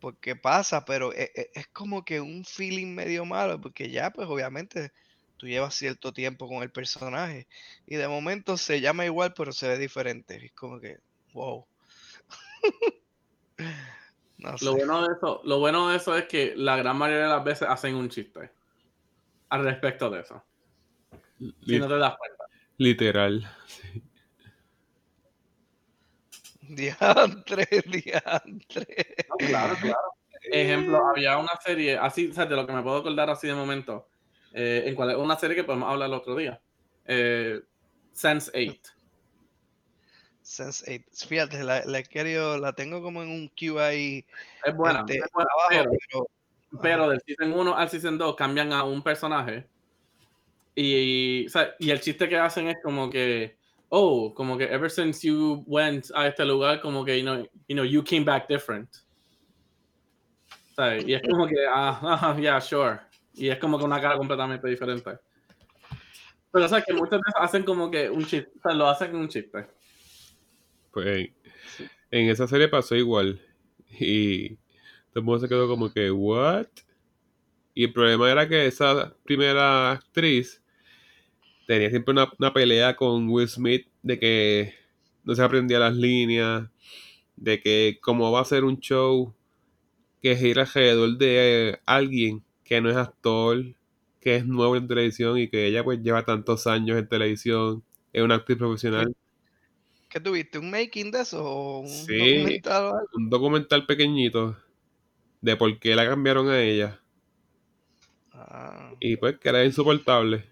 porque 0.00 0.36
pasa, 0.36 0.84
pero 0.84 1.12
e- 1.12 1.32
e- 1.34 1.50
es, 1.54 1.68
como 1.68 2.04
que 2.04 2.20
un 2.20 2.44
feeling 2.44 2.94
medio 2.94 3.24
malo, 3.24 3.60
porque 3.60 3.90
ya, 3.90 4.10
pues 4.10 4.28
obviamente 4.28 4.92
tú 5.36 5.46
llevas 5.46 5.74
cierto 5.74 6.12
tiempo 6.12 6.48
con 6.48 6.62
el 6.62 6.70
personaje 6.70 7.48
y 7.86 7.96
de 7.96 8.08
momento 8.08 8.56
se 8.56 8.80
llama 8.80 9.06
igual, 9.06 9.32
pero 9.34 9.52
se 9.52 9.68
ve 9.68 9.78
diferente. 9.78 10.44
Es 10.44 10.52
como 10.52 10.80
que, 10.80 10.98
wow. 11.32 11.66
No 14.38 14.54
Lo 14.62 14.72
bueno 14.74 15.06
de 15.06 15.14
eso, 15.14 15.42
lo 15.44 15.58
bueno 15.58 15.90
de 15.90 15.98
eso 15.98 16.16
es 16.16 16.24
que 16.24 16.54
la 16.56 16.74
gran 16.76 16.96
mayoría 16.96 17.24
de 17.24 17.28
las 17.28 17.44
veces 17.44 17.68
hacen 17.68 17.94
un 17.94 18.08
chiste 18.08 18.50
al 19.50 19.64
respecto 19.64 20.08
de 20.08 20.20
eso. 20.20 20.42
Si 21.38 21.78
no 21.78 21.88
te 21.88 21.98
das 21.98 22.16
cuenta. 22.16 22.44
Literal. 22.78 23.56
Diantre, 26.76 27.66
diantre. 27.86 29.26
No, 29.28 29.36
claro, 29.36 29.76
claro. 29.80 30.14
Ejemplo, 30.42 31.06
había 31.08 31.36
una 31.36 31.58
serie, 31.64 31.98
así, 31.98 32.28
o 32.28 32.32
sea, 32.32 32.46
de 32.46 32.56
lo 32.56 32.66
que 32.66 32.72
me 32.72 32.82
puedo 32.82 32.98
acordar 32.98 33.28
así 33.28 33.46
de 33.46 33.54
momento, 33.54 34.08
eh, 34.52 34.84
en 34.86 34.94
cual, 34.94 35.16
una 35.16 35.36
serie 35.36 35.56
que 35.56 35.64
podemos 35.64 35.90
hablar 35.90 36.08
el 36.08 36.14
otro 36.14 36.36
día. 36.36 36.60
Eh, 37.06 37.60
Sense 38.12 38.50
8. 38.54 38.92
Sense8. 40.44 41.26
Fíjate, 41.26 41.62
la, 41.64 41.84
la 41.84 42.02
querido, 42.02 42.56
la 42.58 42.72
tengo 42.72 43.02
como 43.02 43.22
en 43.22 43.30
un 43.30 43.48
queue 43.50 43.82
ahí 43.82 44.24
Es 44.64 44.74
buena, 44.74 45.00
este, 45.00 45.18
es 45.18 45.30
buena, 45.32 45.50
abajo, 45.52 45.68
pero, 45.70 45.90
pero 46.10 46.26
pero 46.80 47.08
del 47.08 47.20
season 47.20 47.52
1 47.52 47.76
al 47.76 47.88
season 47.88 48.18
2 48.18 48.36
cambian 48.36 48.72
a 48.72 48.84
un 48.84 49.02
personaje. 49.02 49.66
Y, 50.74 51.46
o 51.46 51.48
sea, 51.48 51.74
y 51.78 51.90
el 51.90 52.00
chiste 52.00 52.28
que 52.28 52.38
hacen 52.38 52.68
es 52.68 52.76
como 52.82 53.10
que, 53.10 53.56
oh, 53.90 54.32
como 54.34 54.56
que 54.56 54.64
ever 54.64 54.88
since 54.88 55.22
you 55.22 55.62
went 55.66 56.10
a 56.14 56.28
este 56.28 56.44
lugar, 56.44 56.80
como 56.80 57.04
que, 57.04 57.18
you 57.18 57.24
know, 57.24 57.46
you, 57.68 57.74
know, 57.74 57.84
you 57.84 58.02
came 58.02 58.24
back 58.24 58.48
different. 58.48 58.88
Sea, 60.74 60.98
y 60.98 61.14
es 61.14 61.22
como 61.28 61.46
que, 61.46 61.66
ah, 61.68 61.98
ah, 62.02 62.36
yeah, 62.40 62.60
sure. 62.60 63.00
Y 63.34 63.48
es 63.48 63.58
como 63.58 63.78
que 63.78 63.84
una 63.84 64.00
cara 64.00 64.16
completamente 64.16 64.66
diferente. 64.68 65.18
Pero, 66.52 66.64
o 66.64 66.68
sea, 66.68 66.82
que 66.82 66.92
muchas 66.92 67.20
veces 67.20 67.34
hacen 67.36 67.62
como 67.64 67.90
que 67.90 68.08
un 68.08 68.24
chiste, 68.24 68.50
o 68.58 68.60
sea, 68.62 68.72
lo 68.72 68.88
hacen 68.88 69.14
un 69.14 69.28
chiste. 69.28 69.66
Pues 70.92 71.30
en 72.10 72.28
esa 72.28 72.46
serie 72.46 72.68
pasó 72.68 72.96
igual. 72.96 73.40
Y 73.88 74.56
todo 75.10 75.16
el 75.16 75.22
mundo 75.22 75.40
se 75.40 75.48
quedó 75.48 75.68
como 75.68 75.92
que, 75.92 76.10
¿what? 76.10 76.66
Y 77.74 77.84
el 77.84 77.92
problema 77.92 78.30
era 78.30 78.48
que 78.48 78.66
esa 78.66 79.14
primera 79.24 79.92
actriz 79.92 80.59
tenía 81.70 81.90
siempre 81.90 82.12
una, 82.12 82.32
una 82.38 82.52
pelea 82.52 82.96
con 82.96 83.28
Will 83.28 83.48
Smith 83.48 83.86
de 84.02 84.18
que 84.18 84.74
no 85.24 85.34
se 85.34 85.42
aprendía 85.42 85.78
las 85.78 85.94
líneas, 85.94 86.68
de 87.36 87.60
que 87.60 87.98
como 88.02 88.32
va 88.32 88.40
a 88.40 88.44
ser 88.44 88.64
un 88.64 88.80
show 88.80 89.34
que 90.22 90.36
gira 90.36 90.62
alrededor 90.62 91.18
de 91.18 91.80
alguien 91.86 92.44
que 92.64 92.80
no 92.80 92.90
es 92.90 92.96
actor, 92.96 93.64
que 94.20 94.36
es 94.36 94.46
nuevo 94.46 94.76
en 94.76 94.88
televisión 94.88 95.38
y 95.38 95.48
que 95.48 95.66
ella 95.66 95.84
pues 95.84 96.00
lleva 96.02 96.24
tantos 96.24 96.66
años 96.66 96.98
en 96.98 97.08
televisión, 97.08 97.84
es 98.12 98.22
una 98.22 98.36
actriz 98.36 98.58
profesional. 98.58 99.14
¿qué 100.08 100.20
tuviste? 100.20 100.58
¿Un 100.58 100.70
making 100.70 101.10
de 101.10 101.20
eso 101.22 101.44
o 101.44 101.80
un 101.80 101.88
Sí. 102.06 102.16
documental 102.18 102.84
o 102.84 102.94
algo? 102.96 103.10
Un 103.14 103.30
documental 103.30 103.86
pequeñito 103.86 104.56
de 105.42 105.56
por 105.56 105.78
qué 105.80 105.96
la 105.96 106.06
cambiaron 106.08 106.48
a 106.50 106.60
ella. 106.62 107.00
Ah, 108.32 108.92
Y 109.00 109.16
pues 109.16 109.38
que 109.38 109.48
era 109.48 109.64
insoportable. 109.64 110.44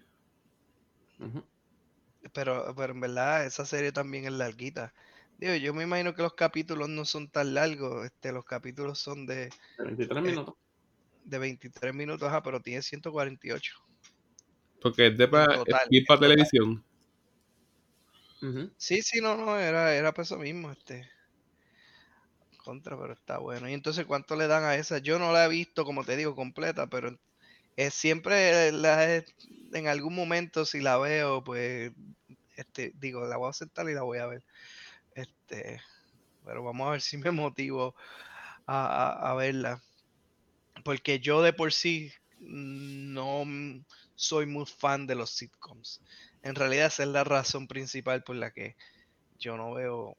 Pero, 2.33 2.73
pero 2.75 2.93
en 2.93 2.99
verdad 2.99 3.45
esa 3.45 3.65
serie 3.65 3.91
también 3.91 4.25
es 4.25 4.31
larguita. 4.31 4.93
Digo, 5.37 5.55
yo 5.55 5.73
me 5.73 5.83
imagino 5.83 6.13
que 6.13 6.21
los 6.21 6.33
capítulos 6.33 6.89
no 6.89 7.05
son 7.05 7.29
tan 7.29 7.53
largos. 7.53 8.05
Este, 8.05 8.31
los 8.31 8.43
capítulos 8.43 8.99
son 8.99 9.25
de, 9.25 9.49
De 9.77 9.83
23 9.85 10.23
minutos. 10.23 10.55
de 11.23 11.37
23 11.37 11.93
minutos, 11.93 12.27
ajá, 12.27 12.43
pero 12.43 12.61
tiene 12.61 12.81
148. 12.81 13.73
Porque 14.81 15.07
es 15.07 15.17
de 15.17 15.27
para 15.27 15.63
televisión. 16.19 16.83
Sí, 18.77 19.01
sí, 19.01 19.19
no, 19.21 19.35
no, 19.35 19.57
era, 19.57 19.93
era 19.95 20.13
para 20.13 20.23
eso 20.23 20.37
mismo, 20.37 20.71
este. 20.71 21.09
Contra, 22.57 22.97
pero 22.99 23.13
está 23.13 23.37
bueno. 23.37 23.69
Y 23.69 23.73
entonces, 23.73 24.05
¿cuánto 24.05 24.35
le 24.35 24.47
dan 24.47 24.63
a 24.63 24.75
esa? 24.75 24.99
Yo 24.99 25.19
no 25.19 25.31
la 25.31 25.45
he 25.45 25.49
visto, 25.49 25.85
como 25.85 26.03
te 26.03 26.15
digo, 26.15 26.35
completa, 26.35 26.87
pero 26.87 27.17
es 27.87 27.93
siempre 27.93 28.71
la 28.71 29.23
en 29.73 29.87
algún 29.87 30.15
momento, 30.15 30.65
si 30.65 30.81
la 30.81 30.97
veo, 30.97 31.43
pues, 31.43 31.91
este, 32.57 32.93
digo, 32.95 33.25
la 33.27 33.37
voy 33.37 33.49
a 33.49 33.53
sentar 33.53 33.89
y 33.89 33.93
la 33.93 34.03
voy 34.03 34.19
a 34.19 34.27
ver. 34.27 34.43
Este, 35.15 35.81
pero 36.45 36.63
vamos 36.63 36.87
a 36.87 36.91
ver 36.93 37.01
si 37.01 37.17
me 37.17 37.31
motivo 37.31 37.95
a, 38.67 38.87
a- 39.27 39.31
a 39.31 39.35
verla. 39.35 39.81
Porque 40.83 41.19
yo 41.19 41.41
de 41.41 41.53
por 41.53 41.73
sí 41.73 42.11
no 42.39 43.43
soy 44.15 44.45
muy 44.45 44.65
fan 44.65 45.07
de 45.07 45.15
los 45.15 45.31
sitcoms. 45.31 46.01
En 46.41 46.55
realidad 46.55 46.87
esa 46.87 47.03
es 47.03 47.09
la 47.09 47.23
razón 47.23 47.67
principal 47.67 48.23
por 48.23 48.35
la 48.35 48.51
que 48.51 48.75
yo 49.39 49.57
no 49.57 49.73
veo 49.73 50.17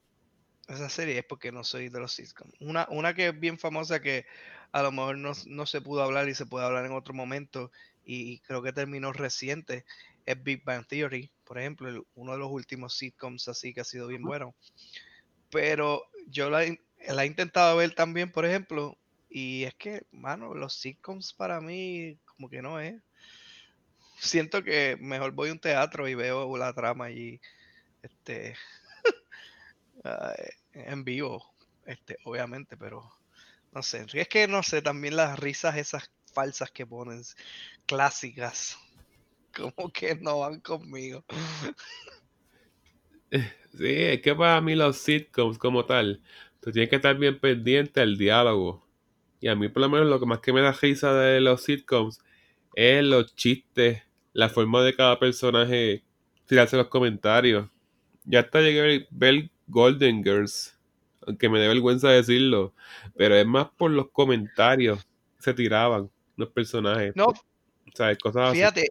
esa 0.71 0.89
serie, 0.89 1.19
es 1.19 1.25
porque 1.25 1.53
no 1.53 1.65
soy 1.65 1.89
de 1.89 2.01
los 2.01 2.13
sitcoms. 2.13 2.55
Una, 2.61 2.87
una 2.91 3.15
que 3.15 3.29
es 3.29 3.39
bien 3.41 3.59
famosa 3.59 4.01
que 4.01 4.27
a 4.73 4.83
lo 4.83 4.93
mejor 4.93 5.19
no, 5.19 5.33
no 5.47 5.67
se 5.67 5.81
pudo 5.81 6.03
hablar 6.03 6.29
y 6.29 6.35
se 6.35 6.47
puede 6.47 6.67
hablar 6.67 6.87
en 6.87 6.93
otro 6.93 7.15
momento 7.15 7.73
y 8.05 8.41
creo 8.41 8.63
que 8.63 8.73
terminó 8.73 9.13
reciente 9.13 9.85
es 10.27 10.43
Big 10.43 10.65
Bang 10.65 10.87
Theory, 10.87 11.31
por 11.45 11.59
ejemplo, 11.59 11.89
el- 11.89 12.03
uno 12.15 12.33
de 12.33 12.39
los 12.39 12.51
últimos 12.51 12.97
sitcoms 12.97 13.49
así 13.49 13.73
que 13.75 13.81
ha 13.81 13.85
sido 13.85 14.07
bien 14.07 14.23
bueno. 14.23 14.55
Pero 15.51 16.05
yo 16.29 16.51
la, 16.51 16.65
he- 16.65 16.81
la 17.09 17.25
he 17.25 17.27
intentado 17.27 17.77
ver 17.77 17.95
también, 17.95 18.31
por 18.33 18.45
ejemplo, 18.47 18.99
y 19.29 19.65
es 19.65 19.75
que, 19.75 20.03
mano, 20.13 20.55
los 20.55 20.75
sitcoms 20.75 21.33
para 21.33 21.61
mí 21.61 22.19
como 22.27 22.49
que 22.49 22.63
no 22.63 22.81
es. 22.81 22.95
Siento 24.19 24.63
que 24.63 24.97
mejor 25.01 25.33
voy 25.33 25.49
a 25.49 25.53
un 25.53 25.61
teatro 25.61 26.07
y 26.09 26.15
veo 26.15 26.57
la 26.57 26.73
trama 26.75 27.07
allí, 27.07 27.41
este, 28.03 28.57
en 30.73 31.05
vivo, 31.05 31.45
este, 31.85 32.19
obviamente, 32.25 32.77
pero 32.77 33.13
no 33.73 33.83
sé, 33.83 34.07
es 34.15 34.29
que 34.29 34.49
no 34.49 34.63
sé, 34.63 34.83
también 34.83 35.17
las 35.17 35.39
risas 35.39 35.77
esas 35.77 36.11
falsas 36.35 36.71
que 36.73 36.87
ponen, 36.87 37.23
clásicas, 37.87 38.79
como 39.55 39.93
que 39.93 40.17
no 40.17 40.41
van 40.41 40.61
conmigo. 40.61 41.25
Sí, 43.73 43.87
es 43.87 44.21
que 44.23 44.35
para 44.35 44.61
mí 44.61 44.75
los 44.75 44.97
sitcoms 44.99 45.59
como 45.59 45.85
tal, 45.87 46.21
tú 46.61 46.73
tienes 46.73 46.91
que 46.91 46.97
estar 46.97 47.17
bien 47.17 47.39
pendiente 47.39 48.01
al 48.01 48.17
diálogo. 48.19 48.85
Y 49.41 49.49
a 49.49 49.57
mí 49.57 49.69
por 49.69 49.83
lo 49.83 49.89
menos 49.89 50.09
lo 50.09 50.21
que 50.21 50.27
más 50.27 50.41
que 50.41 50.53
me 50.53 50.61
da 50.63 50.73
risa 50.73 51.15
de 51.15 51.41
los 51.41 51.63
sitcoms 51.65 52.21
es 52.75 53.05
los 53.05 53.35
chistes, 53.37 54.03
la 54.35 54.49
forma 54.51 54.83
de 54.83 54.95
cada 54.97 55.19
personaje 55.19 56.05
tirarse 56.47 56.77
los 56.77 56.89
comentarios. 56.89 57.69
Ya 58.25 58.41
hasta 58.41 58.61
llegué 58.63 58.81
a 58.81 59.09
ver- 59.13 59.51
Golden 59.71 60.23
Girls, 60.25 60.79
aunque 61.27 61.49
me 61.49 61.61
dé 61.61 61.69
vergüenza 61.69 62.11
decirlo, 62.11 62.75
pero 63.17 63.35
es 63.37 63.47
más 63.47 63.69
por 63.77 63.91
los 63.91 64.11
comentarios 64.11 65.05
que 65.37 65.43
se 65.45 65.55
tiraban 65.55 66.11
los 66.37 66.51
personajes. 66.51 67.15
No, 67.15 67.33
O 67.93 67.97
sea, 67.97 68.17
cosas 68.17 68.59
así. 68.61 68.69
Fíjate, 68.69 68.91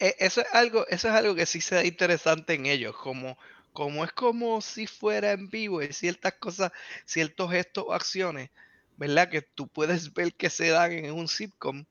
e- 0.00 0.16
eso 0.20 0.40
es 0.42 0.48
algo, 0.54 0.86
eso 0.88 1.08
es 1.08 1.14
algo 1.14 1.34
que 1.34 1.46
sí 1.46 1.60
se 1.60 1.76
da 1.76 1.84
interesante 1.84 2.54
en 2.54 2.66
ellos, 2.66 2.96
como, 2.96 3.38
como 3.72 4.04
es 4.04 4.12
como 4.12 4.60
si 4.62 4.86
fuera 4.86 5.32
en 5.32 5.48
vivo, 5.50 5.80
hay 5.80 5.92
ciertas 5.92 6.34
cosas, 6.34 6.72
ciertos 7.06 7.50
gestos 7.52 7.84
o 7.88 7.94
acciones, 7.94 8.50
¿verdad? 8.96 9.30
Que 9.30 9.42
tú 9.42 9.68
puedes 9.68 10.12
ver 10.14 10.34
que 10.34 10.50
se 10.50 10.68
dan 10.70 10.92
en 10.92 11.12
un 11.14 11.28
sitcom, 11.28 11.84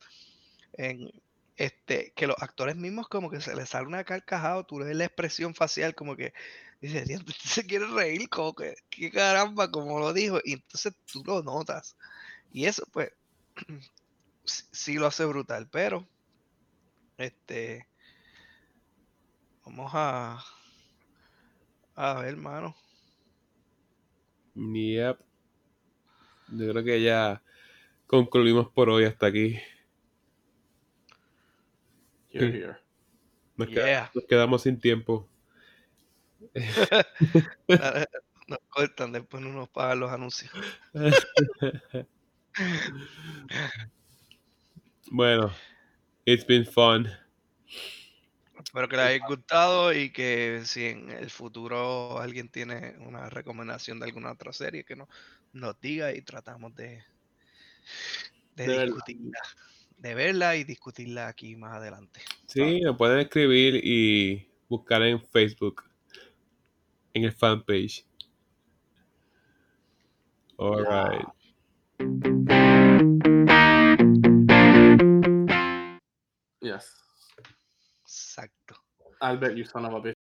en 0.74 1.12
este, 1.58 2.14
que 2.16 2.28
los 2.28 2.38
actores 2.42 2.76
mismos 2.76 3.08
como 3.10 3.30
que 3.32 3.42
se 3.42 3.56
les 3.56 3.70
sale 3.70 3.88
una 3.88 4.04
carcajada, 4.06 4.64
tú 4.66 4.80
ves 4.80 4.96
la 4.96 5.06
expresión 5.06 5.56
facial 5.56 5.96
como 5.96 6.16
que 6.16 6.34
dice, 6.82 7.06
"Diantre, 7.06 7.36
este 7.38 7.48
se 7.48 7.66
quiere 7.66 7.88
reír, 7.88 8.28
como 8.30 8.54
que, 8.56 8.76
qué 8.90 9.12
caramba, 9.12 9.72
como 9.72 10.00
lo 10.00 10.14
dijo, 10.14 10.40
y 10.44 10.54
entonces 10.54 10.94
tú 11.12 11.24
lo 11.26 11.44
notas. 11.44 11.96
Y 12.52 12.66
eso, 12.66 12.84
pues, 12.92 13.12
sí, 14.46 14.64
sí 14.72 14.94
lo 14.96 15.08
hace 15.08 15.26
brutal, 15.26 15.70
pero 15.70 16.08
este, 17.18 17.88
vamos 19.64 19.92
a, 19.94 20.44
a 21.96 22.14
ver, 22.16 22.30
hermano. 22.30 22.76
Yep. 24.56 25.20
Yo 26.50 26.72
creo 26.72 26.84
que 26.84 27.02
ya 27.02 27.42
concluimos 28.08 28.70
por 28.70 28.90
hoy 28.90 29.06
hasta 29.06 29.28
aquí. 29.28 29.60
Here, 32.30 32.48
here. 32.48 32.78
Nos 33.56 34.26
quedamos 34.28 34.64
sin 34.64 34.80
tiempo. 34.80 35.31
Nos 38.48 38.60
cortan, 38.70 39.14
después 39.14 39.42
no 39.42 39.54
nos 39.54 39.70
pagan 39.70 40.02
los 40.02 40.12
anuncios. 40.12 40.52
Bueno, 45.14 45.52
it's 46.26 46.46
been 46.46 46.66
fun. 46.66 47.10
Espero 48.64 48.88
que 48.88 48.96
les 48.96 49.06
haya 49.06 49.26
gustado 49.28 49.94
y 49.94 50.10
que 50.10 50.62
si 50.64 50.86
en 50.86 51.10
el 51.10 51.30
futuro 51.30 52.18
alguien 52.20 52.48
tiene 52.48 52.96
una 53.00 53.30
recomendación 53.30 54.00
de 54.00 54.06
alguna 54.06 54.32
otra 54.32 54.54
serie, 54.54 54.86
que 54.86 54.96
no, 54.96 55.10
nos 55.52 55.80
diga 55.82 56.14
y 56.14 56.22
tratamos 56.22 56.74
de, 56.76 57.04
de, 58.56 58.64
De 58.64 58.68
verla. 58.68 58.86
discutirla, 58.86 59.40
de 59.98 60.16
verla 60.16 60.56
y 60.56 60.64
discutirla 60.64 61.28
aquí 61.28 61.58
más 61.58 61.74
adelante. 61.74 62.22
Sí, 62.48 62.80
nos 62.80 62.98
pueden 62.98 63.20
escribir 63.20 63.82
y 63.84 64.50
buscar 64.70 65.02
en 65.04 65.22
Facebook, 65.22 65.84
en 67.14 67.24
el 67.24 67.32
fanpage. 67.32 68.06
Alright. 70.58 71.26
Yes. 76.62 76.86
Exacto. 78.06 78.76
Albert, 79.22 79.56
you 79.56 79.64
son 79.64 79.86
of 79.86 79.94
a 79.94 80.02
bitch. 80.02 80.21